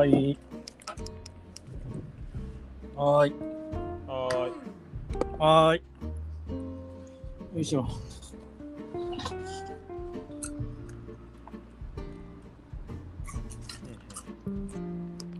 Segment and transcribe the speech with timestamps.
[0.00, 0.38] はい。
[2.96, 3.34] はーい。
[4.06, 4.52] はーい。
[5.38, 5.82] はーい。
[7.54, 7.86] よいしょ。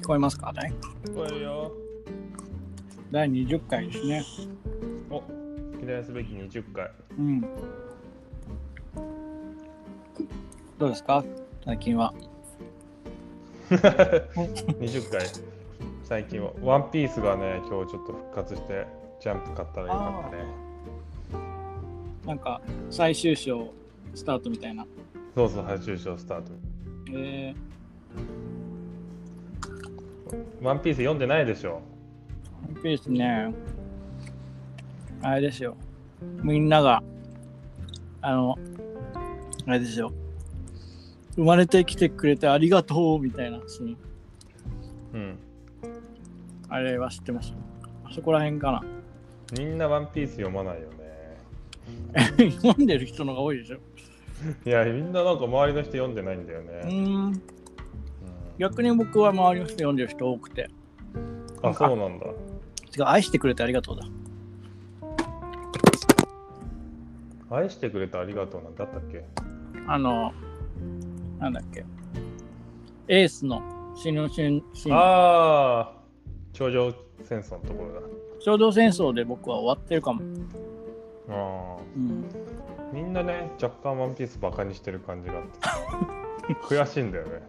[0.03, 0.75] 聞こえますかね？
[1.15, 1.73] これよ。
[3.11, 4.23] 第20回ですね。
[5.09, 5.23] お、
[5.79, 6.91] 記念すべき20回。
[7.19, 7.41] うん。
[10.77, 11.25] どうですか？
[11.65, 12.13] 最近は。
[14.81, 15.21] 20回。
[16.05, 16.51] 最近は。
[16.63, 18.87] ワンピースがね、今日ちょっと復活して、
[19.21, 20.43] ジャンプ買ったらよかったね。
[22.27, 22.61] なんか、
[22.91, 23.73] 最終章
[24.15, 24.85] スタートみたいな。
[25.37, 26.53] そうそう、最終章スタート。
[27.13, 27.55] え
[30.63, 31.81] ワンピース読んでないでしょ？
[32.69, 33.55] ー、ワンピースね。
[35.23, 35.77] あれですよ。
[36.43, 37.03] みんなが、
[38.21, 38.59] あの、
[39.67, 40.13] あれですよ。
[41.41, 43.97] 生まれてきてくれてありがとうみたいなシーン。
[45.15, 45.39] うん。
[46.69, 47.55] あれは知ってます
[48.05, 48.83] あそこら辺かな？
[49.59, 52.51] みんなワンピース読まないよね。
[52.61, 53.79] 読んでる人の方が多いでしょ？
[54.67, 56.83] いや、みんななんか周りの人読んでないんだようね。
[56.85, 56.89] う
[57.29, 57.43] ん
[58.59, 60.69] 逆に僕は周りの人読んでる人多くて。
[61.63, 62.27] あ、そうなんだ。
[62.27, 62.31] 違
[63.01, 64.05] う、愛してくれてありがとうだ。
[67.51, 69.25] 愛してくれてありがとうなんだったっけ？
[69.87, 70.33] あの、
[71.41, 71.85] なんだっけ？
[73.09, 73.63] エースの
[73.97, 75.93] 死ぬシーン、シーンああ、
[76.53, 76.93] 頂上
[77.25, 78.01] 戦争のところだ。
[78.41, 80.21] 衝動戦争で僕は終わってるかも。
[81.29, 81.83] ああ。
[81.97, 82.25] うん。
[82.93, 86.55] みんなね、若干ワンピースバカにしてる感じがあって。
[86.67, 87.43] 悔しいんだよね。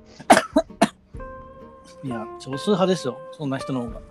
[2.04, 4.02] いや、少数派ですよ、そんな人の方が。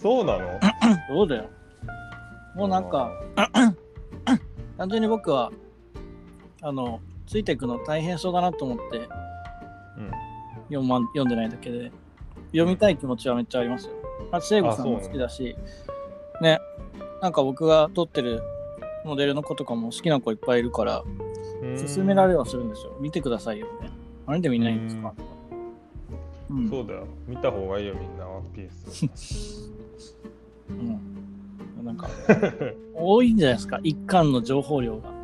[0.00, 0.60] そうなの？
[1.08, 1.48] そうだよ。
[2.54, 3.10] もうなんか、
[4.76, 5.50] 単純に僕は、
[6.62, 7.00] あの、
[7.30, 9.06] ついていくの大変そうだなと思ってうん。
[10.68, 11.92] 読読んでないだけで、
[12.46, 13.92] 読みたい気持ちはめっちゃありますよ。
[14.32, 15.56] あ聖子さんも好きだし、
[16.40, 16.58] ね、
[17.22, 18.42] なんか僕が撮ってる
[19.04, 21.04] モデルの子とかも好きな子いっぱいいるから、
[21.94, 22.96] 勧められはするんですよ。
[23.00, 23.90] 見てくださいよね。
[24.26, 25.14] あれで見ないんですか？
[26.50, 27.06] うんそうだよ。
[27.28, 28.70] 見た方がいいよ、みんな、ワンピー
[29.14, 29.70] ス。
[30.68, 31.84] うん。
[31.84, 32.08] なんか、
[32.94, 35.19] 多いんじゃないですか、一巻の情報量が。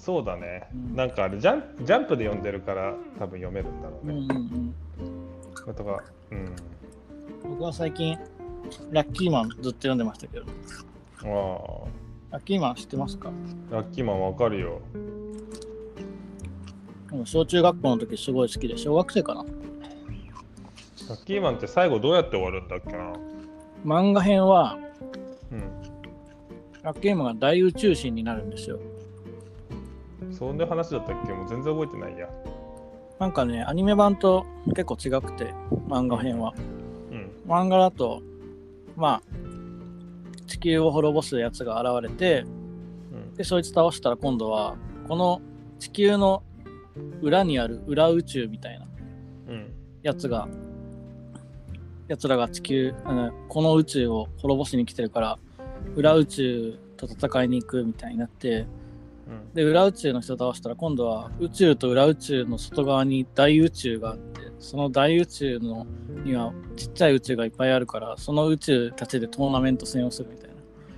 [0.00, 0.68] そうだね。
[0.74, 4.34] うんなんかあれジャンプ、ジャンプで読んでるから多分読めるんだろううんね。
[4.34, 4.74] うん
[5.68, 5.74] うん。
[5.74, 6.56] とか、うん。
[7.50, 8.18] 僕は最近、
[8.90, 10.46] ラッキーマンずっと読んでましたけど、
[11.22, 11.26] あ
[12.32, 13.30] ラッキーマン知ってますか？
[13.70, 14.80] あ、ラッキーマンわかるよ。
[14.94, 15.10] うん
[17.26, 19.42] 小中学校の時すごい好きで、小学生かな？
[19.42, 19.48] ラ
[21.16, 23.12] ッキーマンって最後どうやって終わるんだっけな？
[23.84, 24.78] 漫画編は、
[25.50, 25.62] うん。
[26.82, 28.78] ラッキーマンが大宇宙人になるんですよ。
[30.40, 31.34] そんな話だったっけ？
[31.34, 32.26] もう全然覚えてないや。
[33.18, 35.52] なんかね、アニメ版と結構違くて、
[35.86, 36.54] 漫画編は。
[37.10, 37.30] うん。
[37.46, 38.22] 漫画だと、
[38.96, 39.22] まあ、
[40.46, 42.46] 地球を滅ぼすやつが現れて、
[43.12, 43.34] うん。
[43.34, 44.76] で、そいつ倒したら今度は、
[45.08, 45.42] この
[45.78, 46.42] 地球の
[47.20, 48.86] 裏にある裏宇宙みたいな
[49.48, 49.74] うん。
[50.02, 50.48] やつが、
[52.08, 55.38] やつらが地球、あのこの宇宙を滅ぼしに来てるから、
[55.96, 58.79] 裏宇宙と戦いに行くみたいになって、うん。
[59.54, 65.86] で、裏宇宙の人を倒したら、今度は宇宙と裏宇宙の外側に大宇宙があって、その大宇宙の
[66.24, 70.50] にはちっちゃい宇宙がいっぱいあるから、その宇宙たちでトーナメント戦をするみたい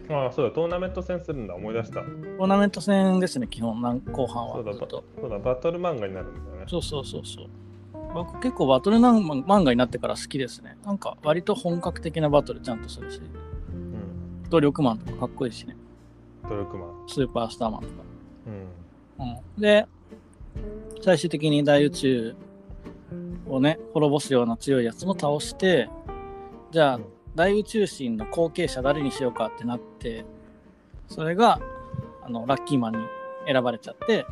[0.08, 0.24] な。
[0.24, 2.00] ああ、そうだ、トーナメント戦するんだ、思い出した。
[2.00, 4.72] トーナメント戦ですね、基本、なん後半はそうだ。
[4.72, 4.86] そ
[5.26, 6.64] うだ、バトル漫画になるんだよね。
[6.66, 7.46] そうそうそうそう。
[8.14, 10.76] 僕結構バトル漫画になってから好きですね。
[10.84, 13.20] なんか割と本格的なバトルちゃんとするし、
[13.72, 14.50] うん。
[14.50, 15.76] 努力マンとかかっこいいしね。
[16.48, 17.04] 努力マン。
[17.06, 18.11] スーパースターマンとか。
[19.18, 19.28] うん。
[19.28, 19.86] うん、で、
[21.02, 22.36] 最終的に大宇宙
[23.48, 25.88] をね、滅ぼすような強いやつも倒して、
[26.70, 30.24] じゃあうん、大宇宙神の後継者誰にしようかってなって、
[31.08, 31.60] それが、
[32.24, 32.98] あの、ラッキーマンに
[33.46, 34.26] 選ばれちゃって、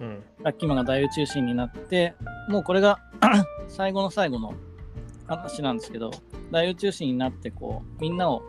[0.00, 0.22] うん。
[0.42, 2.14] ラッキーマンが大宇宙神になって、
[2.48, 2.98] もうこれが
[3.68, 4.54] 最後の最後の
[5.26, 6.10] 話なんですけど、
[6.50, 8.42] 大宇宙神になって、こう、みんなを、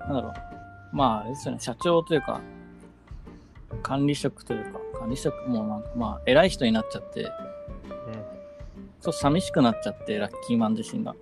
[0.00, 2.40] なんだろう、まあ、ですよね、社長というか、
[3.82, 7.30] 管理職というか、管理職もなんか、まあ、偉い人になっちゃって、
[9.00, 11.14] ちょっと寂しくなっちゃって、ラッキーマン自身が。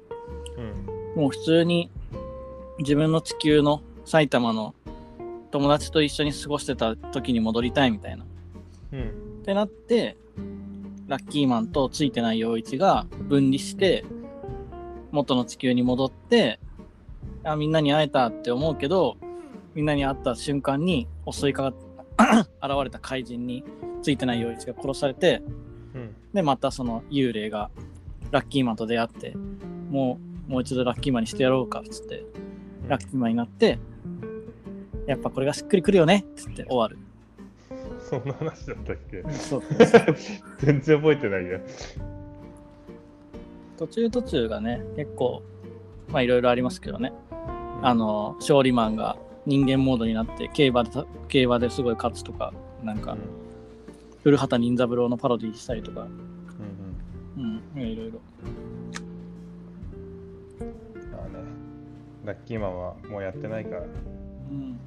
[0.56, 1.20] うん。
[1.22, 1.90] もう普通に
[2.78, 4.74] 自分の地球の埼玉の
[5.52, 8.24] 友達と一緒に過ごしてた時に戻りたいみたいな。
[8.92, 9.08] うん。
[9.42, 10.16] ってなって、
[11.06, 14.04] ラッキーマンとついてない陽一が分離して、
[15.12, 16.58] 元の地球に戻って、
[17.44, 19.16] あみんなに会えたって思うけど、
[19.74, 21.74] みんなに会った瞬間に襲いかかっ
[22.62, 23.64] 現れた怪人に
[24.02, 25.42] ついてない陽一が殺されて、
[25.94, 26.14] うん。
[26.32, 27.70] で、またその幽霊が
[28.30, 29.34] ラッキーマンと出会って、
[29.90, 30.18] も
[30.48, 32.24] う、もう一度ラッキーマンにしてやろうかっつって、
[32.88, 33.78] ラッキーマンになって、
[35.06, 36.98] やっぱこれがしっくりくるよねっつって終わる。
[38.00, 39.22] そんな話だったっけ？
[39.32, 39.62] そう
[40.60, 41.60] 全然覚えてないや。
[43.78, 45.42] 途中途中がね、結構、
[46.10, 47.12] まあいろいろありますけどね。
[47.82, 49.16] あの、勝利マンが
[49.48, 52.52] 人間モードになって競馬でた、競馬ですごい勝つとか、
[52.84, 53.18] なんかうん、
[54.22, 58.20] 古畑任三郎のパロディしたりとか、うんうんうん、いろいろ。
[61.10, 61.38] まあね、
[62.26, 63.82] ラッキーマンはもうやってないから。
[63.82, 63.84] う
[64.54, 64.78] ん。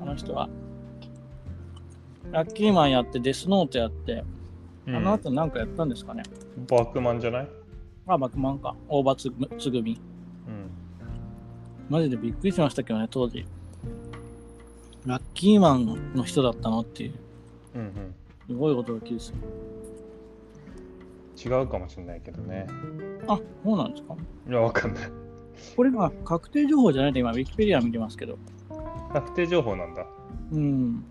[0.00, 0.48] あの人は、
[2.32, 4.24] ラッキーマンやって、デスノートやって、
[4.86, 6.22] あの後なんかやったんですかね。
[6.70, 7.48] バックマンじゃない？
[8.06, 8.74] あ、バクマンか。
[8.88, 10.00] 大場つぐつぐみ。
[11.88, 11.92] うん。
[11.92, 13.46] マジでびっくりしましたけどね、当時。
[15.06, 17.14] ラッキーマンの人だったのっていう、
[17.74, 18.14] うんうん。
[18.46, 19.36] すごい驚きですよ。
[21.60, 22.66] 違うかもしれないけどね。
[23.26, 24.14] あ、そうなんですか？
[24.48, 25.10] いや、わかんない。
[25.76, 28.38] これが確定情報じゃないと今、ウィキペディア見てますけど。
[29.12, 30.06] 確定情報なんだ。
[30.52, 31.04] うん。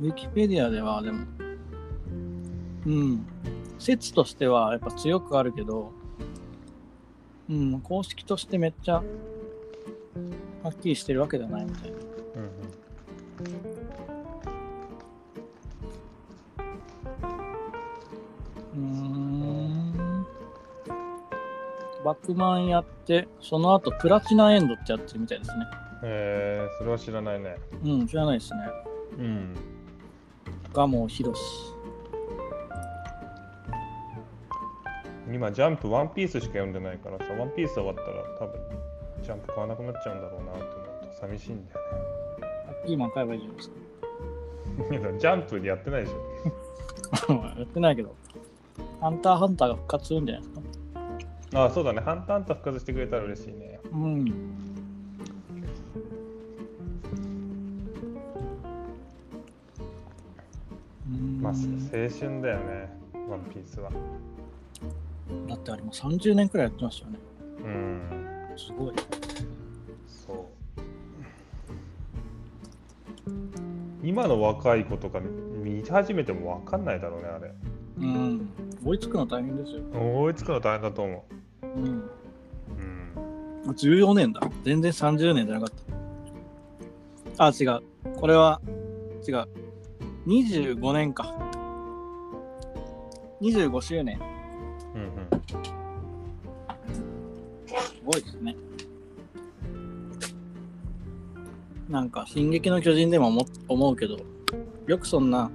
[0.00, 1.24] ウィキペディアでは、でも、
[2.86, 3.26] うん。
[3.78, 5.92] 説としてはやっぱ強くあるけど、
[7.48, 9.02] うん、公式としてめっちゃ
[10.62, 11.96] はっきりしてるわけではないみたいな。
[11.96, 12.50] うん
[18.72, 20.26] うーん。
[22.04, 25.56] バックマンやって、その後プラチナエンドってやってるみたいですね。
[26.02, 26.08] うん。
[26.08, 27.56] えー、それは知らないね。
[27.84, 28.60] うん、知らないですね。
[29.18, 29.54] うん。
[30.72, 31.40] ガモヒロシ。
[35.32, 38.08] 今、ジャンプ、ワンピースしか読んでないからさ、ワンピース終わったら
[38.38, 38.59] 多分、
[39.22, 40.64] ジャンプ買わなくなっちゃうんだろうなと思
[41.02, 41.80] うと寂しいんだよ
[42.40, 43.74] ラッキーマン買えばいいじゃないですか。
[45.18, 47.32] ジャンプでやってないでしょ。
[47.58, 48.14] やってないけど、
[49.00, 50.54] ハンターハンターが復活するんじゃないです
[51.52, 51.60] か？
[51.60, 52.00] ああ、そうだね。
[52.00, 53.80] ハンターハンター復活してくれたら嬉しいね。
[53.92, 54.02] うん。
[61.08, 61.58] うんまあ、青
[62.08, 62.88] 春だよね、
[63.28, 63.90] ワンピースは。
[65.48, 67.18] だってあれもう30年くらいやってましたよね。
[67.64, 68.29] うん。
[68.66, 68.94] すごい。
[70.06, 70.46] そう。
[74.02, 75.20] 今の若い子とか
[75.62, 77.52] 見始めても分かんないだろうね、あれ。
[77.98, 78.48] うん。
[78.84, 79.80] 追いつくの大変ですよ。
[79.92, 81.24] 追いつくの大変だと思
[81.62, 81.84] うん。
[81.84, 82.02] う。
[83.66, 83.70] うん。
[83.70, 84.40] 14年だ。
[84.64, 87.46] 全然30年じゃなかった。
[87.46, 87.80] あ、違う。
[88.18, 88.60] これは、
[89.26, 89.48] 違う。
[90.26, 91.34] 25年か。
[93.40, 94.20] 25周年。
[94.94, 95.04] うんう
[95.76, 95.79] ん。
[98.10, 98.56] すごいですね。
[101.88, 104.18] なんか、進撃の巨人でも思思うけど、
[104.86, 105.50] よくそんな、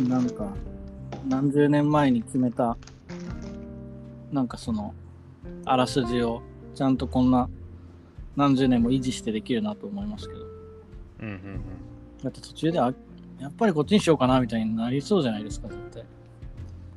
[0.00, 0.52] んなんか、
[1.26, 2.76] 何十年前に決めた、
[4.30, 4.94] なんかその、
[5.64, 6.42] あらすじを、
[6.74, 7.48] ちゃんとこんな、
[8.36, 10.40] 何十年も維持してできるなと思いますけど。
[11.20, 11.60] うんうん
[12.22, 12.92] だって途中で、あ
[13.38, 16.04] やっぱりこっちにしようかなみたいになりそうじゃないですか、絶対。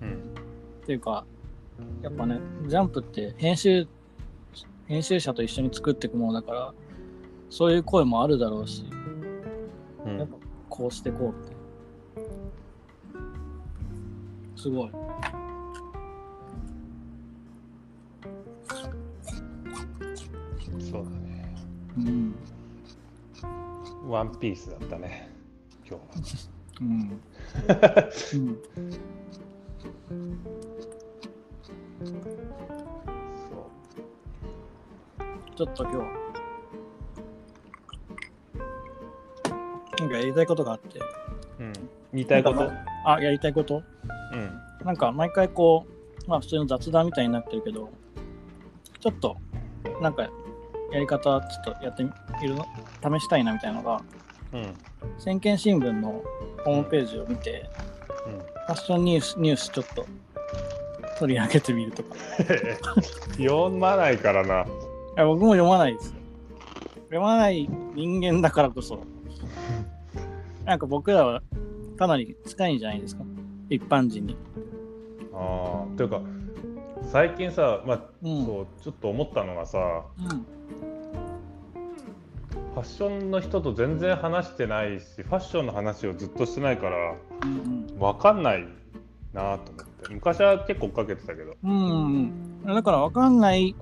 [0.01, 0.07] うん。
[0.07, 0.15] うん。
[0.15, 0.17] っ
[0.87, 1.25] ていうか、
[2.01, 3.87] やっぱね、ジャンプって編集、
[4.87, 6.73] 編集者と一緒に作っていくものだから、
[7.49, 8.85] そういう声もあるだろうし、
[10.05, 10.35] うんやっぱ
[10.69, 11.61] こうしてこうって。
[14.55, 14.91] すごい。
[20.79, 21.55] そうだね。
[21.97, 22.35] うん。
[24.07, 25.29] ワンピースだったね、
[25.87, 26.51] 今日は。
[26.81, 27.21] うん。
[30.11, 30.70] うん。
[35.55, 35.97] ちょっと今日、
[39.99, 40.99] なんかやりたいことがあって。
[41.59, 41.73] うん。
[42.13, 42.55] 言いたいこと？
[42.55, 43.83] なんかあ、やりたいこと？
[44.33, 44.59] うん。
[44.85, 45.85] なんか毎回こ
[46.25, 47.91] う、まあ普通の雑談みたいになってるけど、
[48.99, 49.37] ちょっと、
[50.01, 50.23] なんか、
[50.91, 51.41] やり方、ちょっ
[51.79, 52.09] とやってみ
[52.47, 52.65] るの、
[53.19, 54.01] 試したいなみたいなのが、
[54.53, 54.73] うん。
[55.19, 56.23] 先見新聞の
[56.65, 57.69] ホームページを見て、
[58.25, 58.39] うん。
[58.39, 60.07] ファッションニュース、ニュースちょっと
[61.19, 62.15] 取り上げてみるとか。
[63.37, 64.65] い 読まないからな。
[65.15, 66.15] や僕も読まないですよ。
[67.05, 68.99] 読まない人間だからこそ、
[70.65, 71.41] なんか僕らは
[71.97, 73.23] かなり近いんじゃないですか？
[73.69, 74.35] 一般人に。
[75.33, 75.97] ああ。
[75.97, 76.21] というか、
[77.11, 78.45] 最近さ、まあ、うん。
[78.45, 80.27] そう、ちょっと思ったのがさ、うん。
[82.73, 88.65] ファッションの人と全然話してないし、ファッションの話をずっとしてないから、うんわかんない
[89.33, 89.90] なと思って。
[90.09, 91.55] 昔は結構追っかけてたけど。
[91.63, 92.63] うん。
[92.65, 92.75] うん。
[92.75, 93.75] だから分かんない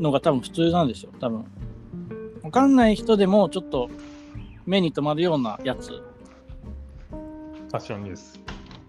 [0.00, 1.10] のが多分普通なんでしょ。
[1.20, 1.44] 多分。
[2.42, 3.90] 分かんない人でもちょっと
[4.64, 5.88] 目に留まるようなやつ。
[5.88, 8.40] ファッションニュース。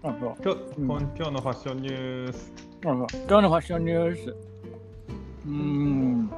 [0.02, 2.52] 今日、うん今日のファッションニュース。
[2.82, 4.30] 今日のファッションニュース。
[4.30, 6.30] うーん。
[6.30, 6.36] だ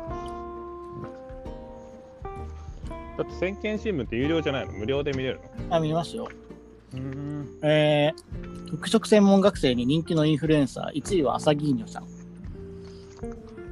[3.23, 4.73] って先見新聞って有料じゃないの？
[4.73, 5.77] 無料で見れるの？
[5.77, 6.27] あ、見ますよ。
[6.95, 7.59] うん。
[7.63, 12.07] えー、服飾専門学生に人気のインフルエンサー、1位はアサギーニョさん。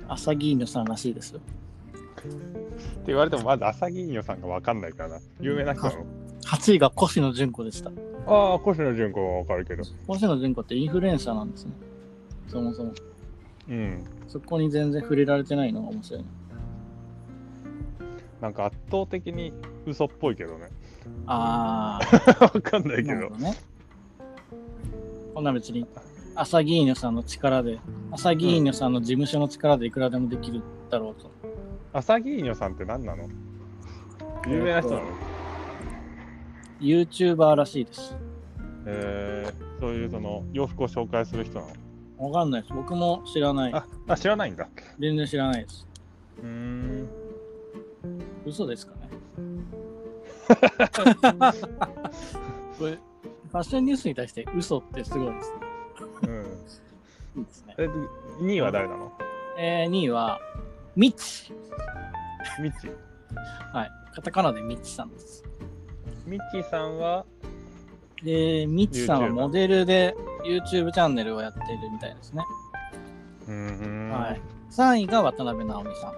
[0.09, 1.41] アサギーニョさんらしいですよ。
[1.41, 5.19] って言われてもまず朝銀魚さんがわかんないからな。
[5.41, 6.05] 有名な人なの
[6.45, 7.91] ？8位が越野純子でした。
[8.27, 9.83] ああ、越野純子はわかるけど。
[10.15, 11.73] 越野純子ってインフルエンサーなんですね。
[12.49, 12.93] そもそも。
[13.69, 14.05] うん。
[14.29, 16.29] そこに全然触れられてないのが面白いな。
[18.41, 19.53] なんか圧倒的に
[19.87, 20.69] 嘘っぽいけどね。
[21.27, 21.99] あ
[22.41, 23.29] わかんないー、けど。
[23.31, 23.55] どね。
[25.35, 25.87] こんな別に、
[26.35, 27.79] アサギーニョさんの力で、
[28.11, 31.31] アサギーニョさんの事務所の力でいくらでもできるだろうと。
[31.93, 33.29] 朝銀魚さんって何なの？
[34.47, 35.03] 有名な人なの？
[36.81, 38.17] ユーチューバーらしいです。
[38.87, 41.67] えー、そういうその洋服を紹介する人な
[42.19, 42.31] の？
[42.31, 42.75] わかんないです。
[42.75, 43.75] 僕も知らない。
[43.75, 44.69] あ、あ知らないんだ。
[44.99, 45.87] 全然知らないです。
[46.43, 47.09] うーん。
[48.47, 49.09] 嘘ですかね？
[50.49, 50.55] こ
[52.87, 55.59] れ、ファッションニュースに対して嘘ってすごいですね。
[56.23, 56.47] うん。
[57.41, 57.75] いいですね。
[57.79, 57.87] え、
[58.41, 59.13] 2位は誰なの？
[59.59, 60.41] えー、2位は、
[60.97, 61.53] ミッチ。
[62.61, 62.89] ミッチ？
[63.73, 63.91] はい。
[64.15, 65.45] カタカナでミッチさんです。
[66.27, 67.25] ミッチさんは、
[68.23, 72.45] で、ミッチさんはモデルで YouTube チャンネルをやっているみたいですね。
[73.47, 74.11] うーん。
[74.11, 74.41] はい。
[74.71, 76.11] 3位が渡辺直美さん。
[76.11, 76.15] あ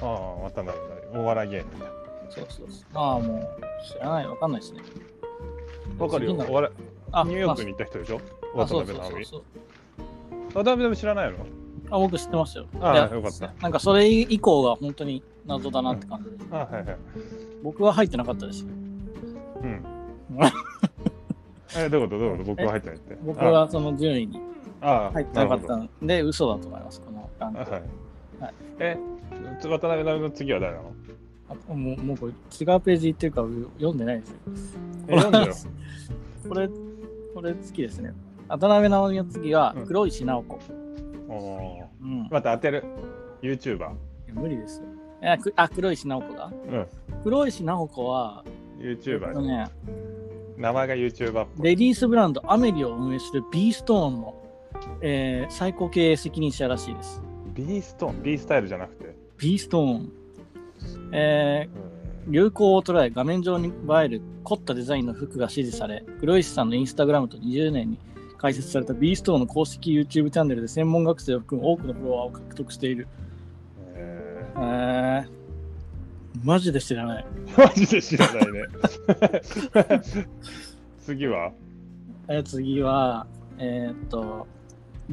[0.00, 0.04] あ、
[0.44, 0.72] 渡辺だ。
[1.20, 1.86] お笑い芸人だ。
[2.30, 2.84] そうそうそう。
[2.94, 3.48] ああ、もう、
[3.86, 4.80] 知らない、わかんないですね。
[5.98, 6.36] わかるよ。
[7.12, 8.20] あいニューヨークに行った人でしょ？
[8.54, 9.24] あ渡辺直美。
[9.24, 9.42] そう
[10.52, 10.64] そう。
[10.64, 11.38] 渡辺直美知らないの？
[11.90, 12.66] あ、僕知ってますよ。
[12.80, 13.52] あいやよかった。
[13.60, 16.46] なんかそれ以降が本当に謎だなって感じです。
[16.52, 16.96] あはいはい。
[17.62, 18.68] 僕は入ってなかったですよ。
[19.62, 19.84] うん。
[21.76, 22.18] え、どういうこと？
[22.20, 22.50] どういうこと？
[22.50, 23.18] 僕は入ってないって。
[23.22, 24.40] 僕はその順位に
[24.80, 27.58] ああ、入ってなかったんで、嘘だと思います、このランク。
[27.58, 27.70] はい。
[27.70, 28.96] はいえ、
[29.62, 30.92] 渡辺直美の次は誰なの？
[31.50, 32.34] あもうもうこれ違
[32.76, 33.42] うページっていうか
[33.78, 34.36] 読んでないですよ。
[35.08, 35.54] え、読んでよ。
[36.48, 36.68] これ、
[37.34, 38.12] これ好きですね。
[38.48, 40.58] 渡辺直美の次はうん黒石直子。
[41.28, 42.28] おーうん。
[42.30, 42.84] また当てる。
[43.42, 43.90] YouTuber。
[44.32, 44.86] 無理ですよ。
[45.22, 46.86] あ、くあ黒石直子がうん。
[47.22, 48.44] 黒石直子は、
[48.80, 49.40] えっと YouTuber。
[49.42, 49.66] ね、
[50.56, 51.66] 名前が YouTuber っぽい。
[51.68, 54.34] レディースブランドアメリを運営する B ストーンの、
[55.02, 57.20] えー最高経営責任者らしいです。
[57.54, 60.12] B ストーン ?B スタイルじゃなくて？B ストーン。
[61.12, 61.90] えーうん
[62.28, 63.72] 流行を捉え画面上に映
[64.04, 67.98] える凝ったデザインの服が支持され黒石さんのインスタグラムと20年に
[68.38, 73.06] 開設された B ストーンの公式 YouTube チャンネルで専門学生を含む多くのフォロワーを獲得している。
[73.94, 75.28] ええー、
[76.42, 77.26] マジで知らない。
[77.46, 78.62] ーマジで知らないね。
[81.04, 81.52] 次は？
[82.28, 83.26] えー次は、
[83.58, 84.46] えーっと、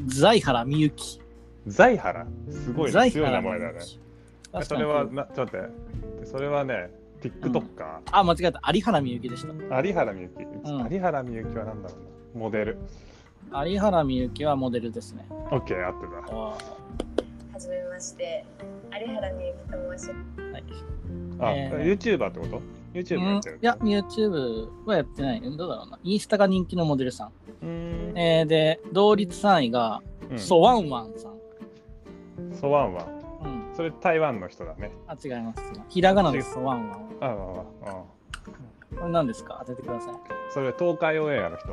[0.06, 1.20] 財原美幸。
[1.66, 2.26] 財原？
[2.50, 3.78] すごいね財強い名原前だね。
[4.62, 5.87] それは、なちょっと待って。
[6.24, 7.62] それはね、TikToker。
[8.12, 8.60] あ、間違えた。
[8.72, 9.52] 有原美幸でした。
[9.82, 10.44] 有原美幸。
[10.64, 11.94] うん有原美幸は何だろ
[12.34, 12.44] うな。
[12.44, 12.78] モデル。
[13.66, 15.26] 有原美幸はモデルですね。
[15.50, 15.74] OK、合って
[16.28, 16.32] た。
[16.32, 16.58] あは
[17.58, 18.44] じめまして、
[19.00, 20.40] 有原美幸と申します。
[20.40, 20.64] ーはい
[21.40, 22.62] あ、えー YouTuber ってこと
[22.94, 25.40] ?YouTube うんやってるいや、YouTube はやってない。
[25.40, 25.98] どうだろうな。
[26.02, 27.30] インスタが人気のモデルさ
[27.62, 27.66] ん。
[27.66, 28.18] ん。
[28.18, 31.34] えーで、同率3位が、うんソワンワンさん。
[32.54, 33.17] ソワンワン。
[33.78, 33.90] うん。
[33.90, 34.90] それ台湾の人だね。
[35.06, 35.62] あ、違います。
[35.88, 37.00] ひらがなです、ソワンワン。
[37.20, 38.04] ああ、ああ。
[38.98, 39.62] これ何ですか？
[39.66, 40.14] 当ててください。
[40.52, 41.72] それ東海オンエアの人。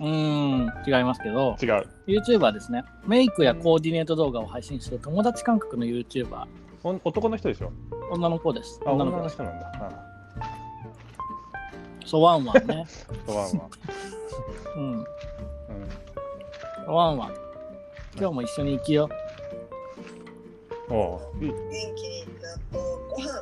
[0.00, 1.88] うーん、違いますけど、違う。
[2.06, 2.84] YouTuber ですね。
[3.06, 6.46] メイクやコーディネート動画を配信する友達感覚の YouTuber。
[6.84, 7.72] お男の人でしょ？
[8.10, 8.80] 女の子です。
[8.86, 9.34] あ、女の子です。
[9.34, 9.72] 人なんだ。
[9.74, 9.90] あ
[12.06, 12.86] ソワンワンね。
[13.26, 13.70] ソワンワン。
[14.76, 15.00] うん。
[15.00, 15.06] う
[16.86, 17.34] ワンワン。
[18.18, 19.27] 今日も一緒に生きよう。
[20.88, 22.78] 元気になと
[23.10, 23.40] ご飯。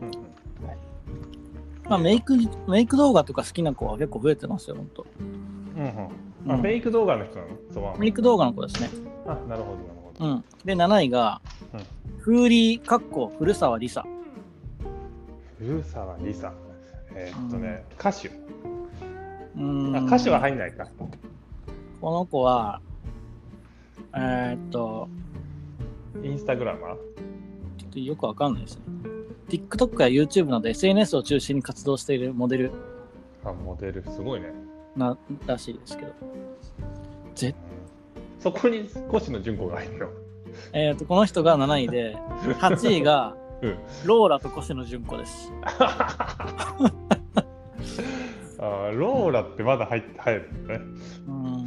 [0.00, 0.12] うんうん
[1.88, 2.36] まあ、メイク、
[2.68, 5.04] メイク動画とか好きな子は結構増えてますよ、ほんと。
[5.18, 5.22] う
[5.80, 5.88] んうん。
[6.52, 7.42] あ、うんフェイク動画の人な
[7.92, 7.96] の？
[7.98, 8.88] メイク動画の子ですね。
[9.26, 10.24] あ、なるほど、なるほど。
[10.26, 10.44] うん。
[10.64, 11.40] で、7位が、
[11.74, 11.80] うん
[12.20, 14.04] フーリー、かっこ古澤梨沙。
[15.58, 16.52] 古澤梨沙。
[17.16, 18.28] えーっとね、歌手。
[18.28, 20.86] うーんあ、歌手は入んないか。
[22.00, 22.80] この子は、
[24.14, 25.08] えーっと、
[26.22, 26.94] インスタグラマー
[27.78, 28.82] ちょっとよくわかんないですね。
[29.48, 32.72] TikTok や YouTube など SNS を中心に活動しているモデル
[33.44, 34.52] あ、モデル、すごいね。
[34.96, 35.16] な
[35.46, 36.12] らしいですけど。
[37.34, 37.80] ぜうん
[38.40, 40.10] そこに越野純子が入るよ。
[40.72, 42.16] えーっと、この人が7位で、
[42.58, 43.78] 8位がうん。
[44.06, 45.52] ローラと越野純子です。
[48.58, 50.80] あーローラだってまだ入って入るのね。
[51.28, 51.59] うん。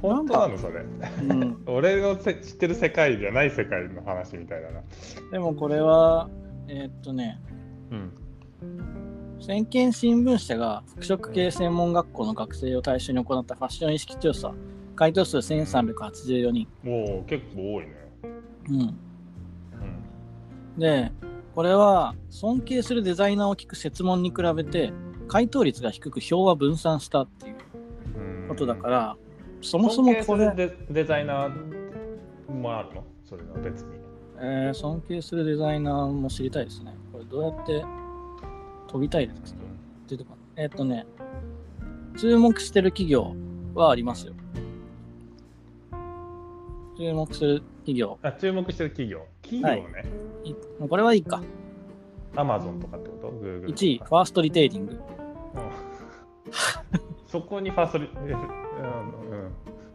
[0.00, 0.38] 本当？
[0.38, 0.82] なのそれ？
[0.82, 4.82] うん、俺のせ知ってる世界じゃない世界の話みたいだな。
[5.30, 6.28] でもこれは、
[6.68, 7.40] えーっとね、
[7.90, 8.12] うん。
[9.40, 14.52] 先見新聞社が服飾系専門学校の学生を対象に行ったファッション意識調査、
[14.96, 16.68] 回答数1384人。
[16.82, 17.94] もう結構多いね。
[18.68, 18.80] うん。
[18.80, 18.94] うん。
[20.78, 21.10] で、
[21.54, 24.92] これは尊敬するデザイナーを聞く設問に比べて
[25.26, 27.56] 回答率が低く票は分散したっていう
[28.16, 29.16] うんことだから、
[29.62, 33.04] そもそもこれデデザイナーもあるの？
[33.24, 33.88] それは別に。
[34.42, 36.94] えー尊敬するデザイナーも知りたいですね。
[37.12, 37.84] これどうやって
[38.88, 39.60] 飛びたいですか？
[40.08, 41.06] 出てこないえーっとね、
[42.18, 43.34] 注目してる企業
[43.74, 44.32] はありますよ。
[46.98, 48.18] 注目する企業。
[48.22, 49.26] あ注目してる企業。
[49.42, 50.04] 企業ね。
[50.44, 51.40] いもうこれはいいか。
[52.36, 53.72] アマゾンとかってこと ?Google とか。
[53.74, 54.92] 1位、ファーストリテイリング。
[54.92, 55.00] うん
[57.30, 58.38] そこにファーストリ、えうんうん、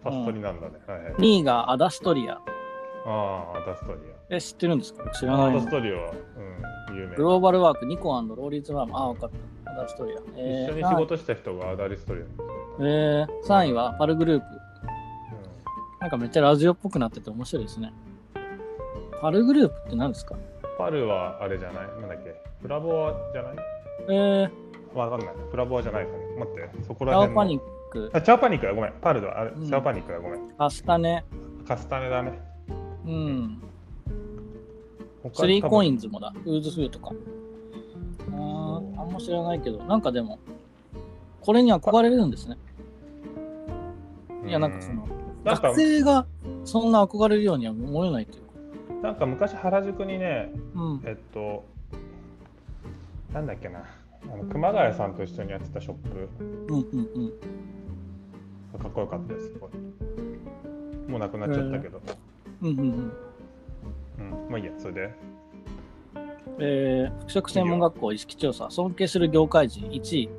[0.04, 0.74] ファーストリなんだね。
[0.88, 1.14] はいはい。
[1.16, 2.34] 2位がアダストリア。
[2.36, 2.40] あ
[3.08, 4.00] あ、アダストリ
[4.30, 5.10] え、知ってるんですか？
[5.12, 5.32] 知ア。
[5.32, 6.12] らないのアダストリアは、
[6.90, 7.16] うん、有名。
[7.18, 8.94] グローバルワーク、ニコローリーズファーム。
[8.96, 9.30] あ、分かっ
[9.66, 9.72] た。
[9.72, 10.16] アダストリア。
[10.38, 12.24] えー、一緒に仕事した人がアダリストリア。
[12.80, 14.46] えー、3位はパルグループ。
[16.00, 17.92] なんかめっちゃラジオっぽくなってて面白いですね。
[19.22, 20.36] パルグループって何ですか？
[20.78, 21.88] パルはあれじゃない？
[22.00, 22.36] なんだっけ？
[22.62, 23.56] プラボアじゃない？
[24.10, 25.30] えー、わかんない。
[25.52, 26.18] プラボアじゃないかも。
[26.38, 27.36] 待って、そこらチャオ。
[27.36, 27.62] パニッ
[27.92, 28.94] ク、あ、チャオパニックだ、ごめん。
[29.02, 30.50] パルだ、あれ、うんチャオパニックだ、ごめん。
[30.58, 31.24] カスタネ、
[31.68, 32.40] カスタネだね。
[33.06, 33.62] うん、
[35.24, 35.94] 他スリーコイン。
[35.96, 37.12] ンズもだ、ウーズフーとか。
[38.32, 40.40] あーあんま知らないけど、なんかでも、
[41.42, 42.58] これに憧れるんですね。
[44.48, 45.08] いや、なんかその、
[45.44, 46.26] なんか学生が
[46.64, 48.44] そんな憧れるようには思えないという
[49.02, 49.08] か。
[49.08, 51.02] なんか昔原宿にね、うん。
[51.06, 51.64] えっと、
[53.32, 53.84] なんだっけな、
[54.32, 56.30] あの熊谷さんと一緒にやってたショップ
[56.68, 57.34] うんうんうん。
[58.74, 59.48] がかっこよかったです。
[59.48, 59.72] すごい
[61.10, 62.02] もうなくなっちゃったけど。
[62.62, 62.86] うんうんうん。
[62.86, 65.14] うん、まあいいや、それで。
[66.60, 70.30] えー、服飾専門学校意識調査、尊敬する業界人1位、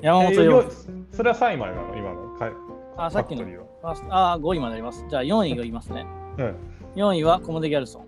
[0.00, 0.70] 山本えー洋よ
[1.12, 2.36] それは3位までなの、今の。
[2.38, 2.50] か
[2.96, 3.44] あ、さっきの
[3.82, 5.04] あー、5位まであります。
[5.08, 6.06] じゃあ4位が言いますね。
[6.38, 6.56] うん。
[6.96, 8.06] 4位はコモデ・ギャルソン。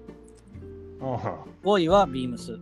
[1.00, 2.58] あ5位はビームス。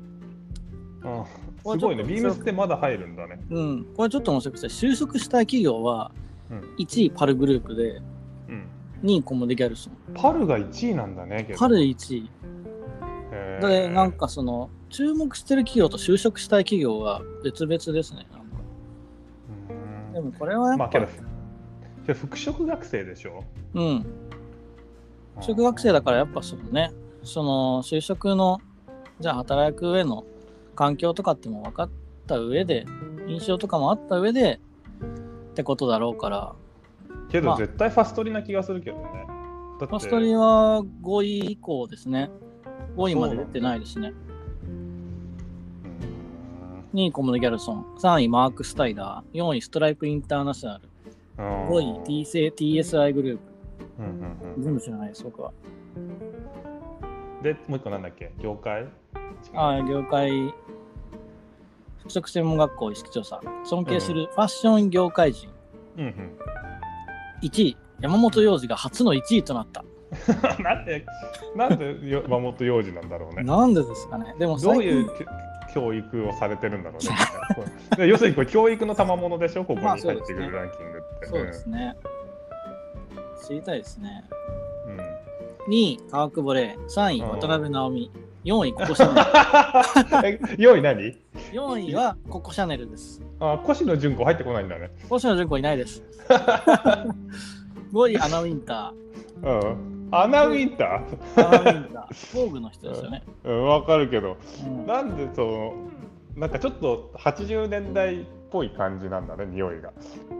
[1.04, 3.40] ああすごいね、ビームスってまだ入るんだね。
[3.50, 3.84] うん。
[3.96, 6.12] これちょっと面白くて、就職したい企業は
[6.50, 8.00] うん1位パルグループで、
[8.48, 8.66] うん、
[9.02, 9.96] 2位コモデ・ギャルソン。
[10.14, 12.30] パルが1位なんだね、パル1位。
[13.60, 18.26] で、なんかその、注目してる企業と就職したい企業は別々ですね。
[18.30, 18.58] なんか
[19.70, 21.06] うんでもこれはやっぱ、まあけど、
[22.06, 23.42] けど服飾学生でしょ？
[23.74, 24.06] うん。
[25.40, 28.60] 就職学生だからやっぱそのね、その就職の、
[29.18, 30.24] じゃあ働く上の
[30.76, 31.90] 環境とかっても分かっ
[32.28, 32.86] た上で、
[33.26, 34.60] 印象とかもあった上で
[35.50, 36.54] ってことだろうから、
[37.28, 37.56] けどまあ。
[37.56, 39.26] 絶対ファストリな気がするけどね。
[39.80, 42.30] ファストリは5位以降ですね。
[42.96, 44.12] 5位まで出てないですね。
[44.12, 44.16] うん
[46.94, 50.88] 2位コムデ・ギャルソン、3位マーク・スタイダー、4位ストライプ・インターナショナル、
[51.38, 51.68] うん。
[51.68, 53.42] 5位 TSI グループ。
[53.98, 54.62] うんうんうん。
[54.62, 55.52] 全部知らないです、僕は。
[57.42, 58.32] で、もう一個なんだっけ？
[58.40, 58.86] 業界？
[59.54, 60.54] あ業界、
[61.98, 65.48] 服飾専門学校意識調査、尊敬するファッション業界人、
[65.96, 66.38] うんうん。
[67.42, 69.84] 1位、山本洋次が初の1位となった。
[70.62, 71.04] なんで、
[71.56, 73.42] なんでよ山本洋次なんだろうね。
[73.42, 75.24] なんでですかねでもどういうき
[75.74, 76.98] 教育をされてるんだろ
[77.96, 78.08] うね。
[78.08, 81.26] 要するにこれ教育の賜物でしょ、ここにまあ入ってくるランキングって。
[81.26, 81.96] そうですね。
[83.46, 84.24] 知りたいですね。
[84.86, 85.00] うん。
[85.00, 85.16] うん
[85.68, 88.12] 2位、川久保玲、3位、うん渡辺直美、
[88.46, 89.12] 4位、ココシャ
[90.22, 91.02] ネえ4 位何？
[91.02, 91.18] ル。
[91.52, 93.20] 4位はココシャネルです。
[93.40, 94.92] あ、越野純子入ってこないんだね。
[95.10, 96.00] 星野純子いないです。
[97.92, 98.94] 5位、アナウィンタ
[99.42, 100.08] うん。
[100.12, 101.46] アナウィンター？
[101.48, 102.32] アナウィンター。
[102.46, 103.24] 工具の人ですよね。
[103.44, 105.74] ーうん、わかるけど、うんなんでその、
[106.36, 109.92] なんかちょっと80年代っぽい感じなんだね、匂いが。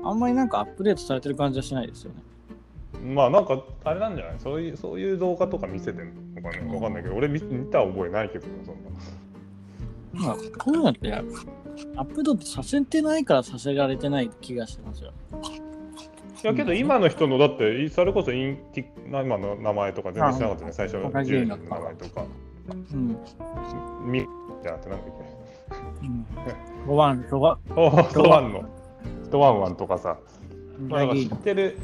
[0.04, 2.22] あんまりなんかアップデートされてる感じはしないですよね。
[3.04, 4.34] まあなんかあれなんじゃない？
[4.38, 8.90] そういうそういう動画とか見せてんのかねわかんないけど俺見見た覚えないけどそんな。
[10.28, 15.12] まあ、こういうのってアップデートさせてないからさせられてない気がしてますよ。
[16.42, 22.24] いやけど今の人のだっていそれこそインティな今の名前とか全然知らなかったね最初のあ10人の名前とか。
[22.92, 23.16] うん。
[24.10, 24.20] み
[24.62, 25.10] じゃなくてなんだっ
[26.02, 26.26] うん、
[26.92, 28.64] 5番、5番、け おストワンの。
[29.24, 30.18] ストワンワンとかさ、
[30.88, 31.78] まあ、なんか知うってる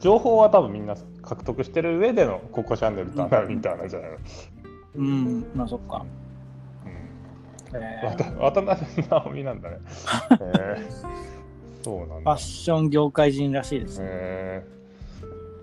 [0.00, 4.16] 情報は多分みんな獲得してる上でのココシャンネルとアナウィンターなんじゃないの、
[4.96, 6.04] うん、まあそっか。
[6.04, 6.18] うん
[7.74, 9.78] えわた渡辺直美なんだね。
[10.40, 12.38] えー、そうなんファッだ。
[12.38, 13.98] ション業界人らしいです。
[14.02, 14.64] え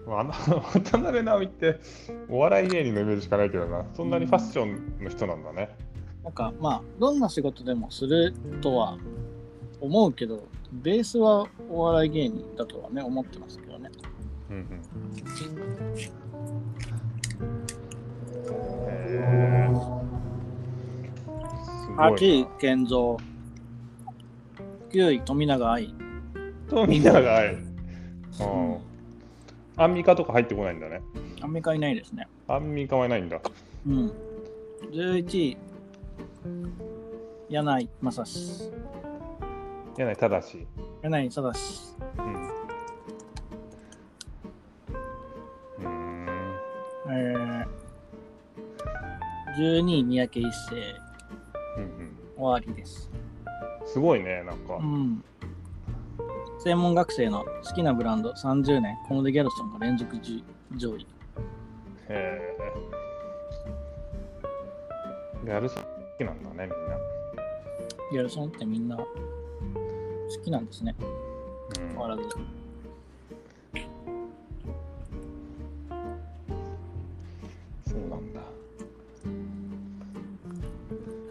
[0.05, 1.79] ー、渡辺直美って
[2.29, 5.69] お笑い芸人のイメージしかないけどな、そんなにファッションの人なんだね。
[6.23, 8.97] なんかまあ、どんな仕事でもするとは
[9.81, 13.89] 思うけど、ベースはお笑い芸人だとはね、思ってますけどね。
[14.49, 14.81] うんうん
[18.87, 19.75] へー
[21.55, 23.17] すごいな8位、健三。
[24.89, 25.93] 9位、富永愛。
[26.69, 27.55] 富永愛。
[27.55, 28.77] うん。
[29.77, 31.01] アンミカとか入ってこないんだね。
[31.41, 32.27] アンミカいないですね。
[32.47, 33.41] アンミカはいないんだ。
[33.87, 34.11] うん。
[34.91, 35.57] 11位、
[37.49, 38.71] 柳井正史。
[39.97, 40.67] 柳井正。
[41.03, 41.95] 柳井正史。
[42.17, 42.47] うん。
[45.77, 46.27] うーん。
[47.09, 50.75] えー、12位、三宅一生。
[51.77, 52.17] うんうん。
[52.35, 53.09] 終わりです。
[53.85, 54.81] すごいね、なんかう。
[54.81, 55.23] ん。
[56.59, 60.43] 専門学生の好きなブランド30年、コモデ・ギャルソンが連続じ
[60.75, 61.07] 上位。
[62.09, 62.57] へえ。
[65.47, 66.97] やるさ好きなんだね、みんな。
[68.11, 68.97] ギャルソンってみんな
[70.29, 70.95] 好きなんですね。
[70.99, 71.25] うん
[71.95, 72.23] 変わらず。
[77.87, 78.41] そうなんだ。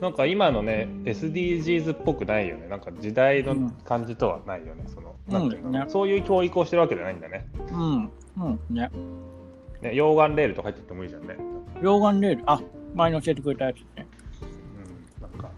[0.00, 2.68] なんか今のね、SDGs っぽくないよね。
[2.68, 4.84] なんか時代の感じとはないよね。
[4.86, 7.46] そのなんていうのうんねそういう教育をしてるわけじゃないんだね。
[7.70, 8.10] うん。
[8.38, 8.74] うん。
[8.74, 8.90] ね。
[9.82, 11.36] ね溶岩レールとか入ってってもいいじゃんね。
[11.80, 12.42] 溶岩レール。
[12.46, 12.60] あ、
[12.94, 14.06] 前に教えてくれたやつね。
[15.20, 15.50] うん、なんか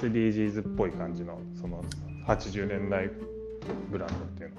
[0.00, 1.82] SDGs っぽい感じのその
[2.28, 3.10] 80年代
[3.90, 4.56] ブランドっていうの。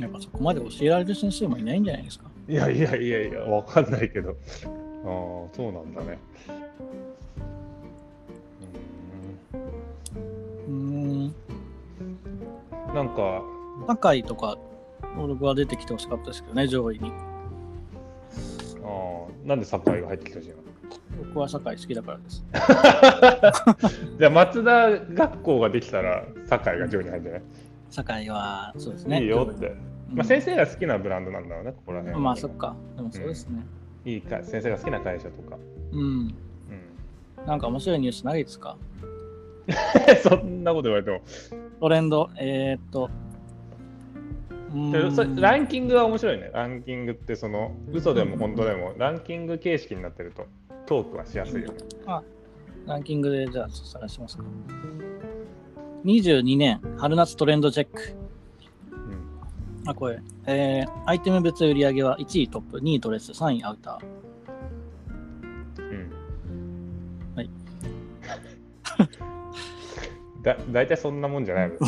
[0.00, 2.30] やっぱそこまで教えられる先生もいないんじゃないですか？
[2.48, 4.30] いやいやいやいや、わかんないけど。
[4.30, 4.36] ああ、
[5.52, 6.18] そうなんだね。
[10.66, 11.34] うーん。
[12.94, 13.42] なんか、
[13.88, 14.56] 酒井とか、
[15.16, 17.10] 僕は出てきてほしかったですけどね、上位に。
[17.10, 17.14] あ
[18.84, 20.57] あ、なんでサッカーが入ってきたじゃん。
[21.26, 22.44] 僕は酒井好きだからです。
[24.18, 27.42] じゃあ、松田学校ができたら、酒井が上位に入るんじゃない、
[27.90, 29.22] 酒井は、そうですね。
[29.22, 29.66] いいよって。
[29.66, 29.78] うん
[30.10, 32.20] まあ、先生が好きなブランドなんだろうね、ここら辺は。
[32.20, 32.74] まあ、そっか。
[32.96, 33.62] でもそうですね。
[34.06, 35.58] いいか、先生が好きな会社とか。
[35.92, 36.00] うん。
[36.00, 37.46] うん。
[37.46, 38.76] なんか面白いニュースないですか？
[40.22, 41.20] そんなこと言われても。
[41.80, 43.10] トレンド、えー、っと。
[45.40, 46.50] ランキングは面白いね。
[46.54, 50.46] ランキングって、その、嘘でも本当でも、ランキング形式になってると、
[50.88, 51.74] トークはしやすいよね。
[52.86, 54.44] ランキングでじゃあ探しますか。
[56.06, 58.16] 22年春夏トレンドチェック。
[58.92, 59.90] うん。
[59.90, 60.18] あ、これ。
[60.46, 65.82] えー、アイテム別売り上げは1位トップ、2位ドレス、3位アウター。
[65.82, 66.10] うん。
[67.36, 67.50] はい。
[70.42, 71.76] だ大体そんなもんじゃないの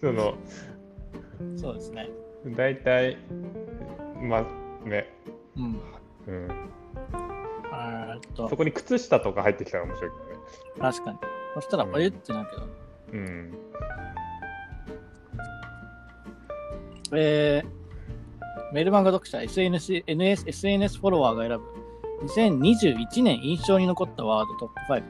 [0.00, 0.34] その
[1.56, 2.08] そうですね。
[2.56, 3.18] 大体
[4.22, 4.44] まあ
[4.88, 5.12] ね、
[5.58, 5.99] うん。
[6.30, 6.48] うん、
[7.72, 10.10] えーっとそ、こに靴下とか入ってきたら面白い
[10.74, 11.18] け確かに。
[11.54, 12.60] そしたら、うんあれってなるけど。
[12.60, 12.72] どね。
[13.12, 13.54] うん。
[17.12, 21.80] えー、メルマガ読者 SNS, NS SNS フォロワーが選ぶ
[22.26, 25.02] 2021年印象に残ったワードトップ5。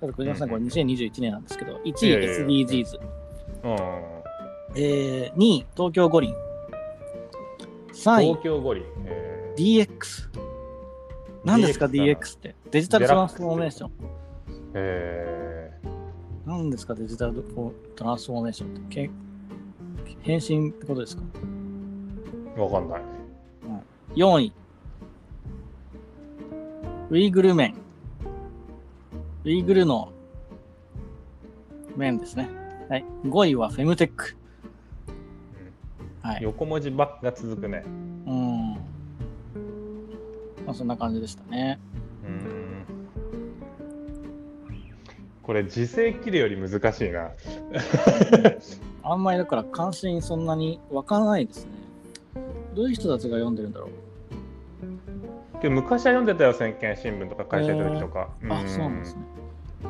[0.00, 3.00] ただ、小島さん、これ2021年なんですけど、1位 SDGs、
[3.64, 3.76] うん、
[4.76, 6.34] えー、2位東京五輪、
[7.92, 10.49] 3位東京五輪、え DX。
[11.44, 12.54] 何ですか？DX って。
[12.70, 13.88] デジタルトランスフォーメーション。
[13.88, 13.92] ー
[14.74, 15.72] え
[16.46, 16.94] 何ですか？
[16.94, 17.42] デジタル
[17.96, 19.08] トランスフォーメーションって。
[19.08, 19.10] け
[20.22, 21.22] 変身ってことですか？
[22.56, 23.02] ー、わかんない。
[24.16, 24.52] 4位。
[27.10, 27.74] ウイグル麺。
[29.44, 30.12] ウイグルの
[31.96, 32.48] 麺ですね。
[32.88, 33.04] はい。
[33.24, 34.36] 5位はフェムテック。
[36.22, 36.42] はい。
[36.42, 37.82] 横文字ばっか続くね。
[38.26, 38.49] うん。
[40.70, 41.80] まあ、そんな感じでしたね。
[42.24, 42.84] うん。
[45.42, 47.32] これ時勢切るより難しいな。
[49.02, 51.72] あんまりだから関心そんなに湧かないですね。
[52.76, 53.88] どういう人たちが読んでるんだろ
[55.64, 55.70] う？
[55.70, 58.28] 昔は読んでたよ、先見新聞とか会社行った時とか。
[58.48, 59.22] あ、んそうなんですね。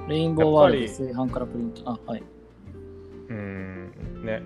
[0.09, 1.91] レインボーワールドからプリント。
[1.91, 2.23] あ、はい。
[3.29, 4.43] うんね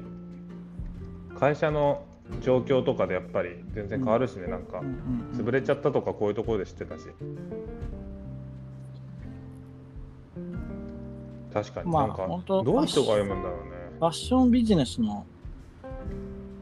[1.38, 2.02] 会社の
[2.40, 4.92] 状況とかでやっぱり全然変わるしね、なんかうんうん
[5.32, 7.04] うん潰れちゃったとかこういうところで知ってたし
[11.52, 15.24] 確かにまあなんかどういう人が読むんだろうねファッションビジネスの、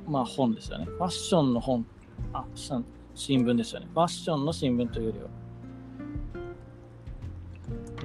[0.07, 0.85] まあ、本ですよね。
[0.85, 1.85] ファッションの本、
[2.33, 2.70] あ、し
[3.14, 3.88] 新聞ですよね。
[3.92, 5.18] ファッションの新聞というより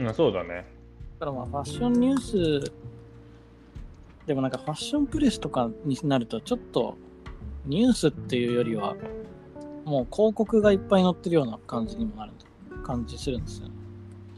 [0.04, 0.08] は。
[0.10, 0.66] うん、そうだね。
[1.20, 2.72] だからまあファッションニュース
[4.26, 6.98] でもなんかファッションプレスとかになるとちょっと
[7.68, 8.96] ニュースっていうよりは
[9.86, 12.32] もう広告がいっぱい載ってるような感じにもなる
[12.84, 13.74] 感じするんですよね。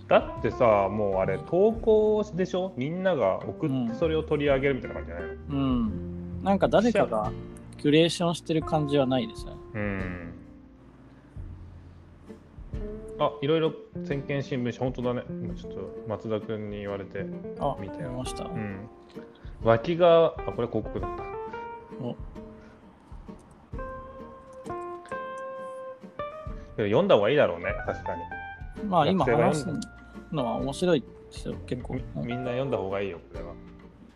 [0.08, 2.74] だってさ、もうあれ、投稿でしょ？
[2.76, 6.44] みんなが送ってそれを取り上げるみたいな感じじゃないの、うん。
[6.44, 7.32] なんか誰かが
[7.78, 9.58] キュレーションしてる感じはないですよね。
[9.76, 10.34] うん。
[13.20, 15.24] あ、いろいろ先見新聞社、本当だね。
[15.30, 17.26] 今ちょっと松田君に言われて。
[17.60, 18.46] あ、見たよ見ました。
[18.46, 18.89] うん。
[19.63, 21.24] 脇が、あ、これ広告だった。
[26.80, 28.22] けど読んだ方がいいだろうね、確かに。
[28.88, 29.68] まあ今話す
[30.32, 31.96] のは面白いですよ、結構。
[31.96, 33.54] みみんな読んだ方がいいよ、これは。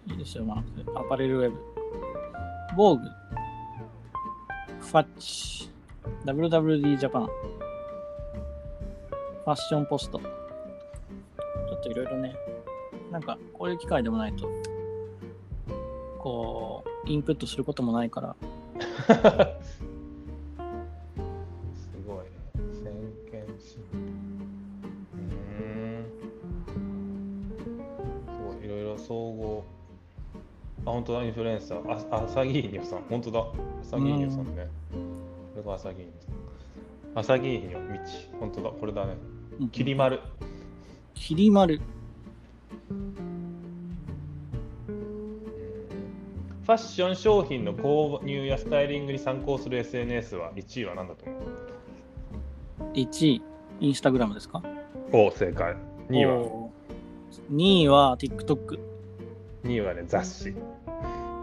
[0.07, 0.63] いいですよ、ま
[0.95, 1.57] あ、アパレルウェブ。
[2.75, 3.03] 防具、
[4.79, 5.69] ファッチ、
[6.25, 10.19] WWD ジャパン、ファッションポスト。
[10.19, 12.35] ちょっといろいろね、
[13.11, 14.49] なんかこういう機会でもないと、
[16.17, 18.35] こう、インプットすることもないから、
[30.85, 31.91] あ、本当だ、インフルエンサー。
[32.11, 33.03] あ、朝木ひにょさん。
[33.09, 33.45] 本当だ。
[33.81, 34.67] 朝木ひにょさんね。
[34.91, 37.35] これが朝木ひにょさん。
[37.35, 37.85] 朝木ひにょ、道。
[38.39, 39.15] 本当だ、これだね。
[39.59, 40.19] うんきり丸。
[41.13, 51.35] きり丸、ファッション商品の購入やスタイリングに参考する SNS は1位は何だと思
[52.93, 53.41] 1位、
[53.79, 54.61] インスタグラムですか？
[55.13, 55.75] うお正解。
[56.09, 58.79] 2位は、おー ?2 位は TikTok。
[59.63, 60.53] 2位はね、雑誌。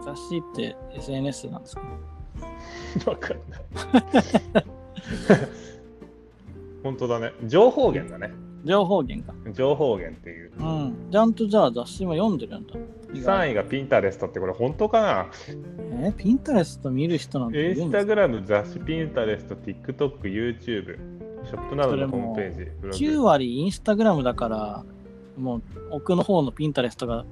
[0.03, 1.81] 雑誌って SNS なんですか？
[3.11, 3.61] わかんない。
[6.83, 7.31] 本当だね。
[7.45, 8.33] 情報源だね。
[8.63, 9.35] 情報源か。
[9.53, 10.51] 情報源っていう。
[10.59, 10.95] うん。
[11.11, 12.73] ちゃんとじゃあ雑誌も読んでるんだ。
[13.13, 15.27] 3位がピンタレストってこれ本当かな？
[16.03, 20.97] えーピンタレスト見る人なんてインスタグラム、雑誌、ピンタレスト、TikTok、YouTube、
[21.45, 23.23] ショップなどのホームページ、ブロ9グ。
[23.25, 24.83] 割インスタグラムだから、
[25.37, 27.25] もう奥の方のピンタレストが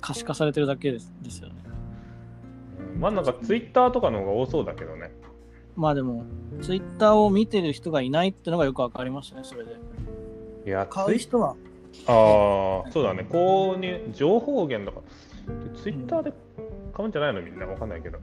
[0.00, 1.54] 可視化されてるだけですですよね。
[2.94, 5.10] うんまあなんか Twitter とかの方が多そうだけどね。
[5.76, 6.24] まあでも、
[6.60, 9.76] ツイッターを見てる人がいないってのがよくわかりましたね、それで。
[10.66, 11.56] いや、買う人は、
[12.06, 13.26] ああ、そうだね。
[13.28, 15.02] 購入、情報源だか
[15.48, 15.80] ら。
[15.80, 16.32] ツイッターで
[16.92, 17.40] 買うんじゃないの？
[17.40, 17.66] みんな。
[17.66, 18.18] わかんないけど。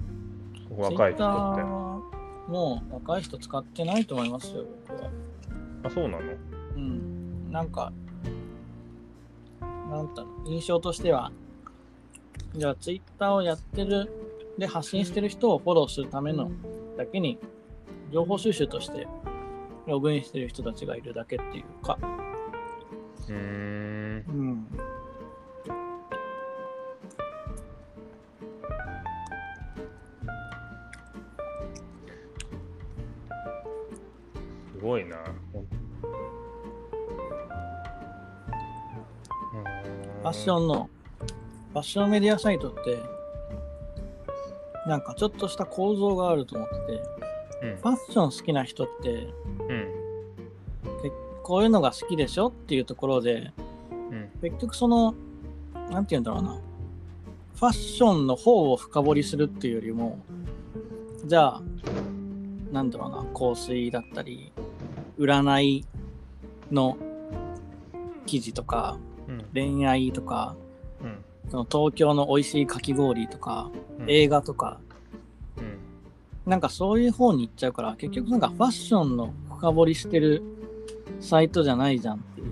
[0.78, 1.64] 若い人って。
[1.64, 5.10] もう若い人使ってないと思いますよ、僕は。
[5.84, 6.24] あ、そうなの？
[6.76, 7.52] うん。
[7.52, 7.92] なんか、
[9.90, 11.32] なんだろう、印象としては、
[12.56, 14.12] じゃあツイッターをやってる、
[14.58, 16.52] で発信してる人をフォローするための
[16.98, 17.38] だけに、
[18.12, 19.08] 情報収集として
[19.88, 21.98] ログインしてる人たちがいるだけっていうか、
[23.28, 24.26] うーん。
[24.28, 24.68] うん。
[34.74, 35.18] すごいな。
[40.22, 43.00] ファッションの、ファッションメディアサイトって、
[44.88, 47.04] なんかちょっとした構造があると思ってて、
[47.62, 49.28] うんファッション好きな人って、
[49.68, 49.88] うん。
[51.44, 53.52] こういうのが好きでしょっていうところで、
[54.12, 54.30] うん。
[54.42, 55.14] 結局その、
[55.90, 56.60] なんて言うんだろうな、
[57.56, 60.20] ファッションの方を深掘りするっていうよりも、
[61.26, 61.62] じゃあ、
[62.72, 64.52] なんだろうな、香水だったり、
[65.18, 65.86] 占い
[66.72, 66.98] の
[68.26, 69.46] 記事とか、うん。
[69.54, 70.56] 恋愛とか、
[71.02, 71.26] うん。
[71.50, 74.80] その東京の美味しいかき氷とか、うん映画とか、
[75.58, 75.78] うん。
[76.50, 80.42] なんかそういう方に行っちゃうから、結局なんかファッションの深掘りしてる
[81.20, 82.52] サイトじゃないじゃんっていう。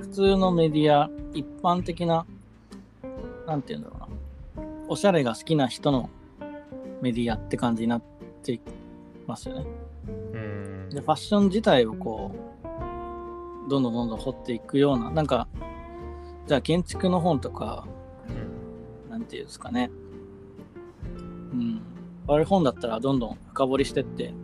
[0.00, 2.26] 普通のメディア、一般的な、
[3.46, 4.08] なんて言うんだろうな。
[4.88, 6.10] おしゃれが好きな人の
[7.00, 8.02] メディアって感じになっ
[8.42, 8.60] てい
[9.26, 9.66] ますよね。
[10.34, 10.90] うん。
[10.90, 12.32] で、ファッション自体をこ
[13.66, 15.48] う、どんどんどんどん掘っていくような、なんか、
[16.50, 17.86] じゃあ建築の本とか、
[19.08, 19.88] なんていうんですかね。
[21.52, 21.80] うん。
[22.26, 24.34] あれ本だったらどんどん深掘りしてって、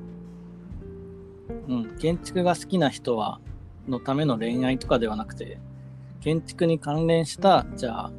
[1.67, 1.99] うん。
[1.99, 3.41] 建築が好きな人は、
[3.89, 5.59] のための恋愛とかではなくて、
[6.21, 8.13] 建築に関連した、じゃあ、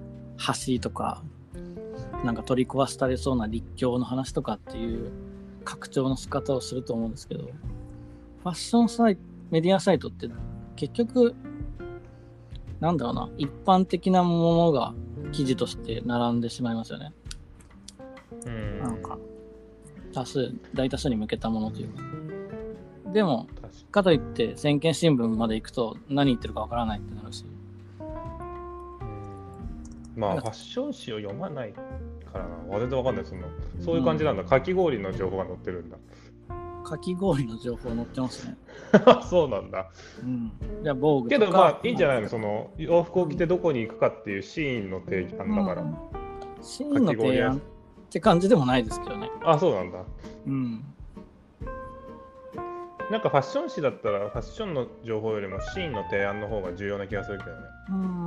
[0.65, 1.23] 橋とか、
[2.25, 5.13] なんか取り壊されそうな立教の話とかっていう
[5.63, 10.29] 拡張の仕方をすると思うんですけど、ファッションサイト、メディアサイトって
[10.75, 11.35] 結局、
[12.79, 14.93] なんだろうな、一般的なものが
[15.31, 17.13] 記事として並んでしまいますよね。
[18.45, 18.79] うん。
[18.79, 19.17] なんか、
[20.13, 22.03] 多数、大多数に向けたものというか。
[23.13, 27.45] でも、確かかといって、先見新聞まで行くと何言ってるかわからないってなるし。
[30.15, 31.81] まあ、ファッション誌を読まないか
[32.33, 32.79] らな。
[32.79, 33.25] 全然わかんない。
[33.25, 33.41] その
[33.79, 34.43] そういう感じなんだ。
[34.43, 35.97] かき氷の情報が載ってるんだ。
[36.87, 38.57] かき氷の情報載ってますね。
[39.29, 39.89] そうなんだ。
[40.23, 40.51] うん。
[40.83, 41.37] じゃあ、防具け。
[41.37, 42.29] どまあいいんじゃないの？
[42.29, 45.81] その洋服を着てどこに行くかっていうシーンの提案だから。
[45.81, 45.95] うん
[46.59, 47.59] シーンの提案っ
[48.09, 49.29] て感じでもないですけどね。
[49.43, 49.99] あ、そうなんだ。
[50.47, 50.83] うん。
[53.11, 57.57] なんかファッション誌だったらファッションの情報よりもシーンの提案の方が重要な気がするけどね。
[57.89, 58.25] うん。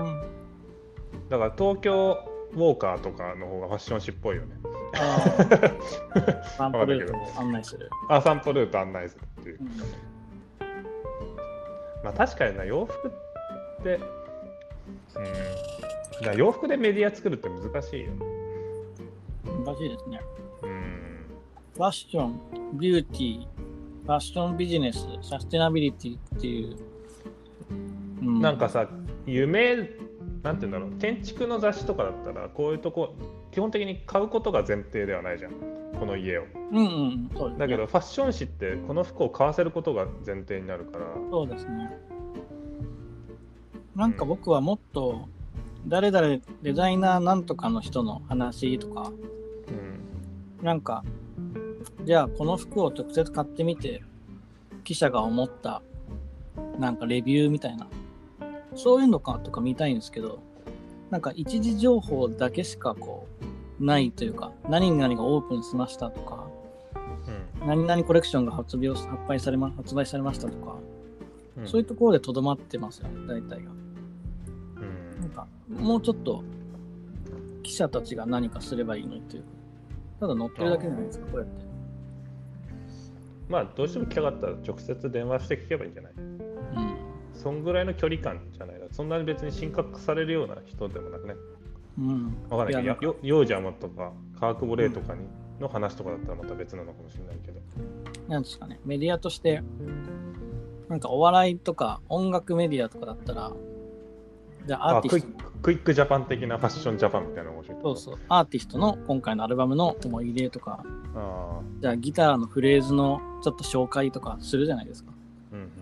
[1.29, 2.18] だから東京
[2.53, 4.57] ウォーカーとかの方がファッション誌っぽいよね。
[4.95, 7.91] あー サンプルートを案内する。
[8.09, 9.65] あ、散歩ルート案内するっていうう。
[9.65, 9.69] ん
[12.03, 13.11] まあ確かにな、洋服っ
[13.83, 14.01] て、
[15.17, 16.25] うん。
[16.25, 18.27] だ洋服でメディア作るって難しいよね。
[19.65, 20.21] 難しいですね。
[20.63, 21.27] うん。
[21.75, 22.41] ファッション、
[22.79, 23.47] ビューティー、
[24.07, 26.77] ファッションビジネス、サステナビリティっていう。
[28.23, 28.89] うなんかさ、
[29.27, 29.89] 夢、
[30.42, 33.14] なんて言うんだろう、建築の雑誌とかだったら、こういうとこ、
[33.50, 35.53] 基本的に買うことが前提ではないじゃん、
[35.98, 36.44] この家を。
[36.72, 37.59] うんうん、そうですね。
[37.59, 41.90] だけど、ファッション誌って、この服を買わせることが前提になるから、そうですね。
[43.94, 45.29] なんか僕はもっと、
[45.87, 49.11] 誰々デザイナーなんとかの人の話とか、
[50.61, 51.05] うん、なんか、
[52.05, 54.03] じゃあこの服を直接買ってみて、
[54.85, 55.83] 記者が思った、
[56.79, 57.87] なんかレビューみたいな、
[58.74, 60.38] そういうのかとか見たいんですけど、
[61.11, 63.26] なんか一時情報だけしかこ
[63.80, 66.48] う、ないというか、何々がオープンしましたとか、
[67.66, 70.76] 何々コレクションが発表発売されま発売されましたとか、
[71.56, 73.70] うん、そういうところでとどまってますよね、大体が。
[73.70, 74.85] う
[75.18, 76.42] んなんか、もうちょっと、
[77.62, 79.48] 記者たちが何かすればいいのにというか、
[80.20, 81.64] ただ乗ってるだけじゃないですか、こうやって。
[83.48, 86.12] まあ、どうしても聞きたかったら、直接電話して聞けばいいんじゃない？
[86.16, 86.40] うん。
[87.40, 88.87] そんぐらいの距離感じゃないか。
[88.92, 91.35] そんなに別に深刻されるような人でもなくね。
[91.98, 92.37] うん。
[92.50, 95.22] わかんないけど、いややよヨージャムとか、カークボレーとかに、
[95.59, 97.61] の話とかだったらまた別なのかもしれないけど。
[98.29, 99.62] なんですかね、メディアとして、
[100.88, 103.53] なんかお笑いとか音楽メディアとかだったら、
[104.66, 107.79] じゃあアーティストあクイッ、クジャパン的なファッションジャパンみたいな面白い。
[107.83, 115.12] そうそう、アーティストの今回のアルバムの思い入れとか、あじゃあギターのフレーズのちょっと紹介とかするじゃないですか。
[115.53, 115.80] うん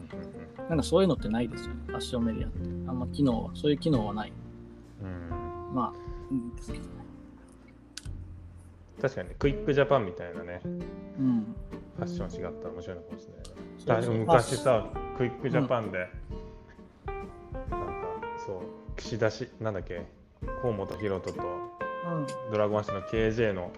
[0.68, 2.58] なんかそういうのってないですよね、ファッションメディアって。
[2.88, 4.32] あんま機能は、そういう機能はない。
[5.02, 5.08] うん。
[5.08, 5.10] う
[5.72, 5.98] んまあ、
[6.32, 6.90] いいんですけどね。
[9.00, 10.68] 確かに、クイックジャパンみたいなね、う
[11.22, 11.54] ん。
[11.96, 13.32] ファッション誌があったら面白いのかもしれ
[13.94, 16.08] ない昔さ、クイックジャパンで、
[17.70, 17.86] なんか、
[18.44, 18.60] そう、
[18.96, 20.06] 岸田し、なんだっけ、
[20.62, 22.26] 河本大翔とうん。
[22.52, 23.70] ドラゴンアッシュの KJ の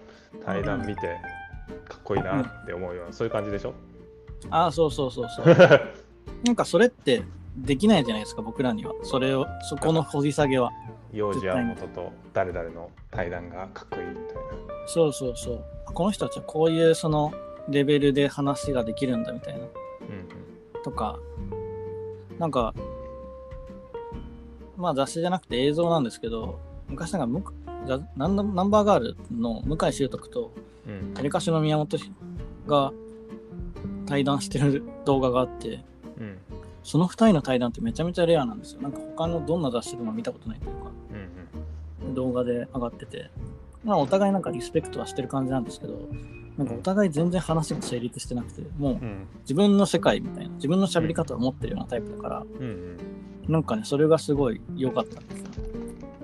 [0.45, 1.17] 対談見て、
[1.87, 3.73] かっこいいなって思うような、そういう感じでしょ？
[4.49, 5.45] ああ、そうそうそうそう。
[6.43, 7.23] なんかそれって
[7.57, 8.93] できないじゃないですか、僕らには。
[9.03, 10.71] それを、そこの掘り下げは。
[11.13, 14.41] 幼児山本と誰々の対談がかっこいいみたいな。
[14.87, 15.63] そうそうそう。
[15.93, 17.33] この人たちはこういうその
[17.67, 19.59] レベルで話ができるんだみたいな。
[19.59, 19.69] うん
[20.83, 21.19] とか、
[22.39, 22.73] なんか、
[24.77, 27.43] まあ雑誌じゃなくて映像なんですけど、昔なんかむ
[28.15, 30.51] ナンナンバーガールの向井秀徳と
[30.87, 31.97] うんエレカシの宮本
[32.67, 32.91] が
[34.07, 35.83] 対談してる動画があって、
[36.21, 36.37] うん。
[36.83, 38.81] その2人の対談ってめちゃめちゃレアなんですよ。
[38.81, 43.29] なんか他のどんな雑誌でも見たことないというか、うん動画で上がってて、
[43.83, 45.99] まあお互いなんかリスペクトはしてる感じなんですけど、
[46.57, 49.27] なんかお互い全然話が成立してなくて、もううん。
[49.41, 52.97] 自分の世界みたいな、自分の喋り方を持ってるようなタイプだから、うん
[53.47, 55.47] なんかね、それがすごい良かったんですよ。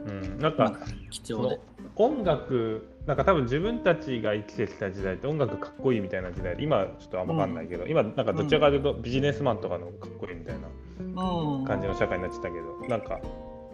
[0.08, 0.24] うん。
[0.24, 0.74] うんなんか
[1.10, 1.60] 貴重で。
[1.96, 10.68] 音楽なんか多分自分たちが生きてきた時代って音楽かっこいいみたいな時代で今ちょっとあんま分かんないけど、今なんかどちらかというとビジネスマンとかのかっこいいみたいな
[11.00, 11.66] うん。
[11.66, 13.22] 感じの社会になってたけどなんか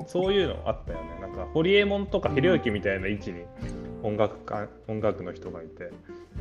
[0.06, 3.44] そういうのあったよねなんかホリエモンとかひろゆきみたいな位置に
[4.04, 5.90] 音楽家音楽の人がいて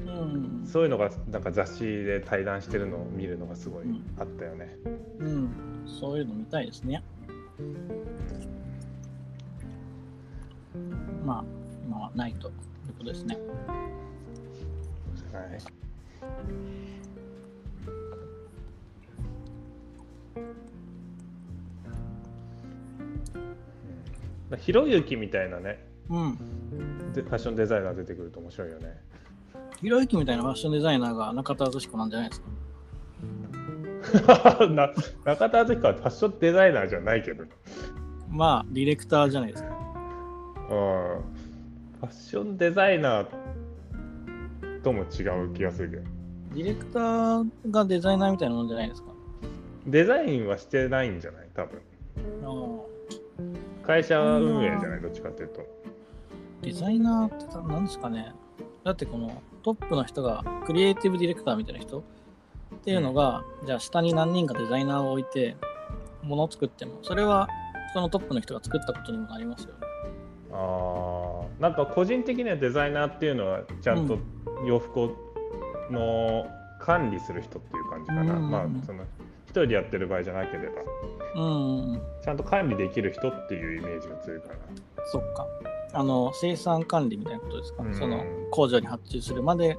[0.06, 0.66] うん。
[0.66, 4.76] そういうのがなんか雑誌で対談してるのを見るのがすごいうんあったよね。
[5.18, 5.50] うん。
[5.86, 7.02] そういうの見たいですね。
[11.24, 11.44] まあ、
[11.86, 12.50] 今はないと
[13.02, 13.36] ことですね。
[15.32, 15.58] はい
[16.48, 16.82] うん
[24.58, 27.12] ひろゆきみたいなねうん。
[27.14, 29.00] でファッションデザイナー出てくると面白いよね。
[29.80, 32.42] ひろゆきみたいなファッションデザイナーが中田敦彦なんじゃないです
[34.22, 34.66] か？
[34.68, 34.92] な
[35.24, 39.70] 中田敦彦はファッションデザイナーじゃないけど、うん、まあ、ディレクターじゃないですか。
[40.68, 46.02] ファッションデザイナーとも違う気がするけど。
[46.54, 49.08] ディレクターがデザイナーみたいなもんじゃないですか？
[49.86, 51.48] デザインはしてないんじゃない？
[51.54, 51.80] 多分。
[52.44, 55.00] あ会社運営じゃない？
[55.00, 55.60] どっちかっていうと。
[56.62, 58.32] デザイナーって何ですかね？
[58.84, 62.00] だってこのトップの人がクリエイティブディレクターみたいな人？
[62.00, 65.56] っていうのが、じゃあ下に何人かデザイナーを置いて
[66.22, 67.48] 物を作ってもそれは
[67.92, 69.81] そのトップの人が作ったことにもなりますよね。
[70.52, 71.62] あー。
[71.62, 74.18] なんか個人的にはデザイナーっていうのはちゃんと
[74.66, 75.16] 洋服を
[75.90, 76.46] の
[76.80, 78.50] 管理する人っていう感じかな、うん。
[78.50, 79.04] まあその
[79.44, 80.82] 一人でやってる場合じゃなければ。
[81.34, 81.44] う
[81.96, 84.48] ん、ちゃんと管理できる人っていうイメージが強いか
[85.06, 85.46] そっか。
[85.94, 87.94] あの生産管理みたいなことですか、うん。
[87.94, 89.78] その工場に発注するまで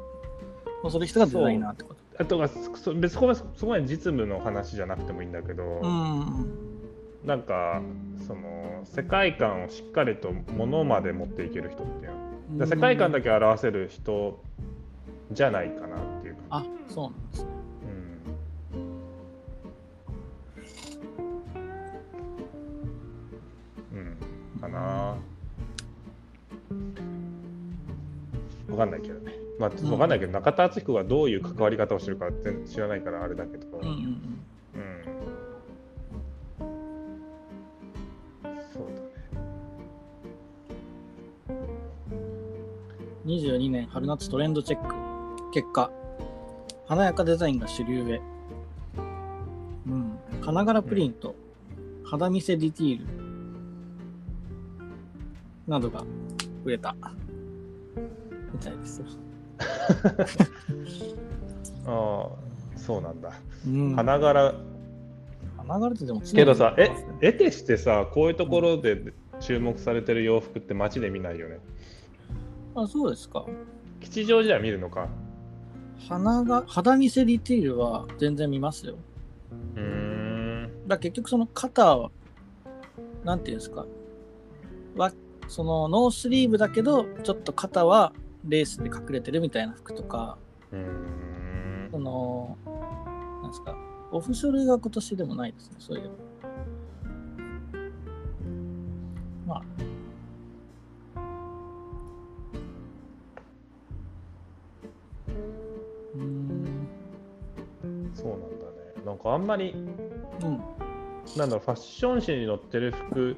[0.84, 1.96] をする人がデザイナーってこと？
[1.96, 6.73] なあとはそ別にそこまでそこまで実務の話じゃなくてもいいんだけど、うん
[7.26, 7.82] なんか
[8.28, 12.60] その世界観をしっかりとものまで持っていける人っていうの。
[12.60, 14.44] だから世界観だけ表せる人
[15.32, 17.50] じゃないかなっていうか、あそうなんですね。
[23.94, 24.02] うん、う
[24.58, 25.18] ん、かな。
[28.70, 29.34] わかんないけどね。
[29.60, 33.94] まあちょっとわかんないけど、中田敦彦がどういう関わり方をしてるか全然知らないからあれだけど、うんうん。
[34.76, 34.78] う
[35.12, 35.13] ん。
[43.26, 44.94] 22年春夏トレンドチェック。
[45.54, 45.90] 結果
[46.88, 48.22] 華やかデザインが主流へ、
[49.88, 51.34] うん、花柄プリント、
[52.04, 53.06] 肌見せディティール。
[55.68, 56.04] などが
[56.66, 56.94] 売れた。
[58.52, 59.06] みたいですよ、
[61.88, 63.32] ああそうなんだ、
[63.66, 64.54] うん、花柄。
[65.58, 66.90] 花柄ってでもけどさえ
[67.22, 71.60] 得てしてさこういうところで注目されてる洋服って街で見ないよね
[72.76, 73.46] あそうですか。
[74.02, 75.08] 吉祥寺は見るのか？
[76.08, 78.96] 花が肌見せディティールは全然見ますよ。
[79.76, 80.88] うーん。
[80.88, 82.12] だ結局その肩は
[83.24, 83.86] なんていうんですか。
[84.96, 85.12] わ
[85.48, 88.12] そのノースリーブだけどちょっと肩は
[88.48, 90.38] レースで隠れてるみたいな服とか。
[90.72, 91.90] うーん。
[91.92, 92.58] その
[93.42, 93.78] なんですか。
[94.12, 96.08] オフショルが今年でもないですねそういえ
[99.48, 99.56] ば。
[99.56, 99.64] まあ
[108.24, 108.52] そうなんだね。
[109.06, 109.76] なんかあんまり
[110.42, 110.60] うん。
[111.38, 113.36] なんだろうファッション誌に載ってる服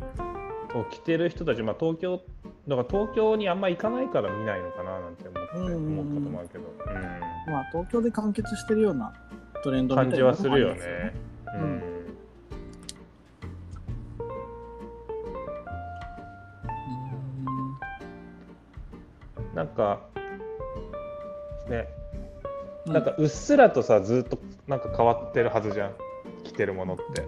[0.75, 2.19] を着てる人たちまあ東京
[2.67, 5.99] だから東京にあんま行かないから見ないのかななんて思ってうんうんうん。
[5.99, 6.63] 思うこともあるけど、
[7.51, 9.13] まあ東京で完結してるような
[9.63, 10.73] トレンうん、ドみたいな感じはするよね。
[10.73, 11.13] のもありますよね。
[11.45, 11.77] ううん。
[11.77, 11.81] ん。
[19.55, 20.01] なんか
[21.69, 21.87] ね。
[22.87, 25.91] うなんかうっすらとさずっとなんか変わってるはずじゃん。
[26.43, 27.23] 着てるものって。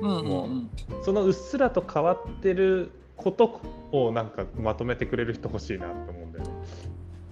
[0.00, 0.70] うんうんもうん
[1.02, 3.60] そのうっすらと変わってること
[3.92, 6.50] をなんかまとめてくれる人欲しいなって思うんだよね。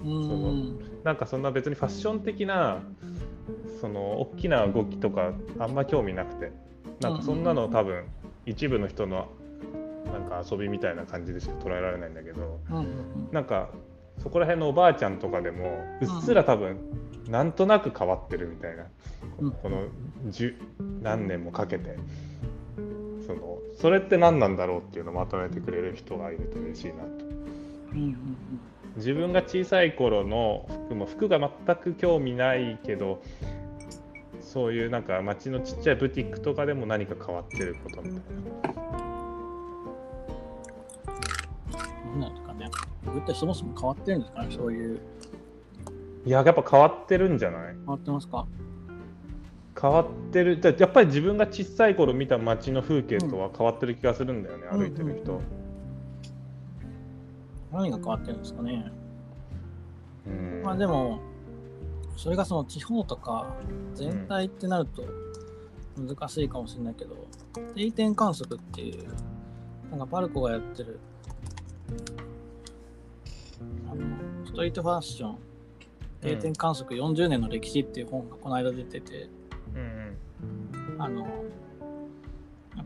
[0.04, 0.54] うんその
[1.04, 2.80] なんかそんな別にファッション的な
[3.80, 6.52] その大きな動きとかあんま興味なくて。
[7.00, 8.04] なんかそんなの多分
[8.46, 9.26] 一部の人の
[10.06, 12.60] なんか遊びみたいな感じでしか捉えられないんだけど。
[12.70, 12.86] うんうん
[13.32, 13.70] なんか
[14.18, 16.76] そこら辺のおばあちゃんとかでもうっすら多分
[17.28, 18.84] なんとなく変わってるみたいな、
[19.38, 19.50] うん。
[19.52, 19.84] この
[20.30, 20.54] 十
[21.00, 21.96] 何年もかけて。
[23.26, 27.24] そのそれって何なんだろうっていうのをまとめてくれる人がいると嬉しいなと。
[28.96, 33.22] 自分が小さい頃の服も服が全く興味ないけど
[34.40, 38.20] そういうなんか街のちっちゃいブティックとかでも何か変わってることみたいな。
[42.14, 42.70] うんなんですかね。
[43.06, 45.00] 僕ってそもそも変わってるんですかねそういう。
[46.24, 47.74] いややっぱ変わってるんじゃない？
[47.74, 48.46] 変わってますか？
[49.80, 50.60] 変わってる。
[50.60, 55.40] だやっぱり自分が小さい頃見た街の風景とは変わってる気がするんだよね、うん歩いてる人、
[57.72, 58.92] 何が変わってるんですかね？
[60.26, 60.62] うん。
[60.64, 61.20] まあでも、
[62.16, 63.56] それがその地方とか
[63.94, 65.02] 全体ってなると
[65.98, 67.16] 難しいかもしれないけど、
[67.74, 69.08] 定点観測っていう、
[69.90, 71.00] なんかパルコがやってる、
[73.90, 74.04] あの、
[74.46, 75.38] ストリートファッション、
[76.22, 79.28] 定点観測40年の歴史っていう本がこの間出てて、
[79.74, 80.16] うん
[80.98, 81.26] あの、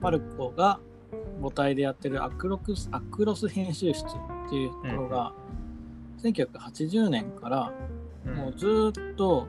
[0.00, 0.80] パルコが
[1.40, 5.32] 母体でやってるアクロクスアクロス編集室っていうところが、
[6.22, 7.72] 1980年から
[8.26, 8.34] うん。
[8.34, 9.46] もうずーっと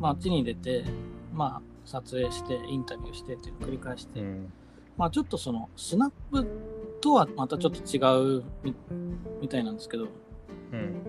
[0.00, 0.84] 街に出て、
[1.32, 4.52] まあ、撮影してインタビューしてっていうのを繰り返して、うん。
[4.96, 6.46] まあちょっとそのスナップ
[7.00, 8.74] とはまたちょっと違うみ
[9.40, 10.08] みたいなんですけど、
[10.72, 11.02] うん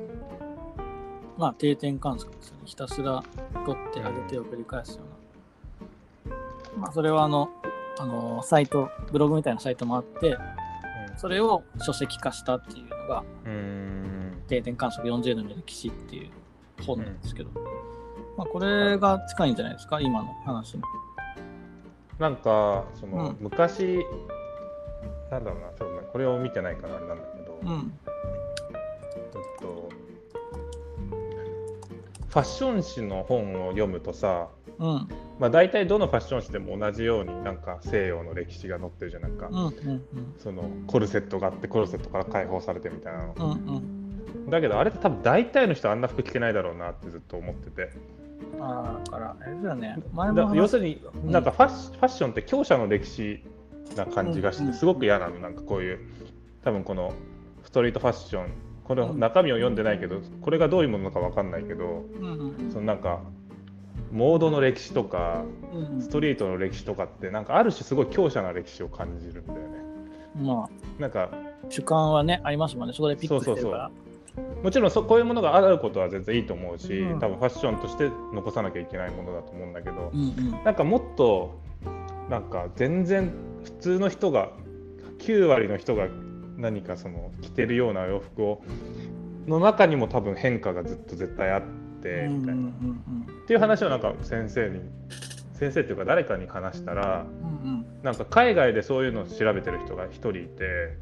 [1.42, 2.62] まあ定点観測ですよね。
[2.66, 3.24] ひたすら
[3.66, 5.02] 撮って上げてを繰り返すよ
[6.28, 6.36] うな。
[6.78, 7.50] まあ、それはあの、
[7.98, 10.38] あのサイト、ブログみたいなサイトもあって、
[11.18, 13.24] それを書籍化したっていうのが、
[14.48, 16.30] 定点観測40年の歴史っていう
[16.86, 17.50] 本なんですけど、
[18.38, 20.84] まあ、これが近いんじゃないですか、今の話に。
[22.20, 24.06] なんかその、うん昔
[25.32, 27.98] なんだろうなちょっとねこれを見てないからあれなんだけど、うん。
[32.32, 34.48] ファッション誌の本を読むとさ
[34.80, 35.08] うん。
[35.38, 39.58] まあ大体どのファッション誌でも同じようになんか西洋の歴史が載ってるじゃんなんか、うん。
[39.58, 40.04] うん。
[40.38, 43.52] そのコルセットがあってコルセットから解放されてみたいなの、うん。
[43.52, 44.50] うん。
[44.50, 47.92] だけどあれって多分大体の人あんな服着てないだろうなってずっと思ってて
[48.60, 49.98] ああ、だから、あれだよね。
[50.14, 53.44] 前だも要するにうんなんかファッシファッションって強者の歴史
[53.98, 56.00] な感じがしうんてすごく嫌なのなんかこういう
[56.64, 57.14] 多分この
[57.64, 59.20] ストリートファッションこのうん。
[59.20, 62.04] 中身を読んでないけどこれがどういうものか分かんないけど
[62.72, 63.22] そのなんか
[64.12, 65.46] モードの歴史とか
[66.02, 69.66] ストリートの歴史とかってなんかある種すごい強者な歴史を感じるんだよね。
[70.36, 70.70] ま
[71.00, 71.38] なんかあ、
[71.70, 72.94] 主観はね、ありますもんね。
[72.94, 73.92] そこでピックしてるから。
[74.64, 77.20] もちろんそこういうものがあることは全然いいと思うし、うん。
[77.20, 80.64] 多分ファッションとして残さなきゃいけないものだと思うんだけど、うんうん。
[80.64, 81.60] なんかもっと
[82.30, 83.34] なんか全然
[83.64, 84.52] 普通の人が
[85.20, 86.08] 9割の人が
[86.62, 88.62] 何かその着てるような洋服を
[89.48, 91.62] の中にも多分変化がずっと絶対あっ
[92.02, 94.80] てみたいな、うんっていう話をなんか先生に
[95.54, 97.26] 先生っていうか誰かに話したら
[98.02, 100.96] なんか海外でそういうのを調べてる人が1人いて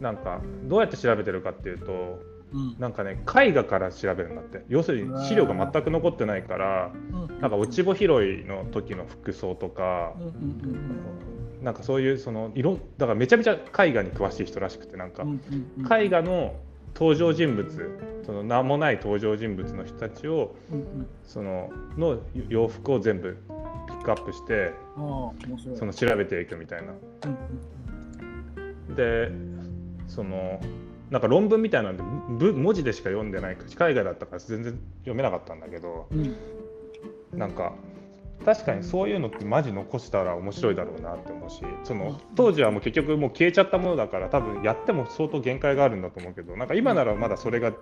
[0.00, 2.18] なんかどうやって調べてるかっていうと
[2.52, 2.76] うん。
[2.78, 4.64] なんかね絵画から調べるんだって。
[4.68, 8.04] 要するに資料が全く残ってないからうんなんか落ち穂拾
[8.42, 10.14] いの時の服装とか
[11.62, 15.24] なんかそういうその色だからめちゃめちゃ絵画に詳しい人らしくてなんか
[15.98, 16.54] 絵画の
[16.94, 21.06] 登場人物その名もない登場人物の人たちをうんうん。
[21.24, 23.36] そのの洋服を全部
[23.86, 24.72] ピックアップして
[25.76, 26.92] その調べていくみたいな。
[26.92, 27.36] うん
[28.96, 29.30] で
[30.08, 30.60] その
[31.10, 32.02] なんか論文みたいなんで
[32.38, 36.34] ぶ文字でしか読んでない海外だったから全然読めなかったんだけどうん
[37.32, 37.38] うん。
[37.38, 37.74] なんか
[38.44, 47.72] 確かにそういうのってマジ残したら面白いだろうなって思うしその当時はもう結局もう消えちゃったものだから多分やっても相当限界があるんだと思うけどなんか今ならまだそれが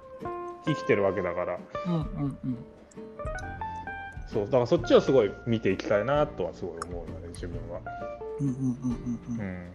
[0.67, 1.59] 生きてるわけだから。
[1.87, 2.59] うんうんうん。
[4.27, 7.81] そうだからそっちをすごい見ていきたいなとはすごい思うのね自分は。
[8.41, 8.79] うんうんうんうんう
[9.29, 9.37] うん。
[9.37, 9.71] ん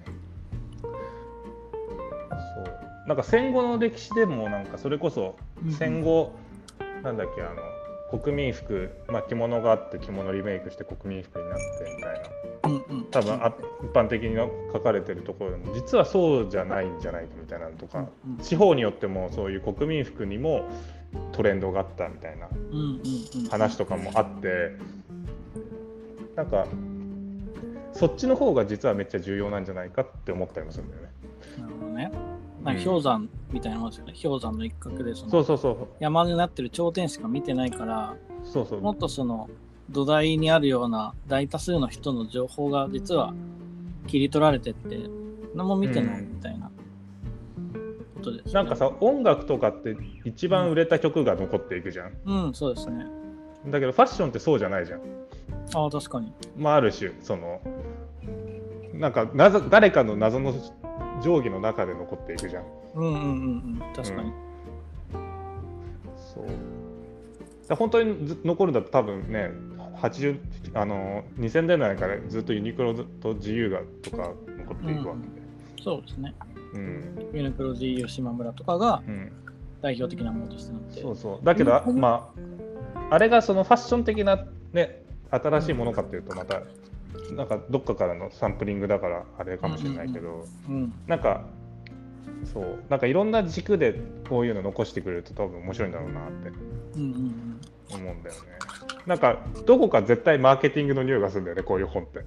[2.56, 3.08] そう。
[3.08, 5.72] なんか戦後の歴史でもなんかそれこそうん。
[5.72, 6.34] 戦後、
[7.04, 7.62] なんだっけあの
[8.12, 11.64] 国民服、まあ、着物があって着物リメイクして国民服になって
[11.96, 12.30] みたいな。
[12.70, 13.06] うんうん。
[13.12, 13.54] 多分あ
[13.84, 14.36] 一般的に
[14.74, 20.68] 書かれてるところでも実はそうじゃないんじゃないかみたいなのとか、うん地方によってもそういう国民服にも
[21.32, 22.48] トレンドがあったみたいな
[23.50, 24.72] 話とかもあって
[26.36, 26.66] なんか
[27.94, 31.10] そっちの方が実はめっちゃ重要なんじゃないかって思ったりもするんだよね。
[31.60, 32.29] なるほどね
[32.64, 34.14] なんか氷山みたいなもんですよね。
[34.22, 35.88] 氷山の一角でそのそうそうそう。
[36.00, 38.82] 山になってる頂点しか見てないからそうそう。
[38.82, 39.50] もっとその
[39.90, 43.34] 土台にあるような大多数の人の情報が実は
[44.08, 45.00] 切り取られてって
[45.56, 46.70] 何も見てないみたいな
[48.16, 48.54] ことです、ね。
[48.54, 49.96] なんかさ音楽とかって
[50.26, 52.14] 一番売れた曲が残っていくじゃん。
[52.26, 53.06] うんそうですね。
[53.68, 55.02] だけどファッションってそうじゃないじゃん。
[55.74, 56.32] ああ確かに。
[56.58, 57.62] まあある種その
[58.94, 60.54] なんか謎誰かの謎の
[61.22, 62.64] 定規の中で残っていくじゃん。
[62.96, 64.32] うんうんうんうん確かに、
[66.34, 66.46] そう。
[67.68, 69.52] で本当にず残るんだと多分ね
[69.98, 70.40] 80
[70.74, 75.84] あの2000年代からずっとユニクロと自由がとか残っていくわけで。
[75.84, 76.34] そうですね。
[76.74, 77.30] うん。
[77.34, 79.32] ユニクロ GU 島村とかがうん。
[79.82, 81.02] 代表的なものとしてなって。
[81.02, 81.46] そうそう。
[81.46, 82.40] だけど、まあ
[83.10, 86.62] あれがそのファッション的なね新しいものかっていうとまた
[87.36, 91.46] なんかどっかからのサンプリングだからあれかもしれないけど、うんなんか
[92.54, 94.00] そうなんかいろんな軸で
[94.30, 96.50] こういうの残してくれると多分面白いんだろうなって
[96.96, 97.62] うんうんうん
[97.92, 98.42] 思うんだよね。
[99.06, 102.24] なんかどこか絶対マーケティングの匂いがするんだよねこういう本って。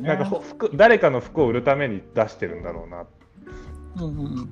[0.00, 3.06] なんかほ服誰かの服を売るために出してるんだろうな。
[3.98, 4.50] うんうんうん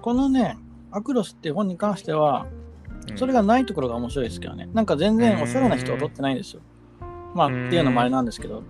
[0.00, 0.56] このね
[0.92, 2.46] アクロスって本に関しては
[3.10, 4.68] うんそれがないところが面白いですけどね。
[4.72, 6.62] なんか全然おしゃれな人は撮ってないんですよ。
[7.34, 8.62] まあ、っていうのもあれなんですけど、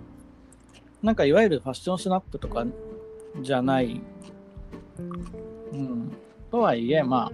[1.03, 2.67] なんかいわゆるファッションスナップとか
[3.41, 4.01] じゃない。
[5.73, 6.13] うん。
[6.51, 7.33] とはいえ、まあ、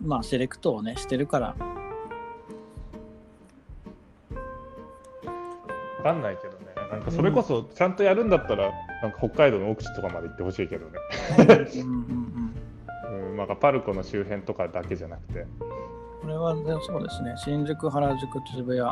[0.00, 1.54] まあ、セレクトをね、してるから、わ
[6.02, 6.66] かんないけどね。
[6.90, 8.72] なんかそれこそちゃんとやるんだったら、
[9.02, 10.92] なんか北海道の奥地とかまで行ってほしいけどね。
[11.38, 11.90] うん
[13.10, 15.40] うんうん、なんかパルコの周辺とかだけじゃなくて。
[15.40, 15.46] うん。
[16.22, 17.34] これはねそうですね。
[17.36, 18.88] 新宿、原宿、渋谷。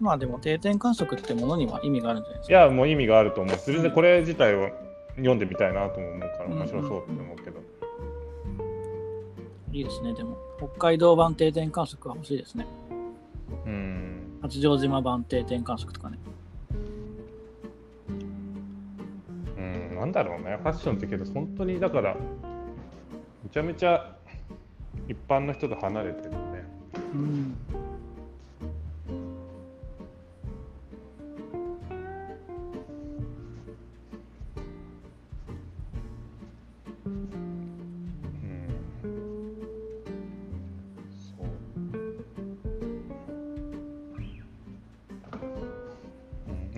[0.00, 2.60] うんまあでも定点観測ってものには意味があるんじゃないですいか。
[2.60, 4.70] やもう意味があると思う全然これ自体を
[5.16, 7.60] 読んでみたいなとも思うから面白そうって思うけど、
[9.72, 10.14] いいですね。
[10.14, 12.66] でも、北海道版定点観測は欲しいですね。
[13.66, 16.18] うん八丈島版定点観測とかね。
[19.56, 24.14] うん、なんだろうね、ファッションってけど、本当にだから、めちゃめちゃ
[25.08, 26.36] 一般の人と離れてるね。
[27.14, 27.20] うん。
[27.20, 27.56] うん。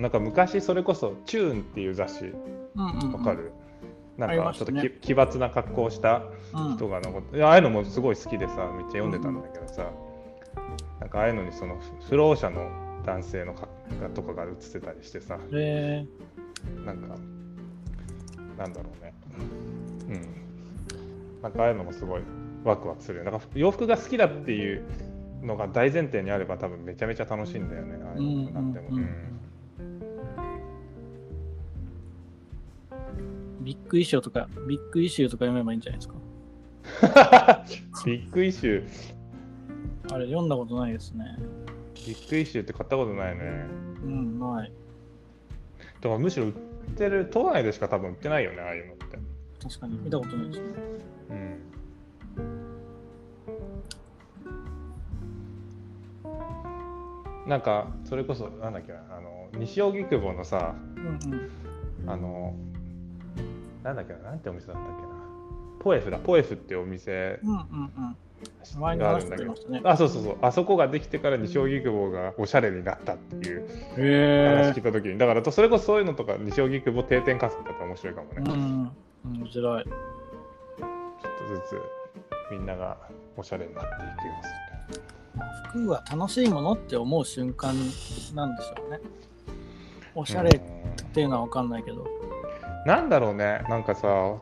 [0.01, 2.25] なんか昔それこそ「チューン」っていう雑誌。
[2.25, 3.51] うんうん、わかる、
[4.17, 6.23] あなんかちょっとねき奇抜な格好をした。
[6.53, 6.75] うん。
[6.75, 9.91] 人が残って、いやああいうのもすごい好きでさめっちゃ読んでたんだけどさ、
[10.99, 12.69] なんかああいうのにその不不老者の
[13.05, 13.67] 男性の格
[14.01, 15.37] 好とかが写ってたりしてさ。
[15.53, 16.05] え。
[16.85, 17.15] なんか
[18.57, 19.13] なんだろうね。
[20.09, 20.13] う
[21.37, 21.41] ん。
[21.43, 22.21] なんかああいうのもすごい
[22.63, 24.83] ワクワクするよなんか洋服が好きだっていう
[25.43, 27.99] のが大前提にあれば多分めちゃめちゃ楽しいんだよね。
[28.03, 29.40] ああいうのなんても、うん
[33.63, 37.65] ビッグイシューとか、ビッグイシューとか読めばいいんじゃないですか？
[38.05, 41.23] ビッグイシューあれ、読んだことないですね。
[42.07, 43.65] ビッグイシューって買ったことないね
[44.03, 44.71] うん、ない。
[46.01, 46.53] だからむしろ売っ
[46.95, 49.05] てる都内でしか多分売ってないよねああいうのって
[49.61, 50.67] 確かに、見たことないですね。
[51.29, 51.57] うん
[57.47, 61.35] なんかそれこそなんだっけなあの西荻窪のさうんう
[62.05, 62.09] ん。
[62.09, 62.55] あの
[63.83, 65.09] なんだっけななんてお店だったっけな
[65.79, 69.81] ポエフだポエフってお店があるんだけどてましたね。
[69.83, 73.67] あそうそうそうあそこができてから西荻窪がおしゃれになったっていう
[73.97, 78.91] へ話聞いた時にだからとそれこそそういうのとか西荻窪定点観測だったら面白いかもね、うちょっん。
[79.25, 79.83] 面白い。
[79.83, 79.89] と
[81.47, 81.81] ずつ
[82.51, 82.97] みんなが
[83.35, 84.07] おしゃれになっていくよ
[84.41, 85.01] うす
[85.69, 87.73] 服が楽しいものって思う瞬間
[88.35, 88.99] なんでしょうね。
[90.13, 92.05] おしゃれうんっていうのは分かんないけど。
[92.85, 93.63] なんだろうね。
[93.69, 94.39] なんかさう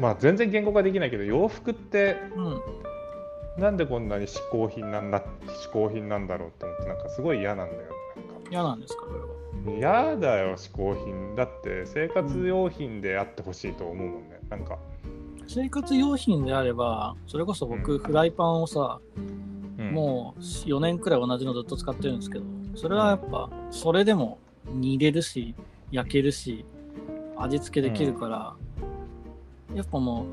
[0.00, 2.38] まあ全然言語化できないけど洋服ってん。
[2.38, 2.62] うん。
[3.58, 7.82] なんでこんなに嗜好品なんだ嗜好品なんだろうって思ってなんかすごい嫌なんだよ。
[8.50, 9.36] 嫌なんですか、それは。
[9.78, 11.34] 嫌だよ嗜好品。
[11.34, 14.40] だって生活用品であってほしいと思うもんね。
[14.48, 14.78] なんか、
[15.48, 17.98] 生活用品であれば、それこそ僕、うん。
[17.98, 19.00] フライパンをさ、
[19.78, 19.90] うん。
[19.92, 25.54] もう4年くらい同じのずっと使ってるんですけど、それはやっぱ、それでも煮れるし、
[25.90, 26.64] 焼けるし、
[27.36, 28.54] 味付けできるから、
[29.74, 30.26] やっぱもう、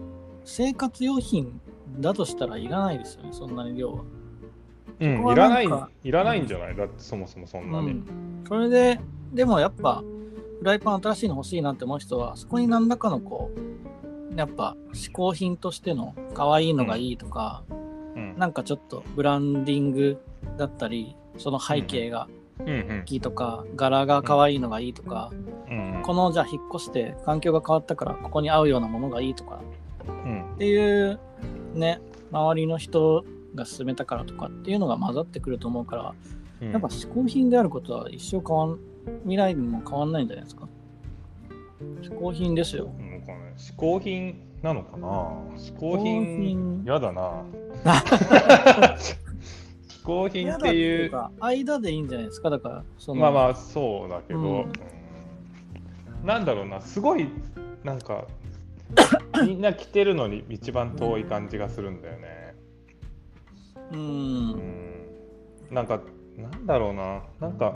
[0.46, 1.60] 生活用品
[2.00, 4.04] だとしたらいらないですよね、そんなに量は。
[5.00, 5.68] うんいらない
[6.04, 6.76] いらないんじゃない？
[6.76, 9.00] だってそもそもそんなに、うん、それで、
[9.34, 10.04] でもやっぱ、
[10.60, 13.52] フライパン新しいの欲しいなって思う人は、そこに何らかのこ
[14.32, 17.64] う、やっぱ、嗜好品としての可愛いのがいいとか、
[18.16, 18.36] うん。
[18.38, 20.22] なんかちょっとブランディング
[20.58, 25.32] だったり、その背景がうんうんいいとか、柄が可愛いのがいいとか、
[25.70, 29.62] うんこのじゃあ引っ越して環境が変わったからここに合うようなものがいいとか
[30.08, 30.54] うん。
[30.56, 30.78] ってい
[31.12, 31.20] う
[31.74, 32.02] ね、
[32.32, 33.24] 周りの人
[33.56, 36.14] が勧めたからとかっていうのが混ざってくると思うから、
[36.62, 36.72] うん。
[36.72, 38.80] やっぱ嗜好品であることは一生変わん、
[39.24, 40.68] 未来も変わんないんじゃないですか？
[42.02, 42.90] 嗜好品ですよ。
[43.58, 45.08] 嗜好品なのかな？
[45.58, 46.84] 嗜好品品。
[46.86, 47.44] やだな
[50.04, 52.50] 嗜好品っていうか、間でいいんじゃないですか？
[52.50, 54.74] だから、その、まあまあそうだけど、うんうん
[56.24, 57.28] なんだろうなすごい
[57.84, 58.26] なんか
[59.46, 62.56] みんな着てるのに一番遠い感じがするんだよね。
[63.92, 63.98] う。
[63.98, 64.56] うんん、
[65.70, 66.00] なんか
[66.38, 67.74] なんだろうななんか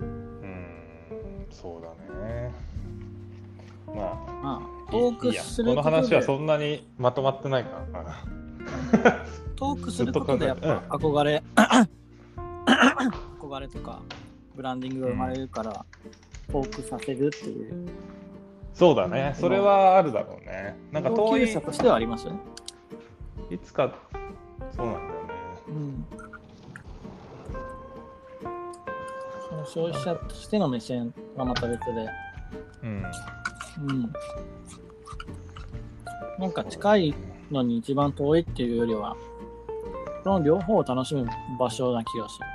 [0.00, 1.88] うんそうだ
[2.26, 2.52] ね。
[3.86, 8.43] まあまあ、いいやするこの話はそんなにまとまってないからな。
[9.56, 11.42] トークすることでやっぱ憧れ、
[13.40, 14.00] 憧れとか
[14.54, 15.84] ブランディングが生まれるから、
[16.50, 17.88] トークさせるっていう
[18.72, 20.76] そうだねそれはあるだろうね。
[20.90, 22.26] なんか同遠いとしてはあります？
[22.26, 22.38] よね。
[23.50, 23.92] いつか
[24.76, 25.08] そうなんだよね。
[25.68, 26.06] うん。
[29.48, 32.08] その消費者としての目線はまた別で、
[32.82, 33.04] うん
[33.88, 34.12] うん。
[36.38, 37.14] なんか近い
[37.54, 39.16] のに一番遠いっていうよりは、
[40.22, 41.26] その両方を楽しむ
[41.58, 42.46] 場所な気がする。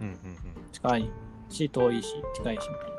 [0.00, 0.06] うん。
[0.06, 0.14] うん。
[0.14, 0.38] うん。
[0.72, 1.10] 近い
[1.48, 2.98] し、遠いし、近いしみたいな。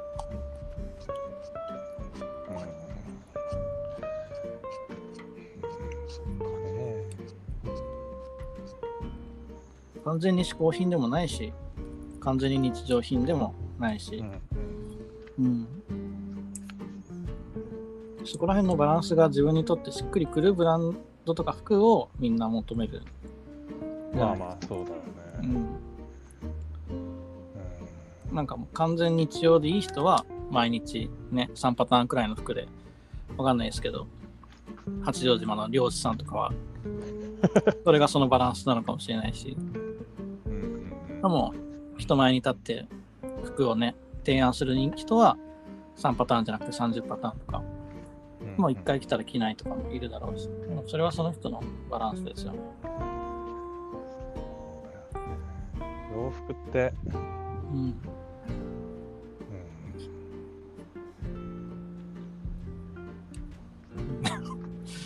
[10.05, 11.53] 完全に嗜好品でもないし、
[12.19, 14.23] 完全に日常品でもないし、
[15.37, 15.45] うん。
[15.45, 15.67] うん。
[18.25, 20.97] そこら辺のバランスが自分にとってしっくりくるブラン
[21.29, 23.01] ドとか服をみんな求める。
[24.13, 25.01] まあまあそうだよね。
[25.41, 25.77] うん。
[28.31, 32.67] うなんかもう完全日常でいい人は毎日ね、3パターンくらいの服で、
[33.37, 34.07] わかんないですけど、
[35.03, 36.51] 八丈島の漁師さんとかは、
[37.85, 39.89] それがそのバランスなのかもしれないし、うん
[41.21, 41.53] でも
[41.97, 42.85] 人前に立って
[43.43, 45.37] 服をね、提案する人は
[45.97, 47.63] 3パターンじゃなくて30パターンとか、
[48.59, 50.49] うんもう1回来たら着ないとかもいるだろうし、
[50.87, 52.59] それはその人のバランスですよね。
[56.13, 56.93] 洋服って、
[57.71, 57.77] うん。
[57.77, 57.95] うん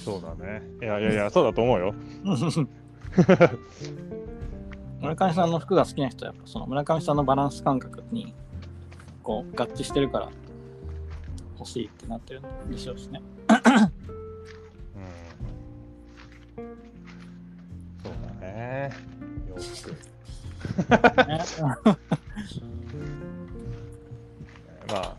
[0.03, 0.61] そうだね。
[0.81, 1.93] いやいやいや、そうだと思うよ。
[4.99, 8.33] 村上さんの服が好きな人はやっぱその村上さんのバランス感覚に
[9.21, 10.29] こう合致してるから
[11.59, 13.21] 欲しいってなってるんでしょうしね。
[18.63, 18.89] ね。
[19.49, 19.91] 洋服。
[19.91, 19.95] ね
[24.89, 25.15] まあ、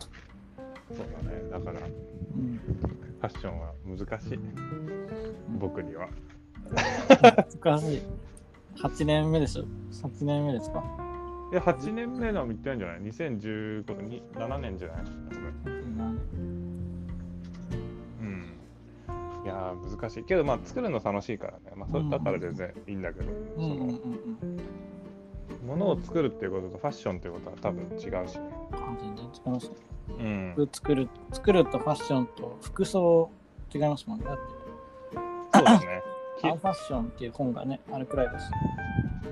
[0.89, 1.49] そうだね。
[1.51, 1.85] だから、フ
[2.35, 4.39] うんァッションは難しい。
[5.59, 6.07] 僕には。
[7.61, 8.01] 難しい。
[8.77, 9.65] 8年目ですよ。
[9.91, 10.83] 8年目ですか？
[11.51, 15.05] いや、8年目の言ってるんじゃない ?2015 に7年じゃない？
[19.45, 20.23] いやー、難しい。
[20.23, 21.59] けど、まあ、作るの楽しいからね。
[21.75, 23.75] まあ、それだから全然いいんだけど、うんその、
[25.67, 28.07] ものを作るっていうこととファッションっていうことは多分違うし
[28.39, 28.49] ね。
[28.71, 29.75] あ全然違いますね。
[30.09, 30.53] うん。
[30.55, 33.29] 服作る作るとファッションと服装
[33.73, 34.25] 違いますもんね。
[35.53, 36.01] そうだね。
[36.39, 38.51] き アンファッションっていう本がね、あるくらいです。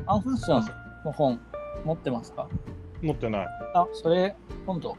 [0.06, 0.66] アンファッション
[1.06, 1.40] の本
[1.86, 2.48] 持ってますか？
[3.02, 3.48] 持ってない。
[3.74, 4.36] あ、それ、
[4.66, 4.96] 今度、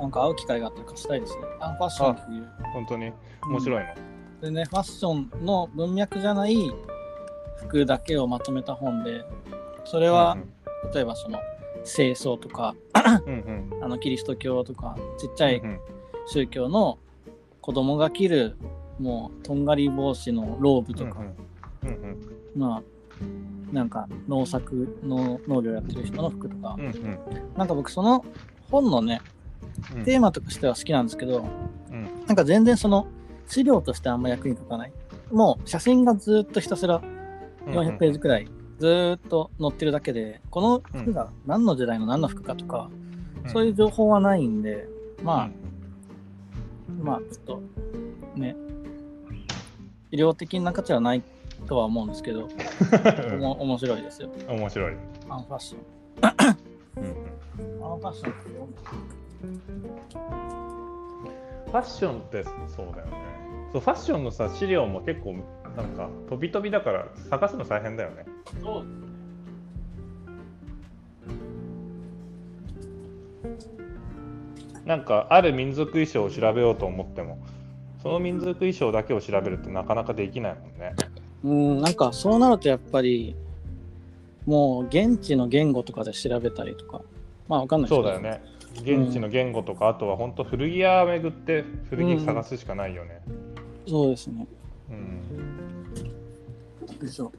[0.00, 1.42] なんか会う機会があったら貸したいですね。
[1.60, 2.48] アンファッションっていう。
[2.72, 3.94] 本当に面白いの。
[4.40, 6.56] でね、ファッションの文脈じゃない
[7.58, 9.24] 服だけをまとめた本で、
[9.84, 10.38] それは、
[10.94, 11.38] 例えばその、
[11.84, 12.74] 清掃とか、
[13.26, 13.84] うんうん。
[13.84, 15.78] あの、キリスト教とか、ちっちゃいうん
[16.26, 16.98] 宗教の
[17.60, 18.56] 子供が着る、
[18.98, 21.20] もう、とんがり帽子のローブとか、
[21.82, 22.16] うんうん
[22.56, 22.82] まあ、
[23.72, 27.18] なんか農作の農業やってる人の服とかうん、うん
[27.56, 28.24] なんか僕その
[28.70, 29.20] 本のね、
[29.94, 31.44] うんテーマとしては好きなんですけど、
[31.90, 33.06] うんなんか全然その
[33.46, 34.92] 資料としてあんま役に立たない。
[35.32, 37.00] もう写真がずっとひたすら
[37.66, 38.48] 400ページくらい
[38.80, 42.90] ずーっと載ってるだけで、この服が何の時代の何の服かとか、
[43.48, 44.88] そういう情報はないんで、
[45.22, 45.50] まあ、
[47.02, 47.62] まあちょっと
[48.36, 48.56] ね、
[50.10, 51.22] 医療的な価値はない
[51.66, 52.48] とは思うんですけど、
[53.34, 54.30] おも面白いですよ。
[54.48, 54.94] うん面白い。
[55.28, 55.80] アンファッション。
[56.96, 58.80] うんうんアンファッションって読んだ
[59.40, 62.50] ファッションってそ
[62.82, 63.12] うだよね。
[63.72, 65.36] そうファッションのさ資料も結構
[65.76, 68.26] なんか飛び飛びだから探すの大変だよね。
[68.62, 68.84] そう
[74.86, 77.38] なんかある民族衣装を調べようと思っても
[78.02, 80.94] その民族衣装だけを調べるってなかなかできないもんね。
[81.44, 83.36] うん、なんかそうなるとやっぱり、
[84.46, 87.02] もう現地の言語とかで調べたりとか、
[87.48, 88.20] まあわかんないそうだよ。
[88.20, 88.42] ね。
[88.76, 93.20] 現地の言語とか、あとは本当古着屋巡って古着探すしかないよね。
[93.86, 94.46] そうですね。
[94.90, 96.98] うん。
[96.98, 97.32] でしょ。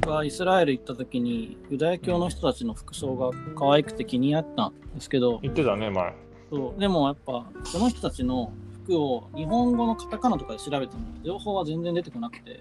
[0.00, 6.14] 僕はイスラエル行った時にユダヤ教の人たちの服装が可愛くて気になったんですけど、言ってたね前。
[6.50, 8.52] そうでもやっぱその人たちの
[8.84, 12.60] 服を日本語のカタカナとかで調べても情報は全然出てこなくて、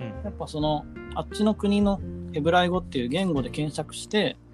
[0.00, 2.00] うんやっぱそのあっちの国の
[2.32, 4.49] ヘブライ語っていう言語で検索して、うんうんうん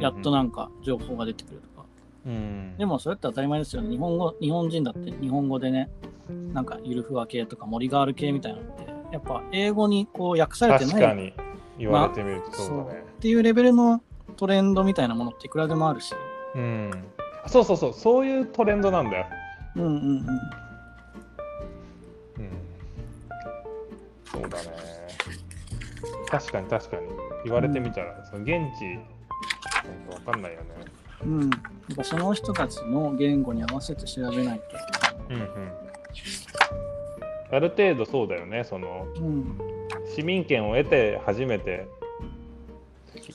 [0.00, 1.86] やっとなんか情報が出てくるとか。
[2.26, 2.76] うん。
[2.76, 3.90] でもそれって当たり前ですよね。
[3.90, 5.90] 日本語、日本人だって日本語でね、
[6.52, 11.32] なんかゆるふわ系とか森ガール系みたいなのって、やっぱ英語にこう訳されてない確かに
[11.78, 13.04] 言われてみるとそうだね。
[13.18, 14.02] っていうレベルの
[14.36, 16.14] トレンドみたいなものっていくらでもあるし。
[16.54, 16.90] うん。
[17.46, 19.26] そうそうそうそういうトレンドなんだよ。
[19.76, 19.98] うんうんうん。
[19.98, 20.26] うん。
[24.24, 24.70] そうだね。
[26.28, 27.02] 確かに確かに
[27.44, 28.98] 言われてみたら、その現地
[29.88, 30.66] なんかわかんないよね。
[31.24, 31.50] うん。
[31.50, 31.56] や
[31.92, 34.60] っぱその人たちの言語に合わせて調べない
[35.30, 35.48] うんうん。
[37.50, 38.64] ある程度そうだよね。
[38.64, 39.22] そのと。
[39.22, 39.58] うん。
[40.14, 41.86] 市民権を得て初めて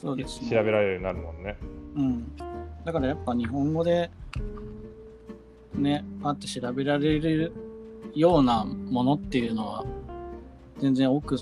[0.04, 1.58] そうですね調べられるようになるもんね。
[1.95, 2.36] うん。
[2.84, 4.12] だからやっぱ日本語で、
[5.76, 7.54] ね、あって調べられる
[8.14, 9.86] ようなものっていうのは、
[10.80, 11.39] 全然多く、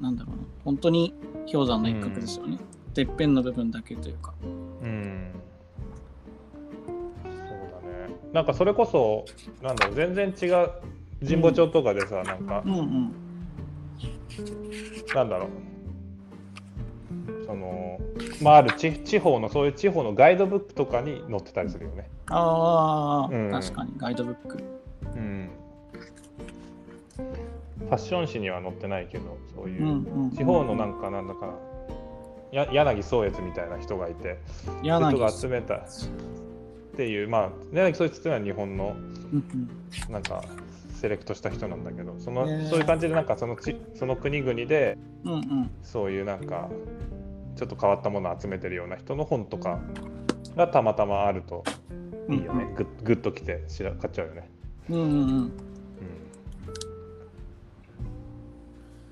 [0.00, 1.14] なんだろうな、本当に
[1.50, 2.58] 氷山の一角ですよね。
[2.94, 4.34] てっぺんの部分だけというか。
[4.42, 4.46] う
[4.86, 5.32] ん。
[7.22, 7.34] そう
[7.82, 8.14] だね。
[8.32, 9.24] なんかそれこそ
[9.62, 10.70] なんだろう全然違う
[11.26, 13.14] 神保町とかでさ、なんかうんうん。
[15.14, 15.48] なんだろう。
[17.46, 17.98] その
[18.42, 22.10] まあある地地方のそういう地方のガイドブックとかに載ってたりするよね。
[22.28, 23.50] ああ、うん。
[23.50, 24.58] 確かにガイドブック。
[25.16, 25.50] うん。
[27.78, 31.54] ファッション誌には載ってないけどそういう、うんうん、地方のなんかなんだか
[32.52, 34.38] や柳宗悦みたいな人がいて
[34.82, 35.76] 柳人が集めた。
[35.76, 38.94] っていうまあ柳宗悦っていうのは日本の
[39.32, 39.70] うん
[40.10, 40.44] なんか
[41.00, 42.68] セレクトした人なんだけどその、へー。
[42.68, 45.70] そういう感じでなんかそのちその国々でうんうん。
[45.82, 46.68] そういうなんか
[47.56, 49.80] ちょっと変わったものを集めてるような人の本とか
[50.56, 51.64] がたまたまあると
[52.28, 54.48] うんいいよね、グッグッときてしら買っちゃうよね、
[54.90, 55.52] うんうんうん。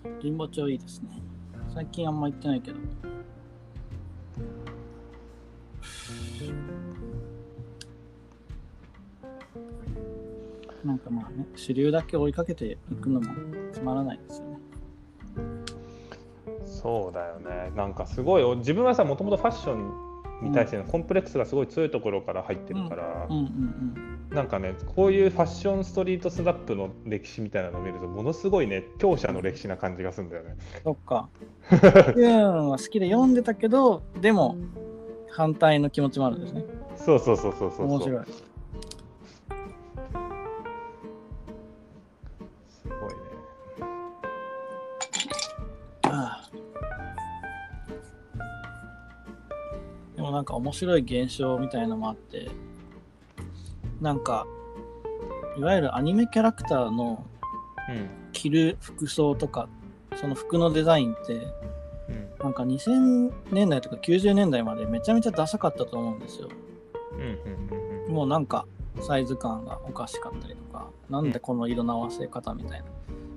[0.04, 1.08] うん、神保町いいですね。
[1.74, 2.78] 最近あんま行ってないけど
[10.84, 13.26] なんかまあね主流だけ追いかけていくのも
[13.72, 14.58] つまらないですよね。
[16.64, 17.72] そうだよね。
[17.76, 30.56] なんかすごい自分はさもともとファッションに対してのコンプレックスがすごい強いところから入ってるから、うんうんなんかねこういうファッションストリートスナップの歴史みたいなのを見るとものすごいね強者の歴史な感じがするんだよね。
[30.84, 31.28] そっか。
[32.16, 34.56] ユーンは好きで読んでたけどでも
[35.40, 36.62] 反対の気持ちもあるんですね
[36.96, 37.86] そうそうそうそうそう。
[37.86, 38.24] 面白い
[42.68, 43.16] すごいね。
[46.02, 46.50] ああ
[50.14, 52.50] でもなんか面白い現象みたいなのもあって
[54.02, 54.46] なんか
[55.56, 57.24] いわゆるアニメキャラクターの
[57.88, 59.70] うん着る服装とか
[60.16, 61.46] その服のデザインって
[62.10, 62.44] うん。
[62.44, 66.48] なんか2000年代とか90年代までめちゃめちゃダサかったと思うんですよ。
[67.12, 68.66] うんうんうんもうなんか
[69.00, 72.86] サイズ感がおかしかったりとかなんでこの色の合わせ方みたいな。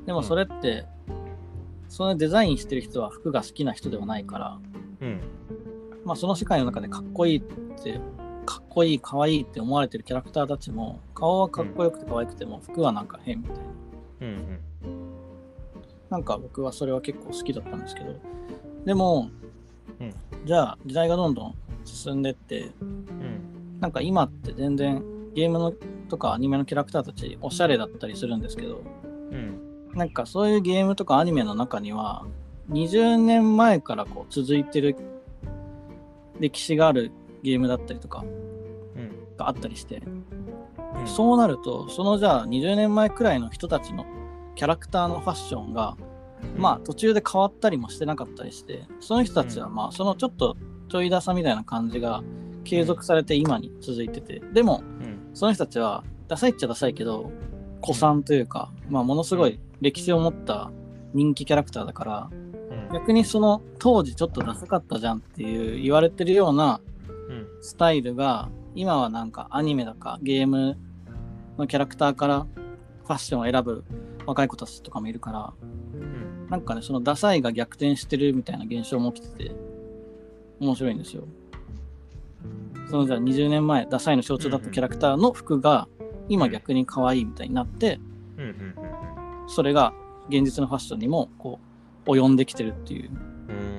[0.07, 0.86] でもそれって
[1.89, 4.59] そのデザインしてる人は服が好きな人ではないから
[5.01, 5.09] うん。
[5.09, 5.21] うん
[6.05, 7.99] まあ、その世界の中でかっこいいって、
[8.45, 13.61] かっこいい、かわいいって思われてるキャラクターたちも、顔はかっこよくて可愛くても、服はなんか変みたいな。
[14.21, 14.59] うん
[16.14, 18.14] なんか僕はそれは結構好きだったんですけど、
[18.86, 19.32] でも、
[19.99, 20.14] うん。
[20.45, 21.55] じゃあ時代がどんどん
[21.86, 23.80] 進んでって、うん。
[23.80, 25.03] なんか今って全然
[25.34, 25.74] ゲームの
[26.09, 28.84] とかアニメのキャラクターたちおしゃれだったりするんですけど、
[29.32, 29.59] うん。
[29.95, 32.28] なんかそういうゲームとかアニメの中には、
[32.70, 34.95] 20年前からこう続いてる
[36.39, 37.11] 歴史がある
[37.41, 38.24] ゲームだったりとか
[38.95, 39.36] うん。
[39.36, 40.03] があったりして、
[40.99, 41.07] うん。
[41.07, 44.05] そうなると、そのじゃあ20年前くらいの人たちの
[44.55, 45.97] キャラクターのファッションが、
[46.57, 49.75] まあ途中で変わったりもしてなかったりして、その人たちはうん。
[49.75, 50.57] まあそのちょっと
[50.89, 52.23] ちょいダサみたいな感じが
[52.63, 55.29] 継続されて今に続いてて、でもうん。
[55.33, 57.31] その人たちはダサいっちゃダサいけど、
[57.81, 60.71] 古参というか、まあものすごい歴史を持った
[61.13, 62.93] 人気キャラクターだから、うん。
[62.93, 66.79] 逆にその当時ちょっとダサかったじゃんっていう言われてるような
[67.29, 67.47] うん。
[67.61, 70.77] スタイルが今はなんかアニメだかゲーム
[71.57, 72.47] のキャラクターから
[73.03, 73.83] ファッションを選ぶ
[74.25, 75.53] 若い子たちとかもいるから
[75.93, 76.47] うん。
[76.49, 79.55] なんかねそのダサいが逆転してるみたいな現象も起きてて
[80.59, 81.23] 面白いんですよ。
[82.89, 85.87] そのじゃあ20年前ダサいの象徴だったキャラクターの服が
[86.29, 87.99] 今逆に可愛いみたいになって
[89.47, 89.93] それが
[90.29, 91.59] 現実のファッションにもこ
[92.05, 93.09] う及んできてるっていう。
[93.09, 93.55] うん。
[93.57, 93.73] うん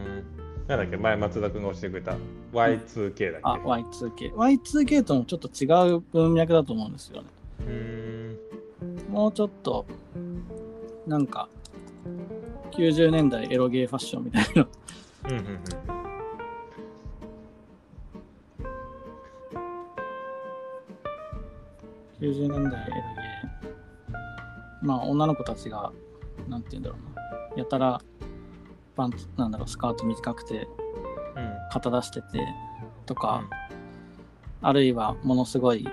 [0.66, 2.16] なんだっけ前松田君が教えてくれた
[2.54, 3.40] Y2K だっけ？
[3.42, 7.28] あ Y2K Y2K ともちょっと違う文脈だと思うんですよね。
[7.60, 7.74] うー
[8.32, 8.38] ん
[9.14, 9.86] もうちょっと、
[11.06, 11.48] なんか、
[12.72, 14.66] 90年代エロゲーファッションみたいな。
[15.28, 15.60] うんうんうん
[22.20, 24.14] 90年代エロゲー。
[24.82, 25.92] まあ、女の子たちが、
[26.48, 27.56] なんて言うんだろうな。
[27.56, 28.00] やたら、
[28.96, 30.66] パンツ、なんだろう、スカート短くて、
[31.36, 32.44] うん肩出してて、
[33.06, 33.48] とか、
[34.60, 35.84] あるいは、ものすごい、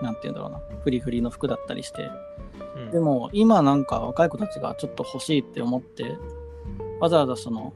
[0.00, 2.08] なんて言うんだろうな、フリフリの服だったりして、
[2.76, 2.90] うん。
[2.90, 6.16] でも今なんか若い子たちがちょっと欲しいって思って
[7.00, 7.72] わざわざその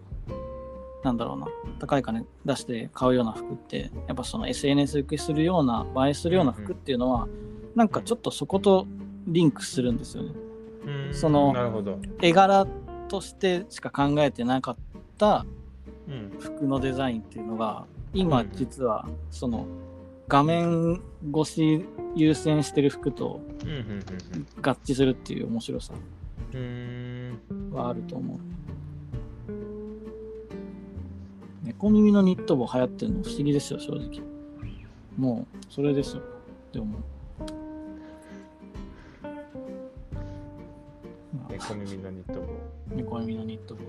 [1.02, 1.48] なんだろうな
[1.80, 7.28] 高い金出して買うような服ってやっぱその SNS 受けするような映えするような服っていうのは
[7.74, 8.86] なんかちょっとそこと
[9.26, 10.32] リンクするんですよね。
[10.86, 11.14] うん。
[11.14, 11.54] その
[12.20, 12.66] 絵柄
[13.08, 14.76] としてしか考えてなかっ
[15.18, 15.44] た
[16.08, 16.36] うん。
[16.38, 19.66] 服のデザインっていうのが今実はその
[20.32, 23.42] 画面越し優先してる服と
[24.62, 25.92] 合致するっていう面白さ
[27.70, 28.38] はあると思う。
[31.62, 34.22] 猫耳のニット帽流行ってるの不思議ですよ、正直。
[35.18, 36.22] もう、それですよ。
[36.72, 36.86] でも。
[36.86, 36.96] ま
[41.46, 42.46] あ猫耳のニット帽。
[42.96, 43.82] 猫耳のニット帽。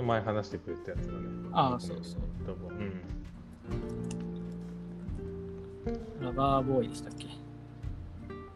[0.00, 1.18] 前話してくれたやつだね。
[1.52, 2.68] ああそうそうニット帽。
[2.68, 3.02] うん。
[6.24, 7.28] ラバーボーイでしたっけ？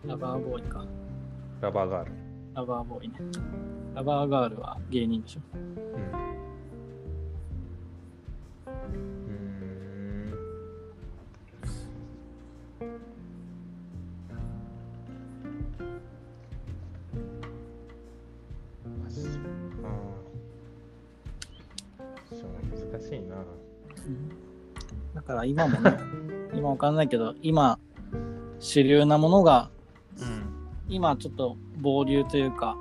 [0.07, 0.85] ラバーボーイか。
[1.61, 2.13] ラバーガール。
[2.55, 3.15] ラバーボーイね。
[3.95, 5.41] ラバーガールは芸人でしょ？
[5.55, 5.63] うん。
[5.63, 10.37] うーん。
[22.37, 23.37] ーそう難しいな。
[25.15, 25.99] だから今もね、
[26.55, 27.79] 今わかんないけど、今、
[28.59, 29.71] 主流なものが、
[30.21, 30.57] うん。
[30.89, 32.77] 今ちょっと暴流というか、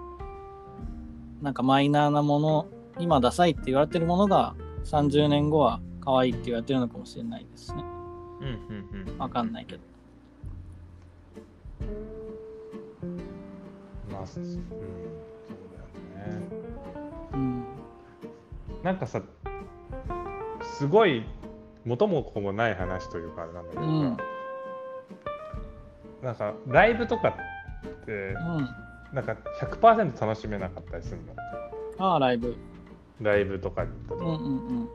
[1.42, 2.68] なんかマイナーなもの、
[3.00, 7.84] 今ダサいって言われてるものが、30年後は可愛いって言われてるのかもしれないですね。
[8.42, 9.18] うんうんうん。
[9.18, 9.82] わかんないけど。
[14.12, 14.62] まあ、すうん、そう
[16.18, 16.65] だよね。
[18.86, 18.92] うん。
[18.92, 19.22] なんかさ、
[20.62, 21.26] すごい
[21.86, 24.18] 元も子もない話というかあれなんだけどさ、うん
[26.24, 28.70] なんかライブとかってうん。
[29.14, 31.18] なんか100%楽しめなかったりする
[31.98, 32.06] の？
[32.06, 32.56] ああ、ライブ。
[33.22, 34.50] ライブとかに行ったうんう時んう
[34.84, 34.90] ん。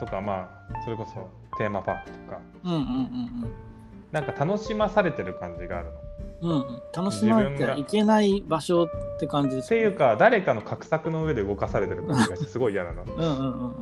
[0.00, 1.28] とかまあそれこそ
[1.58, 3.52] テーマパークとかうんうんうん
[4.12, 5.99] なんか楽しまされてる感じがあるの。
[6.42, 6.82] うん。
[6.94, 8.88] 楽しまなきゃいけない場所っ
[9.18, 13.04] て感じですっていうか誰かの画策の上で動かされてる感じがしてすごい嫌なの。
[13.04, 13.74] うんうんうんうん。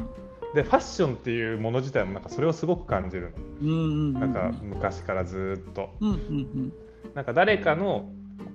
[0.55, 4.13] でファッションっていうもの自体もなんかそれをすごく感じるうんうんうん。
[4.15, 4.21] の。
[4.21, 5.91] なんか昔からずーっと。
[6.01, 6.73] うんうん
[7.15, 8.11] なんか誰かの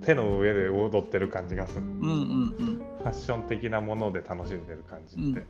[0.06, 1.82] 手の上で踊ってる感じがする。
[1.82, 1.92] うん。
[1.92, 2.76] うんうんうん。
[2.78, 5.40] ファッション的なもので楽しんでる感じって。
[5.40, 5.48] うん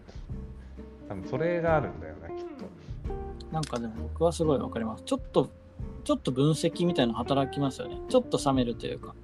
[1.08, 2.66] 多分それがあるんだよね、きっと。
[3.54, 5.04] なんかでも僕はすごいわかります。
[5.06, 5.50] ちょっと、
[6.04, 7.98] ちょっと分析みたいなの働きますよね。
[8.10, 9.16] ちょっと冷めるというか。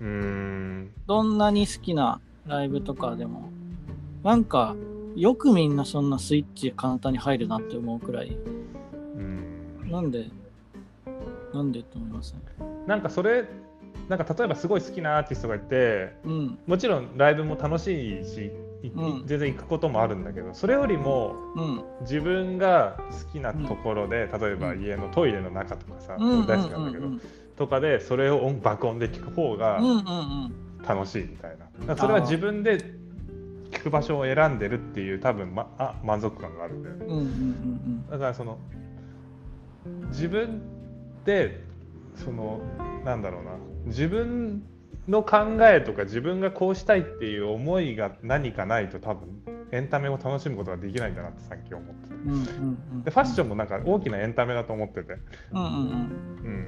[0.00, 0.92] うーん。
[1.06, 3.50] どんなに好きなライブとかでも、
[4.22, 4.74] なんか、
[5.14, 8.36] よくみんなそんなスイッチ簡単に入るなって思うくらい、
[9.16, 9.90] うん。
[9.90, 10.26] なんで、
[11.52, 12.40] なんでって思いますね。
[12.86, 13.46] なんかそれ、
[14.08, 18.50] なんか例えばすごい好きなアーティストがいて、うん、もちろんライブも楽しいし、
[19.26, 27.20] 全然行くこともあるんだけど、それよりもうん、自分が好きなところで、例えば家のトイレの中とかさ、うん、うん、大好きなんだけど、うん、
[27.56, 30.52] とかでそれを音爆音で聞く方がうん、うん、うん、
[30.86, 31.96] 楽しいみたいな。
[31.96, 32.78] それは自分で
[33.70, 37.06] 聞く場所を選んでるっていう多分、ま、あ満足感があるんだよね。
[37.06, 38.58] うん、うん、うん、だからその
[40.08, 40.60] 自分
[41.24, 41.64] で
[42.16, 42.60] その
[43.04, 43.52] なんだろうな
[43.86, 44.62] 自分
[45.08, 52.14] の考えとか自分がこうしたいっていう思いが何かないと多分エンタメを楽しむことができないんだなってさっき思ってて。
[52.14, 53.04] うん、うん、うん。
[53.04, 55.14] でファッションもなんか大きなエンタメだと思ってて、
[55.52, 56.66] うん、うん、うん、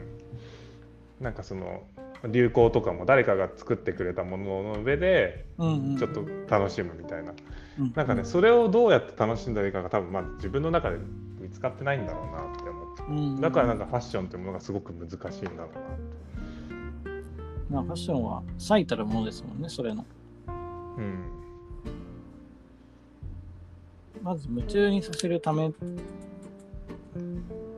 [1.21, 1.85] なんかその
[2.27, 5.97] 流行とかも誰かが作ってくれたものの上でうん、うん。
[5.99, 7.35] ちょっと楽しむみたいな。
[7.79, 10.97] うん、なんかねそれをどうやって楽しんだらいいかが多分まあ自分の中で
[11.41, 13.03] 見つかってないんだろうなって思って。
[13.03, 16.34] うん、だからなんかファッションってものがすごく難しいんだろう
[17.71, 20.05] まあ、ファッションは最たるものですもんね、それの。
[20.47, 20.55] な。
[20.99, 21.31] うん。
[24.23, 25.71] まず夢中にさせるため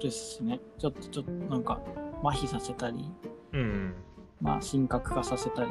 [0.00, 0.60] ですね。
[0.78, 1.80] ちょっと、ちょっと、なんか、
[2.22, 3.10] 麻痺させたり、
[3.52, 3.94] うん。
[4.40, 5.70] まあ、神格化させたり、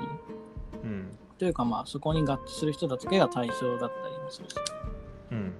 [0.83, 1.17] うん。
[1.37, 4.55] というか、まあ、そこに合致する人だけが対象だったりもするし。
[5.31, 5.37] うん。
[5.37, 5.53] うん。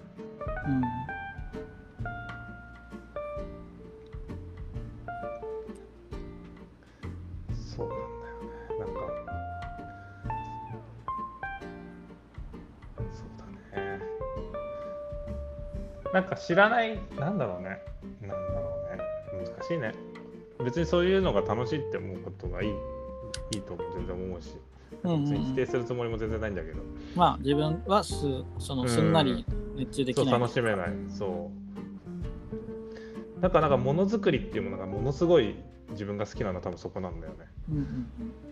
[16.16, 17.82] なんか知らない、なんだろうね。
[18.22, 19.04] なんだろうね。
[19.54, 19.94] 難しいね。
[20.64, 22.70] 別にそういうのが楽しいって思うことがいい。
[23.52, 24.56] いいとも全然思うし。
[25.04, 26.82] うんうんうん別に否定するつもりも全然ないんだけど。
[27.18, 28.16] まあ、自分はす、
[28.60, 29.46] その、すんなり
[29.76, 30.40] 熱中できない。
[30.40, 31.52] 楽しめないそ
[33.38, 35.56] うだからなんかものづくりっていうものがものすごい
[35.90, 37.40] 自分が好きなのは多分そこなんだよね
[37.70, 38.08] うん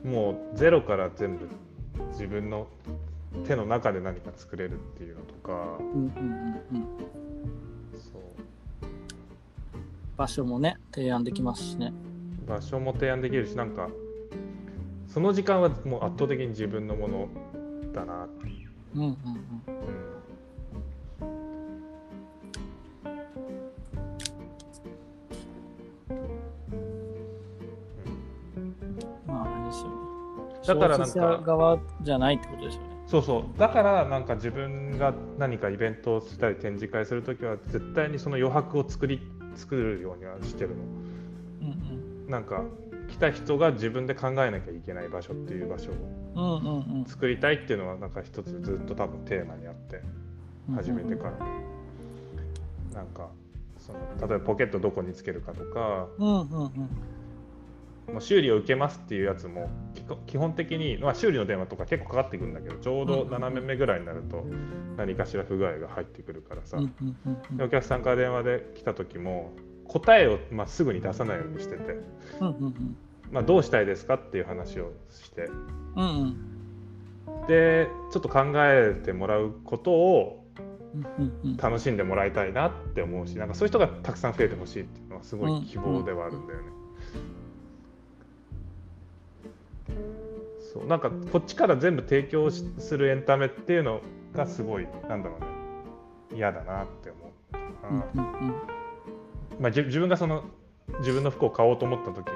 [0.06, 1.48] うんもうゼロから全部
[2.12, 2.68] 自分の
[3.46, 5.86] 手の中で何か作れるっていうのとかうん。
[5.86, 6.86] うんうんうんうん。
[7.94, 8.22] そう
[10.16, 11.92] 場所もね、提案できますしね。
[12.48, 13.90] 場所も提案できるしなんか
[15.08, 17.28] その時間はもう圧倒的に自分のもの
[17.94, 19.16] だなっていう、うんうんうん。
[19.68, 20.04] うん
[29.28, 32.93] まあ、あれでだからなんか側じゃないってことですよね。
[33.06, 39.22] そうそうだからなんか自分が何かイベントをしたり展示会するときは絶対にその余白を作り
[39.56, 42.64] 作るようにはしてるのうんなんか
[43.10, 45.94] 来た人が自分で考えなきゃいけない場所っていう場所を
[46.36, 46.68] うん。
[46.68, 47.06] うんうんうん。
[47.06, 50.02] 作りたいっていうのはなんか一つずっと多分テーマにあって
[50.76, 51.32] 始めてから、
[52.94, 53.30] なんか
[53.78, 56.90] その例えばポケットどこにつけるかとかうんうんうん。
[58.12, 59.70] もう修理を受けますっていうやつも
[60.28, 64.46] 基本的に、まあ、修理の電話とか結構かかってくるんだけどちょうど斜め目ぐらいになると
[64.98, 66.78] 何かしら不具合が入ってくるからさ、
[67.60, 69.54] お客さんから電話で来た時も
[69.88, 71.96] 答えを、まあ、すぐに出さないようにしてて、
[73.32, 75.50] まあ、どうしたいですかっていう話をして。
[77.48, 80.46] でちょっと考えてもらうことを
[81.58, 86.73] 楽しんでもらいたいなって思うしなんかそういう人がたくさん増えてほしいっていうのはすごい希望ではあるんだよね。
[90.74, 94.02] そうなんかこっちから全部提供しするエンタメっていうの
[94.34, 95.48] がすごいなんだろうね
[96.36, 97.34] 嫌だなって思う。
[97.90, 98.54] うんうんうん
[99.60, 100.46] まあ、じ自分がその
[101.00, 102.34] 自分の服を買おうと思った時に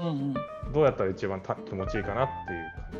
[0.00, 0.34] うんうん
[0.72, 2.98] どうやったら一番た気持ちいいかなっていう感じ。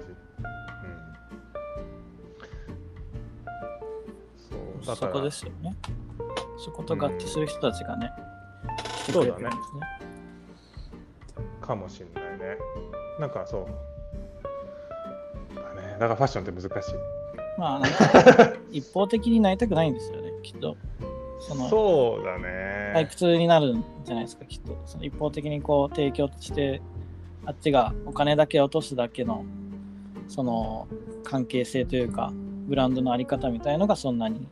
[4.79, 5.77] うん、そうだからそこですよね。
[6.57, 8.11] そこと合致する人たちがね、
[8.77, 9.57] 来てくれそうだね。
[11.61, 12.59] かもしれないね。
[13.19, 15.55] なんかそう。
[15.57, 15.89] だね。
[15.93, 16.95] だからファッションって難しい。
[17.59, 20.77] まあ、なんか一方的になりたくないんですよね、 きっと。
[21.41, 23.07] そのそうだ退ね。
[23.11, 24.77] 屈になるんじゃないですか、きっと。
[24.87, 26.81] その一方的にこう提供して、
[27.47, 29.45] あっちがお金だけ落とすだけの、
[30.29, 30.89] その
[31.23, 32.33] 関係性というか、
[32.67, 34.49] ブランドのあり方みたいのがそんなに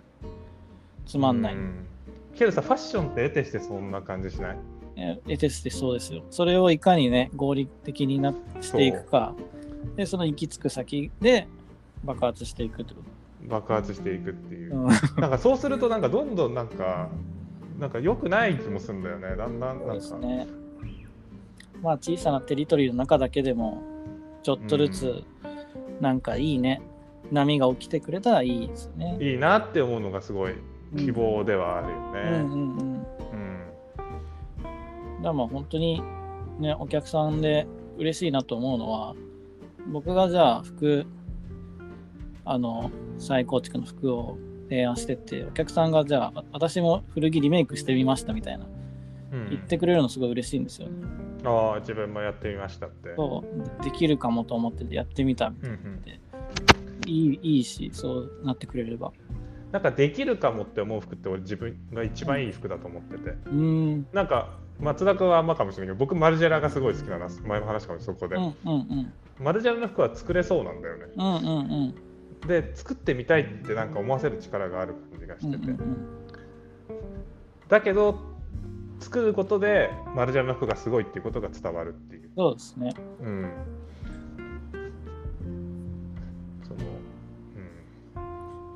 [1.06, 1.54] つまんない。
[1.54, 1.86] うん
[2.34, 4.58] けどさ、ファッションって得てしてそんな感じしない？
[4.96, 6.22] えエテスってそうですよ。
[6.30, 9.34] それをいかにね、合理的になしていくか、
[9.96, 11.46] で、その行き着く先で
[12.04, 13.00] 爆発していくってこ
[13.48, 14.76] 爆発していくっていうと。。
[14.76, 14.88] うん
[15.20, 17.08] なんかそうするとなんかどんどんなんか、
[17.78, 19.36] なんか良くない気もするんだよね。
[19.36, 19.94] だんだんなんか。
[19.94, 20.46] ですね。
[21.82, 23.82] まあ、小さなテリトリーの中だけでも、
[24.42, 25.24] ちょっとずつ、
[26.00, 26.80] なんかいいね、
[27.32, 29.18] 波が起きてくれたらいいですね。
[29.20, 30.54] いいなって思うのがすごい
[30.96, 32.20] 希望ではあるようんね。
[32.22, 32.78] うんうん。
[32.78, 33.01] うん。
[35.22, 36.02] だからまあ本当に
[36.58, 37.66] ね、お客さんで
[37.98, 39.14] 嬉しいなと思うのは、
[39.90, 41.06] 僕がじゃあ服、
[42.44, 44.36] あの、再構築の服を
[44.68, 50.94] 提案してって、お客さんがじゃあ、私も古着リメイクしてみましたみたいな、うん言ってくれるのすごい嬉しいんですよね。
[51.44, 53.14] ああ、自分もやってみましたって。
[53.16, 53.42] そ
[53.80, 55.76] う、できるかもと思ってやってみたみたいな。
[55.76, 56.02] うんうん
[57.06, 59.12] いいいいし、そうなってくれれば。
[59.72, 63.30] なんかできるかもって思う服って俺自分が一番いい服だと思ってて。
[63.30, 64.06] うーん。
[64.12, 69.12] なんか松田君はあんまかもしれないけど僕マルジェラがすごい好きなの前も話したかもそこで、うんうんうん。
[69.38, 71.94] マルジェラの服は作れそうなんだよねうんうん
[72.42, 72.48] うん。
[72.48, 76.22] で作ってみたいってなんか思わせる力がある感じがしてて、うんうんうん
[77.68, 78.18] だけど
[79.00, 82.94] 作ることでマルジェラの服がすごいっていうことが伝わるっていうそうですね。
[83.20, 83.50] うん
[86.62, 86.78] その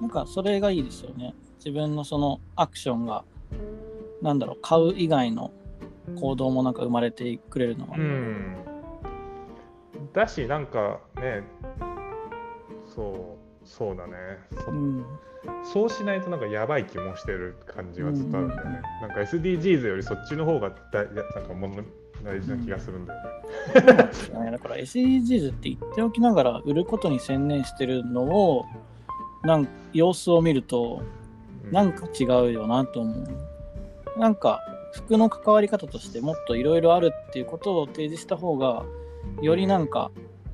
[0.01, 1.35] なんかそれがいいですよね。
[1.59, 3.25] 自分のそのアクションが、
[4.23, 5.53] なんだろう、買う以外の
[6.19, 7.97] 行動もなんか生まれてくれるのは。
[7.97, 11.43] うん、うん、だしなんかね
[12.95, 14.13] そうそうだね
[14.65, 15.05] そうん
[15.65, 18.83] そうしないとなんかやばい気もしてる感じはずっとあるんだよね。
[19.01, 21.83] なんか SDGs よりそっちの方がだなんかもの
[22.25, 23.23] 大事な気がするんだよ
[24.41, 24.45] ね。
[24.45, 28.65] ねだから SDGs って言っておきながら売ることに専念してるのを
[29.45, 31.03] なん様子を見ると
[31.65, 34.19] うんなんか違うよなと思う。
[34.19, 34.61] なんか
[34.97, 38.85] 服の関わり方としてもっといろいろあるっていうことを提示した方が
[39.43, 40.11] よりなんか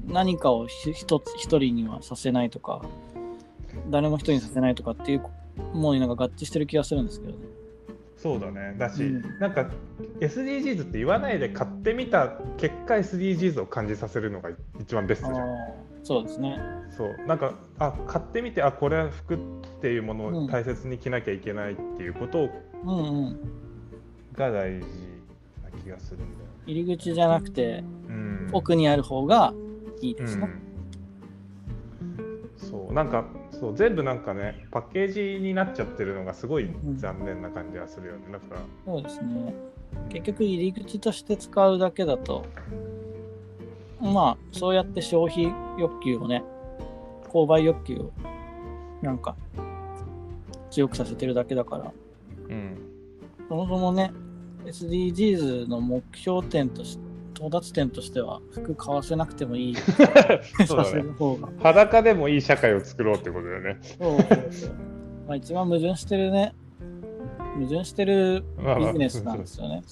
[0.06, 2.82] 何かをひ一つ一人にはさせないとか
[3.88, 5.20] 誰も一人にさせないとかっていう
[5.72, 7.38] ものになんか合致してる気がするんですけどね。
[8.16, 8.76] そうだね。
[8.78, 9.68] だし、うんなんか
[10.20, 14.50] SDGs って言わないで買ってみた結果 SDGs を感じさせるのが
[14.80, 15.48] 一番ベストじゃん。
[16.04, 16.58] そうですね。
[16.96, 19.38] そうなんかあ買ってみてあこれは服っ
[19.80, 22.48] ていうものうんを大切に着なきゃいけないっていうこと
[22.84, 23.00] うんう
[23.30, 23.40] ん。
[24.34, 24.86] が大事
[25.62, 26.30] な気がするんだよ。
[26.66, 29.52] 入り口じゃなくてうん、奥にある方が
[30.00, 30.48] いいですね。
[32.00, 39.54] うん、そうなんかそう全部なんかねパッケージになっちゃってるのがすごい残念な感じがするよねだからそうですね。
[40.08, 42.44] 結局入り口として使うだけだと、
[44.00, 46.42] まあそうやって消費欲求をね、
[47.28, 48.12] 購買欲求を
[49.02, 49.36] なんか
[50.70, 51.92] 強くさせてるだけだから、
[52.48, 52.91] うん
[53.52, 54.14] そもそもね、
[54.64, 56.98] SDGs の目標点とし
[57.34, 59.76] と到達点としては服買わせなくてもいい
[60.66, 61.04] そうだね。
[61.62, 63.78] 裸でもいい社会を作ろうってことだよね。
[63.82, 64.70] そうそうそう。
[65.26, 66.54] まあ一番矛盾してるね、
[67.56, 69.82] 矛盾してるまあまあビジネスなんですよね。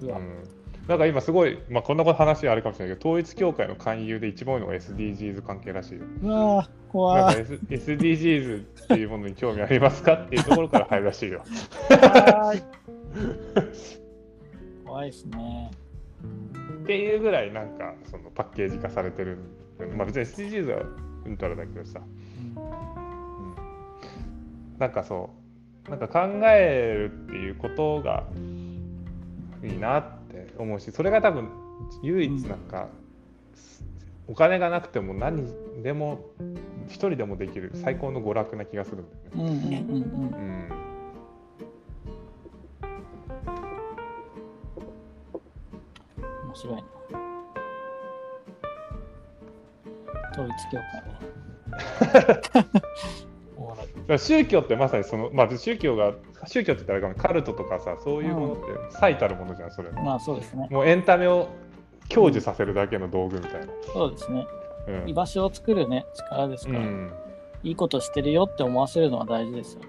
[0.00, 0.51] 服はうん
[0.88, 6.04] なんか今すごい、まあ、こんなこと話あるかもしれないけど、統一教会の勧誘で一番多いのが SDGs 関係らしいよ。
[6.22, 7.40] うわぁ、なん怖か、い。
[7.40, 11.42] S、SDGs っていうものに興味ありますかっていうところから入るらしいよ。
[11.88, 12.62] 怖い。
[14.84, 15.70] 怖いですね。
[16.82, 19.38] っていうぐらいなんかそのパッケージ化されてる。
[19.96, 20.82] まあ別に SDGs は
[21.24, 22.00] うんたらだけどさ。
[22.56, 23.02] うんうん
[24.78, 25.30] なんかそ
[25.86, 28.24] う、なんか考えるっていうことが
[29.62, 30.21] いいなって
[30.58, 31.50] 思うし、それが多分
[32.02, 32.88] 唯一なんか、
[34.28, 36.30] お金がなくても何でも
[36.86, 39.06] 一人でもできる最高の娯楽な気がするん
[39.36, 39.84] だよね。
[39.88, 40.06] うんうんうんうん。
[40.06, 40.82] うん
[46.44, 46.82] 面白いな。
[50.32, 50.82] 統一教会
[54.18, 56.14] 宗教ってまさにその、まあ、宗教が
[56.46, 60.68] 宗教って言ったらカルトとかさそういうものって最たるものじゃんそれまあそうですね。
[60.70, 61.48] もうエンタメを
[62.08, 64.46] 享受させるだけの道具みたいな、そうですね。
[64.88, 67.12] うん居場所を作るね、力ですから、うん
[67.62, 69.86] いいことしてるよって思わせるのは大事ですよね。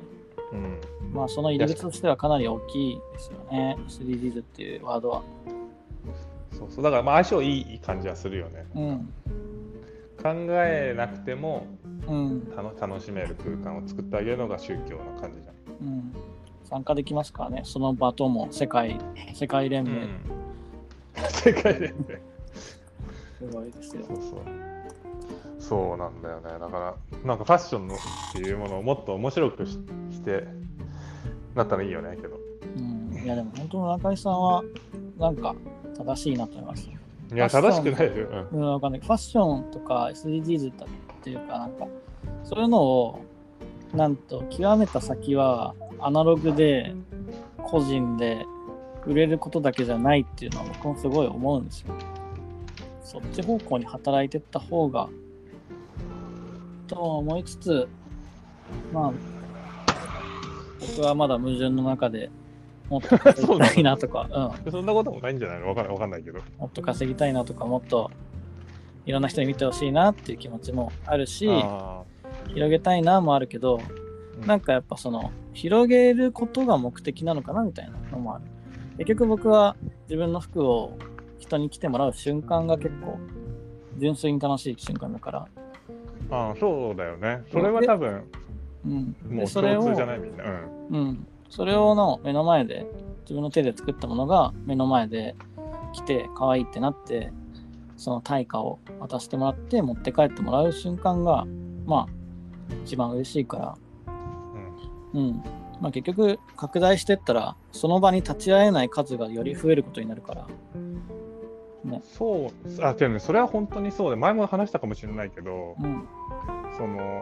[0.53, 0.79] うん
[1.13, 3.77] まあその入り口としてはかなり大きいですよね。
[3.87, 5.23] SDGs っていうワードは。
[6.51, 9.13] そうそうだからまあ相性いい感じはするよねうん。
[10.21, 11.92] 考えなくてもうん。
[12.55, 16.13] 楽楽しめる空間を作ってあげるのが宗教な感じじゃんうん。
[16.63, 17.61] 参加できますからね。
[17.65, 18.97] その場とも世界、
[19.33, 20.07] 世界連盟、
[21.29, 21.93] 世界でね
[23.37, 24.13] すごいですよそ。
[24.13, 24.63] うそう
[25.59, 27.97] そうなんだよねだからなんかファッションのっ
[28.33, 29.79] ていうものをもっと面白くし
[30.11, 30.45] して
[31.55, 32.37] なったらいいよねけど
[32.77, 33.17] うん。
[33.23, 34.63] いやでも本当の中井さんは、
[35.17, 35.55] なんか
[35.97, 36.89] 正しいなと思います。
[37.33, 39.01] いや正しくないですよ、うんうん、わかんない。
[39.01, 41.87] ファッションとか SDGs だっていうか、なんか、
[42.43, 43.19] そういうのを、
[43.93, 46.95] なんと、極めた先は、アナログで、
[47.57, 48.45] 個人で、
[49.05, 51.93] 売れることだけじゃないっていうのは僕もすごい思うんですよ。
[53.03, 55.09] そっち方向に働いてった方が、
[56.87, 57.87] と思いつつ、
[58.93, 59.13] まあ、
[60.79, 62.29] 僕はまだ矛盾の中で
[62.89, 65.69] もっと稼ぎたいなとか、うん、 そんなこともないんじゃないの？
[65.69, 66.39] わかんないわかんないけど。
[66.57, 68.11] もっと稼ぎたいなとか、もっと
[69.05, 72.03] いろんな人に見てほしいなっていう気持ちもあるし、あ
[72.47, 78.45] 広げたいなもあるけど、ーなんかやっぱその、広げることが目的なのかなみたいなのもある。
[78.99, 80.97] 結局僕は自分の服を
[81.39, 83.19] 人に着てもらう瞬間が結構、
[83.97, 85.47] 純粋に楽しい瞬間だから、
[86.29, 87.43] あーそうだよね。
[87.51, 88.23] それは多分、
[88.85, 89.15] うん。
[89.29, 90.43] もで、うそれを、共通じゃないみんな。
[90.43, 90.87] うん。
[90.89, 91.27] うん。
[91.49, 92.87] それをの目の前で、
[93.21, 95.35] 自分の手で作ったものが目の前で
[95.93, 97.31] 来て、可愛いってなって、
[97.97, 101.45] その対価を渡してもらって、持って帰ってもらう瞬間が、
[101.85, 103.77] まあ、一番嬉しいから、
[105.13, 105.43] うん。
[105.81, 110.47] まあ結局、拡大してったら、その場に立ち会えない数がより増えることになるから、
[112.01, 116.07] そう、あ、でもね、それは本当にそうで、前も話したかもしれないけど、うん。
[116.77, 117.21] その、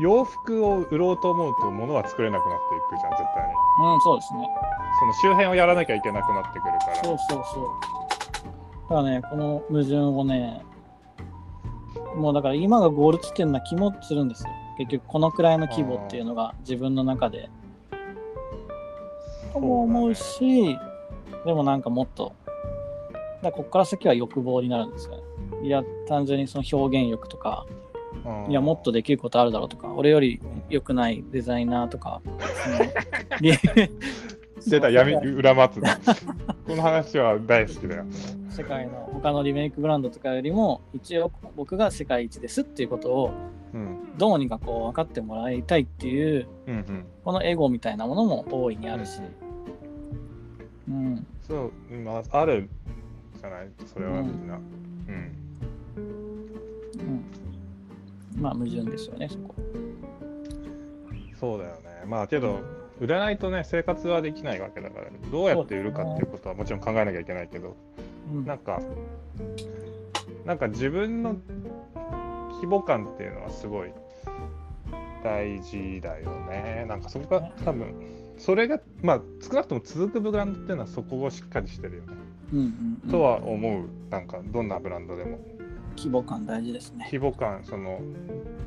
[0.00, 3.54] 洋服を売ろうと思うと物は作れなくなっていくじゃん、絶対に。
[3.94, 4.48] うん、そうですね。
[4.98, 6.94] その周辺をやらなきゃいけなくなってくるから。
[7.04, 8.09] そうそうそう。
[8.90, 10.62] だからね、この矛盾をね、
[12.16, 14.50] もうだから今がゴール地点な気もするんですよ。
[14.78, 17.48] 結局このくらいの規模っていうのが自分の中で。
[19.52, 20.76] とも思うし、
[21.46, 22.34] でもなんかもっと、
[23.42, 25.22] だここから先は欲望になるんですよね。
[25.62, 27.66] いや、単純にその表現欲とか、
[28.24, 32.20] うんいや、もっとできることあるだろうとか、俺より良くないデザイナーとか、
[32.64, 32.78] その
[33.40, 33.52] リ
[34.66, 35.98] 出た闇裏松だ。
[36.66, 38.04] この話は大好きだよ。
[38.50, 43.32] 世界の他のリメイクブランドとかよりも一応僕が世界一ですっていうことを
[43.72, 44.18] うん。
[44.18, 47.06] どうにかこう分かってもらいたいっていううんうん。
[47.24, 49.20] このエゴみたいなものも大いにあるし、
[50.88, 52.68] うん、そう、まあ、ある
[53.40, 54.56] じゃない、それはみんな。
[54.56, 55.32] うん。
[58.36, 59.54] うん、まあ矛盾ですよねそこ。
[61.38, 61.80] そうだよね。
[62.06, 62.60] まあけど、
[63.00, 67.74] 売らないとね、生活はできないわけだから、どうやって売るかっていうことはもちろん考えなきゃいけないけど、
[68.32, 68.80] うんなんか、
[70.44, 71.36] なんか自分の
[72.52, 73.90] 規模感っていうのはすごい
[75.24, 76.84] 大事だよね。
[76.88, 77.94] なんかそこが多分、
[78.36, 82.08] それが、まあ少なくとも続くブランドっていうのはそこをしっかりしてるよね。
[82.52, 83.84] うんうんうんとは思う。
[84.10, 85.38] なんかどんなブランドでも。
[85.96, 87.04] 規模感大事ですね。
[87.06, 88.00] 規模感、その、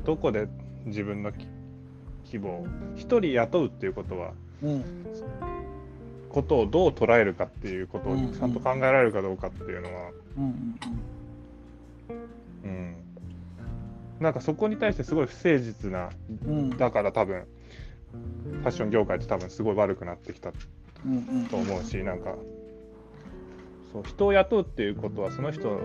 [0.04, 0.48] どこで
[0.84, 1.46] 自分のき
[2.34, 2.66] 規模を、
[2.96, 4.32] 一人雇うっていうことは、
[4.62, 4.84] うん。
[6.28, 10.78] ことをどう捉えるかっていうことをちゃんと考えられるかどうかっていうのは、うんうん
[12.64, 12.96] うん、
[14.18, 16.10] なんかそこに対してすごい不誠実な
[16.76, 17.44] だから多分
[18.50, 22.34] ファッション業界って多分すごい悪くなってきたと思うしなんか
[23.92, 25.82] そう人を雇うっていうことはその人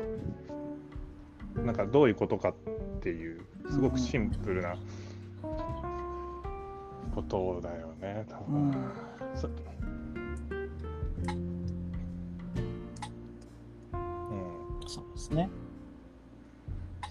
[1.57, 2.53] なんかどういうことかっ
[3.01, 4.77] ていうすごくシンプルな
[7.21, 8.73] ことだよね多分、うん。
[9.35, 9.59] そうん
[14.87, 15.49] そうですね。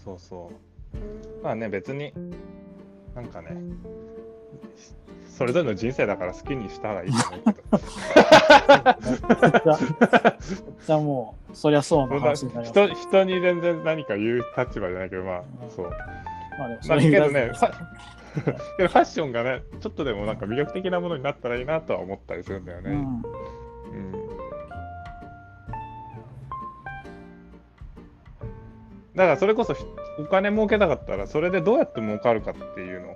[0.05, 0.51] そうそ
[0.93, 1.45] う。
[1.45, 2.13] まあね別に
[3.15, 3.51] なんかね
[5.29, 7.79] それぞれの人生だから好きにしたらいいと思うけど。
[9.41, 10.41] めっちゃ、めっ
[10.85, 12.69] ちゃもう、そりゃそうな話になり。
[12.69, 15.91] 人人に全然何か言う立場じゃないけどまあそう。
[16.59, 17.13] まあでもそまあれに。
[17.13, 17.53] 対けどね、
[18.35, 22.91] ファッションがね、ちょっとでもなんか魅力的なものになったらいいなとは思ったりするんだよね。
[22.93, 22.99] うん。
[22.99, 23.23] うん。
[29.15, 29.85] だからそれこそひ
[30.21, 33.15] お金儲けたかったら、それでどうやって儲かるかっていうのを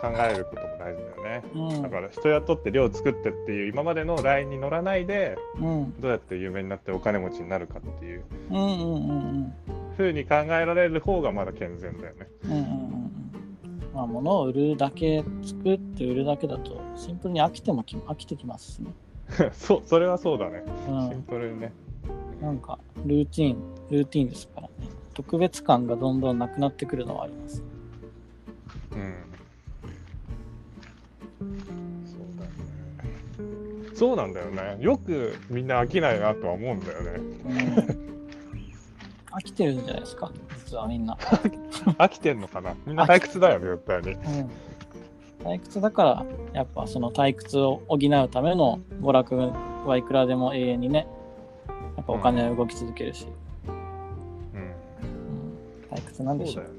[0.00, 1.44] 考えることも大事だよね。
[1.54, 1.82] うん。
[1.82, 6.00] だから人雇って量作ってっていう今までのラインに乗らないで、うん。
[6.00, 8.24] どうやって有名になってお金持ちになるかっていう。
[9.96, 12.26] ふうに考えられる方がまだ健全だよね。
[12.44, 13.21] うんうんうんうん
[13.94, 18.92] まあ物を売るだけ作って売るだけだとシンプルに飽きてもき飽きてきますしね。
[19.52, 20.62] そう、それはそうだね。
[20.86, 21.72] シンうん、プルにね。
[22.40, 23.56] なんかルーティン
[23.90, 24.72] ルーティンですからね
[25.14, 27.62] 特別感がどんどんなくなってくるのはあります。
[28.92, 29.14] うん。
[32.06, 33.94] そうだよね。
[33.94, 34.78] そうなんだよね。
[34.80, 37.10] よくみんな飽きないなとは思うんだよね。
[37.96, 38.11] うん
[39.32, 40.30] 飽きてるんじゃないですか？
[40.64, 41.14] 実はみんな。
[41.98, 42.74] 飽きてんのかな？
[42.86, 44.12] みんな退屈だよね、絶対に。
[44.12, 44.50] うん。
[45.44, 51.06] 退屈だからやっぱその退屈を補うための娯楽はいくらでも永遠にね
[51.96, 53.26] やっぱお金は動き続けるし、
[53.66, 53.74] うん。
[54.60, 55.96] うん。
[55.96, 56.64] 退屈なんでしょう。
[56.64, 56.70] ね。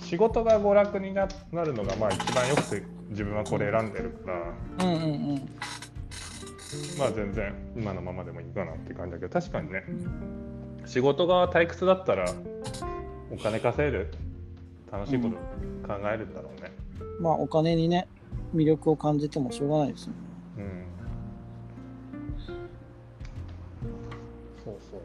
[0.00, 5.48] 仕事が娯楽にななるのがまあ一番よくて自分はこれ選んでるから、うんうんうん。
[6.98, 9.84] まあ全然今のままでもいいかなって感じだけど、確かにね、
[10.86, 12.24] 仕事が退屈だったら
[13.30, 14.06] お金稼いで
[14.90, 15.36] 楽しいこと
[15.88, 16.72] 考えるんだろうね。
[17.20, 18.06] まあお金にね
[18.54, 20.14] 魅力を感じてもしょうがないですよね
[20.58, 20.84] うん。
[24.64, 25.00] そうそう。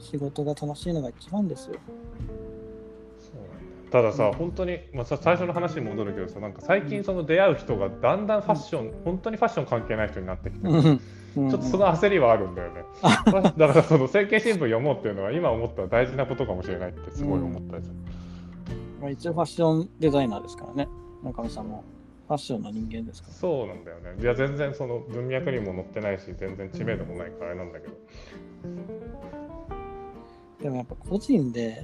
[0.00, 1.76] 仕事が楽しいのが一番ですよ
[3.92, 10.70] たださ、本当に、まあ、さ最初の話に戻るけどさ、なんか最近その出会う人がだんだんファッション、本当にファッション関係ない人になってきて、ちょ
[11.36, 11.48] うん。
[11.48, 12.84] っとその焦りはあるんだよね。
[13.56, 17.94] だからその政経新聞読もうっていうのは今思ったら大事なことかもしれないってすごい思ったりする。
[19.00, 20.88] まあ一応ファッションデザイナーですからね。
[21.22, 21.84] 中見さんも。
[22.28, 23.34] ファッションの人間ですから。
[23.34, 24.14] そうなんだよね。
[24.18, 27.94] いや、全然その文脈にも載ってないし、全然知名度もないからあれなんだけど。
[30.62, 31.82] でもやっぱ個人で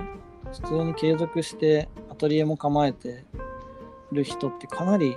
[0.52, 3.24] 普通に継続してアトリエも構えて
[4.12, 5.16] る人ってかなり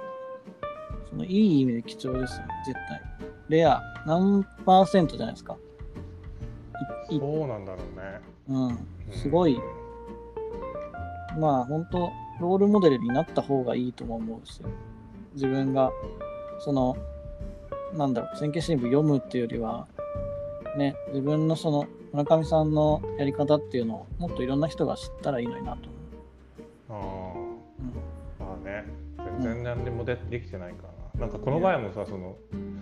[1.10, 2.46] そのいい意味で貴重ですよ。
[2.46, 3.02] ね絶対。
[3.50, 3.82] レア。
[4.06, 5.58] 何パーセントじゃないですか。
[7.10, 8.22] そうなんだろうね。
[8.50, 8.78] うん。
[9.12, 9.60] すごい。
[11.38, 14.62] まあ本当ロールモデルになった方がいいとも思うし
[15.34, 15.92] 自分が
[16.60, 16.98] その
[17.94, 19.88] なんだろう選挙新聞読むっていうよりは
[20.78, 25.90] ね自分のその村上さんのやり方っていうのをもっといろんな人が知ったらいいのになと
[26.90, 27.58] 思
[28.40, 28.86] う、ああ、まあね、
[29.40, 31.20] 全然何にもでできてないから。
[31.22, 31.28] な。
[31.28, 32.82] なんかこの前もさ、そのうん。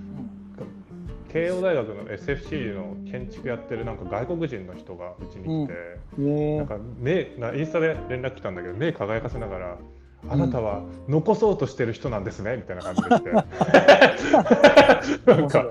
[1.31, 9.77] 慶応大学の SFC の建築やってるなんか外国人の人がうちに来て、うん、なんか目なインスタで連絡来たんだけど目輝かせながら
[10.27, 13.31] 「あなたは残そうとしてる人なんですね」みたいな感じでして。
[15.31, 15.69] なんか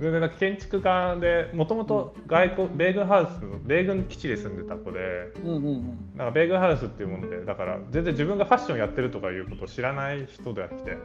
[0.00, 5.98] 全然なんか建築家でもともと外国米軍ハウスの米軍基地で住んでた子でうんうんうん。
[6.16, 10.96] なんか米軍ハウスっていうものでだから全然自分がファッションやってるとかいうことを知らない人で来て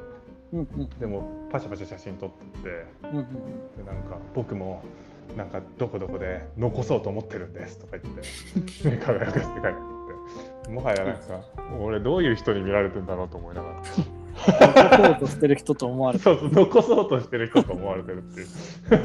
[0.53, 2.85] うんうんでもパシャパシャ写真撮ってって。
[3.11, 3.25] うんうん
[3.77, 4.83] でなんか僕も
[5.37, 8.21] なんかどこどこで残そうと思ってるんですとか言って
[8.83, 9.73] 目輝かせて書いてあっ
[10.65, 10.69] て。
[10.69, 11.21] もはやなんか
[11.79, 13.75] 俺どういう人に見られてんだろうと思いながら
[14.33, 18.47] 残そうとしてる人と思われてそうそう残そうとしてる人と思われてるっていう。
[18.47, 18.99] そう。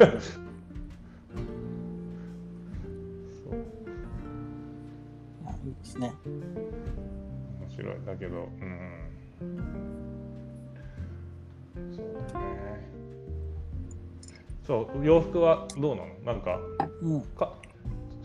[5.45, 6.13] あいいですね。
[6.25, 6.33] 面
[7.69, 7.95] 白い。
[8.05, 8.79] だけどうん。
[11.95, 12.45] そうだね。
[14.65, 16.07] そう洋服はどうなの？
[16.25, 16.59] なんか
[17.01, 17.21] うん。
[17.21, 17.53] か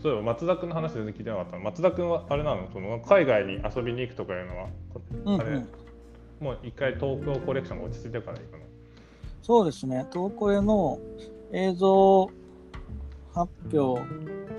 [0.01, 1.57] そういえば松田君の話全然聞いてなかった。
[1.57, 2.67] 松田君はあれなの？
[2.73, 5.39] その海外に遊びに行くとかいうのは、こうん。
[5.39, 5.61] あれ？
[6.39, 8.63] もう一回東京コレクションが落ち着いてから行くの
[9.41, 10.99] そうですね、東コレの
[11.51, 12.29] 映像
[13.33, 14.01] 発表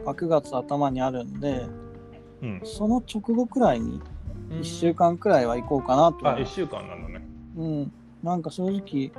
[0.04, 1.66] が9月頭にあるんで、
[2.42, 2.60] うん。
[2.64, 4.00] その直後くらいに
[4.50, 7.26] 1週間くらいは行こうかなとはあ、1週間なんだね。
[7.56, 7.92] うん、
[8.22, 9.10] なんか正直、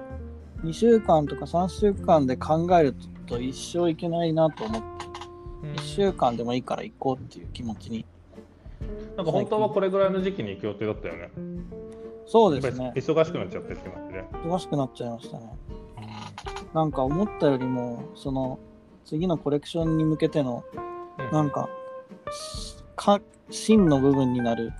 [0.63, 2.95] 2週間とか3週間で考える
[3.25, 8.05] と一生いけないなと思って、1週間でもいいから行こうっていう気持ちに。
[9.17, 11.31] なんか本当はこれぐらいの時期に行く予定だったよね。
[12.25, 14.23] そうですね忙しくなっちゃってって感じで。
[14.43, 15.49] 忙しくなっちゃいましたね。
[16.73, 18.59] なんか思ったよりも、その、
[19.05, 20.65] 次のコレクションに向けての、
[21.31, 21.69] なんか、
[22.97, 24.73] か真の部分になる、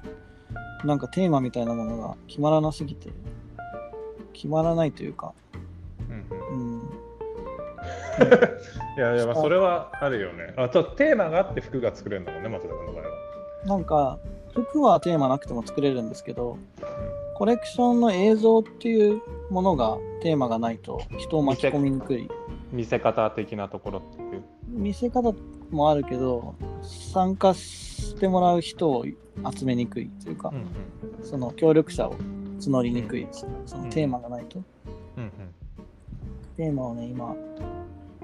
[0.84, 3.12] なんかテーマみたいなものが決まらなすぎて、
[4.34, 5.34] 決まらないというか、
[6.10, 6.82] うんうんうん、
[8.98, 10.54] いやいや、まあ、それはあるよね。
[10.58, 13.10] あとテーマがあって服が作れるんだもんね、松田君の場合は。
[13.66, 14.20] なんか、
[14.54, 16.58] 服はテーマなくても作れるんですけど、
[17.36, 22.30] コレクションの映像っていうものがテーマがないと人を巻き込みにくい。
[22.72, 24.44] 見せ方的なところっていう。
[24.70, 25.34] 見せ方
[25.70, 29.06] もあるけど、参加してもらう人を
[29.54, 32.16] 集めにくいというか、うんその協力者を
[32.60, 34.64] 募りにくいです、そのテーマがないと。
[35.18, 35.32] うんうん
[36.56, 37.36] テーマをね、今、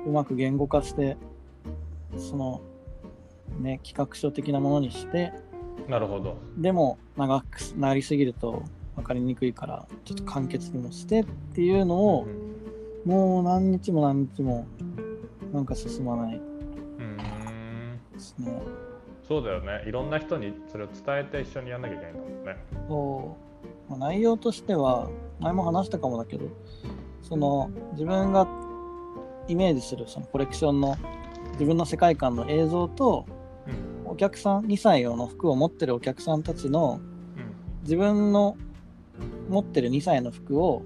[0.05, 1.17] うまく言語化して、
[2.17, 2.61] その、
[3.59, 5.33] ね、企画書的なものにして、
[5.89, 6.37] なるほど。
[6.57, 8.63] でも長くなりすぎると
[9.01, 12.27] 分かりにくいから、ちょっと簡潔にもしてっていうのを、
[13.05, 14.67] もう何日も何日も
[15.51, 18.61] なんか進まないうんですね。
[19.27, 19.83] そうだよね。
[19.87, 22.57] いろんな人にそれを伝えて一緒にやんなきゃいけないんだもんね。
[22.87, 23.37] そ
[23.89, 25.09] うまあ内容としては、
[25.39, 26.45] 前も話したかもだけど、
[27.23, 28.47] その自分が
[29.47, 30.95] イメージするそのコレクションの
[31.53, 33.25] 自分の世界観の映像と、
[34.05, 36.99] お客さん、2歳の服を持ってるお客さんたちの
[37.83, 38.57] 自分の
[39.49, 40.83] 持ってる2歳の服を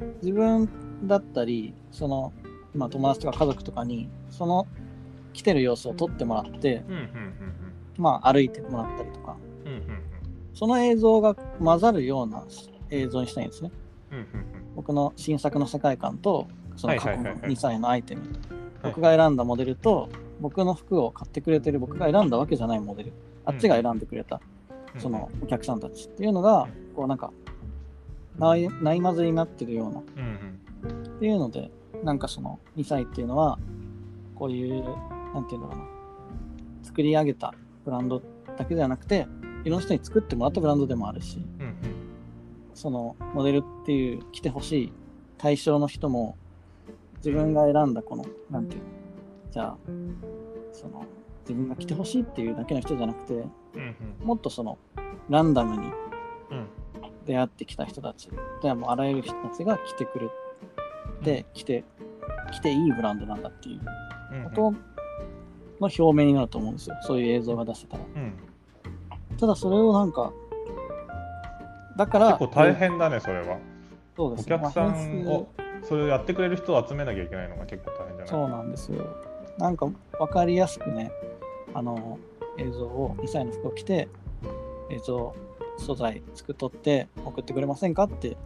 [0.00, 0.16] うん。
[0.22, 0.68] 自分
[1.04, 2.32] だったり、その、
[2.74, 4.66] まあ、友達とか家族とかに、その
[5.32, 6.82] 着てる様子を撮ってもらって、
[7.98, 9.36] まあ、歩いてもらったりとか、
[10.54, 12.44] その映像が混ざるような
[12.90, 13.70] 映像にしたいんですね。
[14.74, 17.40] 僕の新作の世界観と、その過去のはいはいはい。
[17.42, 18.30] はい2歳のアイテム、はい。
[18.82, 20.08] 僕が選んだモデルと、
[20.40, 23.12] 僕の服を買ってくれてる僕が選んだわけじゃないモデル、
[23.44, 24.40] あっちが選んでくれた、
[24.94, 25.00] うん。
[25.00, 27.32] そのお客さんたちっていうのが、こうなんか、
[28.38, 30.02] ないないまずになってるような。
[30.16, 31.16] うんうん。
[31.16, 31.70] っていうので、
[32.04, 33.58] なんかその2歳っていうのは、
[34.34, 34.84] こういう、
[35.34, 35.84] なんていうんだろうな、
[36.82, 37.54] 作り上げた
[37.84, 38.22] ブランド
[38.56, 39.26] だけではなくて、
[39.64, 41.76] いろんな人に作ってもらったブランドでもあるし、うんうん。
[42.74, 44.92] そのモデルっていう来てほしい
[45.38, 46.36] 対象の人も、
[47.18, 48.86] 自分が選んだこの、なんていうの、
[49.50, 49.76] じゃあ、
[50.72, 51.04] その、
[51.48, 53.46] 自分が来てほしいっていうだけの人じゃなくて、うん
[54.20, 54.26] うん。
[54.26, 54.78] もっとその、
[55.28, 55.88] ランダムに
[56.50, 56.66] うん
[57.26, 58.30] 出会ってきた人たち、
[58.62, 60.28] でもうあらゆる人たちが来てくれ
[61.24, 61.84] て、来て、
[62.52, 63.80] 来ていいブランドなんだっていう
[64.44, 64.72] こと
[65.80, 66.96] の表明になると思うんですよ。
[67.02, 68.04] そういう映像が出せたら。
[68.14, 68.32] うん
[69.38, 70.32] ただそれをなんか、
[71.98, 73.58] だから、結構大変だね、それは。
[74.16, 75.48] おそうです客さまあ編集んを、
[75.82, 78.28] それをやってくれる人を集めなきゃいけないのが結構大変じゃない？
[78.28, 79.04] そうなんですよ。
[79.58, 79.88] なんか
[80.18, 81.12] 分かりやすくね、
[81.74, 82.18] あの
[82.56, 84.08] 映像を2歳の服を着て、
[84.90, 85.34] 映像
[85.78, 88.36] 素材作っとって送ってくれませんかって、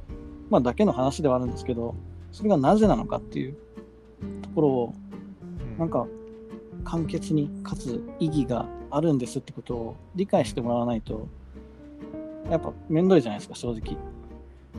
[0.51, 1.95] まあだけの話ではあるんですけど、
[2.33, 3.57] それがなぜなのかっていう
[4.43, 6.07] ところを、うんなんか
[6.85, 11.27] 簡潔にかつ意義があるんですってことを理解してもらわないと、
[12.51, 13.97] やっぱ面倒いじゃないですか、正直。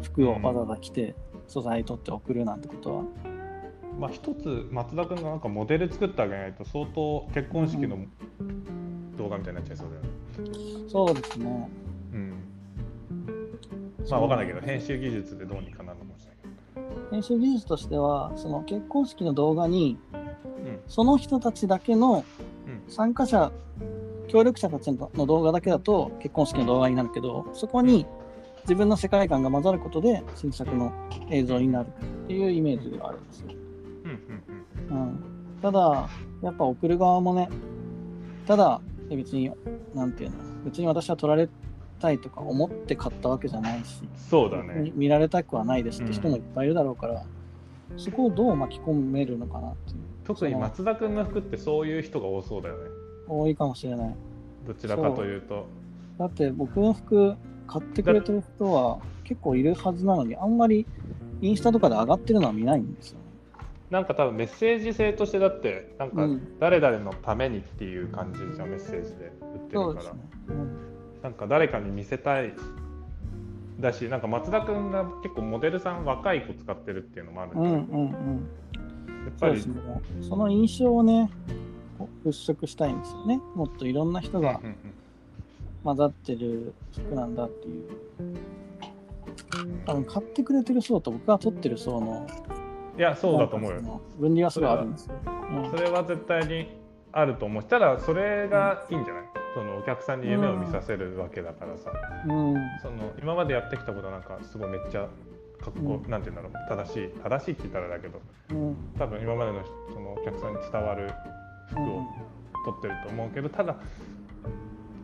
[0.04, 1.16] 服をわざわざ着て、
[1.48, 3.04] 素材取って送るなんてことは。
[4.00, 7.98] まあ一つ松田君がなんかモデル作ってあげないと相当結婚式の
[9.18, 10.10] 動画みたいになっちゃいそうだよね。
[10.88, 11.70] そうですね。
[14.04, 14.10] うん。
[14.10, 17.12] まあわかんないけど編集技術でどうにかなるのかもしれないけど。
[17.12, 20.18] 編集技術としてはその結婚式の動画にう
[20.70, 20.80] ん。
[20.88, 22.26] その人たちだけの
[22.68, 22.92] うん。
[22.92, 23.52] 参加者
[24.32, 28.06] 協力者たちの動画だけだと結婚式の動画になるけどそこに
[28.62, 30.94] 自分の世界観が混ざることで新作の
[31.30, 33.48] 映像になるっていうイメージがあるんですよ、
[34.06, 34.20] うん
[34.90, 35.02] うん。
[35.02, 35.24] うん、
[35.62, 36.10] ただ
[36.42, 37.50] やっぱ送る側もね
[38.48, 38.80] ただ
[39.10, 39.52] 別に
[39.94, 41.50] なんていうの別に私は撮られ
[42.02, 44.82] たいとか思って買ったわけじゃないしそうだね。
[44.82, 47.24] 見見られたくはないですって人もいっぱいいるだろうから、
[47.98, 49.98] そこをどう巻き込めるのかなっていう。
[50.24, 52.90] 特に松田君の服ってそういう人が多そうだよね。
[53.28, 54.16] 多いかもしれない。
[54.68, 55.66] どちらかというと。
[56.18, 57.36] だって僕の服
[57.68, 60.86] 買ってくれてる人は結構いるはずなのにあんまり
[61.42, 63.26] インスタとかで上がってるのは見ないんですよね。
[63.90, 66.60] なんか多分メッセージ性としてだってなんかうん。
[66.60, 69.34] 誰々のためにっていう感じじゃんメッセージで。
[69.42, 70.20] 売ってるから、そうですね、
[70.50, 70.91] うん
[71.24, 72.54] なんか誰かに見せたい
[73.80, 78.10] だしなんか松田君が結構モデルさん若い子使ってるっていうのもあるんうんで、うんうん。
[79.26, 79.76] やっぱりそね。
[80.28, 81.30] その印象をね、
[82.26, 83.40] 払拭したいんですよね。
[83.56, 84.76] もっといろんな人がうんうん
[85.84, 87.90] 混ざってる服なんだっていう。
[88.20, 88.36] うん
[89.86, 92.26] 多分買ってくれてる層と僕が取ってる層の
[92.98, 95.16] いやそうだと思うよ分離はすごいあるんですよ。
[95.70, 96.68] それは絶対に
[97.12, 99.24] あると思うただそれがいいんじゃない？
[99.54, 101.92] そのお客さんに夢を見させるわけだからさ、
[102.28, 102.54] うん。
[102.54, 105.08] うんその今までやってきたことなんかすごいめっちゃ
[105.62, 106.10] かっこ、うん。
[106.10, 106.86] なんて言うんだろう。
[106.86, 108.22] 正しい正しいって言ったらだけど
[108.52, 108.76] うん。
[108.98, 109.64] 多分今までの
[109.94, 111.12] そのお客さんに伝わる
[111.70, 112.04] 服を
[112.66, 113.76] 取ってると思うけどただ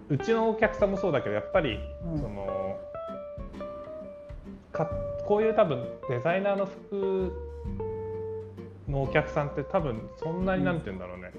[0.09, 2.17] うちのお客さんもそうだけどやっぱりうん。
[2.19, 2.79] その
[4.71, 4.89] か
[5.25, 7.33] こういう多分デザイナーの服
[8.87, 11.33] のお客さんって多分そんなになんて言うんだろうね、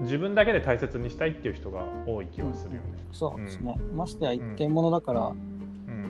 [0.00, 2.88] 自分だけで大切にしたいっていう人が多い気はするよね。
[3.12, 3.76] そうですね。
[3.94, 5.52] ましてや一点物だから、うん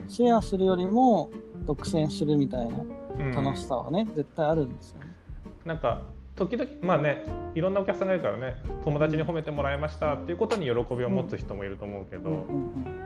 [0.08, 1.30] シェアするよりも
[1.64, 2.74] 独占するみたいな
[3.18, 5.06] うん楽しさはね、絶対あるんですよね。
[5.64, 6.02] なんか
[6.34, 13.02] 時々まあねいろんなお客さんがいるからね友達に褒めてもらいましたっていうことに喜びを持つ人もいると思うけど、うんうん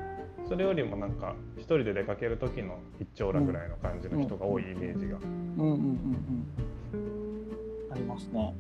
[0.49, 5.19] それよりもなんか一人で出かける時の一丁羅ぐらいの感じの人が多いイメージが。
[5.19, 5.77] うんうんうんうん
[6.93, 8.55] うんありますね。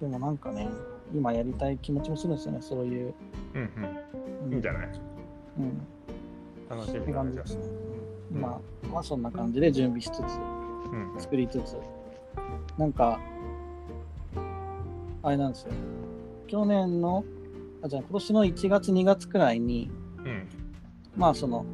[0.00, 0.68] でもなんかね、
[1.14, 3.14] 今やりたい気持ちもするんですよね、そういう。
[3.54, 3.70] うんう
[4.46, 4.88] うん、いいんじゃない？
[5.58, 5.80] うん。
[6.70, 7.62] 楽しってみだねじゃ感じですね。
[8.34, 10.24] うんまあ、まあそんな感じで準備しつつ、あ。
[11.14, 11.76] うん作りつつ、
[12.78, 13.20] なんか、
[15.22, 15.72] あれなんですよ。
[16.46, 17.24] 去年の、
[17.82, 20.46] あ、じゃあ今年の1月2月くらいに、うん
[21.16, 21.66] まあその、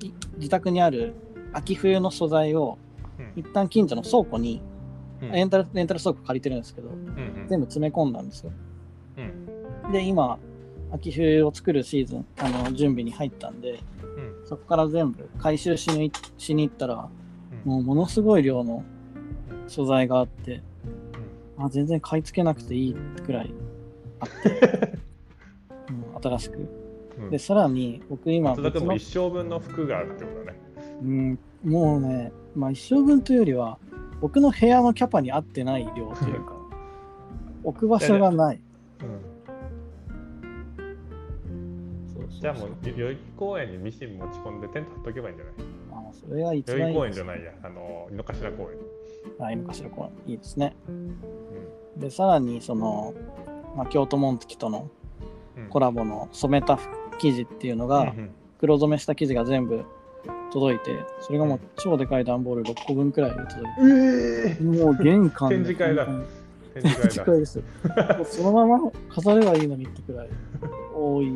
[0.00, 1.14] い自宅にある
[1.52, 2.78] 秋冬の素材を
[3.18, 4.75] うん一旦近所の倉庫に、うん
[5.20, 8.52] レンタルレンタル倉庫借りてるんですけど、うん全部詰め込んだんですよ。
[9.84, 9.92] うん。
[9.92, 10.38] で、今、
[10.92, 14.46] 秋冬を作るシーズン、あの準備に入ったんで、うん。
[14.46, 17.08] そこから全部回収しにしに行ったら、
[17.64, 17.72] うん。
[17.72, 18.84] もうものすごい量の
[19.68, 20.62] 素材があって、
[21.58, 23.54] あ全然買い付けなくていいくらい
[24.20, 24.98] あって、
[25.88, 26.68] うん、新しく。
[27.18, 27.30] うん。
[27.30, 30.58] で、さらに僕今松田君も一生分の服があるってことだね。
[31.02, 33.78] うん、もうね、まあ一生分というよりは、
[34.20, 36.52] 僕の部屋のキャパに合ってない量というか、
[37.64, 38.60] 置く場所がない。
[42.40, 45.54] じゃあもう代々木公園にミシン持ち込んでテント張っとけばいいんじゃない？
[46.08, 48.78] あそれが一代々木公園じゃないや、あの、井の頭公園。
[49.40, 50.76] あ、今かしらこういいですね。
[51.96, 53.14] で、さらにその、
[53.74, 54.90] まあ、京都紋付との
[55.56, 55.68] うん。
[55.68, 56.78] コラボの染めた
[57.18, 59.84] 生地っていうのが、うん黒染めした生地が全部
[60.52, 66.06] 届いて、それがもう超でかい段ボール6個分くらいで届いうんえて、もう玄関で展示会だ
[66.74, 67.62] 展示会です。
[68.24, 70.28] そのまま飾ればいいのにってくらい
[70.94, 71.30] 多い。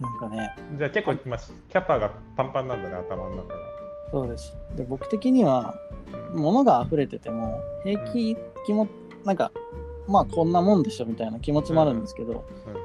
[0.00, 3.54] なんかね、じゃあ結構今キャパがパンパンなんだね、頭の中が。
[4.10, 4.56] そうです。
[4.76, 5.74] で、僕的には、
[6.34, 8.36] 物が溢れてても、平気
[8.66, 8.88] 気も、
[9.24, 9.52] なんか、
[10.08, 12.44] まあこんなもんでしょみたいな気持ちもあるんですけど、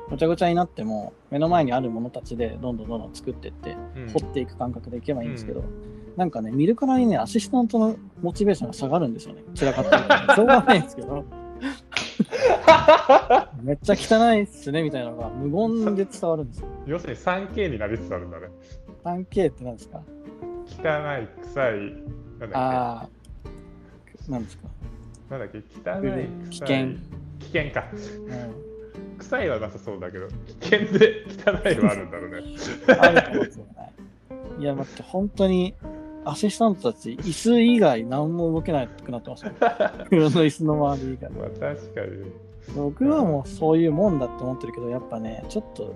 [0.09, 4.09] ごちゃごちゃになっても、目の前にあるものたちでどんどんどんどん作っていって、うん。
[4.09, 5.63] 掘っていく感覚でいけばいいんですけど、
[6.15, 9.43] なんかね、見るからにね、アシスタントのモチベーションが下がるんですよね。
[9.53, 9.85] 散らかっ
[10.27, 10.33] て。
[10.35, 11.25] しょうがないんですけど、
[13.63, 16.67] めっちゃ汚いっすねみたいなのが無言で伝わるんですよ。
[16.85, 18.47] 要するに 3K になりつつあるんだね。
[19.03, 20.01] 3K って何ですか？
[20.67, 21.73] 汚い、臭い、
[22.39, 23.09] なんああ、
[24.27, 24.69] 何ですか、け、
[25.30, 26.77] なんだっけ、汚い、危険。
[27.39, 27.85] 危険か。
[27.93, 30.27] うん、臭いはなさそうだけど、
[30.60, 32.43] 危険で汚いはあるんだろうね。
[32.99, 34.61] あるかもしれない。
[34.61, 35.73] いや、待って、本当に、
[36.26, 39.52] アシスタントたち、椅子以外何も動けなくなってますよ。
[40.10, 41.31] 黒の椅子の周り以外。
[41.31, 42.31] まあ確かに。
[42.76, 45.95] 僕はもうそういうもんだって思ってるけど、やっぱね、ちょっと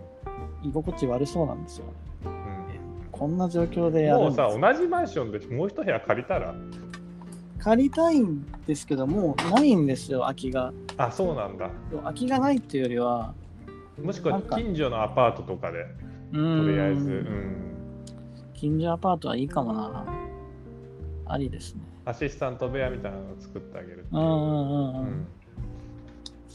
[0.64, 1.94] 居心地悪そうなんですよね。
[3.12, 6.56] こんな状況でやるもうさ、同じマンションでもう一部屋借りたら、
[7.60, 10.74] 借りたいんですけど、もうないんですよ、空きが。
[10.98, 11.70] あ、そうなんだ。
[12.04, 13.34] 空きがないっていうよりは、
[14.02, 15.86] もしくは近所のアパートとかで、
[16.34, 17.56] ととりあえず、うん、
[18.54, 20.06] 近所アパートはいいかもな。
[21.28, 21.82] ありですね。
[22.06, 24.06] アシスタント部屋みたいなのを作ってあげる。
[24.12, 25.02] うんうんうんうん。
[25.02, 25.28] うん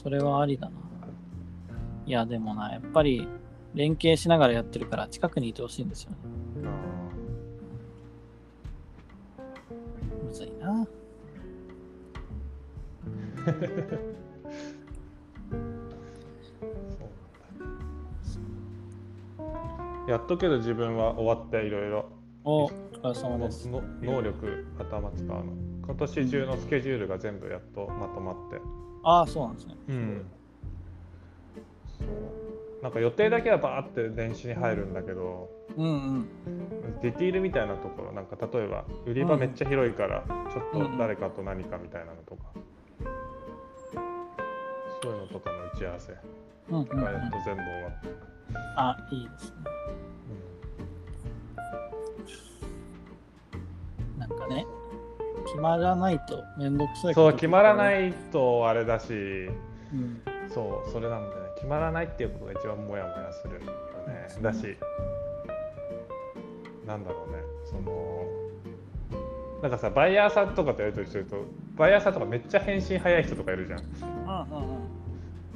[0.04, 0.72] それはありだな。
[2.04, 3.26] いや、でもな、やっぱり
[3.72, 6.16] 連携しながらやってるから近くにいてほしいんですよね。
[10.34, 10.86] ずいな。
[20.08, 22.08] やっとけど自分は終わっていろいろ
[22.44, 22.74] お、お疲
[23.08, 23.68] れ様です。
[23.68, 25.44] の能力頭使うの
[25.86, 28.60] 今年中のスケジュールが全部やっとまとまって、
[29.02, 29.76] ああ、そうなんですね。
[29.88, 30.26] うん、
[31.98, 32.08] そう
[32.84, 35.90] なんか予定だけはバーって電子に入るんだけど、うんう
[36.20, 36.28] ん。
[37.00, 42.42] ディティールみたいなところなんか例えば売り場めっちゃ広いからちょっと誰かと何かみたいなのとか、
[45.02, 46.12] そういうのとかの打ち合わせ
[46.68, 48.08] うんうんうんがやっと全部終わって、
[48.76, 49.56] あ、いいですね。
[54.18, 54.66] なんかね、
[55.46, 57.14] 決まらないとめんどくさい。
[57.14, 60.20] そう決まらないいとあれだしうん。
[60.52, 63.66] そうそれなんだよね決まらないっていうことが一番モヤモヤするよね。
[64.42, 64.76] だし
[66.86, 67.38] なんだろうね。
[67.64, 68.26] その
[69.62, 73.80] なんかさバイヤーさんとかとやり取りしてるとバイヤーさんとかめっちゃ返信早い人とかいるじゃん。
[73.80, 73.86] うん
[74.58, 74.93] うんうん。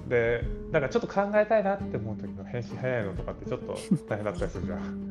[0.08, 3.76] でなんかちょっと考えたいなって思う時の返信早いのとかってちょっと
[4.08, 5.10] 大変だったりするじゃん。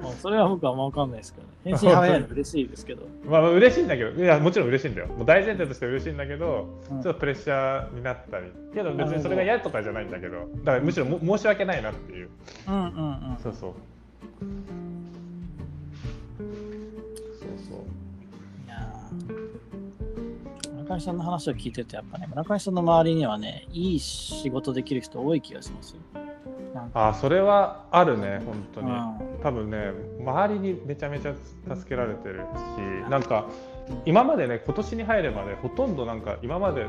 [0.00, 3.02] もうそれは僕はあんま分かんないですけど、 返信早いの嬉しいですけど。
[3.24, 5.08] まあまあ嬉しいんだけどいやもちろん嬉しいんだよ。
[5.08, 7.02] もう大前提として嬉しいんだけど、うん。
[7.02, 12.28] ちょっとプレッシャーになったりけど別にそれが嫌とかじゃないんだけどだからむしろも申し訳ないなっていう。
[12.68, 13.36] うんうんうん。
[13.42, 13.72] そうそう
[20.94, 26.22] 上さんの話を聞いてると、やっぱね、村上さんの周りにはね、いい仕事できる人多い気がしますよ。
[26.74, 27.08] なんか。
[27.08, 29.40] あそれはあるね本当に、うん。
[29.42, 31.34] 多分ね周りにめちゃめちゃ
[31.74, 32.40] 助けられてる
[32.76, 33.48] しなんか
[34.06, 36.86] 今までね今年に入るまでほとんどなんか今まで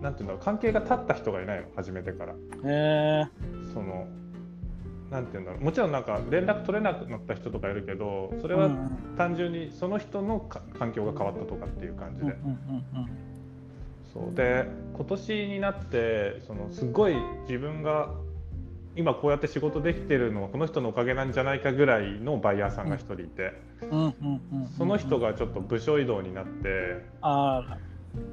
[0.00, 2.32] なんていうんだろう関係が立った人がいないの初めてから。
[2.32, 3.24] へえ
[3.72, 4.06] その
[5.10, 13.25] なんていうんだろうもちろんなんか連絡取れなくなった人とかいるけどそれはうん単純にその人のか環境が変わったとかっていう感じで、うんうんうん
[14.16, 14.34] そう。
[14.34, 18.10] で今年になってそのすごい自分が
[18.94, 23.52] 今こうやって仕事できてるのはこの人のおかげなんじゃないかぐらいのバイヤーさんが一人いて、
[24.78, 27.04] その人がちょっと部署移動になって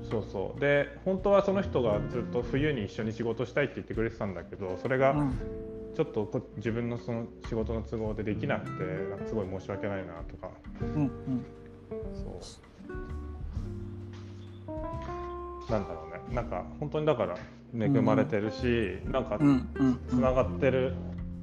[0.09, 0.59] そうそう。
[0.61, 5.33] で本当はその人がずっと冬に一緒に仕事したいって言ってくれてたんだけどそれがうん。
[5.95, 10.49] ちょっとこ自分のその仕事の都合でできなくてすごい申し訳ないなとか。
[10.81, 11.11] うんうん。
[12.15, 12.33] そう
[15.69, 16.35] なんだろうね。
[16.35, 17.37] なんか本当にだから
[17.75, 20.93] 恵まれてるし、なんかうんうんつながってる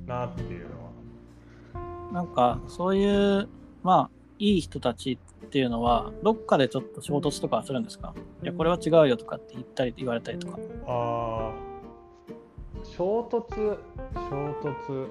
[0.06, 2.12] なっていうのは。
[2.12, 3.48] なんかそういう
[3.82, 8.14] まあいい人たちっていうのはどっかでちょっと衝突とかはするんですか？
[8.42, 10.58] いやこれは違うよとかって言ったり言われたりとか。
[10.86, 11.70] あー
[12.96, 13.78] 衝突
[14.14, 15.08] 衝突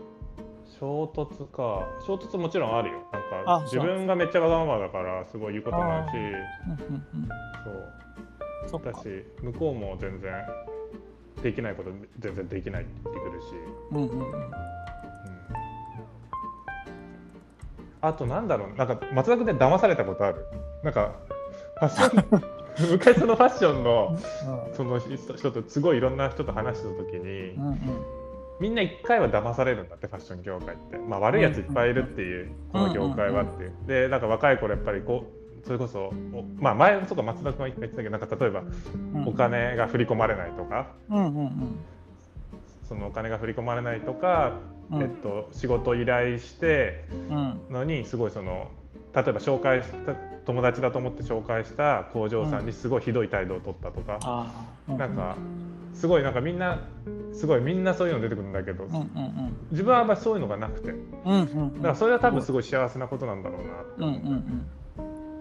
[0.79, 1.87] 衝突か。
[2.05, 2.99] 衝突もちろんあるよ。
[3.11, 6.15] なんか自分がめっちゃわがままだからすごい言うことないし。
[6.15, 7.27] うんうんうん。
[7.63, 7.93] そう
[8.83, 10.31] だし向こうも全然
[11.41, 13.45] できないこと全然できないって言ってくるし、
[13.91, 14.19] うんうんうん。
[14.19, 14.51] うん。
[18.01, 18.75] あとなんだろう。
[18.75, 20.45] なんか松田君で騙されたことある。
[20.83, 21.15] なんか
[21.79, 22.43] ファッション
[22.91, 24.17] 昔そのファッションの
[24.73, 27.77] その人とすごいいろんな人と話した時に、うんうん。
[28.59, 35.38] みんな一回は騙されるんだってファッション業界って、まあ、悪いやついっぱいいるっていう、この業界はっていう、でなんか若い頃やっぱりこう
[35.69, 38.63] それこそおまあ前とか松田君は言ってたけどなんか例えば
[39.13, 39.27] うん。
[39.27, 41.79] お金が振り込まれないとか、うんうんうん。
[42.87, 44.53] そのお金が振り込まれないとか、
[44.89, 45.03] うん。
[45.03, 47.61] えっと、仕事依頼してうん。
[47.69, 48.71] のにすごいその
[49.13, 50.15] 例えば紹介した
[50.47, 54.51] 友達だと思って紹介した工場さんにすごいひどい態度を取ったとか、あ
[54.87, 54.91] あ。
[54.91, 55.37] なんか
[55.93, 56.79] すごいなんかみんな
[57.31, 59.57] すごいみんなそういうの出てくるんだけど、うんうんうん。
[59.69, 60.87] 自分はあんまりそういうのがなくて。
[60.87, 60.93] だ
[61.25, 61.81] うんうんうん。
[61.81, 63.91] からそれは多分すごい幸せなことなんだろうなって。
[63.97, 64.33] うんうん。
[64.33, 64.67] うん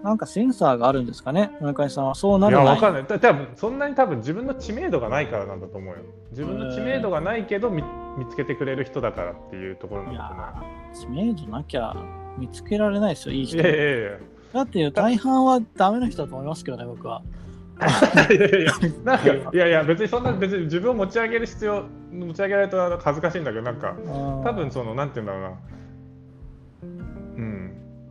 [0.03, 1.51] なんかセンサーがあるんですかね？
[1.61, 3.05] 村上さんはそうないるないやわかんない。
[3.05, 6.01] た多分そんなに多分自分の知名度がないからなんだと思うよ。
[6.31, 7.83] 自分の知名度がないけど見
[8.17, 11.97] 見つけてくれる人だからっていうところなんいだと思やー知名度なきゃ
[12.37, 13.57] 見つけられないですよいいう人。
[13.57, 14.11] いやいやいや
[14.53, 17.23] だって大半はダメな人だと思いますけどね僕は。
[18.31, 18.73] いやいやいや
[19.05, 25.49] なんかいやいや別にそんな別に自分を持ち上げる必要持ち上げられると恥ずかしいんだけどなんか多多分そのなんて言うんだろうな。
[26.83, 27.18] うん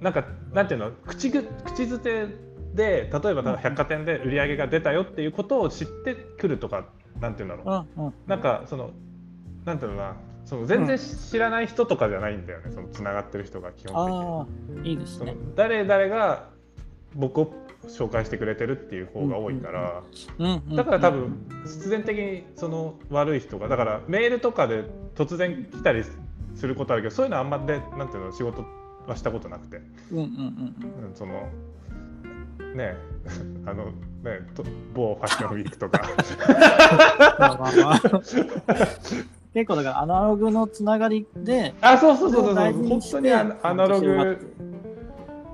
[0.01, 0.91] なんかなんていうの？
[1.05, 2.27] 口ぐ口づて
[2.73, 6.85] で例えば百貨店で売り上げが出たよっていうことを知ってくるとか
[7.19, 8.01] なんて言うんだろう。
[8.01, 8.13] うんうん。
[8.27, 8.91] なんかその
[9.65, 10.15] なんていうのかな？
[10.45, 14.91] その全然知らない人とかじゃないんだよね、そのつながってる人が基本的に。
[14.91, 15.35] いいですね。
[15.55, 16.49] 誰々が
[17.15, 17.53] 僕を
[17.87, 20.03] 紹介してくれてるっていう方が多いから、
[20.37, 20.75] うんうんうん。
[20.77, 26.05] だから多分必然的にその悪い人がだからメールとかで突然来たり
[26.55, 28.31] することあるけどそういうのあんまでなんていうの？
[28.31, 28.63] 仕事
[29.07, 29.81] はしたことなくて、
[30.11, 31.49] うんうんうんうん、その
[32.75, 32.95] ね
[33.65, 33.91] あのね
[34.55, 34.63] と
[34.93, 36.01] 某ファッションウィークとか。
[39.53, 44.37] 結構だからアナログのつながりであそうそうそうそう大事に本当にアアナログ広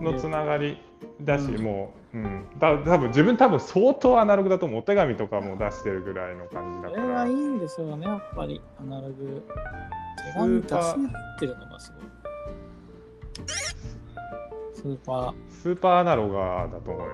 [0.01, 0.77] のつながり
[1.21, 1.63] だし、うん。
[1.63, 4.79] もう、うん、だ多分自分多分相当アナログだと思う。
[4.79, 9.43] お手紙とかも出してるぐらいの感じだそれからはいいんですよね、やっぱり、アナログ。
[10.33, 10.91] 手紙出し合
[11.35, 12.02] ってるのがすごい。
[14.83, 17.13] スーパー、スーパーアナロガーだと思うよ。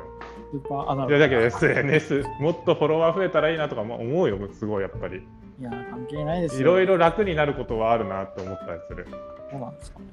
[0.52, 1.16] スーパーアナログ。
[1.16, 5.18] いやだけど SNS もっとフォロワー増えたらいいなとかも思うよ、すごいやっぱり。
[5.60, 6.62] いや、関係ないですよ。
[6.62, 9.06] いろいろ楽になることはあるなって思ったりする。
[9.52, 10.06] そうなんですかね。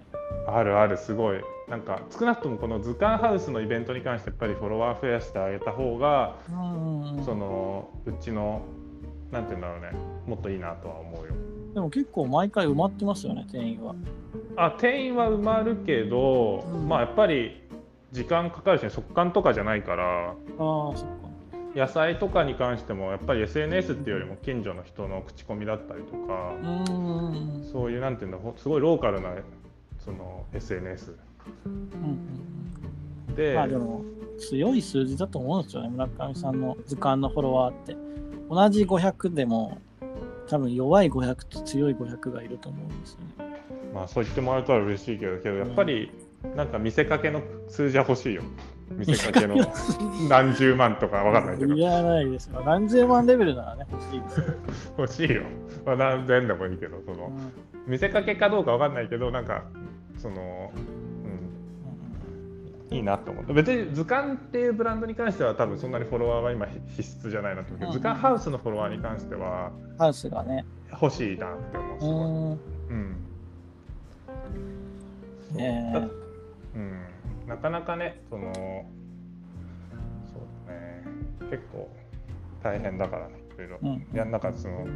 [0.46, 1.40] あるある、すごい。
[1.68, 7.24] なんか少なくともこの図鑑ハウスのイベントに関してやっぱりフォロワー増やしてあげた方が、うんうんうん。
[7.24, 8.60] そのうちの、
[9.32, 9.92] なんていうんだろうね、
[10.26, 11.32] もっといいなとは思うよ。
[11.76, 13.94] でも結構毎回埋まってますよね、店員は。
[14.56, 17.60] あ定員は埋まるけど、うんまあやっぱり
[18.12, 21.06] 時間かかるし、速乾とかじゃないから、ああ、そっか。
[21.74, 27.68] 野菜とかに関してもやっぱり SNS っていうよりも近所の人の口コミだったりとか、うーん。
[27.70, 29.34] そういうなんていうんだほすごいローカルな
[29.98, 31.14] その SNS
[31.66, 34.02] うんで,、まあでも、
[34.38, 37.94] 強い数字だと思うんですよね、村上さんの図鑑のフォロワーって。
[38.48, 39.76] 同じ500でも、
[40.48, 43.56] 多分弱い500と強い500がいると思うんですよね。
[43.94, 46.10] まあそう言ってもらえたら嬉しいけどけどやっぱり
[46.54, 48.42] なんか見せかけの数字は欲しいよ
[48.90, 49.56] 見せかけの
[50.28, 52.62] 何十万とかわかんないけどいらないですよ。
[52.64, 54.46] 何十万レベルならね、欲しいですよ。
[54.98, 55.42] 欲しいよ、
[55.84, 59.64] まあ、何千でもいいけどそのうん見せかけかどうかわかんないけどなんか
[60.18, 61.05] その、うん、
[62.90, 67.92] いいなと思って別に図鑑っていうブランドに関しては多分そんなにフォロワーは今必須じゃないなと思うけど、うん。
[67.94, 70.64] 図鑑ハウスのフォロワーに関してはハウスがね。
[70.90, 72.00] 欲しいなって思う。
[72.00, 72.58] すごいうーん。
[72.90, 73.16] うん
[75.56, 77.00] ねだうん、
[77.46, 81.04] なかなかねそのそうだね。
[81.50, 81.88] 結構
[82.62, 83.78] 大変だからねいろいろ。
[83.82, 84.06] うん。
[84.12, 84.86] やんなかその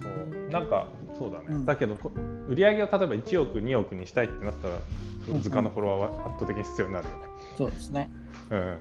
[0.00, 0.50] そう。
[0.50, 0.88] なんか
[1.18, 2.12] そうだね、うんだけどこ
[2.48, 4.74] 売り上げを例えば1億2億にしたいってなったら
[5.30, 7.20] うん図鑑のフォロワーは圧倒的に必要になるよね、
[7.56, 8.10] そうですね。
[8.50, 8.78] うん、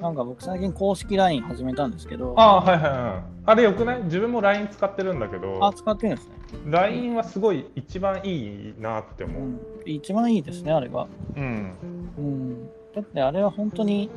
[0.00, 4.02] なんか僕最近公式 LINE 始めたんですけど、ああはいはいはいあれよくない？
[4.04, 6.34] 自分も LINE 使ってるんだけどあ、使ってるんですね。
[6.66, 9.42] LINE はすごい一番いいなって思う。
[9.42, 9.60] うん。
[9.86, 11.08] 一番いいですね、あれが。
[11.36, 11.72] うん。
[12.18, 12.66] うん。
[12.94, 14.10] だってあれは本当に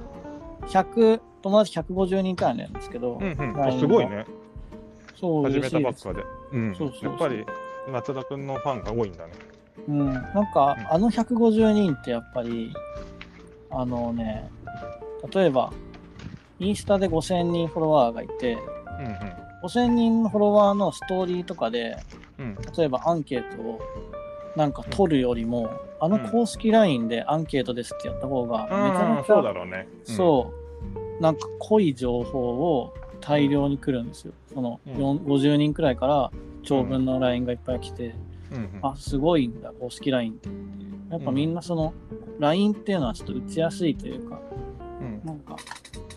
[0.68, 3.80] 100、友達150人くらいなんですけど、うんうん。
[3.80, 4.26] すごいね。
[5.24, 5.80] そう始めた。
[5.80, 6.22] ばっかで。
[6.52, 6.76] うん。
[6.76, 7.46] そうそうそうやっぱり
[7.90, 9.32] 松田君のファンが多いんだね。
[9.88, 10.14] うん。
[10.14, 12.74] なんか、あの150人ってやっぱり、
[13.72, 14.52] あのね、
[15.34, 15.72] 例えば、
[16.60, 18.58] インスタで5000人フォロワーがいて、
[19.64, 21.96] 5000人のフォロワーのストーリーとかで、
[22.38, 22.58] うんうん。
[22.78, 23.80] 例えばアンケートを
[24.58, 25.70] なんか取るよりも、
[26.02, 29.16] あの公式 LINE でアンケートですってやった方が、めちゃうん。
[29.16, 29.88] めちゃそうだろうね。
[30.04, 30.52] そ
[31.20, 34.34] う、なんか濃い情報を大量に来るんですよ。
[34.54, 36.32] その、うん4 50人くらいから
[36.64, 38.16] 長文の LINE がいっぱい来て、
[38.52, 38.58] うん。
[38.58, 38.80] うん。
[38.82, 40.50] あ、すごいんだ、公式 LINE って。
[41.12, 41.94] やっぱみんなその、
[42.40, 44.40] LINE っていうのはちょっと打ちやすいというか、
[45.02, 45.22] うん。
[45.24, 45.56] なんか、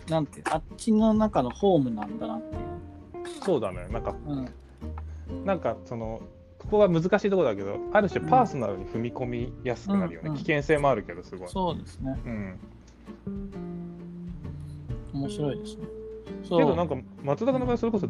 [0.09, 2.61] なんて、あっちの中のホームなんだなっていう。
[3.43, 3.87] そうだね。
[3.91, 6.21] なんか、うん、なんかその、
[6.59, 10.27] ここが難しいところだけど、ある種パーソナルに踏み込みやすくなるよね。
[10.29, 11.49] うんうん危険性もあるけど、すごい。
[11.49, 12.19] そうですね。
[12.25, 12.59] うん。
[15.13, 15.96] 面白いですね。
[16.49, 16.63] け。
[16.63, 18.07] どなんか松田君の場合それこそ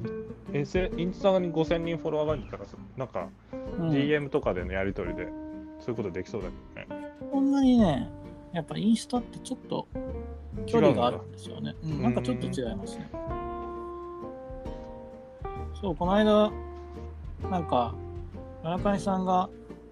[0.53, 2.65] S インスタに5000人フォロワーがいるから
[2.95, 3.29] なんか
[3.79, 5.27] うん DM とかでのやり取りで
[5.79, 7.07] そういうことできそうだけどね。
[7.31, 8.09] こんなにね、
[8.53, 9.87] やっぱインスタってちょっと
[10.65, 11.75] 距離があるんですよね。
[11.83, 13.09] うん、なんかちょっと違いますね。
[15.79, 16.51] そう、この間、
[17.49, 17.93] なんか、
[18.63, 19.49] 村上さんが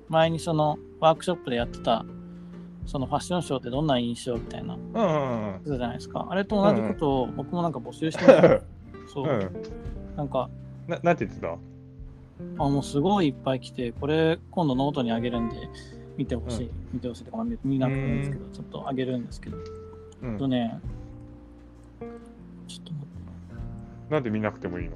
[0.10, 2.06] 前にそのワークショップでやってた、
[2.86, 6.28] そのファッションショーってどんな印象みたいな、うんじゃないですか。
[6.30, 8.62] あれと同じことを僕もなんか募集してみた、
[9.12, 9.28] そう。
[9.28, 9.50] う、ん。
[10.16, 10.50] なんか、
[10.88, 11.54] ななんて言ってた？
[11.54, 11.58] あ、
[12.70, 15.56] もうすごいいっぱい来て、これ今度ノートにあげるんで、
[16.18, 16.72] 見てほしい、うん。
[16.94, 19.58] 見てほしいとか、まあ見なくてもいいんですけど、ちょっとあげるんですけど、
[20.24, 20.38] うん。
[20.38, 20.80] とね、
[22.68, 24.14] ちょっと待って。
[24.14, 24.96] なんで見なくてもいいの？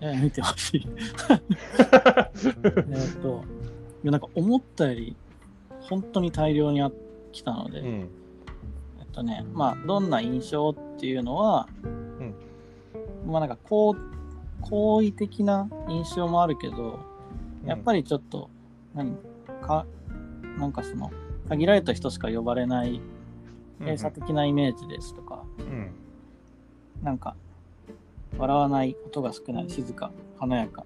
[0.00, 0.86] えー見てほしい。
[2.90, 3.42] えっと、
[4.02, 5.16] いやなんか思ったより
[5.88, 6.90] 本当に大量にあ
[7.36, 7.86] 来たので、うん。
[8.98, 11.68] えっとね、まあ、どんな印象っていうのは、
[13.26, 13.94] まあなんか好
[14.62, 16.98] 好意的な印象もあるけど、
[17.66, 18.48] やっぱり、りちょっと、
[18.94, 19.16] 何
[19.60, 19.84] か、
[20.58, 21.10] なんかその、
[21.48, 23.00] 限られた人しか呼ばれない
[23.80, 25.90] 閉鎖的なイメージですとか、うん。
[27.02, 27.36] なんか、
[28.38, 30.84] 笑わない音が少ない、静か、華やか、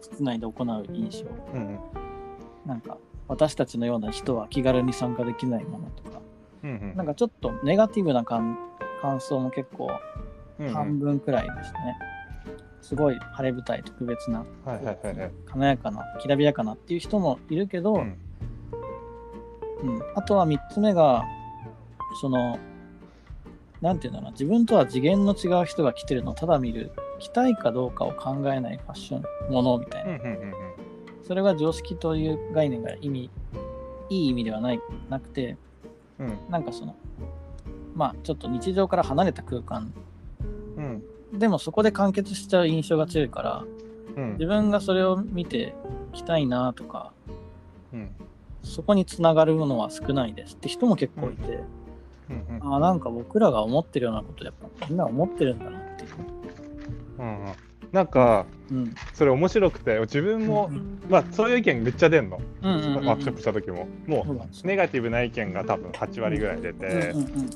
[0.00, 1.30] 室内で行う印象。
[1.54, 1.78] うん。
[2.66, 2.98] なんか、
[3.28, 6.20] 私たちのような人は気軽に参加できないものとか、
[6.62, 6.94] うん。
[6.96, 8.58] なんかちょっとネガティブな感
[9.02, 9.90] 感想も結構
[10.58, 10.68] うん。
[10.68, 11.98] 半分くらいでしたね。
[12.80, 15.32] すごい晴れ舞台特別な、はいはいはいはい。
[15.46, 21.24] 華やかな、きらびやかなっていう人もいるけど、ううんんあとは3つ目が、
[22.20, 22.58] その、
[23.80, 30.12] なんていうんだろうな、自分とは次元の違う人が来てるのをただ見る、着たいかどうかを考えないファッション、ものみたいな。
[30.12, 30.75] うんうんうん
[31.26, 33.30] それが常識という概念が意味、
[34.08, 34.80] いい意味ではない
[35.10, 35.56] なくて、
[36.20, 36.38] うん。
[36.48, 36.94] なんかその、
[37.94, 39.92] まあちょっと日常から離れた空間、
[40.76, 40.80] う
[41.36, 41.38] ん。
[41.38, 43.64] でもそこで完結しちゃう印象が強いから、
[44.16, 44.32] うん。
[44.34, 45.74] 自分がそれを見て
[46.12, 47.12] 着たいなとか、
[47.92, 48.10] うん。
[48.62, 51.60] そこにつながるものは少ないですって人も結構いて、
[52.30, 52.72] うん。
[52.72, 56.10] ああ、なんか僕らが思ってるようなことやっぱみんな思ってるんだなっていう。
[57.18, 57.65] うんうん
[57.96, 58.94] なんかうん。
[59.14, 61.00] それ面白くて自分もうん。
[61.08, 62.38] まあそういう意見めっちゃ出んの。
[62.62, 63.06] うんうんうんうん。
[63.06, 63.88] ワークショップした時も。
[64.06, 66.86] もそうネガティブな意見が多分8割ぐらい出て。
[66.86, 67.50] うんうん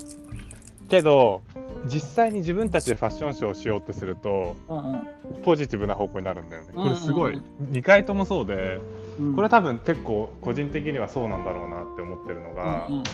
[0.88, 1.42] けど
[1.86, 5.06] 実際に自分たちでファッションショーをしようってするとうんうん。
[5.44, 6.68] ポジティブな方向になるんだよね。
[6.74, 8.80] これすごいうんうん2回ともそうで
[9.20, 9.36] うん。
[9.36, 13.04] これ多分結構個人的にはそうなんだろうなって思ってるのがうんうん。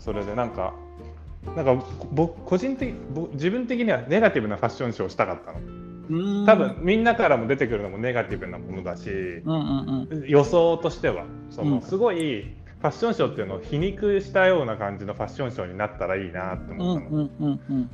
[0.00, 0.74] それでなんか
[1.54, 5.60] なんか僕個人的僕自分的にはネガティブなファッションショーをしたかったの。
[5.60, 5.89] うん
[6.46, 10.24] 多分みんなからも出てくるのもネガティブなものだしうんうんうん。
[10.26, 11.82] 予想としてはその、うん。
[11.82, 12.42] すごい
[12.80, 17.90] ファッションショーっていうのを皮肉したような感じのファッションショーになったらいいなってうん思ったの、うんうんうん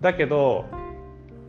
[0.00, 0.66] だけど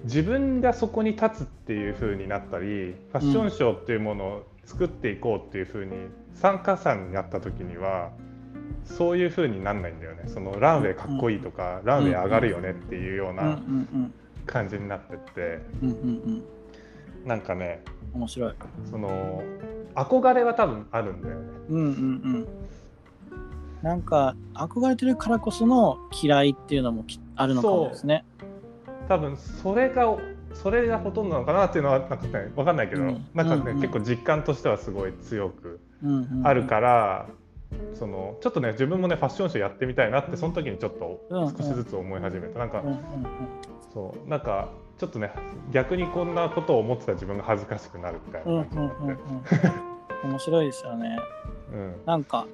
[0.06, 5.94] 自分がそこに立つっていう風になったりファッションショーっていうものを作っていこうっていう風に
[6.36, 8.12] 参加者になった時には
[8.86, 10.24] そういう風になんないんだよね。
[10.28, 14.14] そのランウェイかっこいいとか、ランウェイ上がるよねっていうよううんうなん
[14.46, 17.28] 感じになってってうんうんうん。
[17.28, 18.54] なんかね面白い。
[18.90, 19.44] その
[19.96, 21.42] 憧れは多分あるんだよね。
[21.70, 22.48] うんうんうん。
[23.82, 28.26] なんか憧れてるからこその嫌いっていうのもきあるのかもですね。
[29.08, 30.18] 多分それが
[30.54, 33.26] それがほとんどなのかなっていうのはなんかね分かんないけど、うん。
[33.34, 33.82] なんかね、うんうん。
[33.82, 36.40] 結構実感としてはすごい強くうんうん。
[36.40, 37.28] うんあるから、
[37.94, 40.94] そのちょっとね自分もねファッションショーやってみたいなってその時にちょっ
[41.30, 41.54] うんうん。
[41.54, 42.98] と少しずつ思い始めた、なんかうんうん
[43.96, 44.68] そうなんか
[45.00, 45.32] ちょっとね
[45.72, 51.20] 逆にこんなことを思ってた自分が恥ずかしくなるみたいうんうなん感じうんになって、うん面白いですよね
[51.72, 52.48] うんなんか、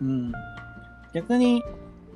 [0.00, 0.32] うん、
[1.12, 1.62] 逆に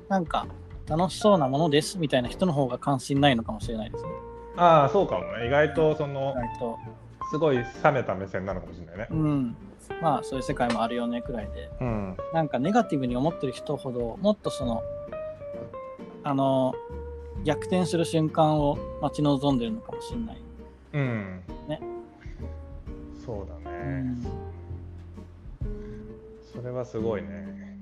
[0.09, 0.47] なんか
[0.87, 4.09] 楽しそうなものですみたいな人の方が関心ないのかもしれないですね。
[4.55, 6.79] ああそうかもね意外とその意外と。
[7.29, 9.13] すごい冷めた目線なのかもしれないねう。
[9.15, 9.55] ん。
[10.01, 11.69] まあそういう世界もあるよねくらいで。
[11.81, 14.81] うんなんかネガティブに思ってる人ほどもっとその、
[16.23, 16.73] あの、
[17.43, 20.37] 逆転する瞬間を待ち望んでるのかもしれない。
[20.93, 21.81] うんね
[23.25, 23.77] そうだね、
[25.61, 25.77] うん。
[26.53, 27.77] それはすごいね。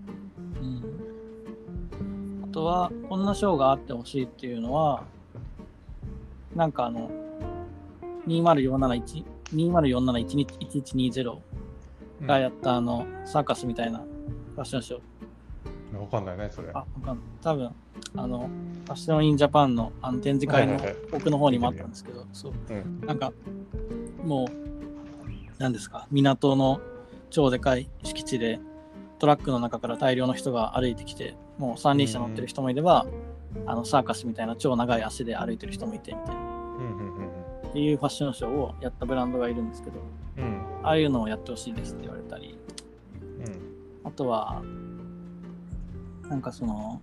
[0.60, 5.04] うん、あとは、こんなショーがあってほしいっていうのは、
[6.56, 7.12] なんかあの、
[8.28, 9.24] 2047
[9.54, 11.38] 2047-1120
[12.26, 15.15] がやったあの、サーカスみたいなファッションショー。
[16.00, 16.70] わかんないねそれ。
[16.74, 17.26] あ、わかんない。
[17.42, 17.72] 多分、
[18.16, 20.80] あの、ファッションインジャパンのあの展示会の
[21.12, 22.54] 奥の方にもあったんですけど、そう。
[22.70, 23.32] うんなんか、
[24.24, 24.48] もう、
[25.58, 26.82] 何ですか、港の
[27.30, 28.60] 超でかい敷地で、
[29.20, 33.06] トラックの中から大量の人が歩いてきて、もう三輪車乗ってる人もいれば、
[33.66, 36.42] あのサーカスみたいな超長い足で歩いてる人もいてみたいな。
[36.42, 37.26] うんうんうん
[37.66, 40.00] っていうファッションショーをやったブランドがいるんですけど、
[40.38, 42.58] うんああいうのをやってほしいですって言われたり、
[44.06, 44.62] あとは、
[46.30, 47.02] なんかその、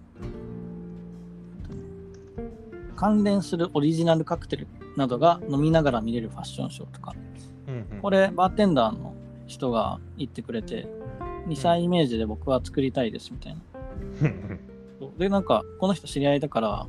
[2.96, 4.66] 関連するオリジナルカクテル
[4.96, 7.14] などが飲みながら見れるファッションショーとか、
[7.66, 8.00] うんうん。
[8.00, 9.14] これ、バーテンダーの
[9.46, 10.86] 人が言ってくれて、
[11.48, 13.60] 2歳イメージで僕は作りたいですみたいな。
[15.18, 16.86] で、なんか、この人知り合いだから、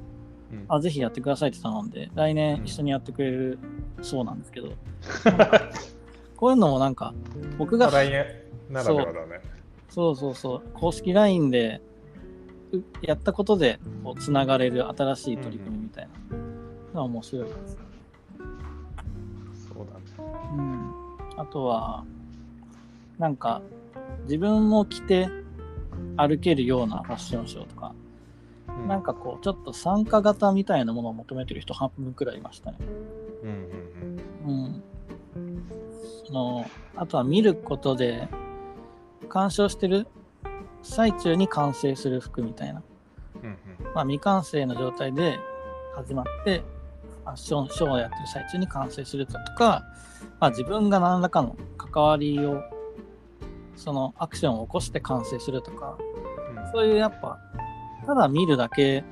[0.52, 0.66] うん。
[0.68, 3.60] あ、ぜひやってくださいって頼んで、来年一緒にやってくれる
[4.02, 4.70] そうなんですけど、
[6.38, 7.14] こういうのもなんか、
[7.58, 8.26] 僕が、来年
[8.70, 9.42] ならではだね。
[9.90, 10.16] そう。
[10.16, 11.93] そうそう、公式 LINE でう
[13.02, 16.38] やったことでこうつながれる新しい取り組みみたいな
[16.94, 17.78] のは面白いです。
[19.68, 20.30] そうだね。
[20.58, 20.94] うん、
[21.38, 22.06] あとは、
[23.18, 23.62] なんか、
[24.24, 25.30] 自分も着て
[26.18, 32.78] 歩けるようなファッションショーとか、うんなんかこう、ちょっと参加型みたいなものを求めてる人半分くらいいましたね。
[33.44, 33.50] うん
[34.48, 34.84] うんうん。
[36.26, 38.28] その、あとは見ることで、
[39.30, 40.08] 鑑賞してる
[40.84, 42.84] 最中に完成する服みたいな。
[43.42, 43.58] うんうん
[43.96, 45.40] まあ、未完成の状態で
[45.96, 46.64] 始まって、
[47.24, 49.84] ファッションショーをやってる最中に完成するだとか、
[50.40, 52.62] まあ、自分が何らかの関わりを、
[53.76, 56.14] そのアクションを起こして完成するとか、うん
[56.72, 57.40] そういうやっぱ、
[58.06, 59.04] ただ見るだけ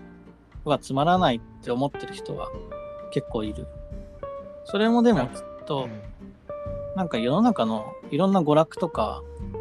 [0.63, 2.49] はつまらないって思ってる人は
[3.11, 3.67] 結構いる。
[4.65, 5.87] それもでもきっと、
[6.95, 9.21] なんか世の中のいろんな娯楽とか、
[9.53, 9.60] うん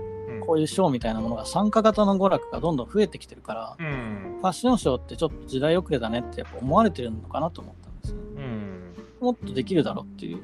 [0.51, 8.17] こういうショーみたいなものが参加型の娯楽がどんどん増えてきてるから、うんファッションショーってちょっと時代遅れだねってやっぱ思われてるのかなと思ったんですよ。
[8.37, 10.41] うんもっとできるだろうっていう。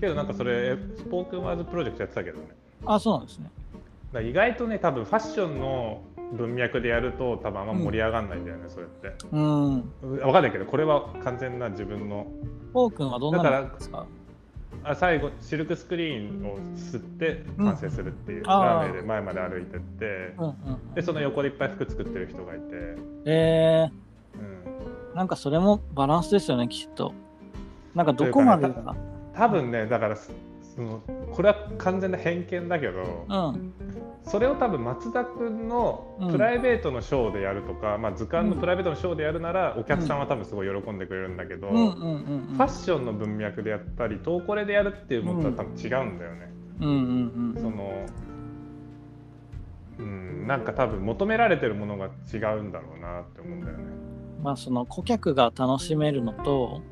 [0.00, 2.46] けどなんかそれスポークンワーズプロジェクトやってたけどね
[2.86, 3.50] あ、そうなんですね。
[4.14, 6.00] だ意外とね多分ファッションの
[6.32, 9.82] 文脈でやると多分あんま盛り上がんないんだよね、それってうん。
[10.00, 12.26] 分かんないけどこれは完全な自分の
[12.72, 14.06] フォー君はどんなのですか？
[14.82, 20.94] あ最後シルクスクリーンを吸って完成するっていう、ラーメンで前まで歩いてってうんうん。
[20.94, 22.64] でその横でいっぱい服作ってる人がいて、
[23.26, 23.88] え
[24.34, 27.12] うん、ー、なんかそれもバランスですよね、きっと。
[27.94, 28.96] なんかどこまでが。
[29.34, 30.16] 多分ねだから
[31.32, 33.72] これは完全な偏見だけど、うん。
[34.22, 42.54] それを多分松田君のうんプライベートのショーでやるとか、まあ、図鑑のプライベートのショーでやるなら、お客さんは多分すごい喜んでくれるんだけど、うんうんうんうん。
[42.56, 46.52] ファッションの文脈でやったりトーコレでやるっていうのとは多分違うんだよね。
[46.80, 47.62] うんうんうん。
[47.62, 48.06] その
[49.98, 53.84] うん、なんか多分求められてるものが違うんだろうなって思うんだよね。
[54.42, 56.89] まあその顧客が楽しめるのと、あ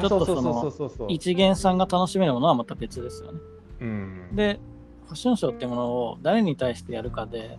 [0.00, 1.08] ちょっとその。
[1.08, 3.40] 一元さんが楽しめるものはまた別ですよね。
[3.80, 4.60] うん、で、
[5.06, 7.58] ファッションショーってものを誰に対してやるかで、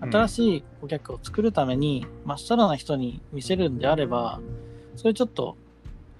[0.00, 4.40] 新しい顧客を作るために、まっさらな人に見せるんであれば、
[4.96, 5.56] それちょっと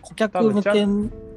[0.01, 0.87] 顧客向け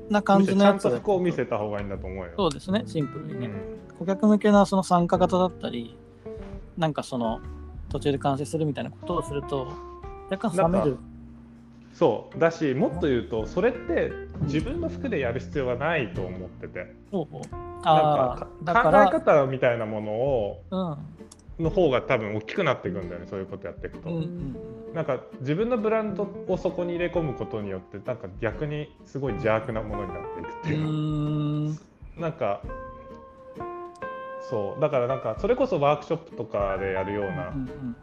[0.10, 2.32] な感じのやつちゃんと服を見せた方がいいんだと思うよ。
[2.36, 3.48] そうですね、シンプルにね。
[3.48, 5.98] うん顧客向けなその参加型だったり、
[6.78, 7.42] なんかその
[7.90, 9.74] 途中で完成するみたいなことをすると、
[10.30, 10.98] 若干冷める。
[11.98, 14.12] そうだしもっと言うとそれって
[14.42, 16.94] 自分の服でやる必要はないと思ってて。
[17.12, 17.28] そう。
[17.32, 18.48] そうなんか
[18.84, 20.64] 考え方みたいなものを
[21.60, 24.58] うん、の方が多分大きくなっていくんだよねそういうことやっていくと、うんうん
[24.94, 32.20] なんか自分のブランドをそこに入れ込むことによってなんか逆にすごい邪悪なものになっていくってういう。
[32.20, 32.64] なんか
[34.50, 34.82] そう。
[34.82, 37.54] だからなんかそれこそワークショップとかでやるような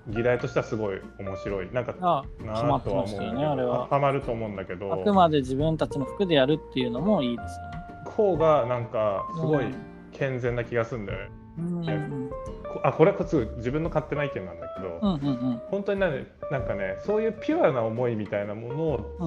[0.09, 1.73] 議題としてはすごい面白い。
[1.73, 3.87] なんかああ、なハマってとは思うよね、あれは。
[3.89, 4.93] ハマると思うんだけど。
[4.93, 7.75] あくまで自分たちの服でやるっていうのもいいですよね。
[8.11, 9.75] 方がなんかすごいうん
[10.13, 11.31] 健全な気がするんだよね。
[11.59, 12.31] うんうん
[12.73, 15.63] こあこれはこっち自分の勝手な意見なんだけど、うんうんうん。
[15.71, 18.75] 本当になんでなんかねそういうピュアな思いみたいなもの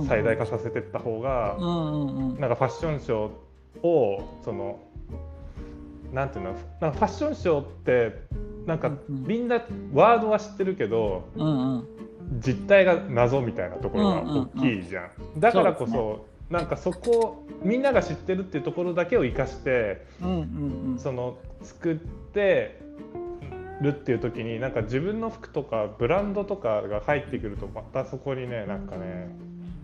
[0.02, 2.40] を最大化させていった方が、うんうんうん。
[2.40, 4.80] なんかファッションショーをその
[6.14, 6.56] なんていうの？
[6.82, 8.20] なんかファッションショーって
[8.66, 9.28] なんかうんうん。
[9.28, 9.62] みんな
[9.94, 11.88] ワードは知ってるけどうんうん。
[12.40, 15.02] 実態が謎みたいなところが大きいじゃ
[15.36, 15.40] ん。
[15.40, 21.00] だからこそそうなんかそこみんなが知ってるっていうところだけを生かしてうんうんうん。
[21.00, 22.80] その作って
[23.82, 29.30] るっていう時になんか自分の服とかブランドとかが入ってくるとまたそこにねなんかね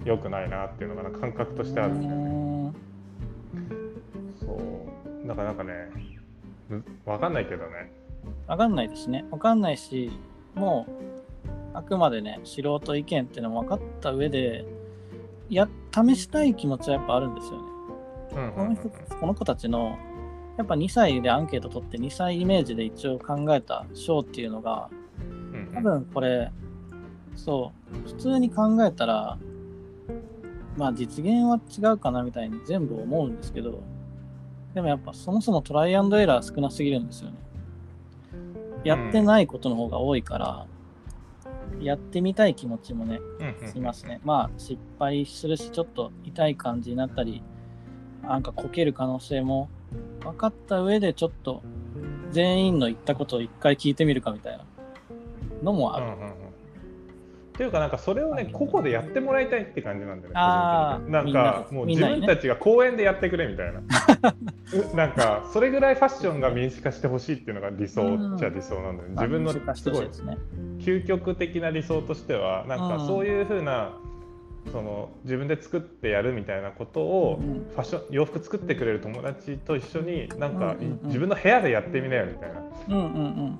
[0.03, 2.73] 良くないなっていうのが感覚としてあるんだよね。
[4.39, 4.59] そ
[5.23, 5.27] う。
[5.27, 5.89] だからなんかね
[6.73, 7.91] むわかんないけどね。
[8.47, 9.25] わかんないですね。
[9.31, 10.11] わかんないし、
[10.55, 14.65] もう、あくまでね、素人意見っていうのも分かった上で、
[15.49, 17.63] や、試したい気持ちはやっぱあるんですよね。
[18.35, 18.89] うんこの人
[19.19, 19.97] この子たちの、
[20.57, 24.89] やっぱ2歳でアンケート取って2歳イメージで一応考えた賞っていうのが、
[25.19, 26.51] うん多分これ、
[27.35, 27.71] そ
[28.05, 29.37] う、普通に考えたら、
[30.77, 33.83] まあ実現は違うかなみたいに全部思うんですけど、
[34.73, 37.37] でもやっぱそもそもトライアンドエラー少なすぎるんですよね。
[38.83, 40.65] やってないことの方が多いから、
[41.79, 44.19] やってみたい気持ちもね、うんうんしますね。
[44.23, 47.43] まあ失敗するし、ちょっと痛い感じになったり、
[48.23, 49.69] なんかこける可能性も
[50.21, 51.61] 分かった上でちょっと
[52.31, 54.65] 全員の言ったことを一回聞いてみるかみたいな
[55.61, 56.05] のもある。
[56.05, 56.42] うんうん
[57.55, 63.81] ていうかなんかそれをね個々でやってもらいたいって感じなんだよねあなんかもう自分たちが公園でやってくれみたいな。
[64.91, 68.01] うなんかそれぐらいファッションが民主化してほしいっていうのが理想
[68.35, 69.15] っちゃ理想なんだよね。
[69.15, 70.05] 自分のすごい。
[70.05, 70.37] ですね。
[70.79, 73.93] 究極的な理想としてはなんかうんそういうふうな
[74.71, 81.07] その自分で作ってやるみたいなことをうんファッション洋服作ってくれる友達と一緒になんかうんうんうん。
[81.07, 82.61] 自分の部屋でやってみなよみたいな。
[82.89, 83.59] うんうん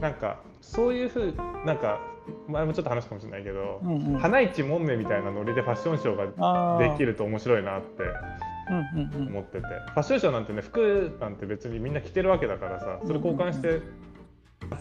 [0.00, 1.34] なんかそういうふう
[1.64, 2.00] なんか
[2.48, 3.90] 前もちょっと話したかもしれないけどうん。
[3.90, 4.14] うん。
[4.14, 8.02] うん、花市もんめみたいなノリでファッションショーができると面白いなって
[8.70, 9.28] うんうんうん。
[9.28, 13.80] 思ってて、ファッションショーなんてね服なんて別にみんな着てるわけだからさそれ交換して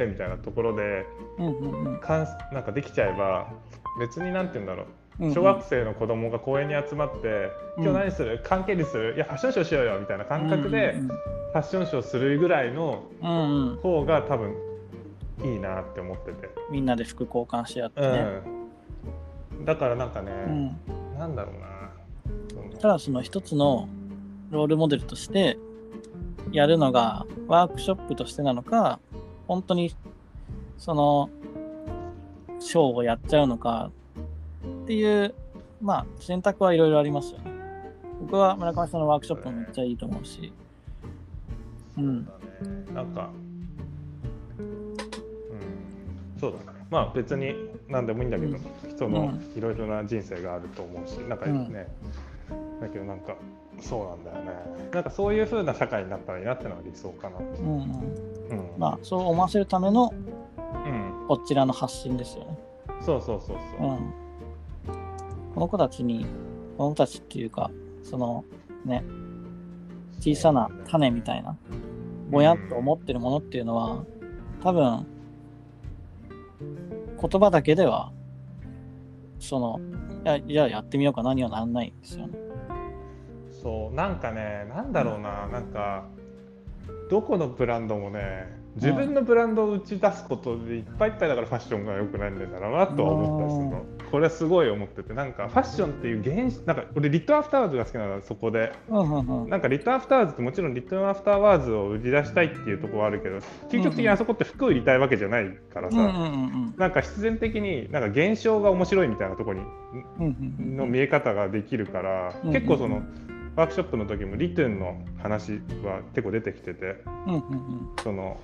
[0.06, 1.06] みたいなところで
[2.02, 3.52] かんなんかできちゃえば
[4.00, 4.86] 別になんて言うんだろう。
[5.34, 7.84] 小学生の子供が公園に集まって「うん。
[7.84, 8.40] 今日何する？
[8.44, 9.14] 関係にする？
[9.16, 13.04] いやファッションショーしようよ」みたいな感覚でうんファッションショーするぐらいの
[13.84, 14.56] 方が多分
[15.44, 19.62] いいなって思ってて、みんなで服交換し合ってうね。
[19.62, 20.78] ん、だからなんかね、うん
[21.18, 23.88] なんだろうなただその一つの
[24.50, 25.60] ロールモデルとして
[26.52, 29.00] やるのがワークショップとしてなのか
[29.48, 29.96] 本当に
[30.78, 31.30] その
[32.60, 33.92] ショーをやっちゃうのか
[34.84, 35.36] っていう、
[35.80, 37.52] まあ、選択はいろいろありますよね。
[38.22, 40.54] 僕は村上さんのワークショップもめっちゃいいと思うし。
[41.98, 42.28] うん。
[42.94, 43.51] なんか、うん、
[46.42, 46.80] そうだね。
[46.90, 47.54] まあ別に
[47.88, 48.58] 何でもいいんだけど、
[48.90, 51.88] 人のういろいろな人生があると思うし、なんかね、
[52.82, 53.36] だけどなんか、
[53.80, 54.90] そうなんだよね。
[54.92, 57.38] なんかそういう風な社会になったらいいなってのは理想かな。
[57.38, 57.82] うんうん。
[58.50, 58.80] うん。
[58.80, 60.12] まあ、そう思わせるための
[60.86, 61.28] うん。
[61.28, 62.58] こちらの発信ですよね。
[63.02, 63.92] そうそうそううそう。
[63.92, 64.14] ん。
[65.54, 66.26] この子たちに、
[66.78, 67.70] この子たちっていうか、
[68.04, 68.44] その
[68.84, 69.04] ね、
[70.20, 71.56] 小さな種みたいな、
[72.30, 74.04] ぼやっと思ってるものっていうのは、
[74.64, 75.06] 多分、
[77.22, 78.12] 言葉だけでは、
[79.40, 79.80] その、
[80.48, 82.38] いや、やってみようかなにはならないんですよね。
[83.50, 86.06] そうなんかねなんだろうな、なんか
[87.10, 93.86] どこのブランドもね自分のブランドを打ち出すことでいっぱいいっぱいだからファッションが良くないんだろうなとは思ったりするの。
[94.12, 98.74] これはすごい思っててなんかファッションっていう現象なんか俺 writtenafterwards が好きなのそこで。
[98.90, 99.50] うんうんうん。
[99.50, 103.38] なんか writtenafterwards ってもちろん writtenafterwards を売り出したいっていうところはあるけど
[103.70, 105.98] 究極的にあそこって服を売りたいわけじゃないからさ、
[106.78, 109.62] なんか必然的になんか現象が面白いみたいなところ
[110.20, 112.54] にの見え方ができるから、うん。
[112.54, 113.02] 結構その
[113.56, 115.54] ワークショップの時も written の話
[115.84, 117.96] は結構出てきててうんうんうん。
[118.04, 118.40] その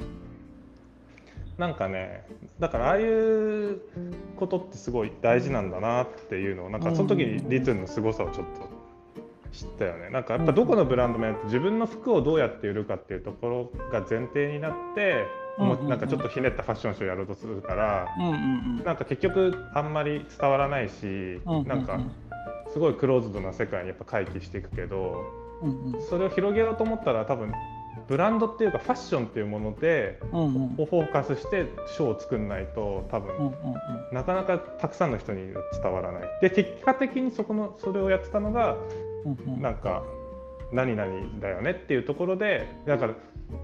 [1.57, 2.25] なんかね
[2.59, 3.81] だからああいう
[4.35, 8.77] ことってすごい大事なんだなっていうのをなんかその時にリトゥンの凄さをちょっと
[9.51, 10.09] 知ったよね。
[10.11, 15.25] なんかやっぱどこのブランドもやって自分の服をどうやって売るかっていうところが前提になって、
[15.57, 18.35] もうなんかちょっとひねったファッションショーやろうとするから、うんうんう
[18.81, 18.84] ん。
[18.84, 21.67] なんか結局あんまり伝わらないし、うん。
[21.67, 21.99] なんか
[22.77, 25.25] すごいクローズドな世界にやっぱ回帰していくけど
[25.63, 26.01] うんうん。
[26.03, 27.51] それを広げようと思ったら多分
[28.07, 33.53] ブランドっていうかファッションっていうものでうフォーカスしてショーを作んないと多分、うんうん
[34.13, 36.23] なかなかたくさんの人に伝わらない。
[36.41, 38.77] で結果的にそこのそれをやってたのが
[39.25, 39.61] うんうん。
[39.61, 40.03] なんか
[40.71, 43.15] 何々だよねっていうところでだから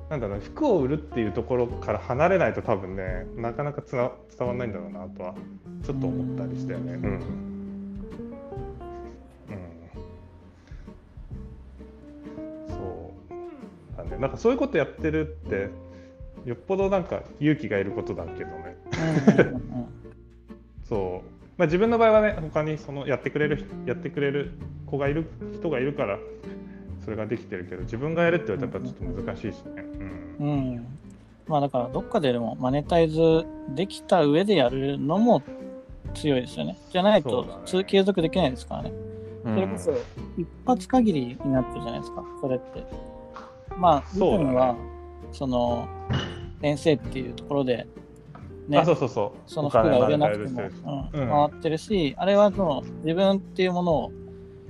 [0.09, 5.35] なんだろう服を売るっていうところから離れないと多分ねなかなかつな伝わらないんだろうなとは
[5.83, 6.93] ちょっと思ったりしたよね。
[6.93, 7.52] うんうん、
[14.13, 15.69] ねなんかそういうことやってるって
[16.45, 18.77] よっぽどなんか勇気がいることだけどね
[20.83, 24.51] そう、まあ、自分の場合はね他にそのやってくれるやってくれる
[24.85, 26.19] 子がいる人がいるから
[27.03, 29.83] それができてるけど自分がやるって言われたらちょっと難しいしね。
[30.39, 30.87] うんうんうん
[31.45, 33.45] まあだからどっかででもマネタイズ
[33.75, 35.41] できた上でやるのも
[36.13, 36.77] 強いですよね。
[36.91, 38.93] じゃないと通継続できないですからね。
[39.43, 39.91] それこそ
[40.37, 42.83] 一発限りになってるじゃないですか、それって。
[43.77, 44.43] まあ、そうだね。
[44.43, 44.75] リトンは、
[45.31, 45.87] その、
[46.61, 47.87] 先生っていうところで、
[48.67, 49.51] ね、あそうそうそう。
[49.51, 54.11] その服が売れなくても、うんうん回ってるし、あれはその自分っていうものを、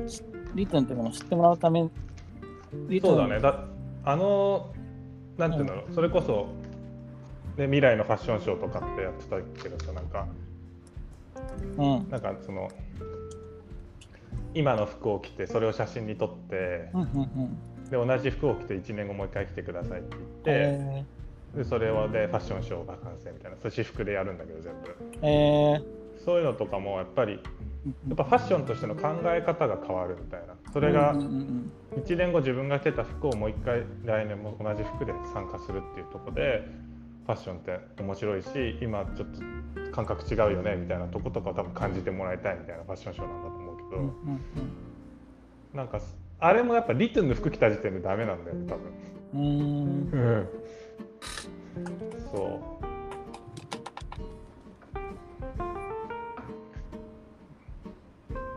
[0.08, 0.24] し
[0.56, 1.92] リトンっていうものを知ってもらうために、
[2.90, 3.40] リそうだね。
[3.40, 3.66] だ
[4.06, 4.74] あの
[5.38, 6.48] なんていうんだろう、それこそ、
[7.58, 10.28] ね、未来のファッションショーとかってやってたけどさなんか
[11.78, 12.10] うん。
[12.10, 12.70] なんかその
[14.56, 17.58] 今の服を着てそれを写真に撮ってうんうんうん。
[17.94, 21.06] で同じ服を着て1年後もう一回来てくださいって言って、え
[21.58, 24.90] でそれをでファッションショーが完成みたいな私服でやるんだけど全部。
[25.22, 25.82] ー、え
[26.26, 27.42] そういうのとかもやっぱりー、や
[28.14, 30.56] っぱファッションとしての考え方が変わるみたいな。
[30.74, 36.68] それがうんうんうん1年後自分が着てた服をもう一回来年も同じ服で参加するっていうところで
[37.28, 38.50] ファッションって面白いし
[38.82, 39.28] 今ちょっ
[39.86, 44.14] と感覚違うよねみたいなとことかを多分感じてもらいたいみたいなファッションショーなんだと思うけど、
[45.76, 46.00] なんか
[46.46, 48.92] あれもやっぱリトゥンの服着た時点でダメなんだよね多分。
[49.34, 50.12] うーん。
[50.12, 50.50] うん、
[52.34, 52.62] そ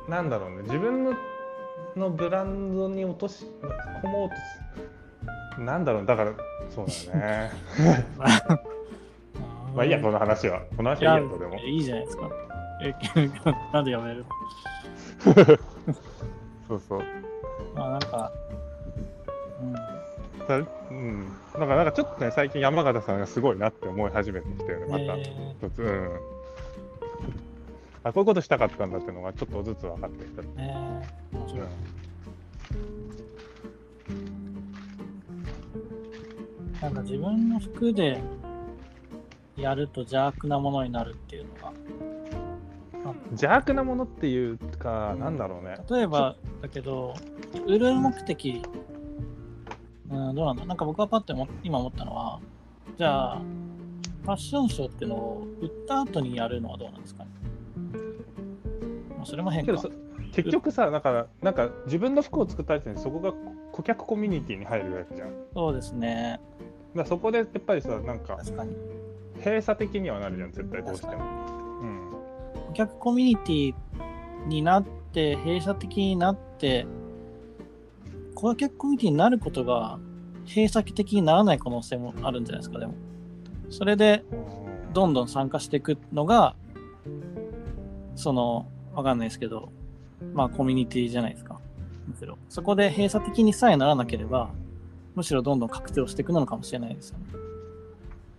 [0.09, 0.11] う。
[0.11, 0.63] なんだろうね。
[0.63, 1.15] 自分の
[1.95, 3.47] のブランドに落とし
[4.03, 4.35] 込もうと
[5.55, 6.07] すなんだろう。
[6.07, 6.33] だから
[6.69, 7.53] そうだね。
[9.77, 10.63] まあいいやこの話は。
[10.77, 11.57] この話はいいやとでも。
[11.61, 12.29] いいじゃないですか。
[12.83, 12.93] え、
[13.73, 14.25] なんでやめる
[15.25, 15.35] の？
[16.67, 17.03] そうそう
[17.77, 18.33] まあなんか、
[19.61, 20.57] うん、だ
[20.91, 21.29] うん。
[21.53, 26.21] だからなんかちょっとね最近山形さんがすごいなって思い始めてきてるねまた、え一つうん。
[28.05, 30.43] あこういうことしたかったんだっていうのがちょっとずつ分かってきた。
[30.43, 31.67] ー、えー、面白い。
[36.81, 38.23] なんか自分の服で
[39.57, 41.73] やると邪悪なものになるっていうのが、
[43.31, 45.77] 邪悪なものっていうか、なんだろうね。
[45.91, 47.15] 例えばだけど、
[47.67, 48.63] 売る目的、
[50.11, 50.65] うん、どうなんだ？
[50.67, 52.41] なんか僕はパッと思今思ったのは、
[52.97, 53.39] じゃあ、
[54.23, 57.31] ファッションショーっていうのを売った後にやるのはどうなんですかね？
[59.17, 59.79] まあ、それも変かけど。
[59.79, 59.91] そ
[60.33, 63.33] 結局さなんかなんか自分の服を作った時点でそこが
[63.73, 66.41] 顧客コミュニティに入るわけじゃんそうですね。
[66.95, 68.39] らそこでやっぱりさなんか。
[69.39, 71.23] 閉鎖的にはなるじゃん絶対どうしても
[72.77, 73.75] 客コミュニティ
[74.47, 76.87] になって、閉鎖的になって、
[78.35, 79.99] 顧客コミュニティになることが
[80.47, 82.95] 閉鎖的にならない可能性もあるんじゃないですか、でも。
[83.71, 84.25] それで、
[84.93, 86.55] どんどん参加していくのが、
[88.15, 89.71] その、わかんないですけど、
[90.35, 91.59] まあコミュニティじゃないですか。
[92.07, 92.37] むしろ。
[92.49, 94.51] そこで閉鎖的にさえならなければ、
[95.15, 97.25] むしろどんどん拡張していくのかもしれないですよね。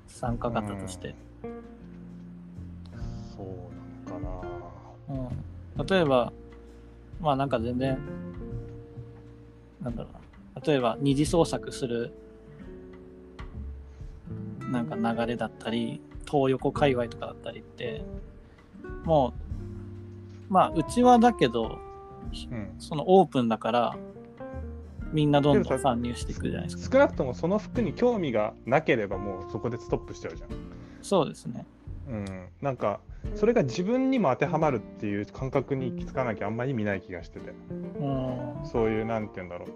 [0.07, 1.15] 参加型として。
[4.19, 4.29] な
[5.77, 6.33] うん、例えば、
[7.21, 7.97] まあなんか全然、
[9.81, 10.61] なんだろうな。
[10.65, 12.11] 例えば二次創作する、
[14.71, 18.03] なんか流れだったり、東横界隈とかだったりって、
[19.05, 19.33] も
[20.49, 21.79] う、まあうちはだけど、
[22.51, 23.97] うんそのオープンだから、
[25.11, 26.97] みんなどんどん参入していくじゃないですか。
[26.97, 30.49] 少なくともその服に興味がなければもうそこでストップしちゃうじゃん
[31.01, 31.65] そうですね。
[32.09, 32.25] うん、
[32.61, 32.99] なんか
[33.35, 37.53] それが自分にも当てはまるっていう感覚に行き着かなきゃあんまり意味ない気がしてて。
[37.99, 38.65] うん。
[38.65, 39.69] そういうなんて言うんだろう。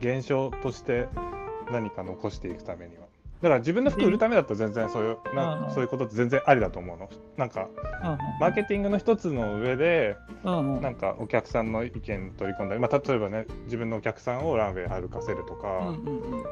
[0.00, 1.08] 現象として
[1.70, 3.02] 何か残していくためには。
[3.42, 5.70] だから自分の服売るためだと全然そういうなうん。
[5.72, 7.08] そういうことって全然ありだと思うの。
[7.36, 7.68] なんか
[8.38, 12.00] マーケティングの一つの上でなんかお客さんの意見
[12.36, 15.94] 取り込んだり、まあ、例えばね自分のお客さんをランウェイ歩かせるとか、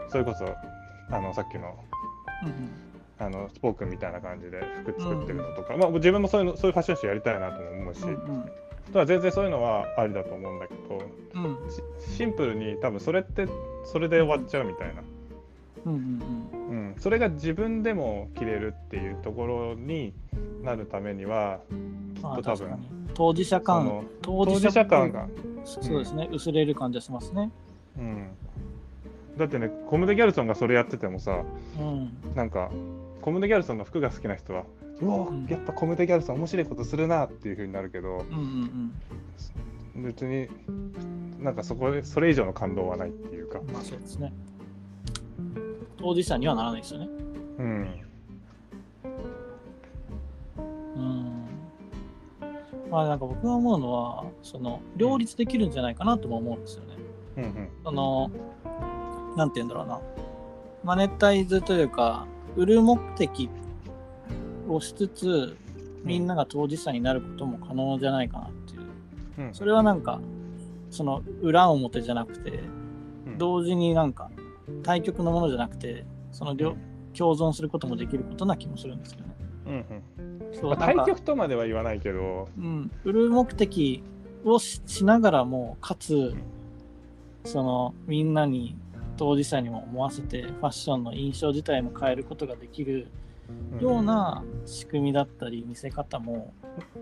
[0.09, 0.47] それこそ
[1.11, 1.77] あのさっきの
[2.45, 2.88] うん
[3.21, 8.45] あのスポークンみたいな感じで服作ってるのとか、まあ、自分もそういうのそういうファッションショーやりたいなとも思うし、うん
[8.95, 9.07] うん。
[9.07, 11.03] 全然そういうのはありだと思うんだけど
[11.35, 11.45] うん。
[11.45, 11.71] うん
[12.09, 13.47] シシンプルに多分それって
[13.85, 15.03] それで終わっちゃうみたいな、
[15.87, 20.13] うんうんうん、それが自分でも着れるっていうところに
[20.63, 21.61] なるためには
[22.15, 22.69] きっまあと多分
[23.15, 25.29] 当事者そ感の当当事者感が、
[25.65, 27.51] そうですね、薄れる感じがしますね。
[27.99, 28.29] うん、
[29.37, 31.43] だってねコムデ・ギャルソンがそれやっててもさ
[31.79, 32.13] うん。
[32.35, 32.71] なんか
[33.23, 34.65] コムデ・ギャルソンの服が好きな人は
[35.01, 38.93] うおうんやっぱコムデ・ギャルソン面白いことするなっていう風になるけどうん
[39.97, 40.49] うん別に
[41.41, 43.71] なんかそこでそれ以上の感動はないっていうかうん。
[43.71, 44.33] まあそうですね。
[45.97, 47.09] 当事者にはならないですよね。
[47.59, 47.89] うん
[50.97, 51.49] うん。
[52.91, 56.95] まあなんか僕が思うのは、その、両立できるんじゃないかなとも思うんですよね。
[57.39, 58.31] うんうんその、
[59.37, 60.01] なんて言うんだろうな。
[60.85, 62.27] マネタイズというか、
[62.59, 63.49] 売る目的
[64.69, 65.57] をしつつ、
[66.03, 69.47] みんなが当事者になることも可能じゃないかなっていう。
[69.47, 69.55] うん。
[69.55, 70.21] それはなんか、
[70.91, 72.65] その裏表じゃなくて、
[73.27, 73.39] うん。
[73.39, 74.33] 同時になんか
[74.83, 76.77] 対極のものじゃなくて、その両
[77.17, 79.35] 共存することもできることな気もするんですけどね。
[79.67, 79.75] うん
[80.51, 80.55] うん。
[80.55, 84.03] そうまあ、対局とまでは言わないけど、うん、売る目的
[84.45, 86.35] をししながらも、かつ、
[87.45, 88.77] そのみんなに
[89.19, 93.09] 当事者にも思わせて、ファッションの印象自体も変えることができる
[93.81, 96.55] ような仕組みだったり、見せ方も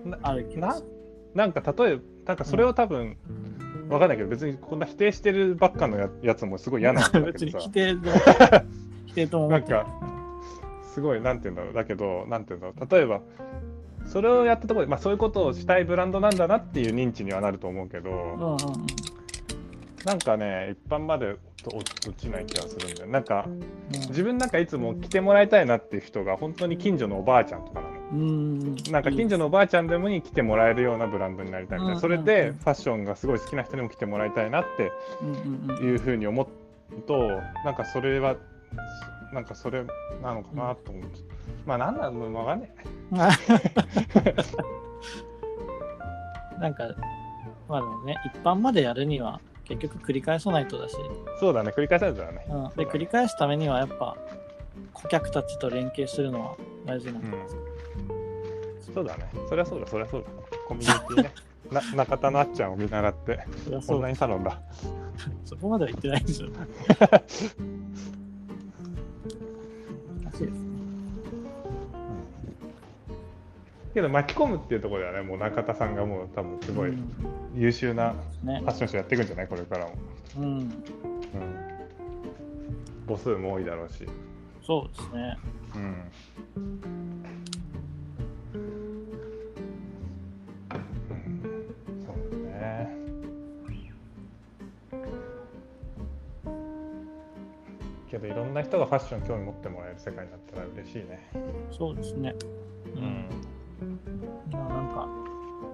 [0.04, 0.88] なある気がなする。
[1.34, 3.16] なんか例えばなんかそれを多分、
[3.90, 7.68] わかんないけど別にこんな否定してるばっかのややつもすごい嫌なんだ別にけどさ。
[7.68, 8.16] 否定でも
[9.06, 9.86] 否定となんか
[10.82, 11.74] すごいなんて言うんだろう。
[11.74, 12.90] だけどなんて言うんだろう。
[12.90, 13.20] 例えば
[14.06, 18.56] それをやったところで、まあ、そういうことをしたいブランドなんだなっていう認知にはなると思うけど、うんうんうん
[20.06, 21.34] なんかね一般まで
[21.64, 23.08] と落落ちない気がするんだよ。
[23.08, 23.60] なんかうん。
[24.08, 27.96] 自分なんかいつも来てもらいたいなっていう人が本当に近所のおばあちゃんとかなの。
[28.12, 28.76] うん。
[28.92, 32.00] なんか近所のおばあちゃんでもに来てもらえるようなブランドになりたいみたいな、うん。
[32.00, 34.92] それでファッションがすごい好きな人にも来てもらいたいなって
[35.82, 36.46] いうふうに思う
[37.02, 38.36] となんかそれは
[39.32, 39.82] なんかそれ
[40.22, 41.18] なのかなと思って、
[41.66, 42.72] まあ何なのかわかんね
[46.60, 46.84] なんか、
[47.68, 51.72] まあでもね、一般までやるには結局繰り返さないとだし、えそうだね。
[51.76, 54.16] 繰り返されたらね、うん、で繰り返すためにはやっぱ
[54.92, 57.56] 顧客たちと連携するのは大事なんじゃないです。
[57.56, 57.62] か。
[58.94, 59.28] そうだね。
[59.48, 59.86] そりゃそうだ。
[59.86, 60.28] そりゃそうだ。
[60.66, 61.32] コミュニティね。
[61.70, 63.40] な中田のあっちゃんを見習って
[63.88, 64.60] オンラインサロンだ。
[65.44, 66.48] そこまでは言ってないでしょ。
[73.96, 75.22] けど巻き込むっていうところではね。
[75.22, 77.08] もう中田さんがもう多分すごいうん。
[77.54, 78.14] 優秀な
[78.44, 78.60] ね。
[78.60, 79.48] ファッションショーやっていくんじゃない？
[79.48, 79.92] これからも、
[80.36, 80.70] うん、うん、
[83.08, 84.06] 母数も多いだろうし。
[84.62, 85.38] そうですね。
[85.74, 85.96] うん。
[92.04, 92.96] そうね。
[98.10, 101.28] けけどいろんな人がファッション興味持ってもらえる世界になったら嬉しいね。
[101.70, 102.34] そうですね。
[102.96, 103.35] うまあ
[104.52, 105.08] なんか、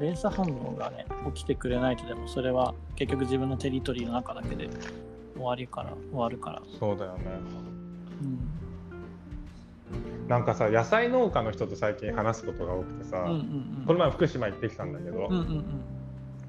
[0.01, 4.69] 連鎖反応がね、起きてくれないとでも、それは結局自分のテリトリーの中だけで
[5.35, 6.63] 終わりから、終わるから。
[6.79, 7.25] そうだよね
[8.23, 8.39] うん。
[10.29, 13.85] なんかさ野菜農家の人と最近話すことが多くてさ、うんうんうん。
[13.87, 15.65] この前福島行ってきたんだけど、うんうんうん。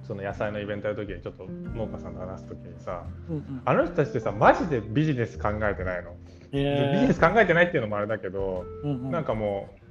[0.07, 6.15] その野菜のイベントやる時にちょっと農家さんと話す時にさうんうん、あの人たちってさマジでビジネス考えてないの、
[6.51, 9.82] えビジネス考えてないっていうのもあれだけど、うんうん、なんかもう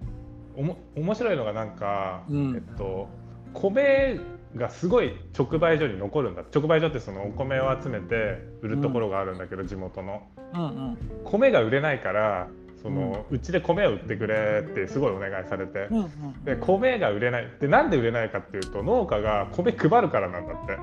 [0.57, 2.55] おも面白いのがなんか、うん。
[2.55, 3.09] えっと
[3.55, 4.19] 米
[4.57, 6.43] がすごい直売所に残るんだ。
[6.55, 10.23] 直売所ってそのお米を集めて売るところがあるんだけど、地元の。
[10.55, 10.99] うんうん。
[11.25, 12.49] 米が売れないから
[12.83, 17.49] そのうち、で米を売ってくれってすごいお願いされて、うんうんで米が売れない。
[17.61, 20.79] でなんで売れないかっていうと農家が米配るからなんだって。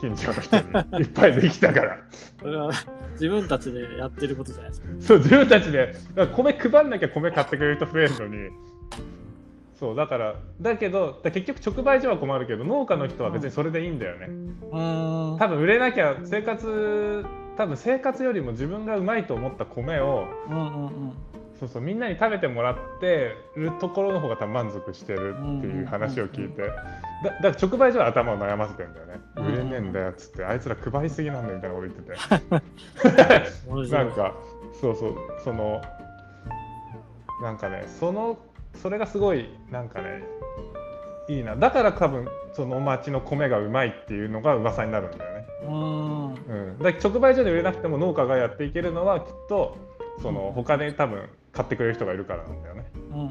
[0.00, 0.62] 近所の人に。
[1.00, 1.98] いっぱいできたから。
[2.40, 2.70] それは
[3.12, 4.88] 自分たちでやってることじゃないですか。
[4.98, 5.94] そう自分たちで。
[6.34, 8.50] 米配んなきゃ米買ってくれる人増えるのに
[9.78, 14.26] そうだからだけどだ結局直売所は困るけど農家の人は別にそれでいいんだよね。
[14.26, 15.34] うー。
[15.34, 15.38] ん。
[15.38, 17.24] 多分売れなきゃ生活
[17.56, 21.12] 多分生活よりも自分がうまいと思った米をうんうんうん。
[21.58, 26.62] そうそうみんなに食べてもらってるところの方が多分満足してるっていう話を聞いて。
[26.62, 29.20] だだから直売所は頭を悩ませてんだよね。
[29.36, 29.46] うん。
[29.46, 33.90] 売れねえんだよっつってあいつら配りすぎなんだよみたいなこと言ってて。
[33.92, 34.06] ない。
[34.06, 34.34] んか
[34.80, 35.82] そうそうその
[37.42, 38.38] なんかねその
[38.74, 40.22] それがすごいなんかね
[41.28, 41.56] いいな。
[41.56, 46.34] だから多分その町の米がうまいっていうのが噂になるんだよね、うーん。
[46.34, 46.34] う
[46.78, 49.76] ん、だ直売所で売れなくても農家がやっていけるのはきっと
[50.20, 53.30] その他で多分買ってくれる人がいるからなんだよね、うんうんうん、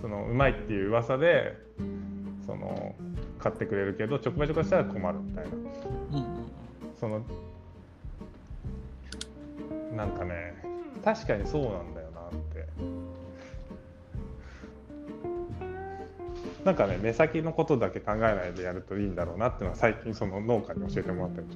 [0.00, 1.56] そのうまいっていう噂で
[2.46, 2.94] その
[3.38, 5.50] 買ってくれるけど直売所からしたら困るみたいな。
[5.50, 6.20] うんうん。
[6.20, 6.24] うん。
[7.00, 7.22] その
[9.96, 10.54] なんかね
[11.04, 12.05] 確かにそうなんだよ
[16.66, 21.46] なんかね目先のことだけ考えないでやるといいんだろうなっていうのは最近その農家に教えてもらってる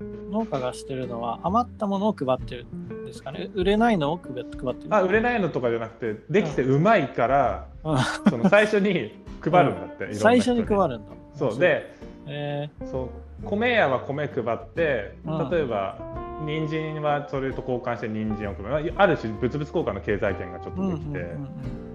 [0.00, 0.32] うん。
[0.32, 3.50] 農家がしてるのは余ったものを配ってるんですかね。
[3.54, 4.86] 売れないのを配ってる。
[4.88, 7.98] あ売れないのとかじゃなくてできてうまいから、うん
[8.30, 11.12] その最初に配るんだって、いろん最初に配るんだ。
[11.34, 11.58] そう。
[11.58, 11.94] で
[12.26, 13.10] えそ
[13.42, 15.98] う米屋は米配ってうん例えば、
[16.46, 21.91] 人参はそれと交換して人参を配るある種物々交換の経済圏がちょっー、うんとできて、うんうんうん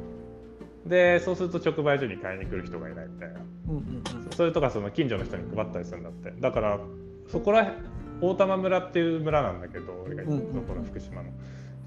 [0.87, 3.39] でそうすると直売所に買いに来る人がいないみたいな。
[3.69, 4.31] うんうんうん。
[4.31, 6.31] それとかその近所の人に配ったりするんだって。
[6.39, 6.79] だから
[7.27, 7.73] そこら
[8.21, 11.29] 大玉村っていう村なんだけど俺が行ったところ福島の。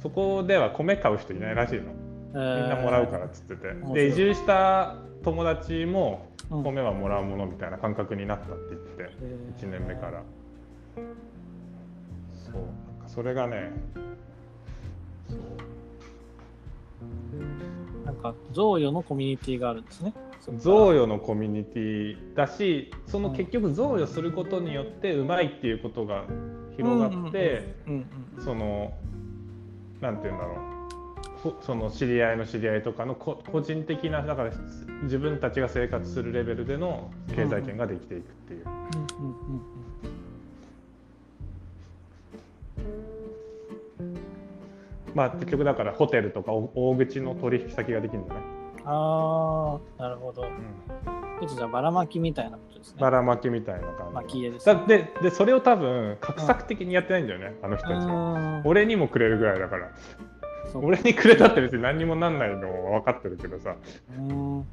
[0.02, 1.92] そこでは米買う人いないらしいの。
[2.32, 6.62] みんなもらうからっつってて、で移住した友達もうん。
[6.62, 9.66] 米はもらうものみたいな感覚になったって言っててえー。
[9.66, 10.22] 1年目から。
[12.32, 13.70] そうなんかそれがね
[15.28, 15.38] そう
[18.04, 20.14] なんか贈与のコミュニティがあるんですね。
[20.58, 26.24] 贈与のコミュニティだしその結局贈与することによってうまいっていうことが
[26.76, 27.74] 広がって、
[28.38, 28.94] その
[30.00, 30.80] なんて言うんだろう。
[31.42, 34.52] ほその知り合いの知り合いとかのこ個人的なだから
[35.04, 38.66] 自分たちが生活するレベルでの経済圏ができていくっていう、
[45.14, 48.42] まあ結局だからホテルとかお大口の取引先ができるんじゃない、
[48.84, 50.42] ああ、なるほど。
[50.42, 50.48] うん。
[51.40, 53.00] ちょっとじゃあばらまきみたいなことですね。
[53.00, 54.14] ばらまきみたいな感じ。
[54.14, 58.06] 巻き絵ですだででそれを多分画策的にやってないんだよね、あの人たち。
[58.06, 58.58] は。
[58.58, 59.90] あ俺にもくれるぐらいだから。
[60.74, 63.74] 俺にくれたって別に何にもなんないのは分かってるけどさ。
[64.16, 64.66] うん。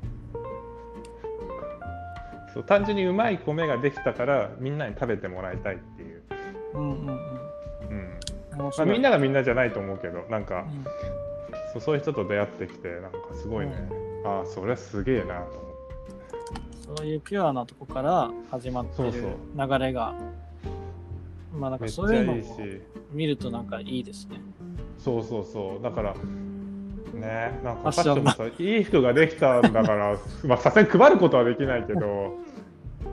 [2.54, 6.24] そう単純にうまい米ができたからみんなに食べてもらいたいっていう、
[6.74, 7.20] うんうんうん。
[8.66, 10.66] うんまあ、みんながみんなじゃないと思うけどなんか
[11.76, 11.82] うん。
[11.82, 13.74] そういう人と出会ってきてなんかすごいね、
[14.26, 19.22] ああそれはすげえなと思ってそういうピュアなとこから始まってるそう
[19.70, 20.16] 流れが、
[21.54, 22.82] まあなんかそういうのもゃいいし。
[23.12, 24.42] 見るとなんかいいですね。
[24.98, 25.84] そうそうそう。
[25.84, 26.14] だから
[27.14, 32.38] ねなんかファッションもさいい服ができたんだから まあさすがに配ることはできないけど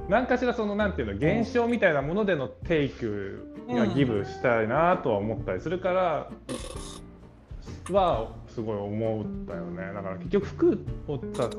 [0.08, 6.30] 何かしらそのなんていうの現象みたいなものでのテイクがギブしたいなとは思ったりするから
[7.90, 9.92] はすごい思ったよね。
[9.94, 11.50] だから結局服をさ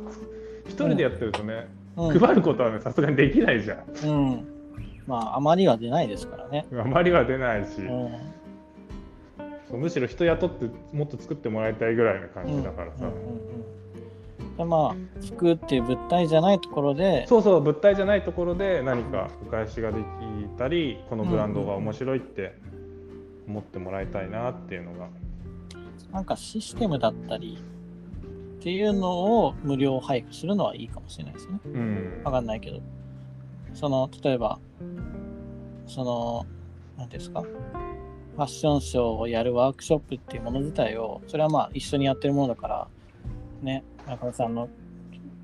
[0.67, 4.07] 一人でやってるとね、うん、配ることはねさすがにできないじゃん。
[4.07, 4.47] うん。
[5.07, 6.65] まああまりは出ないですからね。
[6.71, 8.09] あまりは出ないし、うん。
[9.69, 13.05] そうむしろ人雇ってもっと作ってもらいたいぐらいな感じだからさ、
[14.57, 14.95] でまあ
[15.25, 20.05] 服っていう物体じゃないところでそうそう物体じゃないところで何かお返しができ
[20.57, 22.55] たりこのブランドが面白いって
[23.47, 25.07] 思ってもらいたいなっていうのが。
[26.11, 27.57] なんかシステムだったり
[28.59, 31.59] っていうのを無料配布するのはいいかもしれないですね。
[31.65, 32.21] うん。
[32.23, 32.79] わかんないけど。
[33.73, 34.57] その、例えば、
[35.85, 36.45] その、
[36.97, 42.87] なんていうんですか、ファッションショーをやるワークショップっていうもの自体を、それはまあ一緒にやってるものだから、
[43.61, 44.69] ね、中野さんの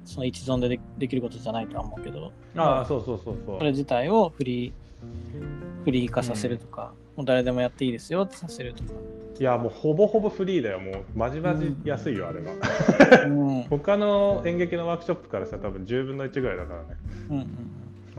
[0.06, 3.58] その一存ででできることじゃないとは思うけど、ああそうそうそうそう。
[3.60, 8.92] それ自体をフリー、フリー化させるとか、もう誰でもやっていいですよってさせるとか。
[9.40, 10.80] いやもうほぼほぼフリーだよ。
[10.80, 13.26] もうまじまじ安いよ、あれは。
[13.26, 13.64] うん。
[13.70, 16.88] 他の演劇のワークショップからしたら多分10分の1ぐらいだからね、
[17.30, 17.40] うんう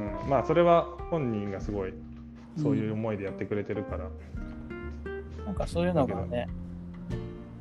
[0.09, 1.93] んうん、まあそれは本人がすごい
[2.61, 4.09] そういう思いでやってくれてるから、
[5.45, 6.49] なんかそういうのがね、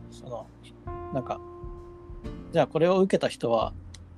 [0.09, 0.47] その、
[1.13, 1.39] なんか、
[2.51, 3.73] じゃあこれを受けた人は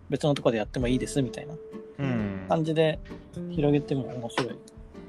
[0.10, 1.54] 別のところでやってもいいですみたいな
[2.00, 2.46] うん。
[2.50, 3.00] 感じで
[3.52, 4.58] 広げても面白い。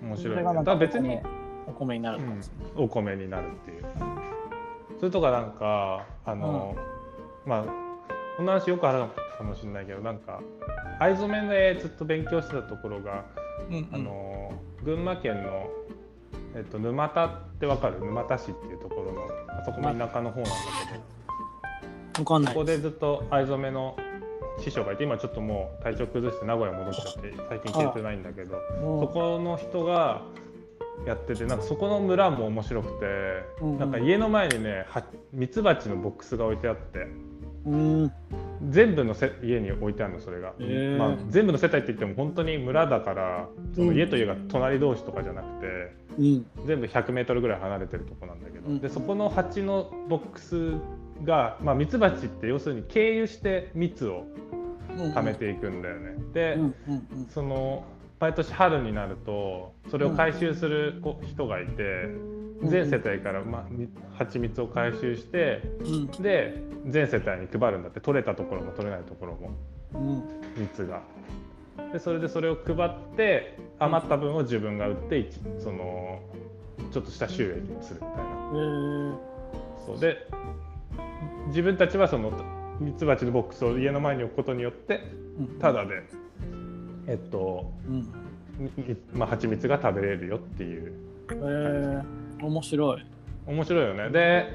[0.02, 1.18] 面白い、ね、それがなんかだから別に
[1.66, 2.84] お米になるかもしれない。
[2.84, 3.84] お米になるっていう。
[4.98, 6.76] それとかなんかあの、
[7.46, 7.64] まあ
[8.36, 10.40] こんな話よくあるのかもしれないけどなんか
[11.00, 13.24] 藍染めでずっと勉強してたところが、
[13.68, 13.88] うんうん。
[13.92, 14.52] あの
[14.84, 15.68] 群馬県の、
[16.54, 18.00] えっと、沼田ってわかる？
[18.00, 20.50] 沼田市っていうところのあそこも田舎の方なんだ
[20.92, 21.02] けど
[22.18, 22.52] わかんない。
[22.52, 23.96] そこでずっと藍染めの
[24.60, 30.22] 師匠がいて今ちょっともう体調崩して名古屋戻っちゃって最近消えてないんだけどうんそこの人が
[31.06, 33.06] やっててなんかそこの村も面白くて、
[33.60, 33.78] うんうん。
[33.78, 37.06] なんか家の前にねはミツバチのボックスが置いてあって
[37.66, 38.12] うん。
[38.68, 45.66] 全部のせ家に置いてあるのそれが、へーまあ、全部の世帯って言っても本当に村だからその家と家が隣同士とかじゃなくて、
[46.18, 46.46] うん。
[46.66, 48.80] 全部 100m ぐらい離れてるとこなんだけど、うん。
[48.80, 50.74] でそこの蜂のボックス
[51.22, 54.26] が、まあ、ミツバチって要するに経由して蜜を
[54.90, 56.14] うん貯めていくんだよね。
[56.32, 56.56] で、
[57.32, 57.84] その
[58.20, 69.50] 毎年春になるとそれを回収する子人がいて、うん全世帯から、まあ、み蜂蜜を回収してうんで全世帯に配るんだって取れたところも取れないところも
[69.94, 70.22] うん
[70.56, 71.02] 蜜が。
[71.92, 76.20] でそれでそれを配って余った分を自分が売って一その
[76.92, 79.18] ちょっとした収益にするみたいな。
[79.84, 80.26] そうで
[81.48, 82.32] 自分たちはその
[82.80, 85.00] ミツバチのボックスを家の前に置くことによって
[85.38, 85.46] うん。
[85.58, 86.02] ただで、
[87.06, 87.72] えっと
[89.12, 90.92] まあ、蜂蜜が食べれるよっていう。
[91.30, 92.04] へー。
[92.42, 93.06] 面白い。
[93.46, 94.10] 面白いよね。
[94.10, 94.46] で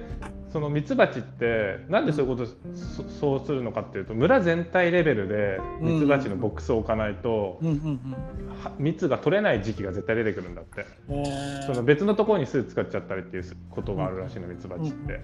[0.52, 7.60] そのミツバチってなんでそういうことそそうするのかっていうと村全体レベルでミツバチのボックスを置かないと、
[8.80, 10.88] 蜜が取れない時期が絶対出てくるんだって。
[11.68, 15.22] その別のところに巣使っちゃったりっていうことがあるらしいのミツバチって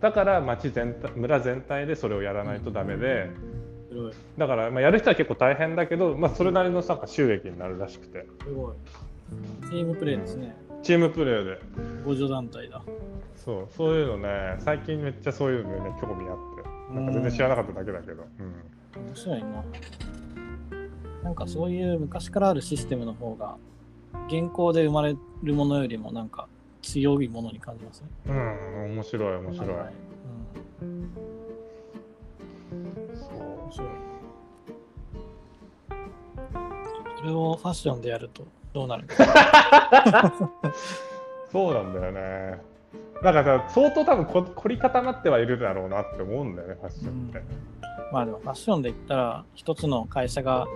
[0.00, 3.30] だから町全体村全体でそれをやらないとダメで。
[4.36, 8.74] だからまあやる人は結構大変だけど、まあ、それなりのなんか収益になるらしくてすごい。
[9.70, 10.54] チームプレーですね。
[10.82, 11.58] チームプレーで
[12.02, 12.82] 互助団体だ。
[13.34, 19.64] そうそういうのね最近めっちゃそういうのね興味あってなんか全然知らなかっただけだけど、うん面白いな。
[21.22, 23.56] なんかそういう昔からあるシステムの方が、
[24.28, 26.48] 現行で生まれるものよりもなんか
[26.82, 28.08] 強いものに感じますね。
[28.26, 29.92] うん、面白い面白い、はい
[30.82, 31.10] うん、
[33.14, 33.88] そう面白い。
[37.18, 39.14] それをファッションでやるとどうなるの？
[39.14, 40.52] か。
[41.50, 42.60] そうなんだよね
[43.22, 47.42] なんかさ相当多分こ凝り固まってはいるだろうなって思うんだよねファッションって、
[48.12, 50.68] まあでもファッションで言ったら、一つの会社が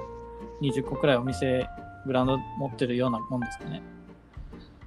[0.61, 1.69] 20個くらいお店、
[2.05, 3.83] ブランド持ってるようなもんですかね。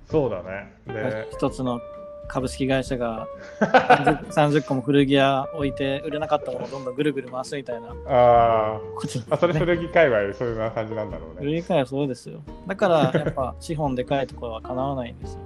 [0.10, 0.74] そうだね。
[0.88, 1.80] で一つの
[2.28, 3.28] 株式会社が
[3.62, 4.28] 30,
[4.62, 11.36] 30個も古着屋置いて売れなかったものをどんどんぐるぐる回すみたいなあことーあそれ古着界隈そういうな感じなんだろうね。
[11.42, 12.42] 古着界はそうですよ。
[12.68, 15.40] だから やっぱ資本でかいところはかなわないんですよ。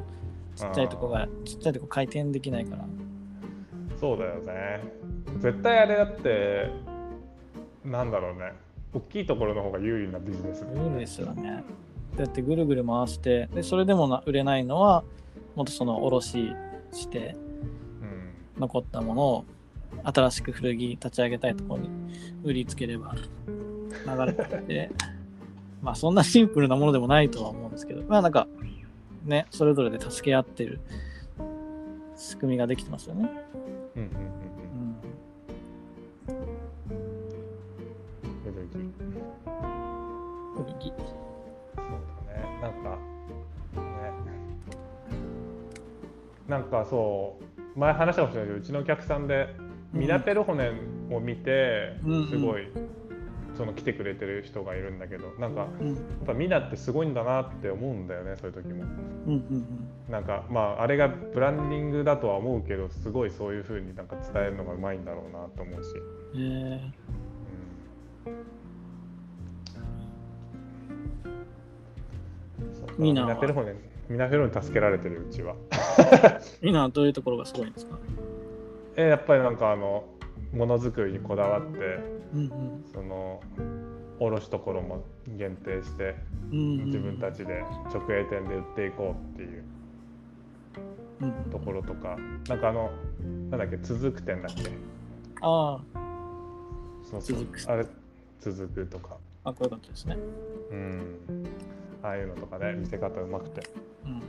[0.55, 2.85] ちっちゃいとこがちっちゃいとこ回転できないから。
[3.99, 4.81] そうだよね。
[5.39, 6.69] 絶対あれだって
[7.83, 8.53] なんだろうね。
[8.93, 11.63] 大きいところの方が有利なビジネスだよいいですよね
[12.17, 15.03] だってぐるぐる回してでそれでもな売れないのは
[15.55, 16.55] もっとその卸
[16.91, 17.35] して
[18.01, 18.61] うん。
[18.61, 19.45] 残ったものを
[20.03, 21.89] 新しく古着立ち上げたいところに
[22.43, 24.91] 売りつければ流れてって
[25.81, 28.47] まあそんなシンプルなものでもないとは思うんですけどまあなんか
[29.25, 30.79] ねそれぞれで助け合ってる
[32.15, 33.29] 仕組みができてますよね。
[33.95, 34.15] うんうんうん
[36.27, 36.55] うん、
[40.55, 40.91] 古着。
[40.91, 40.93] 古着。
[40.93, 41.28] そうだね
[42.61, 44.11] なんかね。
[46.47, 47.37] なんかそ
[47.75, 49.55] う前話したかもしれないけどうちのお客さんで
[49.93, 50.71] ミナペルホネ
[51.09, 52.29] ンを見てうんうん。
[52.29, 52.67] すごい
[53.55, 55.87] その来てくれてる人がいるんだけどなんかうん。
[55.87, 58.83] やっぱミナってすごいんだなって思うんだよねそういう時も。
[58.83, 65.89] うんうんなんかまああれがブランディングだとは思うけどすごいそういう風になんか伝えるのがうまいんだろうなと思うし、
[66.33, 66.41] うん。
[66.41, 66.91] え
[68.25, 68.33] うん、
[72.73, 73.35] そうミナは。
[73.35, 73.75] ミナフォンね
[74.09, 75.55] ミナフェロに助けられてるうちは。
[75.71, 77.97] ー、みんなはどういうところがすごいんですか？
[78.95, 80.03] えやっぱりなんかあの
[80.53, 81.77] ものづくりにこだわって
[82.33, 82.85] うんうん。
[82.91, 83.41] その
[84.19, 85.03] 卸ところも
[85.37, 86.15] 限定して
[86.51, 86.85] うんうん。
[86.85, 87.63] 自分たちで
[87.93, 89.63] 直営店で売っていこうっていう
[91.21, 92.17] うんところとか。
[92.47, 92.89] なんかあの
[93.51, 94.71] なんだっけ続く店だっけ？
[95.41, 95.79] あ
[97.03, 97.37] そうそう。
[97.37, 97.59] 続く。
[97.71, 97.85] あれ
[98.39, 99.17] 続くとか。
[99.43, 100.17] あ、こよかったですね。
[100.71, 101.15] うん
[102.03, 103.61] ああいうのとかね見せ方うまくて
[104.05, 104.21] うん。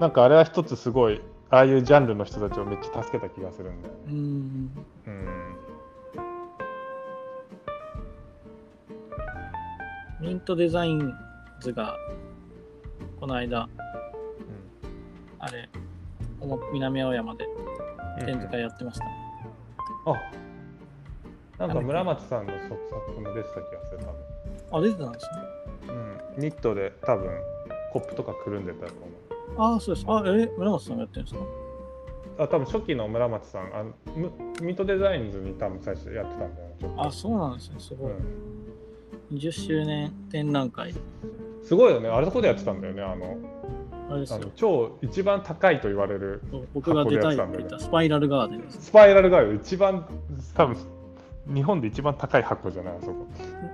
[0.00, 1.20] なんかあれは一つすごい
[1.50, 4.70] ああいうジャンルの人たちをめっちゃ助けた気がするんだよねうん。
[5.06, 5.44] うん
[10.24, 11.12] ミントデザイン
[11.60, 11.98] ズが、
[13.20, 13.68] この間、
[15.38, 15.68] あれ、
[16.40, 19.04] おも南青山でうん展示会やってました。
[20.06, 20.14] あ
[21.58, 24.00] なんか村松さんの作作も出てた気がする
[24.72, 25.63] あ、出てたんですね。
[25.88, 25.92] う
[26.40, 27.30] ん、ニットで多分
[27.92, 30.06] コップとかくるんでたと思うああ、そうです。
[30.08, 31.40] あ、え、村松さんがやってるんですか？
[32.36, 33.84] あ多分初期の村松さんあ
[34.16, 37.76] むミートデザインズに多分最初やってたんだよちょっとあ、そうなんですね。
[37.78, 38.10] すごい。
[38.10, 38.18] うん
[39.32, 40.92] 20周年展覧会。
[41.62, 43.36] すごいよねあれそこでやってたんだよねあの
[44.10, 44.40] あれですよ。
[44.54, 46.42] 超一番高いと言われる
[46.74, 48.82] 僕が出たいって言ったスパイラルガーデンです。
[48.82, 50.06] スパイラルガイド一番
[50.54, 50.76] 多分
[51.54, 53.26] 日本で一番高い箱じゃないあそこ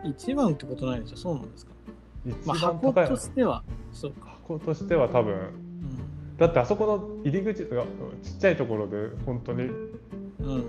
[0.05, 1.16] 一番ってことないですよ。
[1.16, 1.73] そうなんですか？
[2.27, 4.27] 一まあ、箱としては、そうか。
[4.43, 6.37] 箱としては多分うん。
[6.37, 7.83] だってあそこの入り口が
[8.23, 10.65] ちっちゃいところで本当にうん。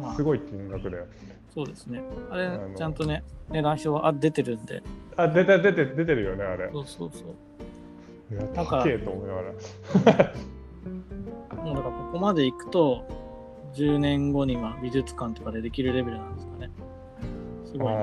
[0.00, 1.06] まあす、ごい金額だよ
[1.54, 2.02] そうですね。
[2.30, 4.82] あれちゃんとね、値段表はあ出てるんで。
[5.16, 8.34] あ出て出て出てるよねあれそうそうそう。
[8.34, 9.50] いや高えと思いながら
[11.64, 13.04] もうだからここまで行くと、
[13.74, 16.70] 10年後には美術館とかでできるレベルなんですかね。
[17.66, 18.00] すごいな。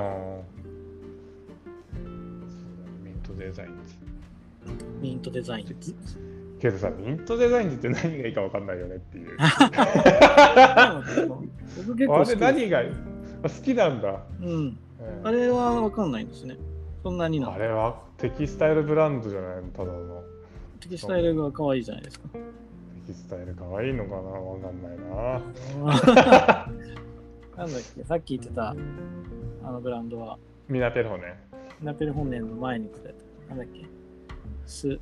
[3.38, 3.95] デザインズ。
[5.01, 5.65] ミントデザイン。
[6.59, 9.38] けどさミントデザインズって何がいいか分かんないよねっていう。
[11.85, 12.84] 僕結構好きあれ何が
[13.43, 14.47] 好きなんだ、うん。
[14.49, 14.77] うん。
[15.23, 16.57] あれはわかんないんですね。
[17.03, 17.57] そんなになあ。
[17.57, 20.23] れはテキスタイルブランドじゃないのただの。
[20.80, 22.27] テキスタイルが可愛いじゃないですか。
[22.30, 22.39] テ
[23.07, 24.18] キスタイル可愛いのかな？
[24.18, 26.68] わかんないな。
[27.57, 28.76] なんだっけ、さっき言ってた
[29.64, 30.38] あのブランドは、
[30.69, 31.39] ミナペルホね
[31.81, 33.15] ナペル本年の前に言ってた、
[33.49, 33.86] なんだっけ、
[34.65, 34.99] ス、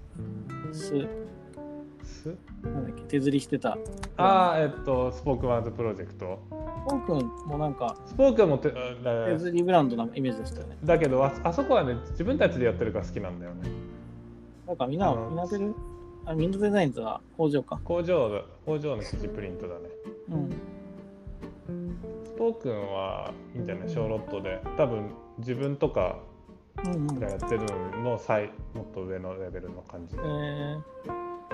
[0.71, 1.07] ス、
[2.03, 3.77] スなんだっけ、手釣りしてた。
[4.17, 6.39] ああえっとスポークワーズプロジェクト。
[6.87, 10.77] ポー君もなんかスポークもて手釣りブランドなイメージでしたよね。
[10.83, 13.69] だけどああそこはね自分たちでやってるから好きなんだよね。
[14.67, 15.73] なんかみんな、みんなペル、
[16.25, 17.79] あ、ミントデザインズは工場か。
[17.83, 19.81] 工場だ工場の生地プリントだね。
[20.29, 20.49] うん。
[22.25, 23.89] スポークンはいいんじゃない？
[23.89, 24.61] ショーロットで。
[24.77, 25.09] 多分
[25.39, 26.19] 自分とか
[26.83, 27.61] うんやってる
[28.01, 30.21] のの最もっと上のレベルの感じで。
[30.21, 30.81] えー、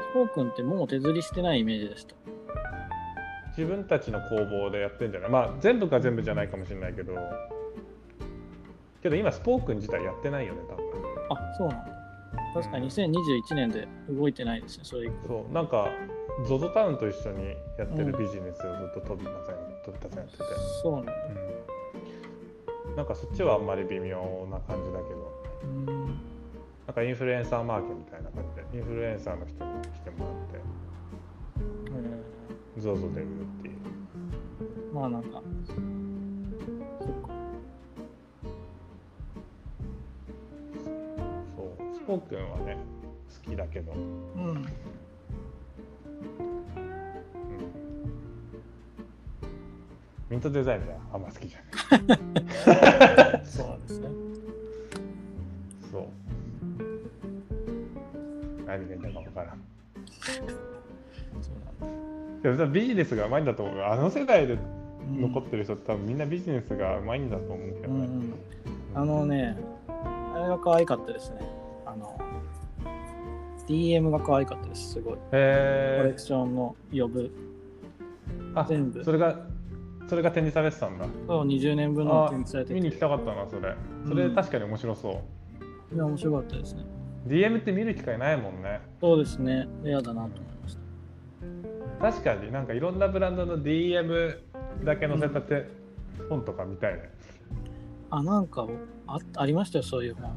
[0.02, 2.16] スポー君ってもう手釣りしてないイメージでした。
[3.50, 5.30] 自分たちの工房でやってんじゃない？
[5.30, 7.14] まあ全部が全部じゃないかもしれないけど。
[9.04, 10.86] けど今スポークン自体やってないよね多分。
[11.30, 11.92] あ、そうなんだ。
[12.54, 15.10] 確かに2021年で動いてないですね、それ。
[15.28, 15.54] そう。
[15.54, 15.88] なんか
[16.46, 20.44] ZOZO タウンと一緒にやってるビジネスをずっと飛びません飛びたせんやってて、
[20.82, 21.14] そうなんだ。
[21.14, 21.36] うん、
[22.96, 25.32] なんかそっちはあんまり微妙な感じだけど。
[25.64, 25.86] うん。
[26.88, 28.78] なんかインフルエンサーマーケみたいな感じで。
[28.78, 30.82] インフルエンサーの人に来てもらって。
[32.78, 33.76] え ZOZO で売るっていう。
[34.92, 35.82] ー、まあなんか、そっか。
[40.84, 41.96] そう。
[41.96, 42.78] スポークンはね
[43.46, 44.66] 好きだけど、うん、
[50.32, 54.08] ミントデザインじゃあんま好きじゃないそうなんですね。
[55.92, 56.08] そう
[58.66, 59.62] 何がいいんだか分からん
[60.16, 60.46] そう
[61.82, 62.44] なんだ。
[62.44, 64.58] でもさビジネスがうまいんだと思うあの世代でう
[65.12, 68.34] ん残ってる人って多分みんなビジネスがうまいんだと思うけどね、うんうん。
[68.96, 69.58] あのね、
[69.90, 71.42] あれが可愛かったですね。
[71.86, 72.18] あの、
[73.68, 75.16] DM が可愛かったです、すごい。
[75.16, 77.30] コレへクションの呼ぶ。
[77.36, 77.52] え
[78.56, 79.36] あ全部それが
[80.08, 82.74] それが展示されてたんだそう、20年分のあ展示されてて。
[82.76, 83.76] 見に行きたかったなそれ
[84.08, 85.22] それ確かに面白そ
[85.92, 86.86] う、いや、面白かったですね。
[87.28, 89.68] DM って見る機会ないもんねそうですね。
[89.84, 90.82] レアだなと思いました。
[92.12, 94.38] 確かになんかいろんなブランドの DM
[94.84, 95.68] だけ載せたて、
[96.30, 97.12] 本とか見たいね
[98.10, 98.68] あ、なんか
[99.08, 100.32] あありましたよ、そういう本。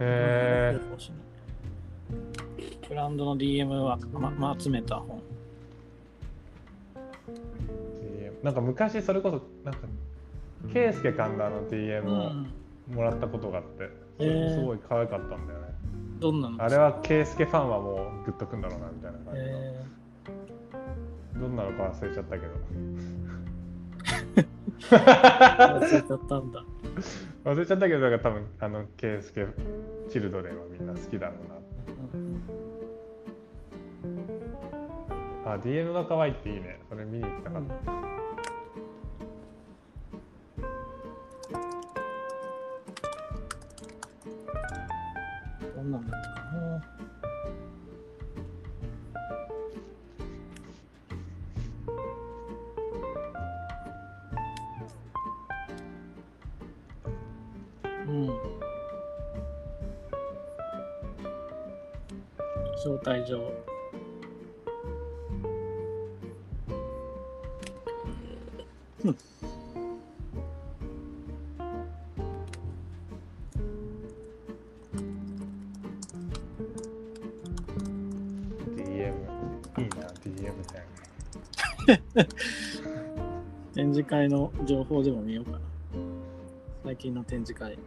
[0.00, 0.78] へ
[2.88, 5.20] ブランドの DM は、まま集めた本。
[8.42, 9.80] なんか昔それこそ、なんか、
[10.72, 12.46] ケイスケ神田の DM をうん。
[12.94, 13.88] もらったことがあって、
[14.18, 15.66] すごい可愛かったんだよね。
[16.18, 16.62] どんなの？
[16.62, 19.46] あれはケイスケファンはもうグッとくんだろうなみたいな感じの。
[19.46, 19.84] え
[21.38, 26.60] どんなのか忘れちゃったけー、忘れちゃったんだ。
[27.44, 27.50] ど。
[27.52, 29.46] 忘れちゃったけど、だから多分、あの、ケイスケ
[30.10, 31.34] チルドレンはみんな好きだろ
[35.44, 35.52] うな。
[35.52, 36.80] あ、DM が可愛いっていいね。
[36.88, 37.92] それ見に行きたかった。
[37.92, 38.19] どん
[45.98, 46.82] んだったかな。
[58.08, 58.26] うん。
[62.82, 63.52] 招待状。
[69.04, 69.16] うん。
[83.74, 85.58] 展示会の情報でも見ようかな。
[86.84, 87.78] 最近の展示会。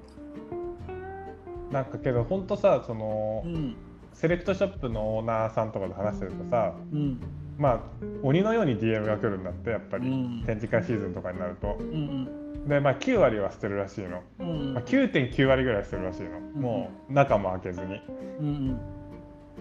[1.71, 3.75] なんかけど、ほんとさ、そのう、ん。
[4.13, 7.19] セレクトショップのオーナーさんとかで話してるとさ、うん。
[7.57, 7.80] まあ、
[8.21, 11.77] 鬼のように DM が来るんだって、やっぱり、うん展示会シーズンとかになると。
[11.80, 14.21] うんで、まあ、9割は捨てるらしいの。
[14.39, 14.49] うん。
[14.49, 16.39] うんまあ、9.9割ぐらい捨てるらしいの。
[16.61, 18.01] もう、中も開けずに。
[18.39, 18.80] うん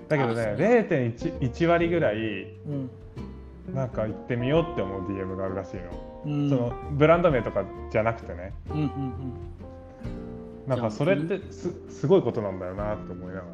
[0.08, 2.18] だけどねあ、そう0.1 1割ぐらい、う
[2.70, 2.90] ん。
[3.74, 5.82] なんか行ってみようって思う DM があるらしいの。
[6.26, 6.48] うん。
[6.50, 8.52] その、ブランド名とかじゃなくてね。
[8.70, 9.32] うんうんうん。
[10.66, 13.44] なんかそれってすすごいことなんだよなって思いながら。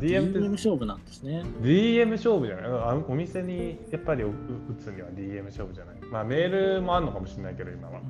[0.00, 1.42] DM DM 勝負なんですね。
[1.60, 2.64] DM 勝負じゃない？
[2.66, 4.30] あのお店にやっぱり打
[4.78, 5.96] つには DM 勝負じゃない？
[6.10, 8.02] まあメールもあるのかもしれないけど今はう。
[8.02, 8.04] ん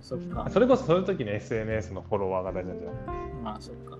[0.00, 0.48] そっか。
[0.50, 3.16] それこそそういう時に SNS のフォロワーが大事なんじゃない？
[3.44, 3.98] まあそっか。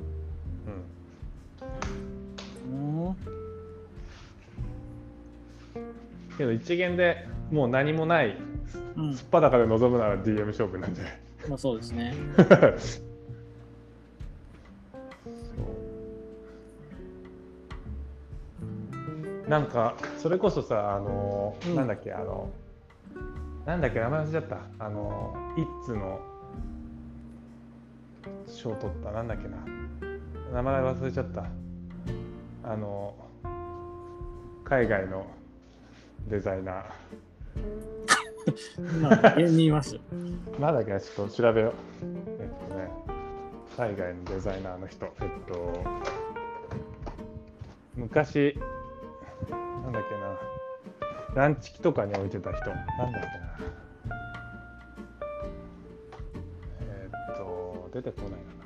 [2.70, 3.04] うん。
[3.06, 3.16] うん。
[6.38, 8.36] けど一元でもう何もない
[8.96, 9.14] うん。
[9.14, 9.26] すっ。
[9.26, 11.18] ぱだかで臨むなら DM 勝負なんじゃない？
[11.48, 12.14] まあそうですね。
[19.48, 21.74] なんかそれこそさあの、うん。
[21.74, 22.50] なんだっけあの
[23.66, 24.58] なんだっけ名前忘れちゃった。
[24.78, 26.20] あの一通の
[28.46, 29.10] 賞取った。
[29.12, 29.56] なんだっけな。
[30.52, 31.44] 名前忘れちゃった。
[32.64, 33.14] あの
[34.64, 35.26] 海外の
[36.26, 36.84] デザイナ
[39.00, 39.94] まあ、芸人見ます。
[39.94, 41.72] ーなんだっけなちょっと調べよう。
[42.40, 42.90] えっとね
[43.76, 45.06] 海外のデザイナーの人。
[45.06, 45.12] えっ
[45.46, 45.84] と
[47.94, 48.58] 昔
[49.50, 49.56] な
[49.90, 51.42] んだっけな。
[51.42, 52.70] ランチ機とかに置いてた人。
[52.70, 54.14] なんだっけな。
[56.80, 58.57] えっと出てこないな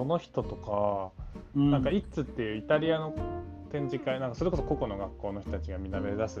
[0.00, 1.12] その人とか、
[1.54, 3.12] うん、なんかイッツっていうイタリアの
[3.70, 6.40] 展示会なんかそれこそ個々の学校の人たちがみんな目指す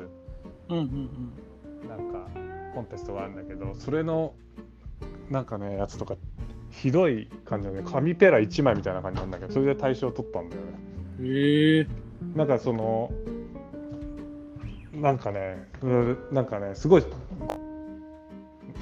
[0.70, 2.26] うんうんなんか
[2.74, 4.32] コンテストがあるんだけどそれの
[5.28, 6.16] なんかねやつとか
[6.70, 10.68] ひどい感じのね紙ペラ1枚みたいな感じなんだけどそれで大賞取ったんだよね。
[11.18, 11.26] うん。
[11.26, 11.86] へえ。
[12.34, 13.12] なんかその
[14.94, 17.04] なんかねうんなんかねすごい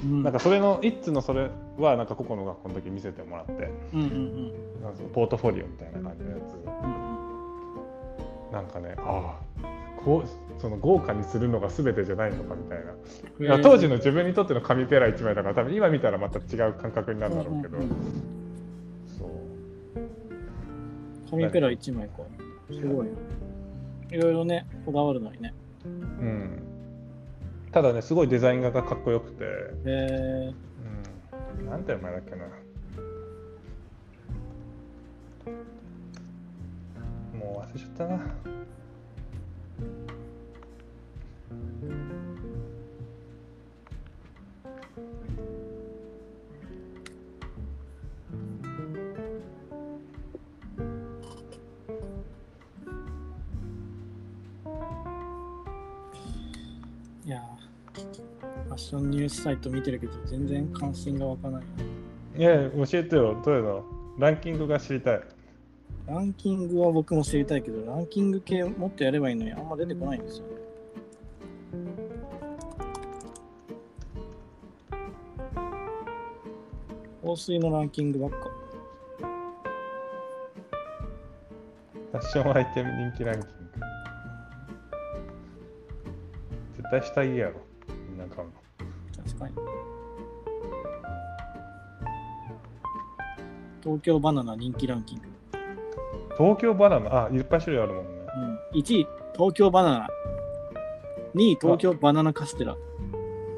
[0.03, 0.23] うん。
[0.23, 9.69] なんかそれのイッツのそれはなんか個々の学校の時見せてもらってうんうんうんなんかそのポートフォリオみたいな感じのやつうんなんかねああ
[10.03, 12.93] こうその豪華にするのが全てじゃないのかみたいな、
[13.39, 13.45] うん。
[13.45, 17.95] いや当時の自分にとっての紙ペラ1枚だから多分今見たらまた違う感覚になるんだろうけど、うんうんうん
[19.17, 19.29] そう
[21.29, 22.23] 紙ペラ1枚か。
[22.71, 23.13] すごいな。
[24.11, 25.53] いろいろね、こだわるのにね。
[25.85, 26.68] うん
[27.71, 29.47] ただねすごいデザイン画がかっこよくて、へ
[29.85, 30.53] え
[31.59, 32.45] うん、なんて名前だっけな。
[37.37, 38.19] もう忘れちゃったな
[58.79, 61.63] ッションニュースサイト見てるけど、全然関心が湧かない。
[62.37, 63.83] いや、教えてよ、どういうの？
[64.17, 65.21] ランキングが知りたい。
[66.07, 70.53] ランキングは僕も知りたいけど、ランキング系もっとやればいいのに、あんま出てこないんですよね。
[77.23, 78.37] 香水のランキングばっか。
[82.11, 83.49] ファッションアイテム人気ランキング。
[86.77, 87.61] 絶対下着やろ。
[88.09, 88.53] みんな買うの。
[89.29, 89.53] 確かに。
[93.81, 95.27] 東京バナナ人気ランキング。
[96.37, 98.11] 東京バナナ、あ、いっぱい種類あるもんね。
[98.73, 100.07] うん、1位、東京バナナ。
[101.35, 102.75] 2位、東京バナナカステラ。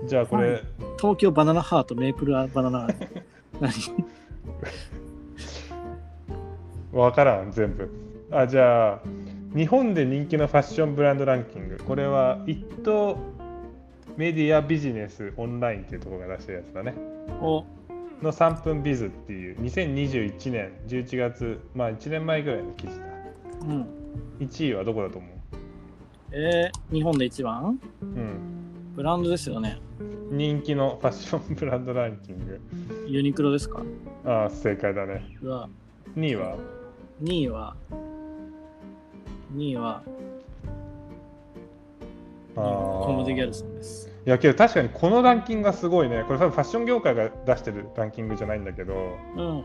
[0.06, 0.64] じゃあこれ、はい
[1.00, 2.88] 東京バナナハート、メープルバナナ。
[3.60, 3.72] 何？
[6.92, 7.90] わからん、全部。
[8.30, 9.00] あ、じゃあ、
[9.56, 11.78] 日本で人気のファッションブランドランキング。
[11.78, 13.18] これは、一等
[14.18, 16.94] メディアビジネスオンラインっていうところが出したやつだね。
[17.42, 17.64] お
[18.22, 23.06] の3分ビズっていう、2021年11月、まあ1年前ぐらいの記事だ。
[23.62, 23.88] うん。
[24.40, 25.32] 1位はどこだと思う？
[26.34, 27.80] えー、日本で一番？
[28.02, 28.94] うん。
[28.96, 29.80] ブランドですよね。
[30.30, 32.62] 人気のファッションブランドランキング。
[33.08, 33.82] ユニクロですか？
[34.26, 35.26] ああ、正解だね。
[35.42, 35.68] うわ
[36.16, 36.58] 2位は
[37.24, 37.76] ？2位は、
[39.56, 40.04] 2位は、
[42.56, 44.10] あーコムデギャルです。
[44.26, 46.24] いやけど確かにこのランキングがすごいね。
[46.28, 48.94] これ多分ファッション業界が出してるランキングじゃないんだけど、
[49.36, 49.64] うん。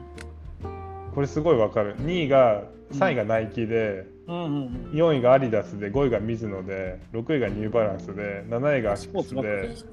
[1.15, 1.97] これすごいわかる。
[1.97, 4.91] 2位が、3位がナイキで、うんうんうん。
[4.93, 9.87] 4位がアディダスで、5位がミズノで、6位がニューバランスで、7位がアシックスでで、す。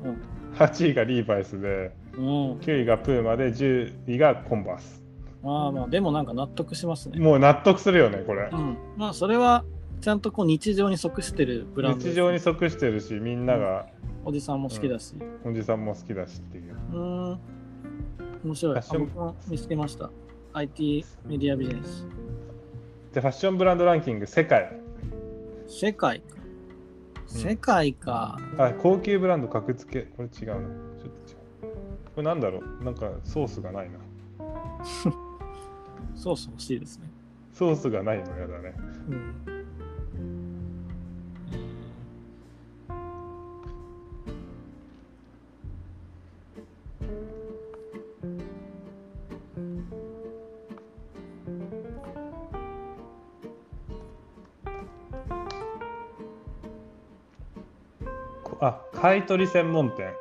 [0.55, 2.25] 8位がリーバイスで、うん。
[2.25, 2.57] うん。
[2.59, 5.03] 9位がプーマで、10位がコンバース。
[5.41, 7.19] まあまあ、でもなんか納得しますね。
[7.19, 8.55] もう納得するよね、これう。
[8.55, 8.77] ん。
[8.97, 9.63] まあ、それは、
[10.03, 13.88] ちゃんとこう日常に即してるブランドです日常に即してるし、みんなが、
[14.25, 15.15] おじさんも好きだし。
[15.45, 16.75] おじさんも好きだしっていう。
[16.91, 17.40] うーん。
[18.43, 18.77] 面白い。
[18.77, 20.09] あファッション僕も見つけました。
[20.51, 22.06] IT メディアビジネス。
[23.14, 24.77] で、ファッションブランドランキング、世界。
[25.67, 26.35] 世界か。
[27.25, 28.38] 世界か。
[28.57, 30.07] あ、高級ブランド格付け。
[30.17, 30.67] これ違うな。
[31.01, 31.11] ちょっ
[31.61, 31.73] と違う。
[32.14, 32.83] これなんだろう？
[32.83, 33.99] なんかソースがないな。
[36.14, 37.09] そうそう欲しいですね。
[37.53, 38.75] ソースがないのやだね。
[39.09, 39.52] うん。
[58.66, 60.14] あ、買い取り専門店。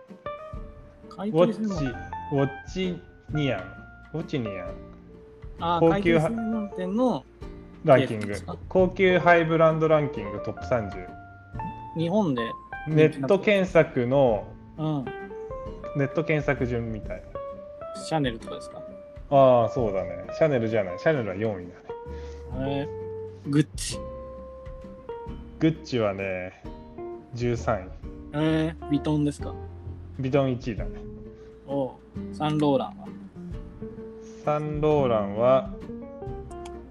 [1.08, 3.00] 買ォッ取り専門チ、ウォッチ
[3.32, 3.62] ニアン。
[4.14, 4.70] ウォッチニアン。
[5.60, 7.24] あ高級専門店の
[7.84, 8.34] ランキング。
[8.68, 11.06] 高級ハイブランドランキングトップ30。
[11.96, 12.42] 日本で、
[12.88, 15.04] ネット検索の、うん、
[15.96, 17.22] ネット検索順みたい。
[17.94, 18.82] シャネルとかですか？
[19.30, 20.24] ああ、そうだね。
[20.36, 20.98] シャネルじゃない。
[20.98, 21.68] シャネルは4位
[22.58, 22.80] だね。
[22.80, 23.98] えー、グッチ。
[25.60, 26.64] グッチはね、
[27.36, 28.11] 13位。
[28.34, 29.54] えー、ビトンですか？
[30.18, 30.90] ビトン1位だね。
[31.66, 31.94] お
[32.32, 33.08] サンローランは？
[34.44, 35.70] サンローランは、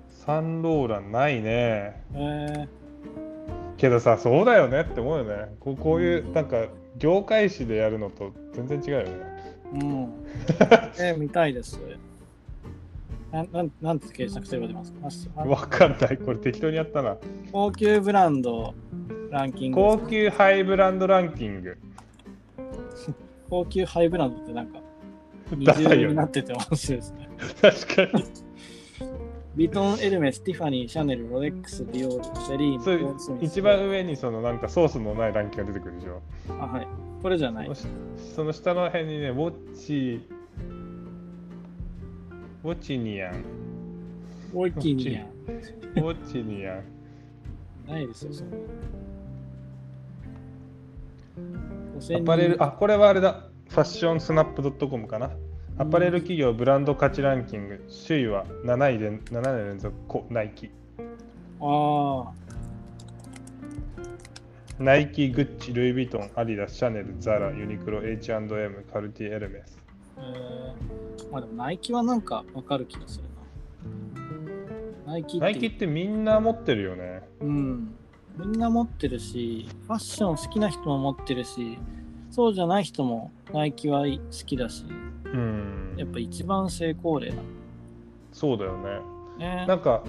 [0.09, 2.01] サンローランないね。
[2.13, 2.67] え
[3.77, 5.55] けどさ、そうだよねって思うよね。
[5.59, 9.09] こうこういう、なんか、業界誌でやるのと全然違うよね。
[9.73, 10.03] ー、うん。
[10.99, 11.79] えー、見たいです。
[13.31, 15.41] なんなんなんて検索すれば出ますか？
[15.41, 16.17] あわかんない。
[16.17, 17.17] これ適当にやったな。
[17.51, 18.73] 高級ブランド
[19.31, 19.75] ランキング。
[19.77, 21.77] 高級ハイブランドランキング。
[23.49, 24.79] 高級ハイブランドってなんか
[25.51, 27.29] 二ダサいよね重になってて面白いですね。
[27.61, 28.25] 確かに。
[29.55, 36.21] ビトン、エルメス、ティファニー、シャネル、ロレックス、ディオール、セリーヌ、そうポールスミス一番上にそのなんかソースのないランキングが出てくるでしょ。
[36.59, 36.87] あ、はい。
[37.21, 37.69] これじゃない
[38.35, 38.43] そ。
[38.43, 40.27] の下の辺にね、ウォッチ、
[42.63, 43.43] ウォッチニアン、
[44.53, 45.23] オイキニア。
[45.23, 46.83] ウォッチニアン。
[47.87, 48.57] ないですよ、そんな。
[52.15, 53.47] アパレル、あ、これはあれだ。
[53.69, 55.31] ファッションスナップ .com かな。
[55.77, 60.69] アパレル企業ブランド価値ランキング、首位は7位で7年連続こナイキ。
[61.59, 62.31] ああ、
[64.79, 69.79] ナイキ、グッチ、ルイ・ヴィトン、アディダス、シャネル、ザラ、ユニクロ、H&M、カルティエルメス。
[70.17, 73.23] えー、まあでもナイキはなんかわかる気がする
[75.05, 75.13] な。
[75.13, 77.21] ナイキってナイキってみんな持ってるよね。
[77.41, 77.95] うん。
[78.37, 81.77] みんな持ってるし、ファッション好きな人も持ってるし、
[82.29, 84.85] そうじゃない人もナイキは好きだし、
[85.25, 85.95] うん。
[85.97, 87.35] やっぱ一番成功例だ。
[88.31, 88.99] そうだよね。
[89.37, 90.03] ねなんか、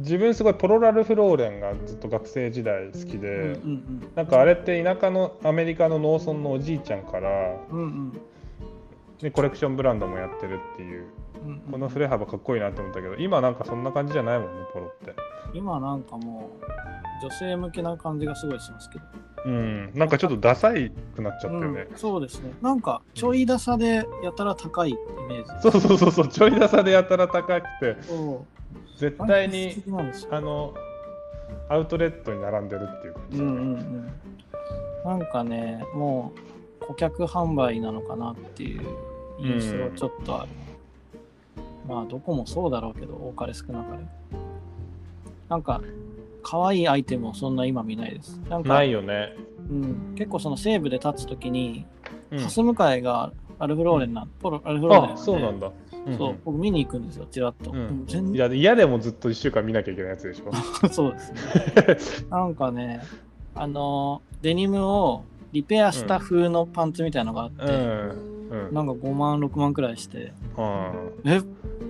[0.00, 8.20] 自分すごいポロラルフローレンがずっと学生時代好きで、うんうんなんかあれって田舎のアメリカの農村のおじいちゃんからうんうん
[9.20, 11.06] でコレクションブランドもやってるっていう
[11.44, 15.14] うんうんこの振れ幅かっこいいなって思ったけど今なんかそんな感じじゃないもんねポロって
[15.52, 16.64] 今なんかもう
[17.24, 19.04] 女性向けな感じがすごいしますけど、
[19.46, 19.90] うん。
[19.94, 21.96] なんかちょっとダサいくなっちゃったよね、うん。
[21.96, 22.52] そうですね。
[22.60, 24.94] なんかちょいダサでやたら高いイ
[25.28, 25.50] メージ。
[25.62, 26.28] そうそうそうそう。
[26.28, 27.96] ちょいダサでやたら高くて
[28.98, 29.82] 絶対に
[30.30, 30.74] あの
[31.68, 34.12] アウトレットに並んでるっていう感じ、うんうんうん。
[35.04, 36.32] なんかねも
[36.82, 38.82] う顧客販売なのかなっていう
[39.38, 40.48] 印象ちょっとある、
[41.88, 44.04] まあどこもそうだろうけど多かれ少なかれ。
[45.48, 45.80] なんか
[46.44, 48.40] 可愛いアイテムをそんな今見ないです。
[48.48, 49.34] なんかないよね、
[49.70, 51.86] うん、結構その西部で立つときに、
[52.30, 52.38] うん。
[52.38, 55.72] ハス向かいがアルフローレンな、ポロアルフローレンあそうなんだ、
[56.18, 57.74] そう、僕見に行くんですよ、ちらっと。
[57.74, 60.50] いや嫌でもずっと1週間見なきゃいけないやつでしょ。
[60.82, 62.28] 然そうですね。
[62.30, 63.00] なんかね、
[63.54, 68.68] あの、デニムをリペアした風のパンツみたいなのがあって、うん。
[68.68, 68.74] うん。
[68.74, 70.92] なんか5万、6万くらいして、あ。
[71.24, 71.40] え、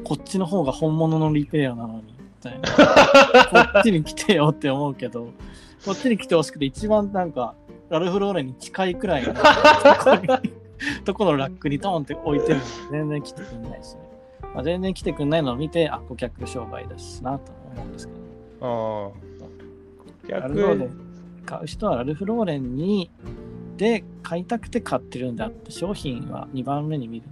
[0.04, 2.13] こっちの方が本物のリペアなのに、
[2.50, 2.72] みた。
[3.72, 5.28] こっちに来てよって思うけど、
[5.84, 7.54] こっちに来てほしくて、一番なんか、
[7.90, 9.34] ラルフローレンに近いくらいの
[11.04, 14.00] とこのラックにドーンって置いてるのに全然来てくんないしね。
[14.54, 18.12] まあ、全然来てくんないのを見て、あ、顧客商売だしなと思うんですけ
[18.60, 19.12] ど。
[19.20, 19.34] あ
[20.28, 21.04] ラルフローレ逆ン
[21.44, 23.10] 買う人はラルフローレンに
[23.76, 27.26] で買いたくて買ってるんだって商品は2番目に見る。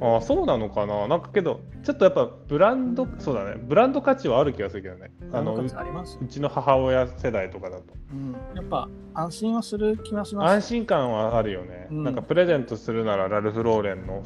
[0.00, 1.06] ああそうなのかな？
[1.06, 3.54] なんかけどちょっとやっぱブランドそうだね。
[3.56, 5.12] ブランド価値はある気がするけどね。
[5.32, 7.84] あのうありますうちの母親世代とかだと。
[8.12, 10.52] うん、やっぱ安心はする気がします。
[10.52, 12.04] 安心感はあるよね、うん。
[12.04, 14.22] なんかプレゼントするならラルフ・ローレンの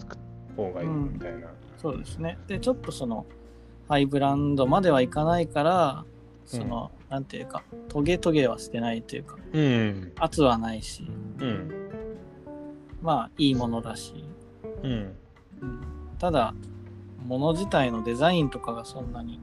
[0.57, 2.39] 方がいいみたいな、そうですね。
[2.47, 3.27] で、ちょっとその、
[3.89, 6.05] ハイブランドまではいかないから、
[6.47, 10.13] その、なんていうか、トゲトゲはしてないというか、うん。
[10.19, 11.07] 圧はないし、
[11.41, 11.71] うん。
[13.03, 14.25] まあ、いいものだし、
[14.83, 15.17] うん
[15.61, 15.81] うん、
[16.19, 16.55] ただ、
[17.27, 19.41] 物自体のデザインとかがそんなに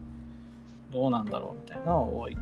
[0.92, 2.38] どうなんだろうみたいなのは多い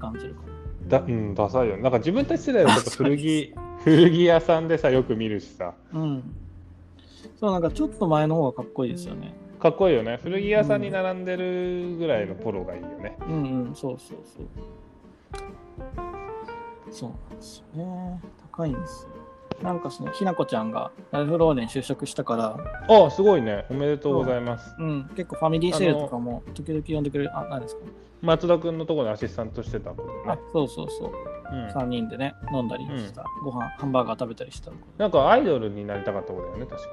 [0.00, 0.42] 感じるか
[0.88, 6.00] だうんダサいよねなんか自分たち世代は ちょっと古着古着屋さんでさよく見るしさな。
[6.00, 6.22] うん。
[7.38, 9.32] そう、なんかちょっと前の方がかっこいいですよね。
[9.58, 14.46] かっこいいよね古着屋さんに並んでるぐらいのポロがいいよね、うんうん、そうそうそう。
[16.90, 18.20] そうなんですよね。
[18.52, 19.19] 高いんですよ。
[19.62, 27.36] なんかその、ひなこちゃんがラルフローレン就職したから、あすごいねおめでとうございますうん、結構ファミリーセールとかも時々呼んでくれる。
[27.36, 27.82] あ、何ですか？
[28.22, 31.10] 松田君のところでアシスタントしてたことあね、そうそうそう。
[31.52, 33.24] うん3人でね、飲んだりした。
[33.42, 34.70] ご飯、ハンバーガー食べたりした。
[34.98, 36.88] なんかアイドルになりたかったことだよね確か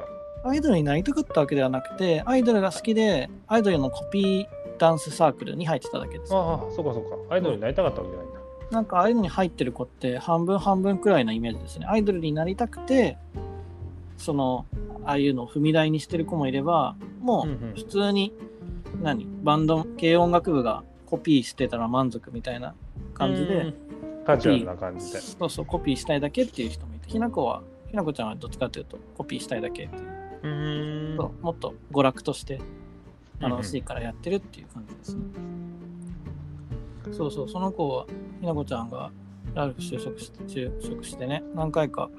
[0.45, 4.45] アイドルになりたかったわけではなくて、アイドルが好きで、アイドルのコピー
[4.79, 6.33] ダンスサークルに入ってただけです。
[6.33, 8.36] ああそうかそうかアイドルになりたかったわけじゃないんだ
[8.71, 11.85] なんかああいうのに入ってる子って半分半分くらいのイメージですね。
[11.87, 13.17] アイドルになりたくて、
[14.17, 14.65] その、
[15.05, 17.71] ああいうのを踏み台にしてる子もいれば、もうんうん。
[17.71, 18.33] う普通に、
[19.01, 19.27] 何？
[19.43, 22.75] バンド、軽音楽部がコピーしてたら満足みたいな
[23.13, 23.73] 感じで、うん。
[24.25, 25.19] カジュアルな感じで。
[25.19, 30.03] そうそう、コピーしたいだけっていう人もいて、ひなこは、ひなこちゃんはどっちかというと、コピーしたいだけっていう、
[30.43, 31.17] うーん。
[31.17, 32.59] そうもっと娯楽として
[33.39, 35.21] 楽しいからやってるっていう感じですね。
[37.11, 38.05] そうそう、その子は、
[38.39, 39.11] ひなこちゃんが
[39.53, 42.09] ラルフ就職して就職してね、何回か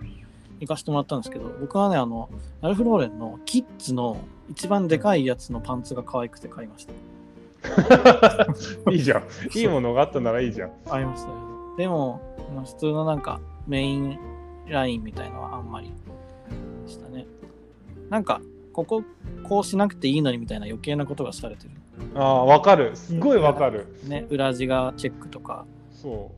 [0.61, 2.29] 行かせてもらったんですけど、僕はね、あの、
[2.61, 4.19] ラルフ・ローレンのキッズの
[4.51, 6.93] 一番でかいやつのパンツが可愛くて買いました。
[8.91, 11.37] いいじゃんいいものがあったならいいじゃん買いましたよ。
[11.77, 12.21] でも、
[12.55, 14.19] まあ普通のなんかメイン
[14.69, 15.93] ラインみたいのはあんまり
[16.87, 17.27] でしたね。
[18.11, 18.41] なんか、
[18.73, 19.03] ここ
[19.43, 21.71] こうしなくていいのにみたいな余計なことがされてる。
[22.15, 22.95] ああわかる。
[22.95, 23.87] すごいわかる。
[24.07, 26.33] ね、裏地がチェックとか、そ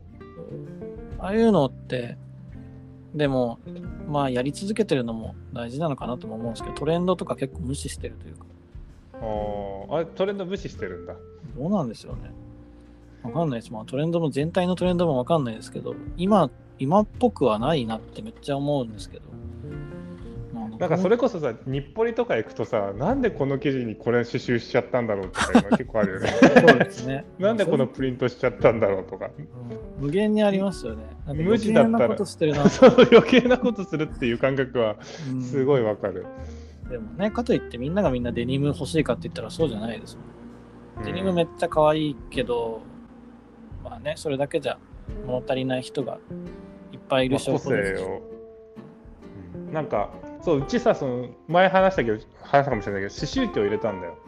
[1.18, 2.16] ああいうのって、
[3.14, 3.58] でも、
[4.08, 8.44] まあやり続けてるのも大事なのかなとも思うんですけど、トレンドとか結構無視してるというか、
[9.92, 11.14] ああれトレンド無視してるんだ。
[11.56, 12.30] どうなんですよね。
[13.22, 13.72] わかんないです。
[13.72, 19.24] まあトレンドも全体のトレンドもわかんないですけど、今、今っぽくはないなってめっちゃ思うんですけど。
[20.80, 26.28] まあなんかそれこそさ日暮里とか行くとさなんでこの記事にこれ刺繍しちゃったんだろうとか今 結構あるよね。
[26.28, 27.24] そうですね。
[27.38, 29.26] なんでこのプリントしちゃったんだろうとか。
[29.26, 29.40] う
[29.76, 31.04] ん無限にありますよね。
[31.26, 32.04] 無地だったら。
[32.06, 32.68] 余計なことしてるな。
[32.70, 34.96] そう余計なことするっていう感覚は
[35.30, 35.42] うん。
[35.42, 36.24] すごいわかる、
[36.88, 40.16] でもね、かといってみんながみんなデニム欲しいかって言ったらそうじゃないです
[40.96, 41.04] もん。
[41.04, 42.80] デニムめっちゃ可愛いけど、
[43.84, 44.78] まあね、それだけじゃ
[45.26, 46.18] 物足りない人が
[46.92, 48.22] いっぱいいる証まあ個拠です性を、
[49.54, 49.72] うん。
[49.72, 50.10] なんか
[50.42, 54.18] そううちさその前話したけど話したかもしれないけど刺繍機を入れたんだよ。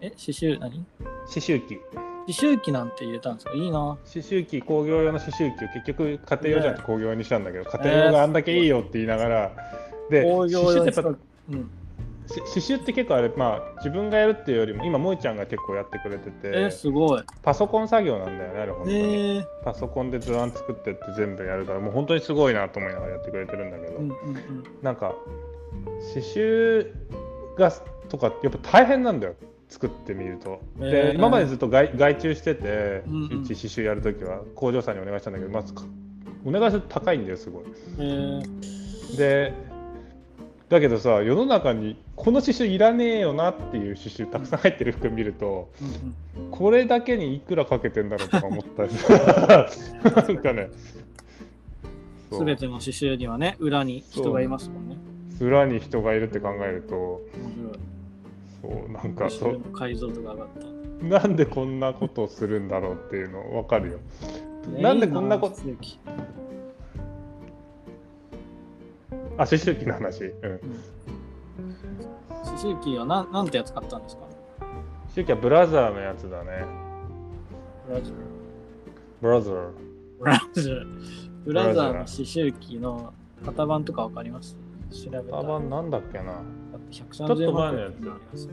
[0.00, 0.84] え、刺繍何？
[1.26, 1.78] 刺繍機。
[2.26, 3.52] 刺繍機なんて入れたんですか？
[3.52, 3.96] いいな。
[4.04, 9.52] 刺繍機工業用の刺繍機を結局家庭用じゃなくて工業用にしたんだけど、家庭用があんだけいいよって言いながら、
[10.10, 11.18] で工業用刺繍ってやっぱ
[11.50, 11.70] うん。
[12.32, 17.22] し刺繍って結構あれまあ自分がやるっていうよりも今萌ちゃんが結構やってくれてて、えー、すごい。
[17.42, 24.64] パソコン作業なんだよねあれ本当に、えー、パソコンで図案作ってって全部やるからもう本当にすごいなと思いながらやってくれてるんだけど、うんうんうん。
[24.82, 25.14] なんか
[26.14, 26.86] 刺繍
[27.56, 27.72] が
[28.08, 29.34] とかやっぱ大変なんだよ
[29.68, 30.60] 作ってみると。
[30.80, 35.82] へーで今までずっと外外注してて、うんうん刺繍やるときは工場さんにお願いしたんだけどまずか
[36.44, 37.64] お願いすると高いんだよすごい。
[37.98, 39.71] えー、で
[40.72, 50.70] だけどさ世の中にこの刺繍いらねえよなっていう刺繍たくさん入ってる服見るとうんうん、これだけにいくらかけてんだろうとか思ったりなんかね
[52.30, 54.96] そうすべての刺繍にはね、裏に人がいますもんね。
[55.38, 57.20] 裏に人がいるって考えると
[58.62, 59.14] 面そうなん。
[59.14, 60.48] かそう解像度が上がっ
[61.00, 61.04] た。
[61.04, 63.98] なんでこんなことをするんだろうっていうの分かるよ。
[64.80, 65.56] なんでこんなこと
[69.38, 70.24] あ、思春期の話。
[70.24, 70.60] うん。
[72.44, 74.22] 刺繍機はなんなんてやつ買ったんですか？
[74.22, 74.30] 思
[75.14, 76.64] 春期はブラザーのやつだね。
[77.86, 78.16] ブラジル。
[79.20, 79.70] ブラザー。
[80.18, 80.86] ブラジル。
[81.44, 83.12] ブラザーの刺繍機の
[83.44, 84.56] 型番とかわかります？
[84.90, 85.42] 調べたら。
[85.42, 86.24] カバンなんだっけな。
[86.24, 86.32] だ
[86.76, 88.52] ってちょっと130万前のやつ円ありますよ。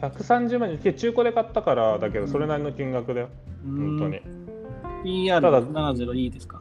[0.00, 3.28] 130万円で中古で買ったからだけどそれなりの金額だよ。
[3.64, 4.20] 本当に。。
[4.20, 6.60] ただ PR70 いいですか？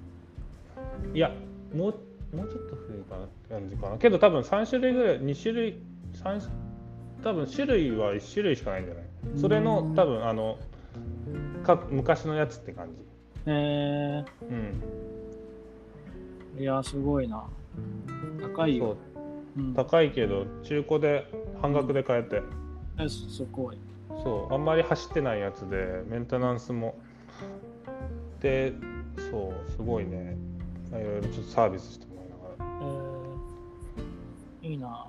[1.14, 1.32] いや、
[1.74, 1.96] もう
[2.34, 3.98] もうちょっと古いかなって感じかな。
[3.98, 5.80] けど多分3種類ぐらい、2種類、
[6.14, 6.42] 三
[7.24, 9.04] 多分種類は1種類しかないんじゃない？
[9.40, 10.58] それの多分あの
[11.64, 12.94] か昔のやつって感じ。
[13.46, 14.74] えうん。
[16.58, 17.46] ー、いや、すごいな。
[18.42, 18.98] 高いそうよ。
[19.58, 21.28] うん、高いけど中古で
[21.62, 22.42] 半額で買えて。
[23.00, 23.78] えすすごい。
[24.24, 26.96] そうあんまり走ってないやつでメンテナンスも
[28.42, 28.74] で
[29.32, 30.38] そうすごいね
[30.92, 32.06] いろいろちょっとサービスして
[34.64, 35.08] えー、いいな。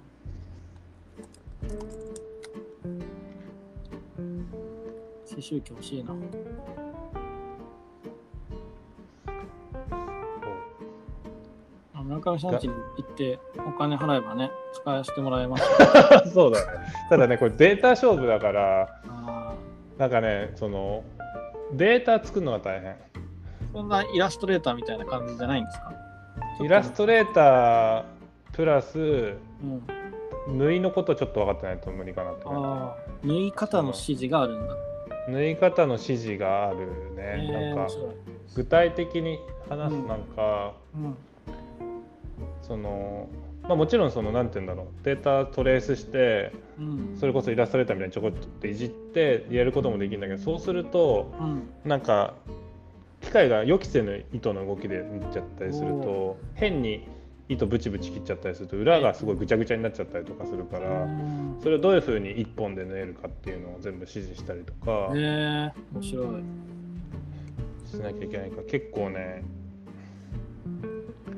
[5.28, 6.14] 刺繍機欲しいな。
[11.94, 15.64] あ村上さん家に行ってお金払えばね、使わせてもらえます。
[16.32, 16.72] そうだね
[17.08, 19.54] ただねこれデータ勝負だからあ
[19.98, 21.04] なんかねその
[21.72, 22.96] データ作るのが大変ー
[23.72, 25.92] そんなイラストレーターみたいな感じじゃないんですか？
[26.60, 28.04] イラストレーター
[28.52, 29.38] プラスうん。
[30.46, 32.44] 縫いのことちょっと分かってないと無理かなって
[33.26, 34.74] 縫い方の指示があるんだ。
[35.26, 37.92] じ縫い方の指示があるえね、ー、なんか。
[38.54, 41.16] 具体的に話すうんなんか、うん。
[42.62, 43.28] その
[43.62, 47.16] まあもちろんそのなんて言うんだろうデータトレースしてうん。
[47.18, 51.70] それこそイラストレーターみたいにちょこっといじってやることもできるんだけどそうするとうん。
[51.86, 52.34] なんか
[53.24, 57.08] 機械が予期せぬ糸の動きで見ちゃったりすると変に
[57.48, 66.26] 糸ブチブチ切っちゃったりすると裏がすごいぐちゃぐちゃになっちゃったりとかするかうらんそれをどういうふうに1本で縫えるかっていうのを全部指示したりとかへえ面白い。
[67.90, 69.44] しなきゃいけないから結構ね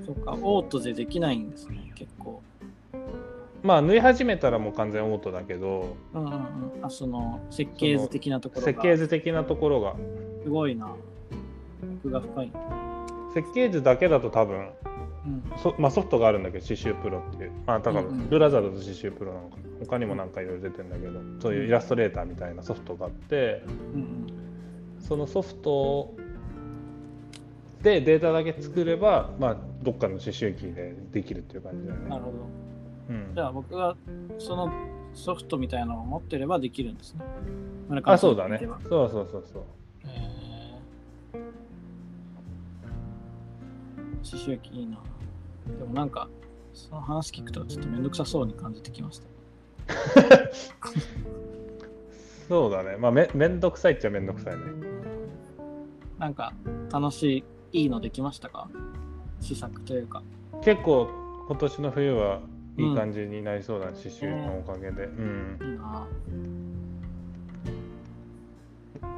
[0.05, 2.41] そっか、オートでできないんですね、結構。
[3.65, 6.41] まあ縫い始めたらもう完全オートだけどうんうんうん。
[6.83, 8.67] あ、その設計図的なところが。
[8.67, 9.97] 設計図的なところが
[10.45, 10.95] すごいな。
[12.07, 12.53] 奥が深い。
[13.35, 14.71] 設計図だけだと多分
[15.27, 15.43] うん。
[15.59, 17.53] そまあ、ソフトがあるんだけど、刺繍プロっていう。
[17.67, 19.63] まあ、だかブラザードと刺繍プロなのかな。
[19.81, 23.63] 他にもなんかいろいろ出てるんだけど、そういうイラストレーターみたいなソフトがあって、
[23.95, 24.27] うん
[24.99, 26.15] そのソフト
[27.83, 32.09] でデータだけ作れば、まあ、どっかの刺繍機でできるっていう感じだようん。
[32.09, 32.31] なるね。
[32.31, 32.39] ほど。
[33.11, 33.97] うんじゃあ僕が
[34.39, 34.73] その
[35.15, 37.21] ソフトみたいなのを持ってればできるんですね。
[38.05, 38.59] あ、そうだね。
[38.89, 39.63] そうそうそうそう。
[40.05, 44.99] 言えばー刺繍機いいな。
[45.79, 46.29] でもなんか、
[46.75, 49.27] その話聞くとちょっとめんどくさそうに感じてきました。
[52.49, 52.97] そうだね。
[52.97, 54.63] まあめ、めんどくさいっちゃめんどくさいね。
[56.19, 56.53] なんか
[56.93, 58.69] 楽しい、いいのできましたか？
[59.41, 60.23] 試作というか。
[60.63, 61.09] 結構、
[61.49, 62.41] 今年の冬は
[62.79, 65.05] いい感じになりそうだ、刺繍のおかげで。
[65.05, 65.59] うん。
[65.61, 66.07] いいな。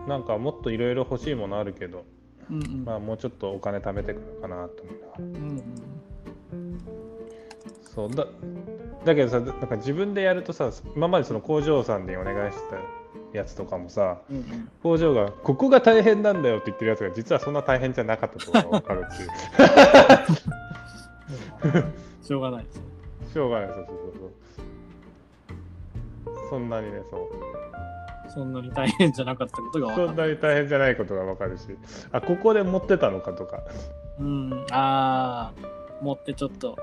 [0.08, 2.04] なんか、もっといろいろ欲しいものあるけど、
[2.50, 2.84] うんうん。
[2.84, 5.18] まあ、もうちょっとお金貯めてくるかなと思いながら。
[5.18, 6.78] うんうん
[7.98, 8.26] そうだ
[9.04, 12.76] だけどさなんか自分でやるとさ今までその工場さんにお願いした
[13.36, 19.22] やつとかもさうんうん工場がここが大変なんだよって言ってるやつが実はそんな大変じゃなかったとかが分かるって
[21.68, 21.84] いう
[22.22, 22.82] しょうがないですね。
[23.34, 24.30] しょうがないそうそうそう
[26.26, 27.20] そうそんなにねそう
[28.28, 30.08] そんなに大変じゃなかったことが分かる。
[30.08, 31.64] そんなに大変じゃないことがわかるし
[32.12, 33.62] あここで持ってたのかとか
[34.18, 36.76] うん、ああ、持ってちょっと、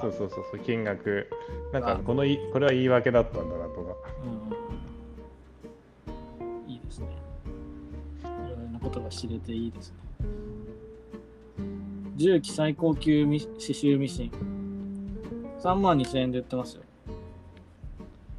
[0.00, 1.30] そうそうそうそう金額
[1.72, 3.96] なんかあこのいこれは言い訳だったんだなとか
[6.66, 7.06] うん、いいですね。
[8.22, 9.96] いろいろなことが知れていいですね。
[12.16, 14.30] 重機最高級ミ刺繍ミシン。
[15.60, 16.82] 3万2000円で売ってますよ。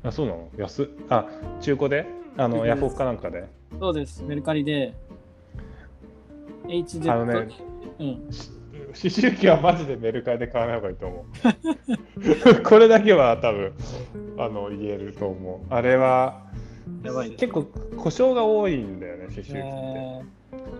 [0.06, 0.50] あそうなの？
[0.58, 0.88] 安っ。
[1.10, 1.26] あ
[1.62, 2.06] 中古で？
[2.38, 3.46] あのヤフオクかなんかで？
[3.80, 4.94] そうです、メルカリで。
[6.68, 7.48] HZ、あのね
[8.00, 8.50] うん、し
[9.12, 11.26] 刺繍機はマジでメルカリで買わない方がいいと思
[12.60, 12.62] う。
[12.64, 13.74] これだけは多分
[14.38, 15.74] あの言えると思う。
[15.74, 16.44] あれは
[17.04, 17.32] やばい。
[17.32, 17.66] 結構
[17.98, 20.22] 故障が多いんだよね刺繍機って、え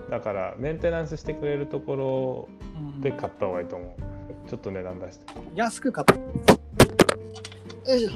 [0.10, 3.02] だからメンテナンスしてくれるところーうん。
[3.02, 4.50] で買った方がいいと思う。
[4.50, 5.26] ちょっと値段出して。
[5.56, 6.14] 安く買って、
[7.88, 8.12] よいしょ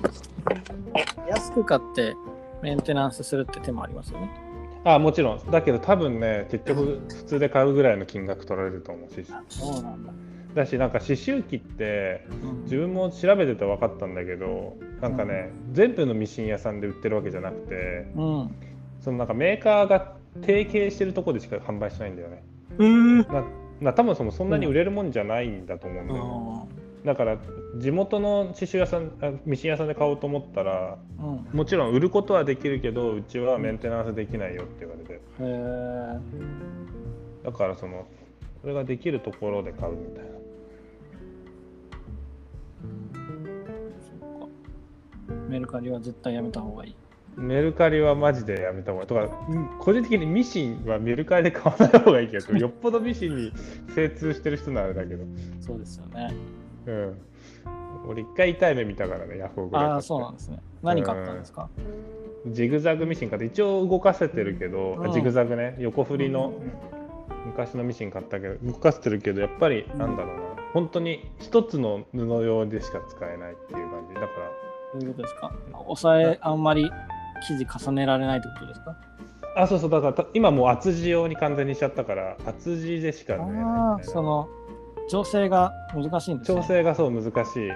[1.27, 2.15] 安く買って
[2.61, 4.30] メンテナンスするって手もありますよね。
[4.83, 10.14] あもちろんだけど多分ね結局普通で買うぐらいの金額取られると思う刺繍そうなんだ。
[10.56, 18.56] だしなんか刺繍機ってうん自分も調べてて分かったんだけどなんかね、全部のミシン屋さんで売ってるわけじゃなくてうん。
[18.99, 22.43] そのなんかメーカーが提携してるところでしか販売しないんだよね
[22.80, 23.17] うん。
[23.19, 23.43] な
[23.81, 27.38] な多分そのそんなに売れるもんじゃないんだと思うんだよね、だから
[27.78, 31.58] 地元の刺繍屋さんあミシン屋さんで買おうと思ったらうん。
[31.58, 36.19] もちろん売ることはできるけどうちはメンテナンスできないよって言われてへえ。
[37.45, 38.06] だからその
[38.61, 40.30] それができるところで買うみたいな。
[45.48, 46.95] メルカリは絶対やめた方がいい。
[47.38, 53.53] メルカリはマジでやめた方がいいとかうん個人的にミシンはメルカリで買わない方がいいけどよっぽどミシンに
[53.95, 55.24] 精通してる人ならだけど
[55.61, 56.34] そうですよね。
[56.90, 57.18] うん。
[58.08, 60.59] 俺一回痛い目見たからねヤフオクああ、そうなんですね。
[60.82, 61.69] 何買ったんですか？
[62.48, 65.76] ジグザグミシン買って一応動かせてるけど、あうんジグザグね。
[65.80, 66.53] 横振りの
[67.45, 70.42] 昔のミシン買ったけど動かせてるけどやっぱりなんだろうな、
[70.74, 74.14] 本当に一つの布用でしか使えないっていう感じ。
[74.16, 74.30] だから
[75.00, 75.51] どういうことですか？
[75.88, 76.90] 押さえ、あんまり
[77.48, 78.95] 生地重ねられないってことですか？
[79.56, 79.90] あそうそう。
[79.90, 84.50] だからた今もう厚地用に完全にしちゃったから厚地でしかあ縫えないあー、みたいなその、
[85.09, 86.61] 調整が難しいんですね。
[86.61, 87.71] 調整がそう難しい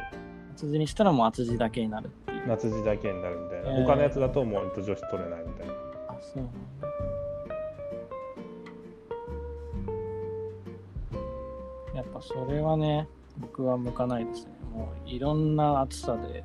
[0.53, 2.47] 厚地にしたらもう厚地だけになるっていう。
[2.47, 5.73] 夏地だけになるみたいな、えー他のやつだともう女子取れないみたいな
[6.09, 6.87] あ、そうなんだ。
[11.95, 13.07] やっぱそれはね、
[13.39, 14.51] 僕は向かないですね。
[14.73, 16.43] もういろんな厚さで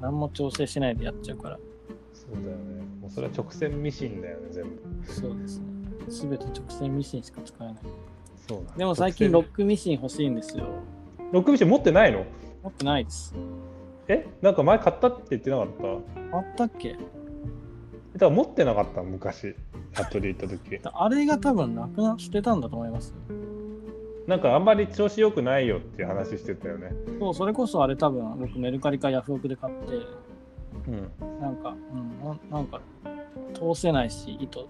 [0.00, 1.58] 何も調整しないでやっちゃうから。
[2.12, 5.66] そうだよねもうそれは直線ミシンだよね全部そうですね。
[6.08, 7.76] すべて直線ミシンしか使えない。
[8.50, 8.72] そうだ。
[8.76, 10.64] でも最近ロ直ックミシン欲しいんですよ。
[11.18, 12.24] 線ロックミシン持ってないの？
[12.64, 13.32] 持ってないです。
[14.08, 14.26] え？
[14.42, 15.68] なんか前買ったって言ってなかっ
[16.32, 16.36] た？
[16.36, 16.94] あったっけ？
[16.94, 17.04] だか
[18.18, 19.54] ら持ってなかった昔。
[19.94, 20.80] アトリエ行った時。
[20.82, 23.14] あれが多分なくな捨てたんだと思います。
[24.26, 26.92] なんかあんまり調子良くないよっていう話してたよね。
[27.20, 29.94] そう、それこそあれ多分僕メルカリかヤフオクで買って、
[30.88, 31.40] うん。
[31.40, 32.80] なんか、うん、ななんか
[33.54, 34.68] 通せないし、糸、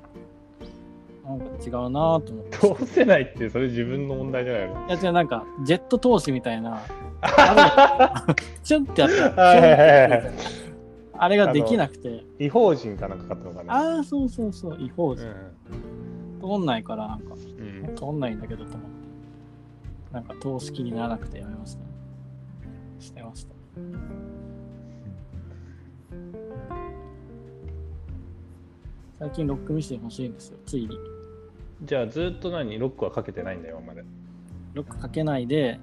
[1.37, 2.85] なんか違うなぁと思って。
[2.87, 4.87] 通せないってそれ自分の問題じゃないの？
[4.89, 6.83] いや違う、なんかジェット通しみたいな、
[7.23, 13.75] あれチュンってやったあれができなくて、違法人かなんか買ったのかな？
[13.75, 15.27] ああ、そうそうそう、違法人。
[15.27, 16.41] うん。
[16.41, 17.95] 通んないから、なんか、うん。
[17.95, 18.87] 通んないんだけどと思って、
[20.15, 21.83] なんか通す気にならなくてやめました。
[22.99, 23.55] 捨てました。
[29.19, 30.97] 最近ロックミシン欲しいんですよ、ついに。
[31.83, 32.79] じゃあずっと何？
[32.79, 34.05] ロックはかけてないんだよ今まで
[34.75, 35.81] ロックかけないで、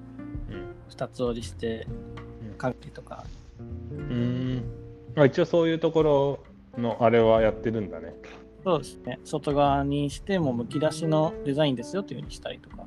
[0.49, 0.75] うん。
[0.89, 1.85] 二つ折りして、
[2.57, 3.25] かけとか。
[3.59, 4.63] うん。
[5.17, 6.39] あ一応そういうところ
[6.77, 8.13] のあれはやってるんだね。
[8.63, 9.19] そうですね。
[9.23, 12.83] 外側にしてもむき出しのデザインですよというふうにしたりとか、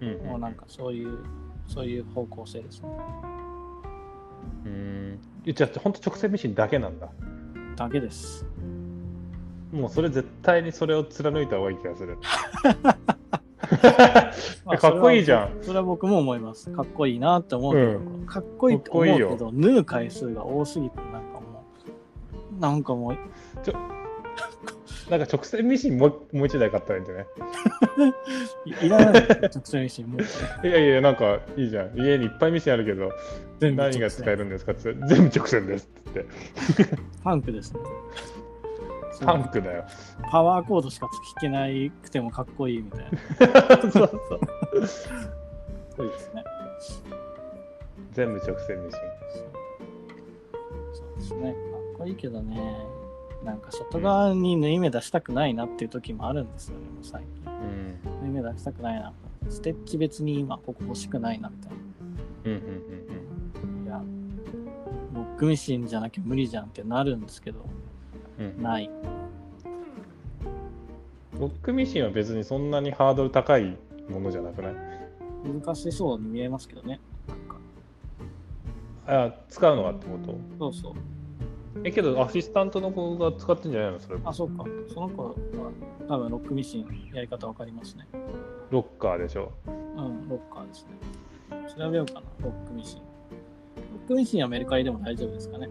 [0.00, 1.18] うんもうなんかそういう、
[1.66, 2.88] そういう方向性ですね。
[4.64, 5.18] うん。
[5.44, 7.08] えじゃあ本当直線ミシンだけなんだ。
[7.76, 8.46] だけです。
[9.72, 12.18] もうそれ絶対にそれを貫いた方がいい気がする
[14.64, 16.70] まあかっこいいじゃんそれはそれは僕も思います。
[16.70, 21.64] かっこいいなって思うけど、うかっこいいって思うけど、縫う回数が多すぎて、なんかも
[22.56, 23.16] う、なんかもう、
[25.10, 27.26] なんか直線ミシンもうもう一台買ったらいいんじゃない？
[28.84, 31.96] い いらない直線ミシンもういやいや、なんかいいじゃん。
[31.98, 33.10] 家にいっぱいミシンあるけど、
[33.60, 36.24] 全部何が使えるんですかって言って全部直線ですって
[36.78, 36.96] 言って。
[37.24, 37.80] パンクですね。
[39.24, 39.84] パンクだよ。
[40.30, 43.10] パワーコードしか弾けないくてもかっこいいみたいな。
[43.82, 44.10] そうそう。
[45.96, 46.44] そうですね。
[48.12, 49.00] 全部直線ミシン。
[50.94, 51.52] そうですね。
[51.52, 52.76] かっこいいけどね。
[53.44, 57.52] なんか外側に縫い目出したくないなっていう時もあるんですよね、もう最近。
[57.52, 59.12] うん縫い目出したくないな。
[59.48, 61.72] ステッチ別に今ここ欲しくないなみたい
[62.46, 62.56] うんう
[63.66, 63.90] んな。
[63.92, 64.02] いや、
[65.14, 67.64] ロックミシンじゃなきゃ無理じゃんってなるんですけど、
[68.38, 68.90] うんうんない。
[71.38, 73.76] ロックミシンは別にそんなにハードル高い
[74.08, 74.74] ものじゃなくない？
[75.62, 76.98] 難しそうに見えますけどね。
[79.06, 80.38] あ使うのがってこと？
[80.58, 80.94] そうそう。
[81.84, 84.00] えけどアシスタントの子が使ってんじゃないの？
[84.00, 84.64] それあ、そうか。
[84.92, 85.34] その子は
[86.08, 88.06] 多分ロックミシンやり方わかりますね。
[88.70, 89.52] ロッカーでしょ？
[89.66, 90.90] うん、ロッカーですね。
[91.76, 92.98] 調べようかな、ロックミシン。
[92.98, 93.04] ロ
[94.04, 95.68] ックミシンはメルカリでも大丈夫ですかね。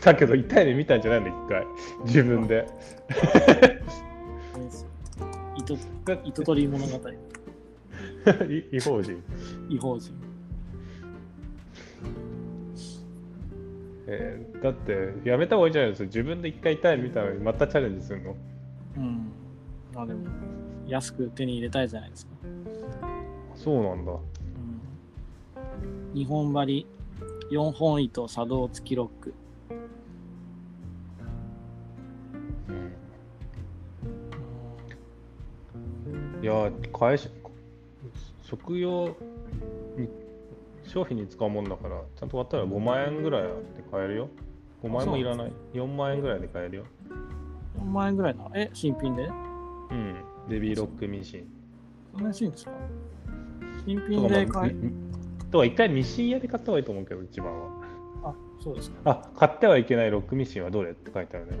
[0.00, 1.66] だけど痛い目見たんじゃないの一回
[2.04, 2.66] 自分で
[5.56, 5.76] 糸
[6.24, 7.08] 糸取り物語、
[8.48, 9.22] い違法人
[9.68, 10.12] 違法人。
[14.06, 18.36] えーだってやめた方がいいじゃないですか自分で一回痛い目見たのにまたチャレンジするの？
[18.96, 19.32] うん。
[19.92, 20.20] まあでも、
[20.86, 22.32] 安く手に入れたいじゃないですか。
[23.56, 26.86] そうなんだうん、日本針、
[27.50, 29.34] 4本糸、作動付きロック。
[36.42, 37.28] いやー会社
[38.42, 39.08] 食用
[39.96, 40.08] に
[40.84, 43.48] 商品に使うもんだからちゃんと買ったら5万円ぐらいで
[43.90, 44.28] 買えるよ。
[44.82, 45.52] 5万円もいらない。
[45.74, 46.84] 4万円ぐらいで買えるよ。
[47.78, 48.42] 4万円ぐらいな。
[48.48, 49.30] のえ、新品で？
[49.90, 50.16] うん。
[50.48, 51.46] ベビーロックミシン。
[52.12, 52.72] そんな安いんですか？
[53.86, 54.92] 新と品で買え、み
[55.52, 57.70] とか一回ミシン屋で買った方がいいと思うけど一番は。
[58.24, 58.96] あ、そうですか。
[59.04, 61.52] あ買ってはいけないロックミシンはどれって書いてあるね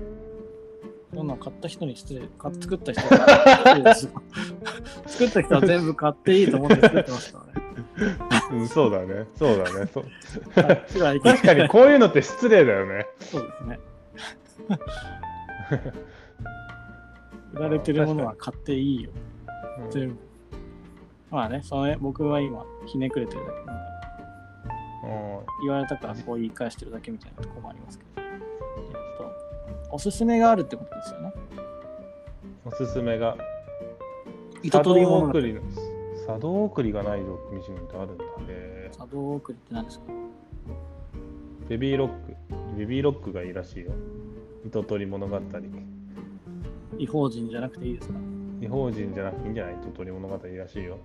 [1.14, 2.22] そんなん買った人に失礼。
[2.38, 3.94] 買っ作った人が
[5.06, 7.66] 作った人は全部買っていいと思って作ってますからね。
[8.52, 10.02] うんそうだねそうだねそ
[10.54, 13.78] 確かにこういうのって失礼だよねそうですね。
[17.52, 19.10] 売られてるものは買っていいよ。
[19.84, 20.16] うん全部。
[21.30, 23.82] まあね、それ僕は今、ひねくれてるだけなんで、
[25.62, 28.12] 言われたからこう言い返してるだけみたいなところもありますけど。
[29.92, 31.32] えっと、おすすめがあるってことですよね。
[32.64, 33.36] おすすめが。
[34.62, 35.54] 糸取り物作動送り。
[35.54, 35.60] の
[36.26, 38.90] 作動送りがないロックミシンってあるんだね。
[38.92, 40.04] 作動送りって何ですか？
[41.68, 42.14] ベビーロック。
[42.78, 43.92] ベビーロックがいいらしいよ。
[44.64, 45.40] 糸取り物語。
[46.98, 48.14] 違法人じゃなくていいですか？
[48.60, 49.74] 違法人じゃなくていいんじゃない？
[49.74, 50.98] 糸取り物語らしいよ。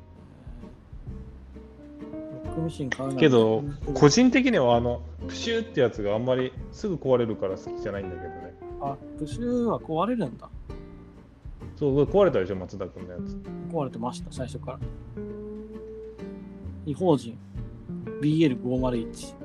[2.46, 8.47] ロックミシンけど個人的にはあのプシューってやつがあんまりすぐ壊れるから好きじゃないんだけどね
[8.82, 10.50] あ、プッシュは壊れるんだ。
[11.76, 13.38] そう壊れたでしょ松田君のやつ。
[13.72, 14.80] 壊れてました、最初から。
[16.86, 17.38] 違法人
[18.22, 19.36] BL501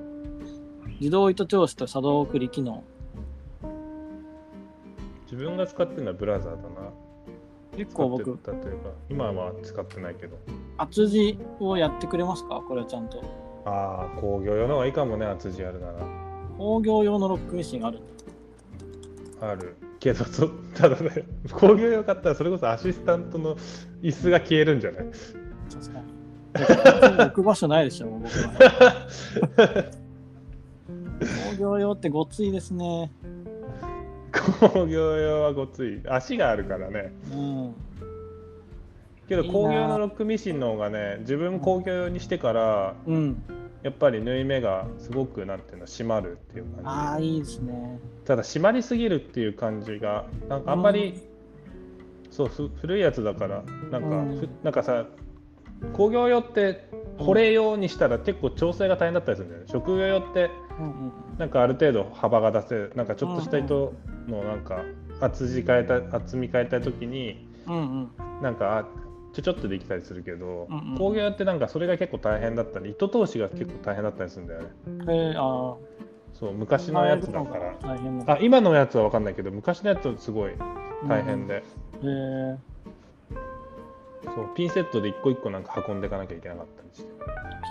[1.01, 2.85] 自動糸調子と作動送り機能。
[5.25, 6.67] 自分が使ってるのはブラザーだな。
[7.77, 10.37] 結構僕使ってたというか今は使ってないけど。
[10.77, 12.63] 厚字をやってくれますか？
[12.69, 13.23] これはちゃんと。
[13.65, 15.95] ああ工業用の方がいいかもね厚字あるなら。
[16.59, 18.07] 工業用のロックミシンがあるんだ
[19.51, 19.77] ある。
[20.01, 23.57] けどそ ただね工業用買ったらそれこそアシスタントの
[24.03, 25.05] 椅子が消えるんじゃない？
[25.73, 27.25] 確かに。
[27.25, 29.07] 置く場所ないでしょ僕は。
[31.57, 33.13] 工業用ってごついですね。
[34.61, 36.01] 工業用はごつい。
[36.09, 37.13] 足があるからね。
[37.33, 37.75] うん。
[39.29, 43.43] けど工業のロックミシンの方がね自分工業用にしてからうん
[43.83, 47.99] やっぱり縫い目がすごくなんていうの締まるっていう感ああいいですね。
[48.21, 51.21] じただ締まりすぎるっていう感じがなんかあんまり、
[52.31, 54.37] そうふ古いやつだからなんか、うん。
[54.39, 55.07] ふなんかさ
[55.93, 56.89] 工業用って
[57.19, 59.69] 保冷用にしたら結構調整が大変だったりするんだよね。
[59.69, 63.93] 職業用ってうんうんなんかある程度幅が出せるなんかちょっとした糸
[64.29, 64.85] のなんか
[65.21, 68.11] 厚字変えた厚み変えたい時にうんうん。
[68.43, 69.02] なんかあ
[69.33, 70.99] ちょちょっとできたりするけど、うんうん。
[70.99, 74.69] 工業ってなんかそれが結構大変だったり糸通しが結構大変だったりするんだよね。
[74.87, 75.77] えー、あ
[76.35, 77.75] そう昔のやつだから。
[77.81, 80.53] 大変なあ今のやつは分かんないけど昔のやつはすごい
[81.09, 81.63] 大変で、
[82.03, 82.57] えー、
[84.35, 87.11] そうピンセットで一個一個なんか運んでいかなきゃいけなかったりして。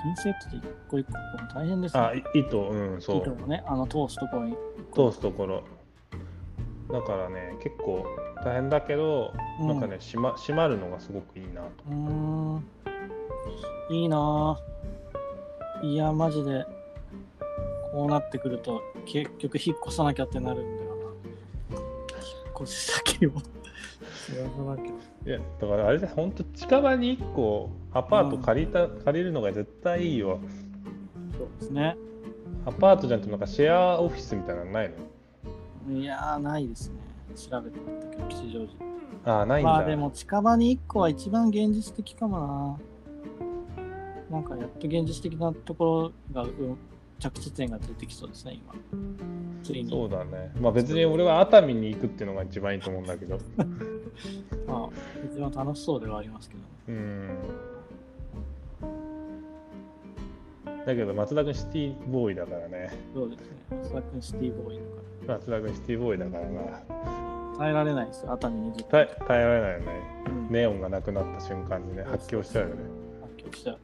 [0.04, 1.14] ピンセットで一個一個
[1.60, 2.02] 大変ですね。
[2.02, 3.18] あい糸うんそう。
[3.18, 4.58] 糸をねあの通すところに。
[4.94, 5.64] 通すところ
[6.92, 8.06] だからね結構
[8.44, 9.68] 大変だけど、うん。
[9.68, 11.70] なんかね締ま締まるのがすごくいいなと。
[11.90, 12.66] うーん。
[13.90, 16.66] いいなぁいやマジで。
[17.92, 21.78] こうなってくると結局引っ越さなきゃってなるんだよな。
[21.78, 21.84] 引っ
[22.64, 23.32] 越し先を。
[23.32, 24.94] 探さなきゃ
[25.26, 30.40] いやだからあれで本当近場に1個アパート借りた、借りるのが絶対いいよ。
[31.38, 31.98] そうですね。
[32.66, 34.95] アパートじゃなくてなんかシェアオフィスみたいなのないの？
[35.90, 36.95] いやー、ないですね。
[37.35, 39.35] 調べてみたけど、吉祥寺。
[39.38, 39.72] ああ、ないんだ。
[39.72, 42.77] まあでも近場に1個は一番現実的かも
[44.30, 44.38] な。
[44.38, 46.77] なんかやっと現実的なところが、うん
[47.22, 48.74] 着地点が出てきそうですね、今。
[49.64, 49.90] ついに。
[49.92, 50.51] そうだね。
[50.60, 53.38] まあ別に俺は熱海に行くっていうのが一番いいと思うんだけど。
[54.68, 54.90] まあ、
[55.32, 56.66] 一番楽しそうではありますけどね。
[56.88, 57.38] うん。
[60.84, 62.90] だけど松田君シティボーイだからね。
[63.14, 63.58] そうですね。
[63.69, 66.61] 松田君シティボーイだか松田君シティボーイだからな。
[66.61, 66.83] ら。
[67.58, 68.90] 耐えられないですよ、熱海にずっと。
[68.91, 69.85] 耐え耐えられないよね。
[70.27, 72.82] うんネオンがなくなった瞬間にね、発狂しちゃうよね。
[73.22, 73.77] 発狂しちゃう。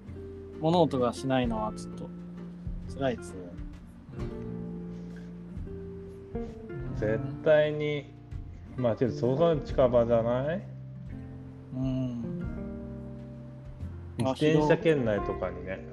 [0.60, 2.10] 物音がしないのはちょっと
[2.98, 3.38] 辛いですね。
[6.98, 8.06] 絶対に、
[8.76, 10.62] まあちょっとそうそう近場じゃない？
[11.76, 12.24] うん。
[14.18, 15.86] 自転車圏内とかにね。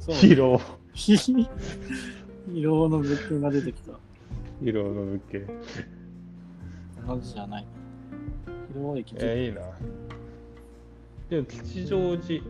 [0.00, 0.60] 疲労、
[0.94, 1.48] 疲
[2.62, 3.92] 労の物件が出てきた。
[4.62, 5.46] 疲労の物件。
[7.06, 7.66] 同じじゃない。
[8.72, 9.62] 広い駅えー、いいな。
[11.28, 12.44] でも吉祥寺。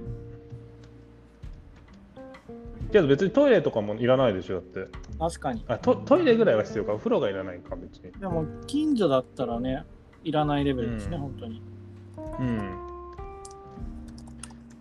[2.90, 4.88] けど別にトイレとかもいらないでしょ、だって。
[5.18, 5.64] 確かに。
[5.68, 8.10] あトトイレぐらいは必要か、お風呂がいらないか、別に。
[8.20, 9.84] でも、近所だったらね、
[10.24, 11.62] いらないレベルですね、うん本当に。
[12.40, 12.60] うん。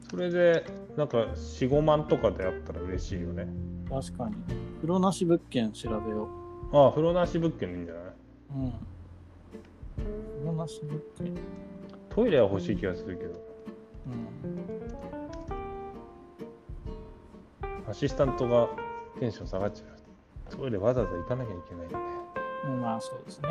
[0.09, 0.65] それで、
[0.97, 3.47] なんか4、5万とかであったら嬉しいよね。
[3.89, 4.35] 確かに。
[4.77, 6.38] 風呂なし物件調べよ
[6.71, 8.03] ああ、風呂なし物件でいいんじゃない？
[8.03, 8.05] う
[8.55, 8.71] うん。
[9.97, 10.09] 風
[10.45, 11.33] 呂なし物件。
[12.09, 13.31] トイレは欲しい気がするけど。
[14.07, 14.11] う
[17.87, 17.89] ん。
[17.89, 18.69] アシスタントが
[19.19, 19.85] テンション下がっちゃ
[20.53, 20.55] う。
[20.55, 21.95] トイレわざわざ行かなきゃいけないんで。
[22.65, 23.49] うん、まあそうですね。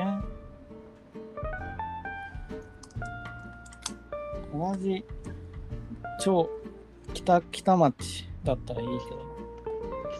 [4.52, 5.04] 同じ
[6.20, 6.48] 超
[7.14, 9.26] 北北町だったらいいけど。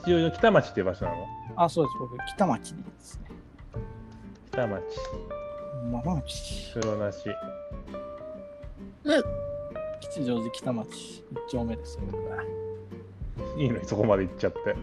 [0.03, 1.27] 吉祥寺の北町っていう場所なの？
[1.65, 1.97] あ、そうです。
[1.99, 3.31] 僕、北町でいいですね。
[4.53, 4.83] 北町、
[5.91, 6.71] まあ町。
[6.75, 7.19] 風呂なし。
[10.01, 12.43] 吉祥寺北町一丁目ですよ、僕は。
[13.57, 14.77] いいのにそこまで行っちゃって。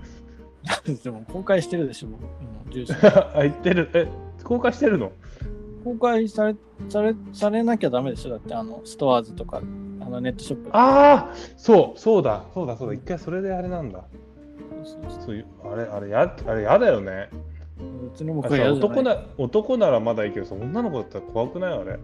[1.04, 2.24] でも公開してるでしょ、僕。
[2.24, 2.94] 今住所
[3.38, 3.90] あ、行ってる。
[3.94, 4.08] え、
[4.44, 5.12] 公開してるの？
[5.84, 6.56] 公開され
[6.90, 9.62] されされなきゃダメでしょだって、あの、ストアーズとか、
[10.02, 10.70] あのネットショップ。
[10.74, 12.94] ああそう、そうだ、そうだ、そうだ。
[12.96, 14.04] 一回それであれなんだ。
[15.26, 17.30] そういう、あれ、あれ、やあれやだよね。
[18.12, 22.00] 別に僕あさは嫌じゃない男な男ならまだいいけどさ、女の子だったら怖くないあれ。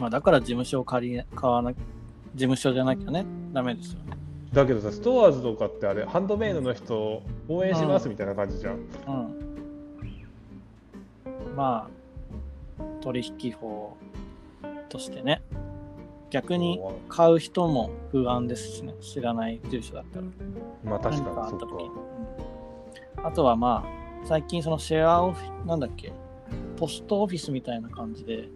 [0.00, 1.78] まあ、だから事務所を借り買わな、事
[2.34, 4.16] 務所じゃなきゃね、ダメですよね。
[4.52, 8.74] だけどさ、ストアーズとかってあれ、ハンドメイドの人を応援しますみたいな感じじゃん。
[8.74, 8.86] うん。
[11.54, 11.88] ま
[12.80, 13.96] あ、取引法
[14.88, 15.42] としてね、
[16.30, 20.24] 逆に買う人も不安ですしね、知らない住所だったら。
[20.84, 21.72] まあ確何かに、あった時。
[21.74, 21.84] に。
[21.88, 21.92] うん
[23.24, 26.12] あとはまあ、最近そのシェアオフィなんだっけ、
[26.76, 28.48] ポストオフィスみたいな感じで、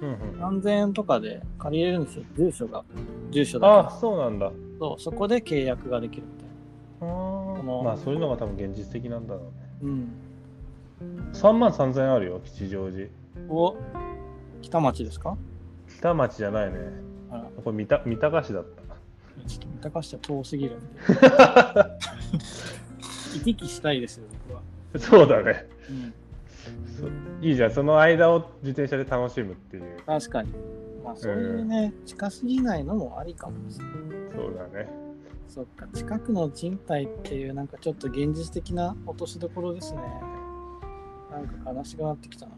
[0.00, 2.84] うんうん、何千円とかで借りれるんですよ、住所が。
[3.32, 4.46] 住所だああ、かそうなんだ。
[4.46, 4.52] ら。
[4.78, 6.48] そう、そこで契約ができるみたい
[7.00, 7.04] あ
[7.64, 9.50] のまあそういうのが多分現実的なんだろうね。
[9.82, 9.88] な。
[9.88, 11.32] うん。
[11.32, 13.08] 3万3000円あるよ、吉祥寺。
[13.48, 13.76] お、
[14.62, 15.36] 北町ですか？
[15.98, 16.78] 北町じゃないね。
[17.64, 18.82] これ三鷹三鷹市だった。
[19.48, 21.00] ちょっと三鷹市は遠すぎるんで。
[23.34, 24.62] 行き来したいですよ、僕は。
[24.98, 25.66] そうだね。
[25.90, 26.14] うん。
[26.86, 27.08] そ
[27.46, 29.96] いいじゃん、その間を自転車で楽しむっていう。
[30.06, 30.52] 確かに。
[31.04, 33.94] まあ、そういうね、近すぎないのもありかもしれない。
[34.34, 34.88] そうだね。
[35.48, 40.00] そっか、近くの賃貸っていう、なんかちょっと現実的な落としどころですね。
[41.30, 42.52] なんか悲しくなってきたな。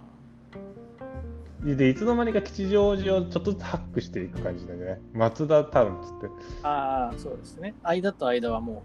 [1.74, 5.00] で、いつの間にか吉祥寺をちょっとずつハックしていく感じだね。
[5.12, 6.26] 松田タウンっつって。
[6.62, 7.74] ああ、そうですね。
[7.82, 8.84] 間と間はも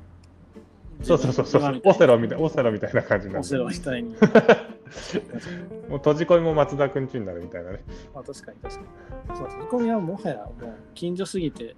[1.01, 1.81] う、そうそうそうそう。
[1.83, 3.41] オセロみたいオセロみたいな感じになる。
[3.41, 4.15] オセロみたいに。
[5.89, 7.83] もう閉じ込みも松田くんちになるみたいなね。
[8.13, 9.37] まあ確かに確かに。
[9.37, 11.75] そう、振り込みはもはやもう近所すぎて、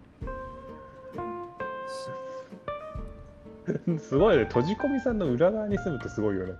[3.99, 4.45] すごいね。
[4.45, 6.53] 閉じ込みさんの裏側に住むってすごいよね。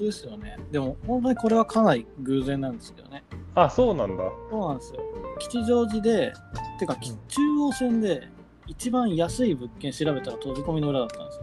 [0.00, 0.56] 本当ですよね。
[0.70, 3.22] でも本当にこれはかなり偶然なんですけどね。
[3.54, 4.24] あ、そうなんだ。
[4.50, 5.00] そうなんですよ。
[5.38, 6.32] 吉祥寺で、
[6.78, 8.28] てか、き中央線で
[8.66, 11.38] 一番安い物件調べたら閉じ込みの裏だったんです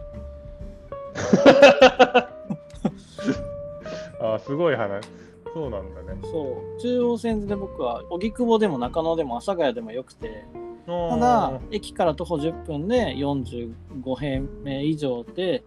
[4.20, 4.34] よ。
[4.34, 5.08] あ、すごい話。
[5.54, 6.18] そうなんだね。
[6.24, 6.80] そう。
[6.80, 10.44] 中央線で僕は、荻窪でも中野でも阿佐ヶ谷でもよくて、
[10.86, 15.62] たただ、駅から徒歩10分で45平米以上で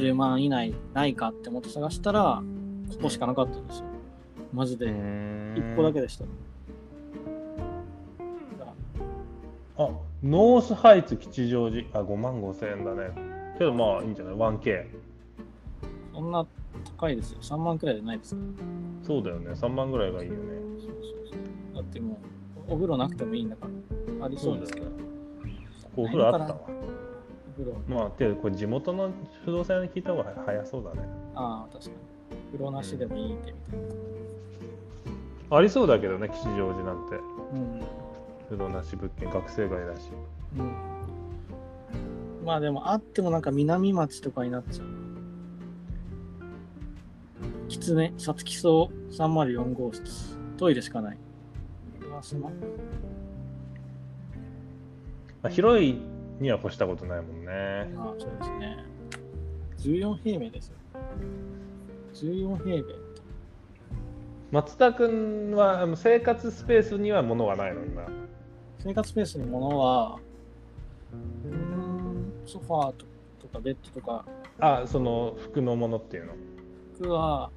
[0.00, 2.42] 10万以内ないかって思って探したら、
[2.90, 3.84] ここしかなかったんですよ。
[4.52, 4.86] マジで。
[4.86, 6.24] 1個だけでした。
[9.76, 9.88] あ、
[10.22, 11.86] ノースハイツ吉祥寺。
[11.92, 13.10] あ、5万5千円だね。
[13.58, 14.86] けどまあいいんじゃない ?1K。
[16.14, 16.46] そんな
[16.98, 17.38] 高いですよ。
[17.40, 18.40] 3万くらいじゃないですか。
[19.02, 19.52] そうだよね。
[19.52, 20.40] 3万ぐらいがいいよね。
[20.78, 20.94] そうそう
[21.30, 21.36] そ
[21.72, 22.18] うだっても
[22.68, 23.68] う、お風呂なくてもいいんだか
[24.18, 24.86] ら、ありそうですけど。
[24.86, 24.92] こ
[25.96, 26.60] こお風呂あったわ。
[27.88, 29.10] まあ、てこれ地元の
[29.44, 31.08] 不動産屋に聞いた方が早そうだね。
[31.34, 31.96] ああ、確かに。
[32.52, 37.14] 風呂なしでもいいってみたいありそうだけどね、吉祥寺なんて。
[37.16, 37.20] な。
[38.48, 40.10] 不動なし物件、学生街だし。
[40.58, 40.64] うん。
[40.64, 40.74] うん。
[42.44, 44.86] まあでも、あってもなんか南町とかになっちゃう。
[47.68, 50.38] きつね、さつき荘304号室。
[50.56, 51.18] トイレしかない。
[55.42, 55.98] まあ、広い
[56.40, 57.52] には越したことないもんね。
[57.96, 58.84] ああ、そうですね。
[59.78, 60.76] 14平米ですよ。
[62.14, 62.94] 14平米。
[64.50, 67.84] 松田君は生活スペースには物はないの？
[67.84, 68.08] 今。
[68.78, 70.18] 生活スペースに物は、
[71.44, 73.06] うーん、ソファーと
[73.42, 74.24] とかベッドとか、
[74.58, 76.32] あ、その服のものっていうの？
[76.94, 77.50] 服は、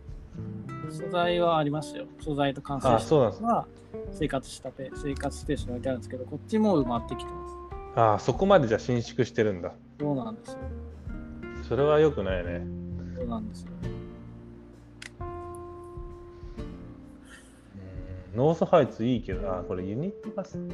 [0.90, 2.06] 素材はありますよ。
[2.22, 3.44] 素材と完成あ、したそうなんです。
[3.44, 3.66] は
[4.12, 7.63] 生活したペ生活スペースに置いてあるんですけど、こっちも埋まってきてます。
[7.96, 9.72] あ、そこまでじゃ伸縮してるんだ。
[10.00, 10.58] そうなんですよ。
[11.68, 12.62] それは良くないね。
[13.18, 13.72] そうなんですよ。
[13.84, 14.04] うん
[18.36, 20.58] ノースハイツいいけど、あ、これユニットバス？
[20.58, 20.72] うん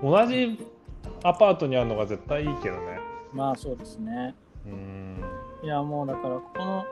[0.00, 0.56] 同じ
[1.24, 3.00] アパートにあるのが絶対いいけどね。
[3.32, 4.36] まあそうですね。
[4.64, 5.20] うん。
[5.64, 6.84] いやもうだから、ここの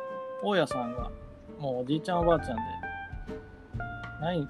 [0.43, 1.13] 大家さんが、
[1.61, 2.63] もうおじいちゃんおばあちゃんで、
[4.21, 4.49] ない、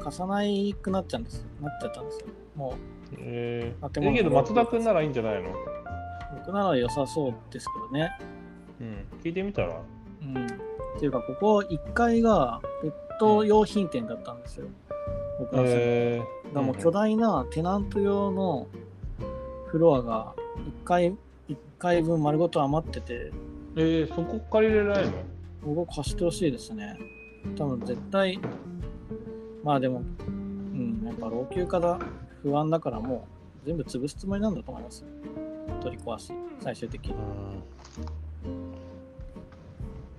[0.00, 2.26] 貸さないくなっちゃうんですなっちゃったんですよ。
[2.56, 2.74] も
[3.18, 5.50] えー、建物いいけど松田君ならいいんじゃないの？
[5.50, 5.52] う、
[6.38, 8.10] 僕なら良さそうですけどね。
[8.80, 9.04] うん。
[9.22, 9.80] 聞いてみたら？
[10.22, 10.46] うん。
[10.46, 10.48] っ
[10.98, 14.66] ていうか、ここ1階がペット用品店だったんですよ。
[15.38, 18.68] 僕の住んでえだからもう巨大なテナント用の
[19.66, 20.34] フロアが
[20.82, 21.16] 1階、
[21.48, 25.12] 一階分丸ごと余ってて、ー、えー、そこ借りれないの？
[25.64, 26.98] ここ貸してほしいですね。
[27.56, 28.38] 多分絶対、
[29.62, 31.98] まあでも、うん、やっぱ老朽化だ、
[32.42, 33.26] 不安だからも
[33.62, 35.06] う全部潰すつもりなんだと思いますよ。
[35.82, 37.14] 取り壊し、最終的に。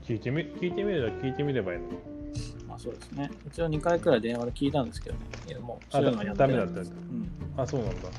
[0.03, 1.85] 聞いてみ聞いてみれば聞いてみればいいの
[2.67, 3.31] まあそうですね。
[3.47, 5.21] 一応2回くらい電話で聞いたんですけどね。
[5.47, 7.31] いやもう、そういうのはやってダないメだったうん。
[7.57, 8.09] あそうなんだ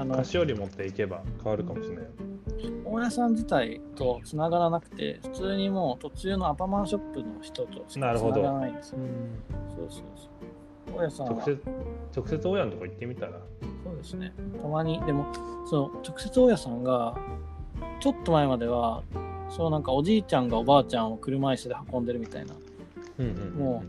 [0.00, 2.04] あの、菓子折り持っていけば変わるかもしれない
[2.84, 8.98] 大家さん自体と繋がらなくて、普通にもう途中のアパマンショップの人としか繋なるほどがらないんですよ。
[9.76, 10.98] そうそうそう。
[10.98, 11.60] 大家さんは直接
[12.16, 13.32] 直接親のとこ行ってみたら
[13.84, 14.32] そうですね。
[14.60, 15.26] たまに、でも、
[15.68, 17.16] その直接大家さんが、
[18.00, 19.02] ちょっと前までは、
[19.48, 22.54] そうなんかおじいちゃんがおばあちゃんを車椅子で運んでるみたいな、
[23.18, 23.84] うんうんも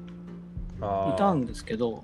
[0.79, 2.03] あーいたんですけど、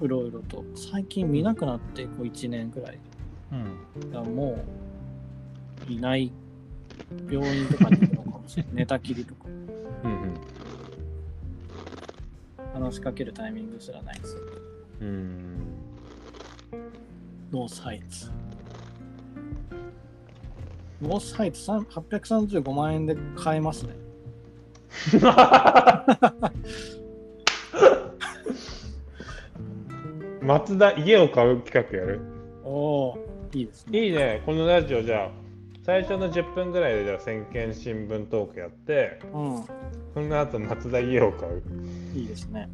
[0.00, 0.64] ううろうろと。
[0.74, 2.98] 最近見なくなって、こう1年くらい。
[3.52, 4.83] んうんもう、
[5.88, 6.32] いない、
[7.30, 8.72] 病院とかに行くのかもしれない。
[8.74, 9.44] 寝たきりとか、
[10.04, 10.34] うん
[12.74, 14.40] 話しかけるタイミングすらないですよ。
[15.00, 15.44] うんうん
[17.52, 18.30] ノースハイツ。
[21.00, 23.94] ノースハイツさん835万円で買えますね。
[30.42, 32.20] 松田家を買う企画やる？
[32.64, 32.70] お
[33.10, 33.18] お
[33.52, 34.04] いいですね。
[34.04, 35.43] いいねこのラジオじゃあ
[35.84, 39.64] 最初の10分ぐらいでじゃあ先見新聞トークやってうん、
[40.14, 41.62] その後松田家を買う
[42.14, 42.70] いいですね。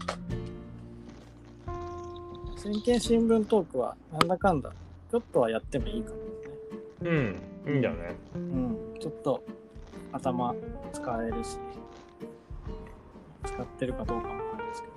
[2.57, 4.71] 先見新聞トークはなんだかんだ、
[5.11, 6.23] ちょっとはやってもいいかもね。
[7.03, 9.43] うんいいんだよねうん、ちょっと
[10.13, 10.55] 頭
[10.93, 11.59] 使えるし、
[13.45, 14.95] 使ってるかどうかもあれですけど。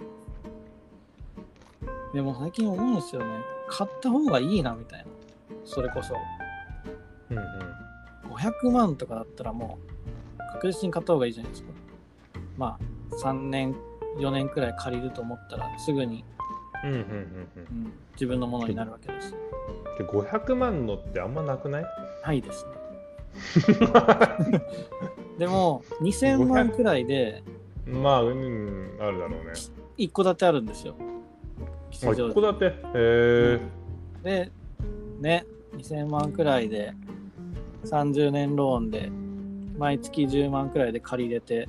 [2.14, 3.28] でも最近思うんですよね。
[3.68, 5.06] 買った方がいいなみたいな。
[5.66, 6.14] それこそ。
[7.32, 7.83] うんうん
[8.36, 9.78] 500万とかだったらも
[10.38, 11.70] う確実に買った方がいいじゃないですか。
[12.58, 12.78] ま
[13.12, 13.76] あ3年、
[14.18, 16.24] 4年くらい借りると思ったらすぐに、
[16.84, 19.32] うんうんうんうん、自分のものになるわけです。
[19.98, 21.86] で500万のってあんまなくない？
[22.26, 22.72] ないですね。
[25.40, 27.44] でも2000万くらいで
[27.86, 29.54] まあうんあるだろうね
[29.98, 30.96] 1戸建てあるんですよ。
[31.90, 32.66] 一戸建て？
[32.66, 33.60] へえ
[34.24, 34.52] で、
[35.20, 35.46] ね、
[35.76, 36.94] 2000万くらいで
[37.86, 39.12] 30年ローンで
[39.78, 41.68] 毎月10万くらいで借りれて、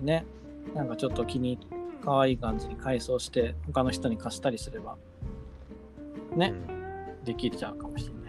[0.00, 0.24] ね、
[0.74, 1.58] なんかちょっと気に
[2.04, 4.96] 可愛い感じに改装して他の人に貸したりすれば、
[6.36, 6.52] ね、
[7.24, 8.22] できちゃうかもしれない。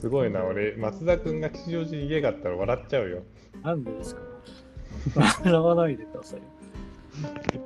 [0.00, 3.22] すごいな俺松田君が吉祥寺に家があったら笑っちゃうよ
[3.62, 4.22] なんでですか？
[5.44, 6.44] 笑わないでくださいよ。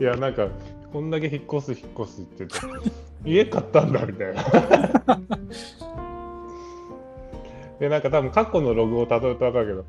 [0.01, 0.49] いやなんか
[0.93, 2.51] こんだけ引っ越す引っ越すって言っ
[2.83, 2.91] て
[3.25, 4.45] 家買ったんだみたいな
[7.81, 9.85] でなんか多分過去のログをたどると分かるけど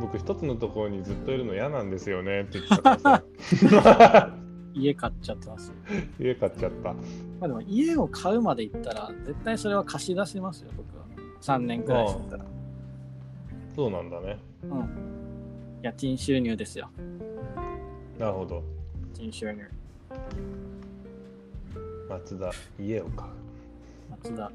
[0.00, 3.22] 僕一つのところにずっといるの嫌なんですよねって言ってたか
[3.62, 4.30] らさ
[4.76, 5.72] 家買っちゃってます。
[6.20, 6.96] 家買っちゃったま
[7.40, 11.04] あでも家を買うまで行ったら、絶対それは貸し出しますよ、僕は。
[11.40, 12.44] 3年くらいしてたら。
[13.74, 15.80] そうなんだねうん。
[15.82, 16.90] 家賃収入ですよ。
[18.18, 18.62] なるほど
[19.16, 19.64] 家賃収入。
[22.10, 23.30] 松田家を買う
[24.10, 24.52] 松田。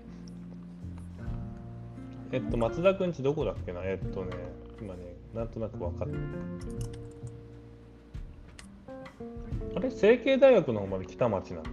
[2.32, 3.82] えっと松田くんちどこだっけな？
[3.84, 4.38] えっとね
[4.80, 6.16] 今ねなんとなく分かって
[9.76, 9.90] あれ？
[9.90, 11.70] 成蹊大学の方まで北町なんだ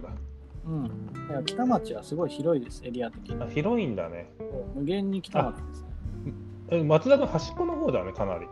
[0.65, 0.85] うん。
[0.85, 0.89] い
[1.31, 3.43] や北町はすごい広いです、エリア的に。
[3.43, 4.31] あ広いんだね
[4.75, 5.87] 無限に北町ですね。
[6.71, 8.47] え松田君端っこの方だねかなり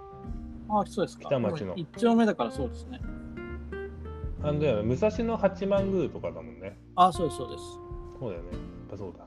[0.70, 1.26] あそうですか。
[1.26, 3.02] 北町の一丁目だからそうですね。
[4.44, 7.64] あんだよね武蔵野八幡宮とかだもんねあそうです、そうです。
[8.20, 8.60] そうだよねやっ
[8.92, 9.20] ぱそうだ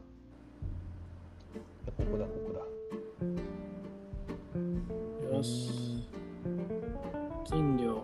[1.97, 2.61] ここだここだ
[5.37, 6.09] よし。
[7.45, 8.01] 賃料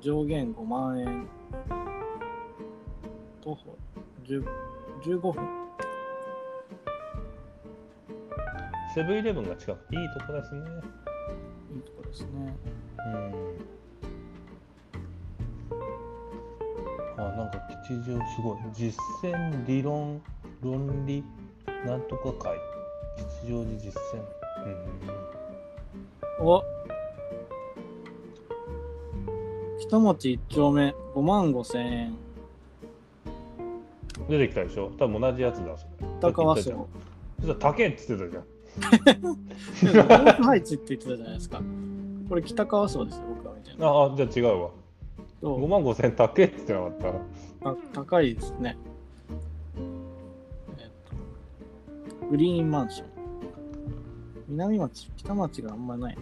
[0.00, 1.26] 上限5万円。
[3.42, 3.78] 徒歩
[4.24, 4.44] 10
[5.02, 5.48] 15分。
[8.94, 10.60] セブンイレブンが近くていいとこですね
[11.74, 12.54] いいとこですね。
[12.98, 13.32] うん
[17.16, 18.58] あなんか吉祥すごい。
[18.72, 20.20] 実践理論
[20.62, 21.24] 論理
[21.86, 22.56] なんとか会。
[23.16, 24.22] 吉祥寺実践。
[26.40, 26.62] うんお。
[29.80, 32.14] 北町1丁目5万5千円。
[34.28, 34.90] 出てきたでしょ？
[34.98, 36.08] 多分同じやつだそれ。
[36.20, 36.88] 高和さっき言っ荘。
[37.40, 40.42] たじゃんそしたら高えって言ってたじゃん。
[40.44, 41.60] ハイツって言ってたじゃないですか。
[42.28, 43.86] これ北川荘ですよ、僕はみたいな。
[43.88, 44.70] ああじゃあ違うわ。
[44.70, 44.81] そ
[45.42, 47.08] 5万5千円高えってなかった？
[47.70, 48.76] うた高いですね。
[50.78, 50.86] えっ
[52.20, 53.08] と、グリーンマンション。
[54.48, 56.18] 南町、北町があんまない。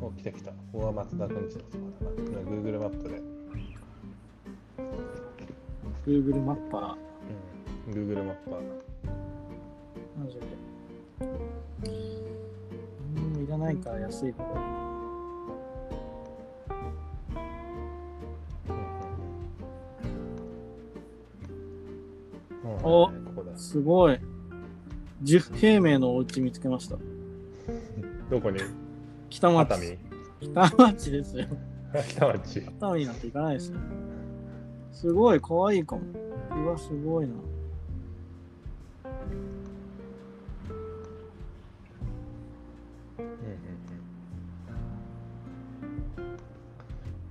[0.00, 3.22] お来た来たここは松田くんちのそばだな今 Google マップで、
[6.06, 6.96] Google マッパー。
[7.86, 8.60] うん、Google マップは
[10.18, 10.40] マジで。
[13.50, 14.66] 何もいらないから安い方がいい。
[22.82, 23.10] お
[23.56, 24.18] すごい。
[25.22, 26.96] 10平米のお家見つけました。
[28.30, 28.60] どこに？
[29.28, 29.98] 北町。
[30.40, 31.46] 北町ですよ。
[32.08, 33.78] 北町熱海なんて行かないですよ。
[34.92, 36.02] すごい、可愛いかも。
[36.56, 37.34] うわ、すごいな。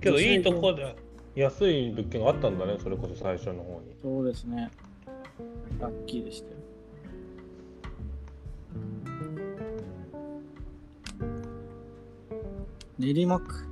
[0.00, 0.96] けどいいとこで
[1.34, 4.70] 安い物件があったんだねそれこそ最初の方にそうですね。
[5.78, 6.56] ラッキーでしたよ。
[12.98, 13.66] 練馬区。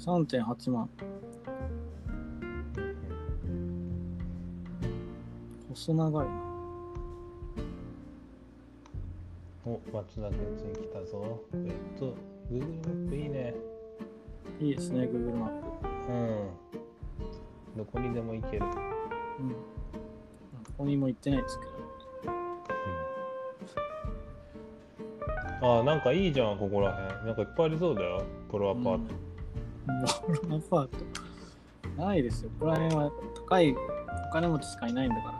[0.00, 0.90] 3.8万。
[5.70, 6.52] 細長いな。
[9.64, 12.16] お松田くんちに来たぞえっと
[12.50, 13.54] Google マップいいね
[14.60, 15.50] いいですね、Google マッ
[16.06, 16.12] プ。
[16.12, 16.48] うん
[17.76, 18.66] どこにでも行ける
[19.40, 19.50] うん。
[19.50, 19.56] こ
[20.78, 21.72] こにも行ってないですけど。
[25.62, 29.06] ああなんかいいじゃんここらへんなんかいっぱいありそうだよプロアパート、うん
[30.02, 32.02] ボールアパート。
[32.02, 32.50] ないですよ。
[32.58, 33.10] ここら辺は
[33.46, 35.34] 高いお金持ちしかいないんだから。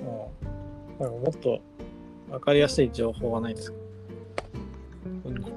[0.02, 0.32] も
[0.98, 1.60] う、なんかもっと
[2.28, 3.78] 分かりやすい情報はないですか？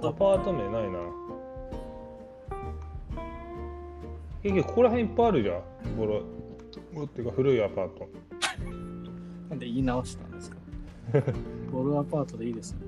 [0.07, 0.99] アパート名ないな。
[4.43, 5.61] 結局ここら辺いっぱいあるじゃん。
[5.97, 6.21] ボロ
[6.93, 8.07] ボロっていうか古いアパート
[9.51, 10.57] なんで言い直したんですか？
[11.71, 12.79] ボルアパートでいいですね。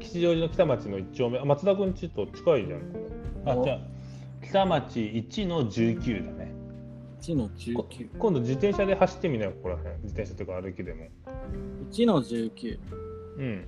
[0.00, 1.38] 吉祥寺の北町の1丁目。
[1.38, 2.80] あ松田君ちと近いじゃん。
[3.44, 3.62] あお。
[3.64, 3.80] じゃあ
[4.42, 6.52] 北町1の19だね。
[7.20, 8.16] 1のこ19。
[8.18, 9.94] 今度自転車で走ってみなよここら辺。
[10.02, 11.04] 自転車とか歩きでも。
[11.90, 12.78] 1の19。
[13.38, 13.64] うん。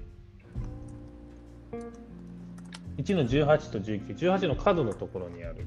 [2.97, 5.67] 1の18と1918の角のところにある。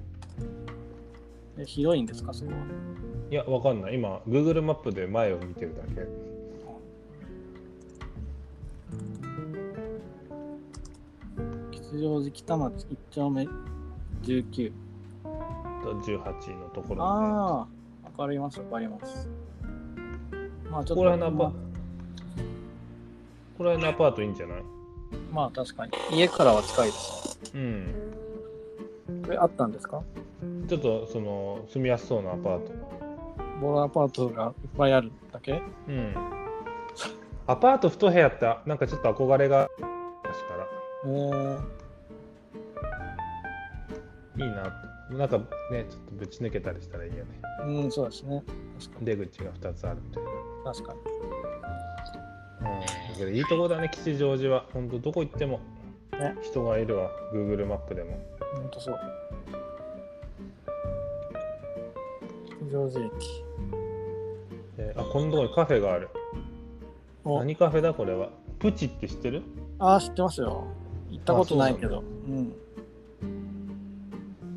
[1.59, 2.57] え広いんですか、そこは？
[3.29, 3.95] いやわかんない。
[3.95, 6.01] 今 Google マップで前を見てるだけ
[11.71, 13.47] 吉祥寺北町1丁目
[14.23, 14.71] 19。
[15.83, 17.65] と18のところああ、わ
[18.17, 19.29] かります、わかります。
[20.69, 21.53] まあちょっと、ここら辺のアパま
[23.57, 24.63] こら辺のアパートいいんじゃない？
[25.31, 25.91] まあ確かに。
[26.11, 27.39] 家からは近いです。
[27.53, 27.85] うん
[29.23, 30.01] これあったんですか？
[30.67, 32.71] ちょっとその住みやすそうなアパート
[33.61, 35.61] ボロアパートがいっぱいあるだけ？
[35.87, 36.13] うん
[37.47, 39.69] アパート2部屋ってなんかちょっと憧れが
[40.23, 40.67] 昔から
[41.05, 41.59] えー、
[44.37, 44.83] いいな。
[45.09, 45.37] なんか
[45.71, 47.39] ねちょっとぶち抜けたりしたらいいよね。
[47.65, 48.43] うん、そうですね。
[49.01, 50.73] 出口が2つあるみたいな。
[50.73, 50.99] 確かに。
[52.59, 52.79] うん。
[52.81, 52.85] だ
[53.17, 54.65] けどいいとこだね吉祥寺は。
[54.73, 55.61] ほんとどこ行っても。
[56.19, 56.35] ね。
[56.41, 57.09] 人がいるわ。
[57.33, 58.19] Google マップでも。
[58.55, 58.99] ほんとそう。
[62.59, 63.45] 吉祥寺駅。
[64.79, 66.09] えーあこのとこにカフェがある。
[66.13, 66.16] お
[67.39, 68.29] 何カフェだこれは？
[68.59, 69.43] プチって知ってる？
[69.79, 70.65] ああ、知ってますよ。
[71.09, 72.03] 行ったことないけど。
[72.27, 72.53] うん。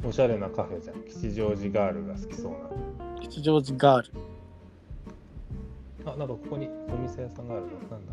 [0.05, 2.55] おしゃれなカフェじゃん吉祥寺ガールが好きそう
[3.21, 4.13] 吉祥寺ガール。
[6.05, 7.73] なあなんかここにお店屋さんがあるの？
[7.73, 8.13] なんだ？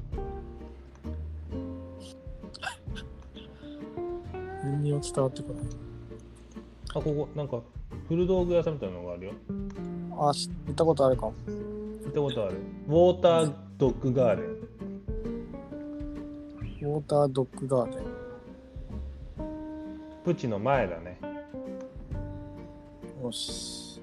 [4.64, 5.64] 全然伝わってこない。
[6.90, 7.62] あここなんか
[8.10, 9.32] 古道具屋さんみたいなのがあるよ
[10.18, 11.34] ああ、知行ったことあるかも。
[11.48, 14.46] 行ったことあるウォータードッグガーデン
[16.82, 18.04] ウォータードッグガーデン。
[20.26, 21.20] プチの前だね
[23.22, 24.02] よし。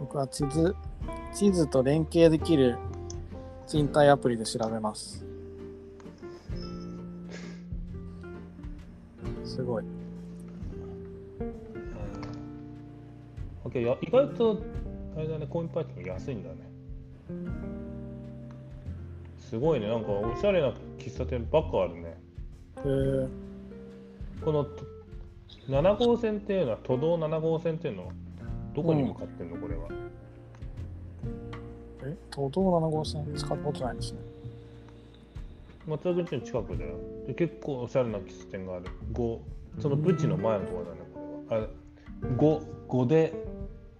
[0.00, 0.74] 僕は地図、
[1.32, 2.76] 地図と連携できる
[3.68, 5.18] 賃貸アプリで調べます。
[5.20, 5.31] す
[13.74, 14.62] うん OK や意外と
[15.16, 16.56] あれだねコインパーキング安いんだね。
[19.38, 22.16] すごいねなんかおしゃれな喫茶店ばっかあるね。
[22.78, 23.28] えー、
[24.44, 24.84] このと
[25.68, 28.12] 7号線っていうのは都道7号線っていうのは
[28.74, 29.82] どこに向かってんの、これは。
[32.04, 34.18] え、東道7号線使ったことないですね。
[35.86, 36.96] 松田口の近くだよ。
[37.26, 38.86] で結構おしゃれな喫茶店がある。
[39.12, 39.38] 5
[39.80, 41.64] そのプチの前のところだねこれは。
[41.64, 41.68] あ
[42.36, 43.34] 5 5で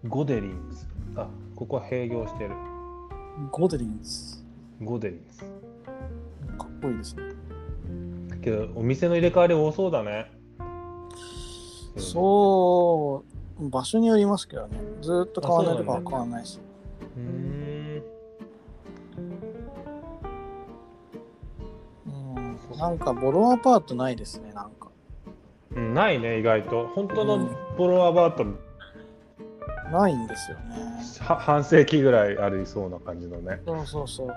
[0.09, 2.51] ゴデリンズあここは閉業してる
[3.51, 4.43] ゴデリンズ。
[4.83, 5.39] ゴデリンズ
[6.59, 7.23] かっこいいですね。
[8.43, 10.31] けどお店の入れ替わり多そうだね
[11.97, 13.23] そ
[13.61, 14.79] う、場所によりますけどね。
[15.03, 16.59] ずーっと変わらないとかは変わらないし。
[17.17, 18.03] うーん
[22.07, 24.89] うん、なんかボロアパートないですね、なんか。
[25.77, 28.45] うんないね意外と本当のうんボロアバート、
[29.93, 30.77] ないんですよね。
[31.21, 34.29] は半世紀ぐらいありそうな感じのねそうそうそう。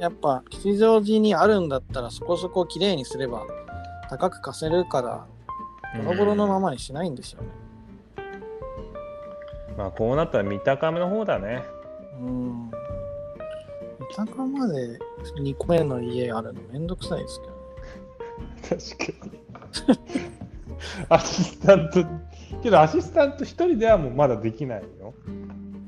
[0.00, 3.46] やっぱ吉祥寺にあるんだったらそこそこ綺麗にすれば
[4.10, 5.26] 高く貸せるから
[6.04, 7.48] ボロボロのままにしないんですよね。
[9.76, 11.62] まあこうなったら三鷹の方だね
[12.20, 12.70] うん。
[14.16, 14.98] 三鷹まで
[15.36, 17.52] 2個目の家あるのめんどくさいですけど。
[19.12, 19.42] 確かに
[21.08, 22.04] アシスタント
[22.62, 25.14] けどアシスタント一人ではもうまだできないよ。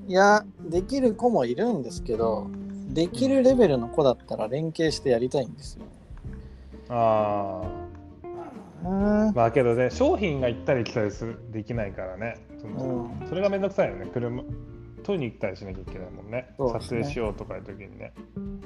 [0.06, 2.48] いや、できる子もいるんですけど、
[2.88, 5.84] できるレベルの子だったら連携してやりたいんですよ。
[6.88, 7.62] あ
[8.84, 9.28] うん。
[9.28, 12.36] あまあけどね商品が行ったり来たりするできないからね。
[12.58, 13.28] そのうん。
[13.28, 14.06] それがめんどくさいよね。
[14.12, 14.42] 車
[15.02, 16.30] 取りに行ったりしなきゃいけないもんね。
[16.30, 16.54] ね。
[16.58, 18.12] 撮影しようとかいう時にね。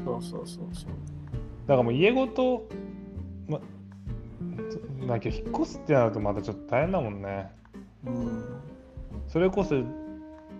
[0.04, 0.90] そうそうそうそう。
[1.66, 2.66] だからもう家ごと
[3.48, 3.60] ま
[5.06, 7.50] だけど引っ越すってなるとまたちょっと大変だもんね
[8.06, 8.44] うん。
[9.26, 9.84] それこそヨ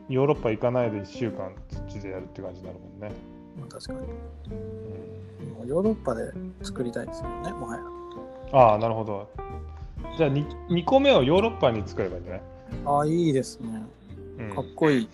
[0.09, 3.15] ーロッパ行かないで1週間そっちでやるって感じになるもんね、
[3.59, 3.99] まあ確かに。
[5.61, 7.83] うんヨーロッパで作りたいですよね、もはや。
[8.53, 9.29] ああなるほど
[10.17, 12.43] じゃあ 2, 2個目をヨーロッパに作ればいいんじゃない、
[12.87, 13.83] ああ、いいですね。
[14.39, 15.09] うんかっこいい。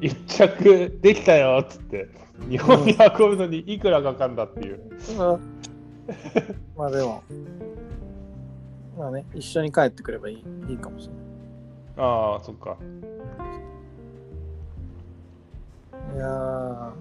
[0.00, 2.08] 一着できたよっつって
[2.48, 4.80] 日本に運ぶのにいくらかかるんだっていう、
[5.10, 5.40] うん
[6.76, 7.22] まあでも、
[8.98, 11.27] まあね、一緒に帰ってくればいいいいかもしれない。
[11.98, 12.76] ああそっか
[16.14, 16.92] いやー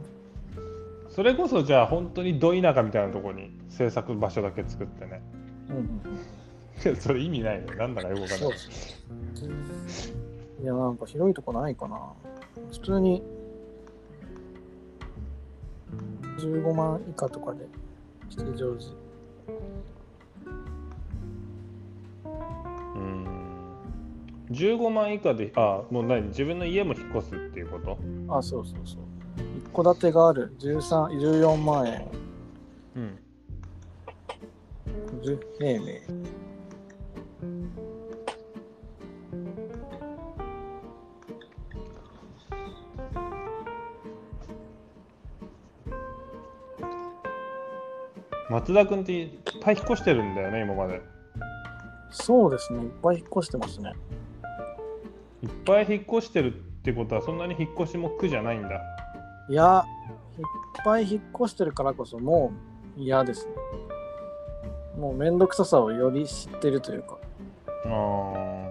[1.09, 5.21] それこそじゃあ本当にど田舎みたいなところに制作場所だけ作ってね。
[5.69, 6.01] うんうん
[6.99, 7.65] それ意味ないね。
[7.75, 8.49] なんだかよくわかんない。
[10.61, 11.99] いや、なんか広いとこないかな。
[12.71, 13.23] 普通に
[16.37, 17.65] 15万以下とかで
[18.29, 18.91] 吉祥寺。
[24.51, 27.97] 15万以下で、あ、もう何自分の家も引っ越すっていうこと？
[28.29, 29.01] あ、そうそうそう。
[29.57, 32.07] 一戸建てがある13 14万円、
[32.95, 33.19] うん。
[35.21, 36.01] 10平米。
[48.49, 49.29] 松田君っていっ
[49.61, 51.01] ぱい引っ越してるんだよね、今まで。
[52.11, 53.91] そうですね、いっぱい引っ越してますね。
[55.47, 58.81] いっぱい引っ越してるってことは、そんなに引っ越しも苦じゃないんだ。
[59.49, 59.85] いや、
[60.37, 60.43] いっ
[60.83, 62.51] ぱい引っ越してるからこそも
[62.97, 63.53] う嫌ですね。
[64.99, 67.17] もうめんどくささをより知ってるというか。
[67.85, 68.67] あー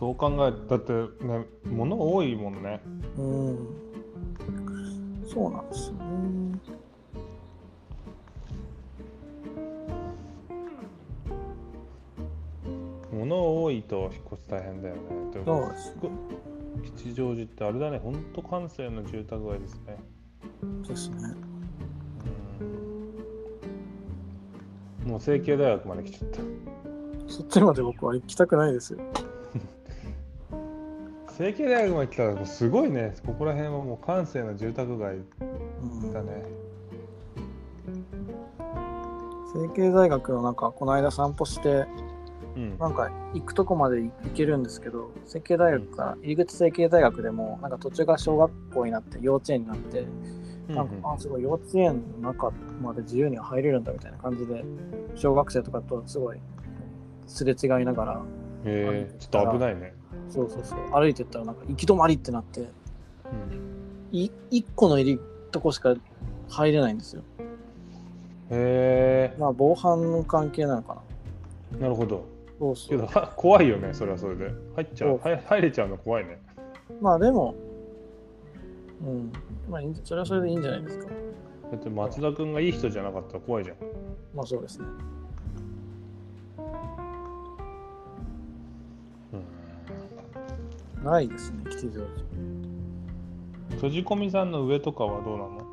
[0.00, 0.92] そう考えだって
[1.26, 2.80] ね物多いもんね
[3.18, 3.58] うん。
[5.28, 6.79] そうなんですよね。
[13.20, 15.00] 物多いと引っ越し大変だよね。
[15.44, 16.10] そうですご
[16.96, 17.98] 吉祥寺ってあれだね。
[17.98, 19.98] ほんと閑静な住宅街ですね。
[20.88, 21.34] ですね。
[25.02, 25.10] うん。
[25.10, 26.40] もう成蹊大学まで来ちゃった。
[27.28, 29.00] そっちまで僕は行きたくないですよ。
[31.36, 33.14] 成蹊大学まで来たらもうすごいね。
[33.26, 35.16] ここら辺はもう閑静な住宅街
[35.82, 36.12] うん。
[36.12, 36.44] だね
[39.52, 41.86] 成蹊大学のなんかこの間散歩して
[42.56, 42.78] うん。
[42.78, 50.06] なんか行くとこまで行けるんですけど成蹊大学から入り口成蹊大学でもなんか途中から小学校になって幼稚園になって
[50.68, 54.64] なんかあすごい幼稚園の中まで自由に入れるんだみたいな感じで
[55.14, 56.40] 小学生とかとすごい
[57.26, 58.22] すれ違いながら
[58.64, 59.94] へえちょっと危ないね、
[60.28, 60.78] そうそうそう。
[60.92, 62.70] 歩いてったらなんか行き止まりってなってうん。
[64.12, 65.20] い1個の入り
[65.50, 65.94] とこしか
[66.48, 67.22] 入れないんですよ。
[68.50, 71.02] へまあ防犯の関係なのかな。
[71.78, 72.26] えなるほど
[72.60, 72.88] そうそう。
[72.90, 74.52] けどは怖いよねそれはそれで。
[74.76, 75.18] 入っちゃう。
[75.20, 76.40] そうはい入れちゃうの怖いね。
[77.00, 77.56] まあでも
[79.04, 79.32] うん。
[79.68, 81.06] まあいいんじゃそれはそれでいいんじゃないですか。
[81.72, 83.76] だって松田君がいい人じゃなかったら怖いじゃん。
[84.34, 84.84] まあそうですね。
[91.02, 92.06] ないですね吉祥寺
[93.76, 95.64] 閉じ込みさんの上とかはどうなの？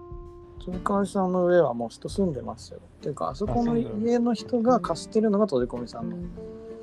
[0.64, 2.80] 鳥川さんの上はもう人住んでますよ。
[2.80, 6.16] っていうかあそこの家の人が貸してるのが鳥込さんの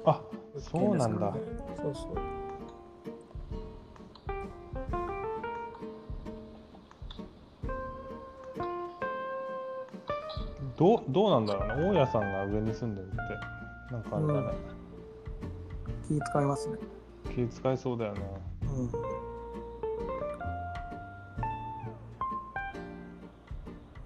[0.07, 0.21] あ
[0.59, 1.35] そうなんだ。
[1.77, 2.15] そうそう。
[10.77, 11.89] どうどうなんだろうね。
[11.91, 13.17] 大家さんが上に住んでるって
[13.93, 14.59] なんかあれだね、
[16.09, 16.79] 気使いますね。
[17.35, 18.21] 気使いそうだよね。
[18.63, 18.91] うん。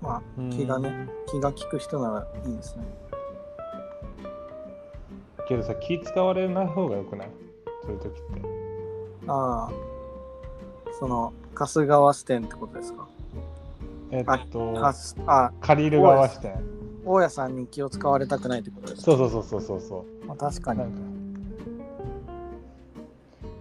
[0.01, 2.85] まあうん気がね気が利く人ならいいですね
[5.49, 7.29] けどさ気使われない方がよくない？
[7.83, 8.43] そういう時って。
[9.27, 9.73] ああ
[10.99, 13.09] その春日川支店ってことですか？
[14.11, 14.75] えあっと
[15.27, 16.55] あ借りる側視点
[17.05, 19.13] 大家さんに気を使われたくないってことですか？
[19.17, 20.81] そうそうそうそうそうそまあ、確かに。
[20.81, 20.99] うなんか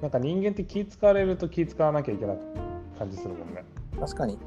[0.01, 2.37] なんか人間って気使われると気使わなきゃいけない
[2.99, 3.63] 感じするもんね。
[3.99, 4.37] 確かに。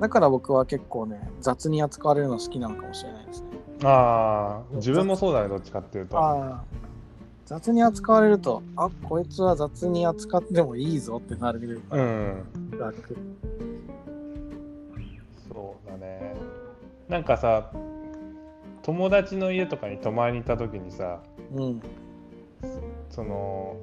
[0.00, 3.40] だから僕は結構ね雑に扱われるの好きなのかもしれないです。
[3.41, 3.41] ね
[3.84, 6.18] ああ自分もそうだねどっちかっていうと。
[6.18, 6.64] ああ
[7.44, 12.46] 雑に扱われるとあこいつは雑に扱ってもいいぞってなれるかうん。
[12.78, 13.16] ら楽。
[15.52, 16.34] そうだね。
[17.08, 17.70] なんかさ
[18.82, 21.20] 友達の家とかに泊まりに行った時にさ
[21.54, 21.82] うん。
[23.10, 23.76] その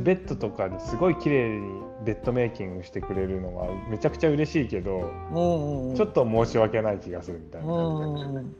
[0.00, 5.96] ベッドとかにすごい綺麗にベッドメイキングしてくれるのがめちゃくちゃ嬉しいけど、うんうんうん。
[5.96, 8.54] ちょっと申し訳ない気がするみたいなうんう感じで、んうん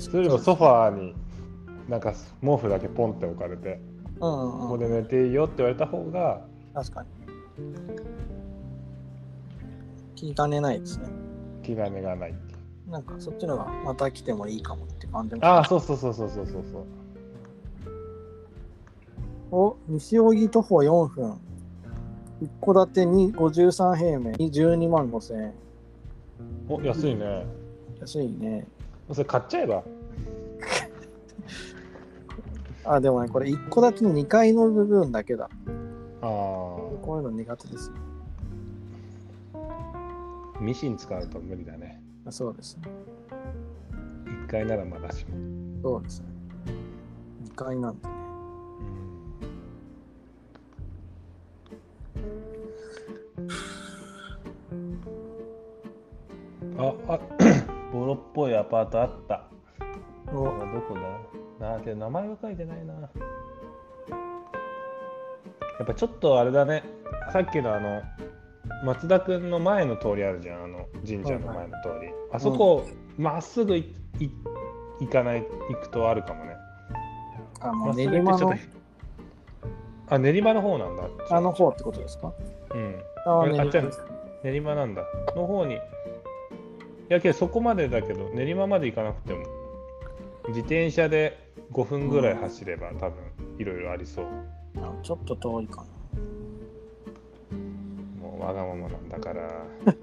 [0.00, 1.14] それよりもソファーに
[1.88, 3.80] なんか毛布だけポンって置かれて、
[4.20, 4.60] うんうんうん。
[4.60, 6.40] ここで寝ていいよって言われた方が
[6.74, 7.08] 確かに。
[10.14, 11.06] 気兼ねないですね。
[11.62, 12.34] 気兼ねがない
[12.88, 16.84] なんかそっちのがまた来てもいいかもって感じもああそうそうそうそうそうそうそう。
[19.50, 21.38] お西荻徒歩4分
[22.40, 25.54] 一戸建てに53平米に12万5千円
[26.68, 27.46] お安いね
[28.00, 28.66] 安いね
[29.12, 29.82] それ買っちゃえば
[32.84, 35.50] あ、でもね、これ1個だけの2階の部分だけだ。
[36.22, 37.92] あこういうの苦手です。
[39.54, 42.02] あ、ミシン使うと無理だね。
[42.26, 42.82] あそうですね。
[44.46, 45.32] 1回ならまだしも。
[45.82, 46.26] そうですね。
[47.44, 48.14] 2階なんでね。
[56.78, 57.18] あ、あ、
[57.92, 59.44] ボロっぽいアパートあった。
[60.32, 60.94] おあどこ
[61.60, 61.68] だ？
[61.68, 62.94] なあ、けど名前が書いてないな。
[62.94, 63.08] や
[65.84, 66.82] っぱちょっとあれだね。
[67.32, 68.02] さっきのあの、
[68.84, 72.10] 松田君の前の通りあるじゃん、あの神社の前の通り。
[72.32, 72.84] あそこ、
[73.16, 74.30] まっすぐいい
[75.00, 76.56] 行かない、行くとあるかもね。
[77.60, 78.54] あのまっす練馬の
[80.08, 81.04] あ、練馬の方なんだ。
[81.30, 82.32] あの方ってことですか？
[82.74, 83.02] うん。
[83.26, 83.82] ああっちゃ
[84.42, 85.02] 練馬なんだ。
[85.34, 85.78] の方に。
[87.08, 89.44] いやけどそこまでだけど、練馬まで行かなくても、
[90.48, 91.38] 自転車で
[91.72, 93.14] 5分ぐらい走れば、多分
[93.58, 94.26] いろいろありそう。
[94.78, 95.84] あちょっと遠いか
[98.20, 99.42] もうわがままなんだから。
[99.42, 99.94] な。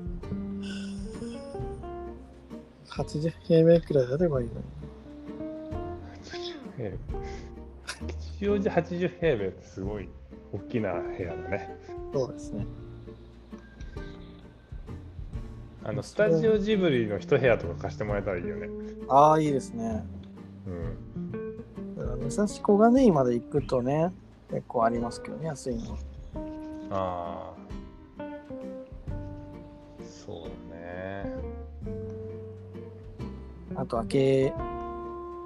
[2.90, 4.60] 80平米くらいあればいいのに。
[6.80, 7.14] ええ
[8.08, 10.10] 吉祥寺80平米ってすごい
[10.52, 11.78] 大きな部屋だね。
[12.14, 12.66] そうですね。
[15.86, 18.70] あのスタジオジブリの一部屋とか貸してもらえたらいいよね。
[19.10, 20.06] ああ、いいですね。
[20.66, 21.96] うん。
[21.98, 24.14] だから武蔵小金井まで行くとね、
[24.50, 25.98] 結構ありますけどね、安いの。
[26.92, 27.64] ああ。
[30.26, 31.26] そうだね。
[33.76, 34.54] あとは京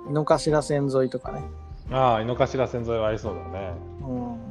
[0.09, 1.41] 井の頭線沿いとかね。
[1.89, 3.73] ああ、井の頭線沿いはありそうだね。
[4.01, 4.46] うん。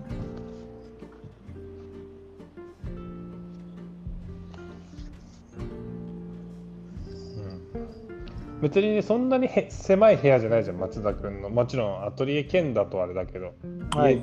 [8.63, 13.55] 別にねそんなにへ狭い部屋じゃないじゃん松田君のもちろんアトリエ兼だとあれだけど、
[13.95, 14.23] はい家。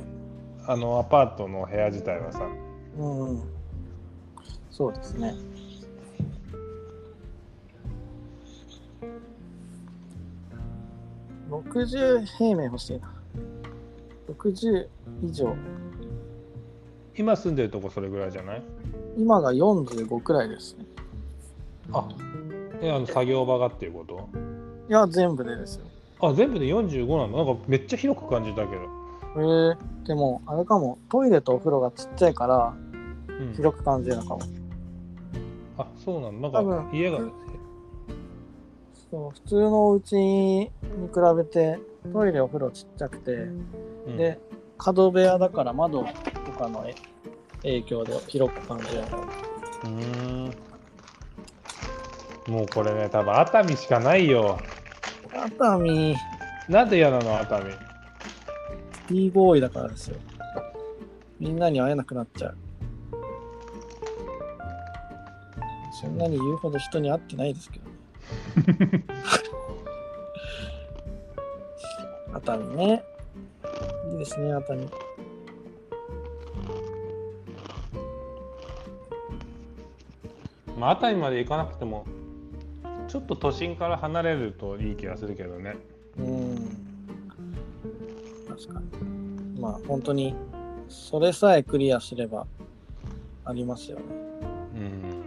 [0.65, 2.47] あのアパートの部屋自体はさ
[2.97, 3.43] うん。
[4.71, 5.35] そうですね。
[11.49, 13.13] 60平米欲しいな。
[14.27, 14.87] 60
[15.21, 15.55] 以上。
[17.15, 18.63] 今住んでるとこそれぐらいじゃない？
[19.17, 20.85] 今が45くらいですね。
[21.91, 22.07] あ
[22.83, 24.29] えあの作業場がっていうこと？
[24.89, 25.85] いや、全部でですよ。
[26.19, 28.81] あ全部で45なんだなんかめっちゃ広く感じたけど、
[29.35, 32.73] えー、でも、あれかも、トイレとお風呂がちっちゃいから、
[33.27, 33.53] うん。
[33.55, 34.39] 広く感じるのかも。
[35.77, 37.19] あそうなんだ多なんか分家が。
[39.11, 41.79] そう普通のお家に比べて、
[42.11, 43.31] トイレ、お風呂ちっちゃくて、
[44.07, 44.17] うん。
[44.17, 44.39] で、
[44.77, 46.95] 角部屋だから窓とかのえ
[47.63, 49.07] 影響で広く感じるの。
[49.07, 49.23] かも。
[49.83, 50.53] うーん
[52.47, 54.59] もうこれね多分熱海しかないよ
[55.33, 56.15] 熱海、
[56.69, 57.73] なんで嫌なの熱海
[59.07, 60.17] ？T ボーイだからですよ。
[61.39, 62.57] みんなに会えなくなっちゃう。
[66.01, 69.03] そんなに言うほど人に会ってないですけどね。
[72.33, 73.03] 熱海ね。
[74.11, 74.87] いいですね、熱海。
[80.77, 82.05] まあ、熱海まで行かなくても
[83.07, 85.75] ちょっと都心から離れるといい気がするけどね
[86.17, 86.55] うん。
[88.47, 89.59] 確かに。
[89.59, 90.35] まあ、本当に、
[90.87, 92.45] それさえクリアすれば
[93.45, 94.03] ありますよね。
[94.75, 95.23] うん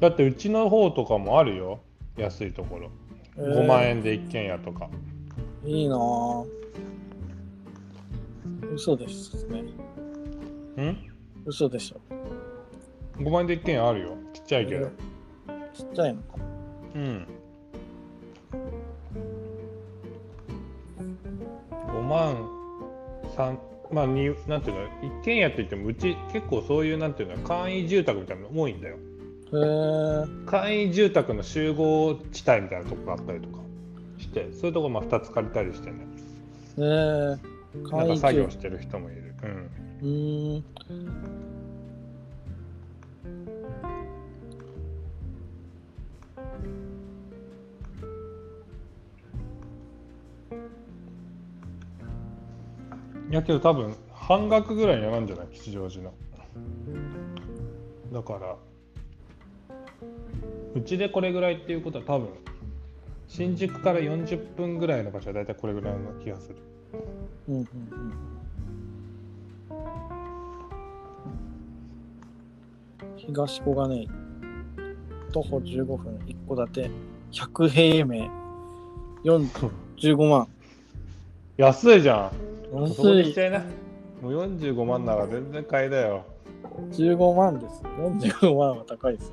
[0.00, 1.78] だってうちの方とかもあるよ
[2.16, 2.90] 安いところ
[3.36, 4.90] 5万円で一軒家とか、
[5.64, 6.46] いいなぁ。
[8.74, 9.62] 嘘ですね。
[10.82, 11.11] ん？
[11.44, 12.00] 嘘でしょ。
[13.18, 14.86] 5万円で一軒家あるよちっちゃいけど
[15.74, 16.28] ちっちゃいのか。
[16.94, 17.26] うん
[21.70, 22.48] 5万
[23.36, 23.58] 3
[23.92, 24.86] まあになんていうの？
[25.20, 27.42] 一軒家って言ってもうち結構そういうなんていうの？
[27.46, 30.26] 簡易住宅みたいなの多いんだよへえ。
[30.46, 33.58] 簡易住宅の集合地帯みたいなとこがあったりとか
[34.18, 36.06] してそういうとこまあ2つ借りたりしてねね
[36.78, 37.51] え。
[37.74, 39.34] なんか作業してる人もいる。
[40.02, 40.06] うん。
[40.08, 40.64] うん。
[53.30, 55.46] いやけど多分半額ぐらいにはなんじゃない？
[55.52, 56.12] 吉祥寺の。
[58.12, 58.56] だから
[60.74, 62.28] うちでこれぐらいっていうことは多分
[63.28, 66.56] 新宿から40分ぐらいの場所は大体これぐらいの気がする。
[67.48, 67.66] うんうんうん。
[73.16, 74.08] 東小金井。
[75.32, 76.90] 徒歩15分、一戸建て。
[77.32, 78.30] 100平米。
[79.24, 80.48] 4 15万。
[81.56, 82.30] 安いじゃ
[82.72, 82.78] ん。
[82.82, 83.46] 安そこにしい。
[83.46, 83.60] いな。
[84.20, 86.24] もう45万なら全然買いだよ。
[86.92, 87.82] 15万です。
[87.82, 89.32] 45万は高いです。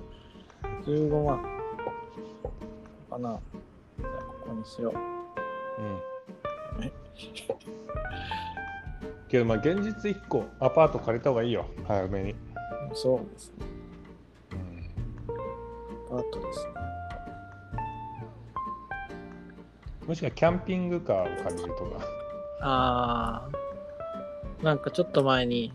[0.86, 1.42] 15万。
[3.10, 3.40] かな。
[3.98, 5.82] じゃ、ここにしよう。
[5.82, 6.09] うん。
[9.28, 11.66] けどまあ現実1個アパート借りた方がいいよ。
[11.88, 12.36] 早めに。
[12.94, 13.66] そうですね。
[14.52, 16.90] うんアパートですね。
[20.10, 22.02] もしくはキャンピングカーを借りるとか。
[22.62, 25.72] あー、なんかちょっと前に、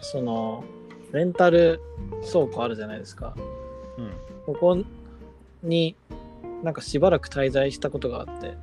[0.00, 0.64] その、
[1.12, 1.80] レンタル
[2.32, 3.34] 倉庫あるじゃないですか。
[3.98, 4.10] うん。
[4.46, 4.78] ここ
[5.62, 5.96] に、
[6.62, 8.56] なんかしばらく滞在したことがあって、うん。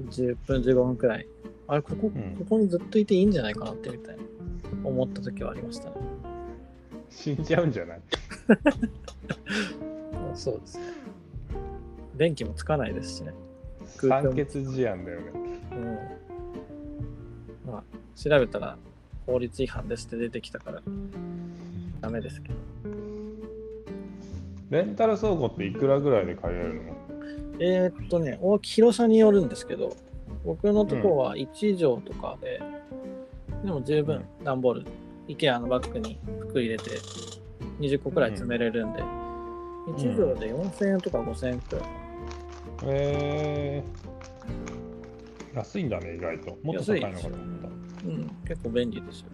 [0.00, 1.26] 10分、15分くらい。
[1.68, 4.22] あれ、ここ、うんここにずっといていいんじゃないかなってみたいな
[4.84, 5.96] 思った時はありましたね。
[7.10, 8.00] 死んじゃうんじゃない？
[10.34, 10.84] そうですね。
[12.16, 13.32] 電気もつかないですしね。
[13.86, 15.26] 酸欠事案だよね。
[17.66, 17.72] うん。
[17.72, 17.82] まあ、
[18.16, 18.76] 調べたら
[19.26, 20.82] 法律違反ですって出てきたから、
[22.00, 22.54] ダメですけど。
[24.70, 26.96] レンタル倉庫っていくらぐらいで借りれるの？
[27.58, 29.96] えーっとね、大き広さによるんですけど、
[30.44, 32.60] 僕のとこは1畳とかで、
[33.64, 34.86] でも十分段ボール、
[35.28, 36.18] IKEA のバッグに
[36.48, 36.90] 服入れて
[37.80, 41.84] 20個くらい詰めれるんで、1畳で4000円とか5000円くらい。
[42.86, 46.58] えー、安いんだね、意外と。
[46.62, 47.38] もっと高いのかと思っ
[48.04, 49.28] うん、結構便利ですよ。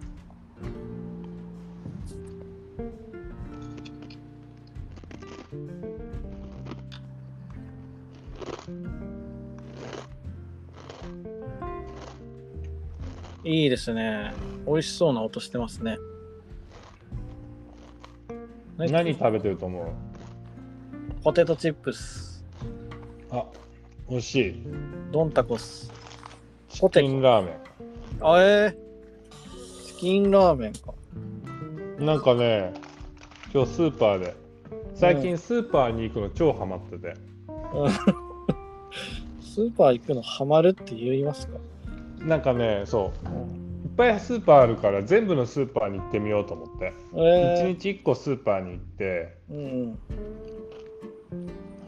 [13.42, 14.32] いいですね。
[14.66, 15.98] 美味しそうな音してますね。
[18.78, 18.84] た。
[18.84, 19.86] 何食べてると思う？
[21.22, 22.44] ポテトチップス、
[23.30, 23.44] あ、
[24.08, 24.62] 美味しい。
[25.10, 25.90] ドンタコス。
[26.68, 27.58] チキンラーメ
[28.20, 28.74] あえー、
[29.86, 30.94] チキンラーメンか。
[31.98, 32.06] ン。
[32.06, 32.72] なんかね、
[33.52, 34.34] 今日スーパーで、
[34.94, 37.14] 最近スーパーに行くの超ハマってて、
[37.74, 38.29] うん
[39.50, 41.58] スーパー行くのハマるって言いますか、
[42.20, 43.28] なんかね、そう、
[43.84, 49.98] いっぱいスーパーあるから全部のスーパーに行ってみようと思って、え1日1個スーパーに行って、ー、うん。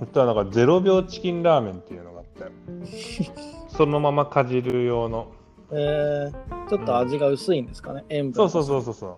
[0.01, 3.31] そしたらなんか0秒チキンラーメンっていうのがあって、
[3.71, 5.29] そのままかじる用の。
[5.71, 8.35] えー、ちょっと味が薄いんですかね、塩分。
[8.35, 9.17] そうそうそうそうそう、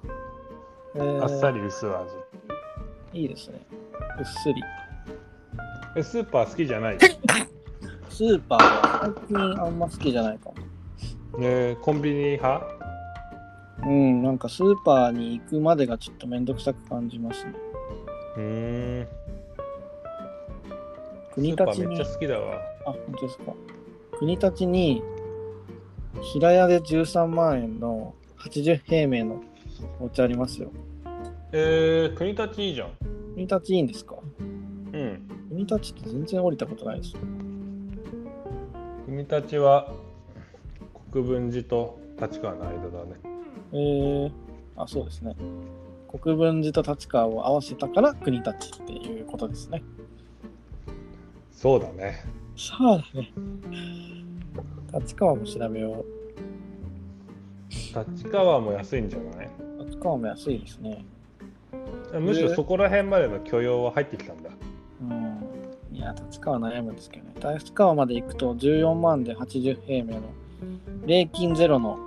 [0.96, 1.94] えーあっさり薄味。
[3.18, 3.66] いいですね。
[4.18, 4.62] うっすり。
[5.96, 6.98] え、スーパー好きじゃない？
[8.14, 10.50] スーパーは最近あんま好きじゃないか
[11.32, 11.38] も。
[11.38, 12.64] ねコンビニ派？
[13.86, 17.52] うん、なんかスーパーに行くまでがちょっとめんどくさく感じますね。
[18.36, 19.06] うーん。
[21.32, 22.54] ス国立にーめっちゃ、好きだわ。
[22.86, 23.52] あ、本当ですか。
[24.18, 25.02] 国立に、
[26.22, 29.42] 平屋で13万円の80平米の
[30.00, 30.70] お家ありますよ。
[31.50, 32.90] えー、国立いいじゃん。
[33.34, 34.14] 国立いいんですか？
[34.38, 34.42] う
[34.96, 35.28] ん。
[35.48, 37.18] 国立って全然降りたことないですよ。
[39.14, 39.92] 国立は
[41.12, 43.12] 国分寺と立川の間だね。
[43.72, 44.32] えー、
[44.76, 45.36] あ、そうですね。
[46.20, 49.84] 国分寺と立川を合わせたから国立っていうことですね。
[51.52, 52.24] そうだね。
[52.56, 53.32] そうだね。
[54.92, 56.04] 立川も調べよ
[57.70, 59.50] 立川も安いんじゃない？
[59.78, 61.04] う立川も安いですね。
[62.18, 64.50] むしろそこら辺までの許容は入ってきたんだ。
[65.02, 65.33] うん。
[66.04, 67.54] いや、立川悩むんですけどね。
[67.54, 70.20] 立川まで行くと14万で80平米の
[71.06, 71.98] 礼金ゼロの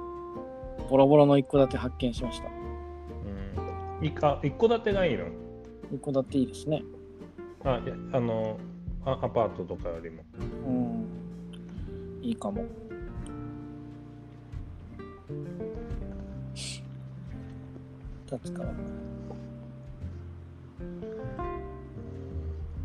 [0.88, 2.48] ボロボロの一戸建て発見しました。
[4.00, 4.06] うん。
[4.06, 5.26] いか一戸建てがいいの？
[5.92, 6.84] 一戸建ていいですね。
[7.64, 8.60] あ、いやあの
[9.04, 10.24] あ、アパートとかよりも。
[10.68, 11.08] うん。
[12.22, 12.66] いいかも。
[18.32, 18.72] 立川。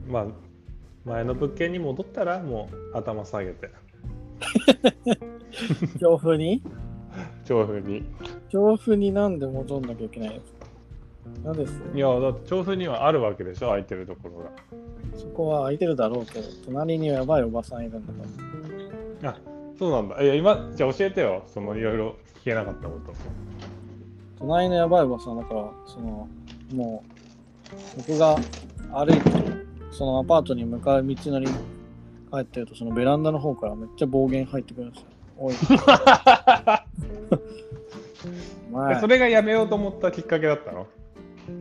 [0.09, 0.27] まあ、
[1.05, 3.71] 前の物件に戻ったらもう頭下げて、
[5.99, 6.63] 強風に？
[7.45, 8.05] 調布に。
[8.49, 10.67] 強風になんで戻んなきゃいけないんですか
[11.45, 11.81] なんです？
[11.95, 14.51] いや、だって調布にはあるわけでしょ、空いてるところが。
[15.17, 18.19] そこは空いてるだろうけど、隣にやばいおばさんいるんだか
[19.23, 19.31] ら。
[19.31, 19.37] あ、
[19.79, 20.23] そうなんだ。
[20.23, 21.43] いや、今、じゃあ教えてよ。
[21.47, 23.13] そのいろいろ聞けなかったこと。
[24.39, 26.29] 隣のやばいおばさんだから、その、
[26.73, 27.05] も
[27.97, 28.37] う、僕が
[28.93, 29.31] 歩いて、
[29.93, 31.53] そのアパートに向かう道のり帰
[32.41, 35.07] ってると、そのベランダの方からめっちゃ暴言入ってくるんですよ。
[35.39, 35.55] おい、
[38.73, 40.87] お前それがやめようと思ったきっかけだったの？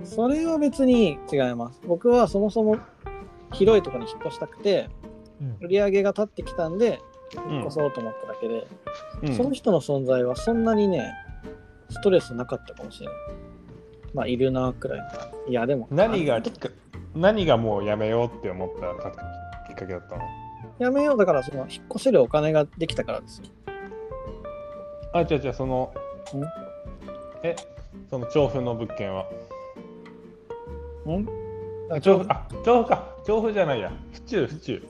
[0.04, 1.82] それは別に違います。
[1.86, 2.78] 僕はそもそも
[3.52, 4.90] 広いところに引っ越したくて、
[5.42, 7.00] うん売り上げが立ってきたんで、
[7.36, 8.68] うん引っ越そうと思っただけで、
[9.24, 11.12] うんその人の存在はそんなにね、
[11.90, 13.16] ストレスなかったかもしれない。
[14.14, 15.02] まあ、いるなくらい。
[15.50, 16.70] いや、でも、何がきっか
[17.16, 19.12] 何がもうやめようって思ったか
[19.68, 20.24] きっかけだったの？
[20.80, 23.46] やめようだから、その、引っ越せるお金ができたからですよ。
[25.14, 25.94] あ、違う違う、その
[26.34, 26.42] ん、
[27.44, 27.56] え、
[28.10, 29.26] その調布の物件は？
[31.08, 31.28] ん？
[31.92, 33.08] あ調布、あ、調布か。
[33.26, 33.92] 調布じゃないや。
[34.14, 34.88] 府中、府中。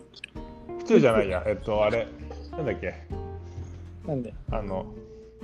[0.80, 1.44] 府中じゃないや。
[1.48, 2.08] えっと、あれ、
[2.52, 2.94] なんだっけ？
[4.08, 4.86] なんで、あの、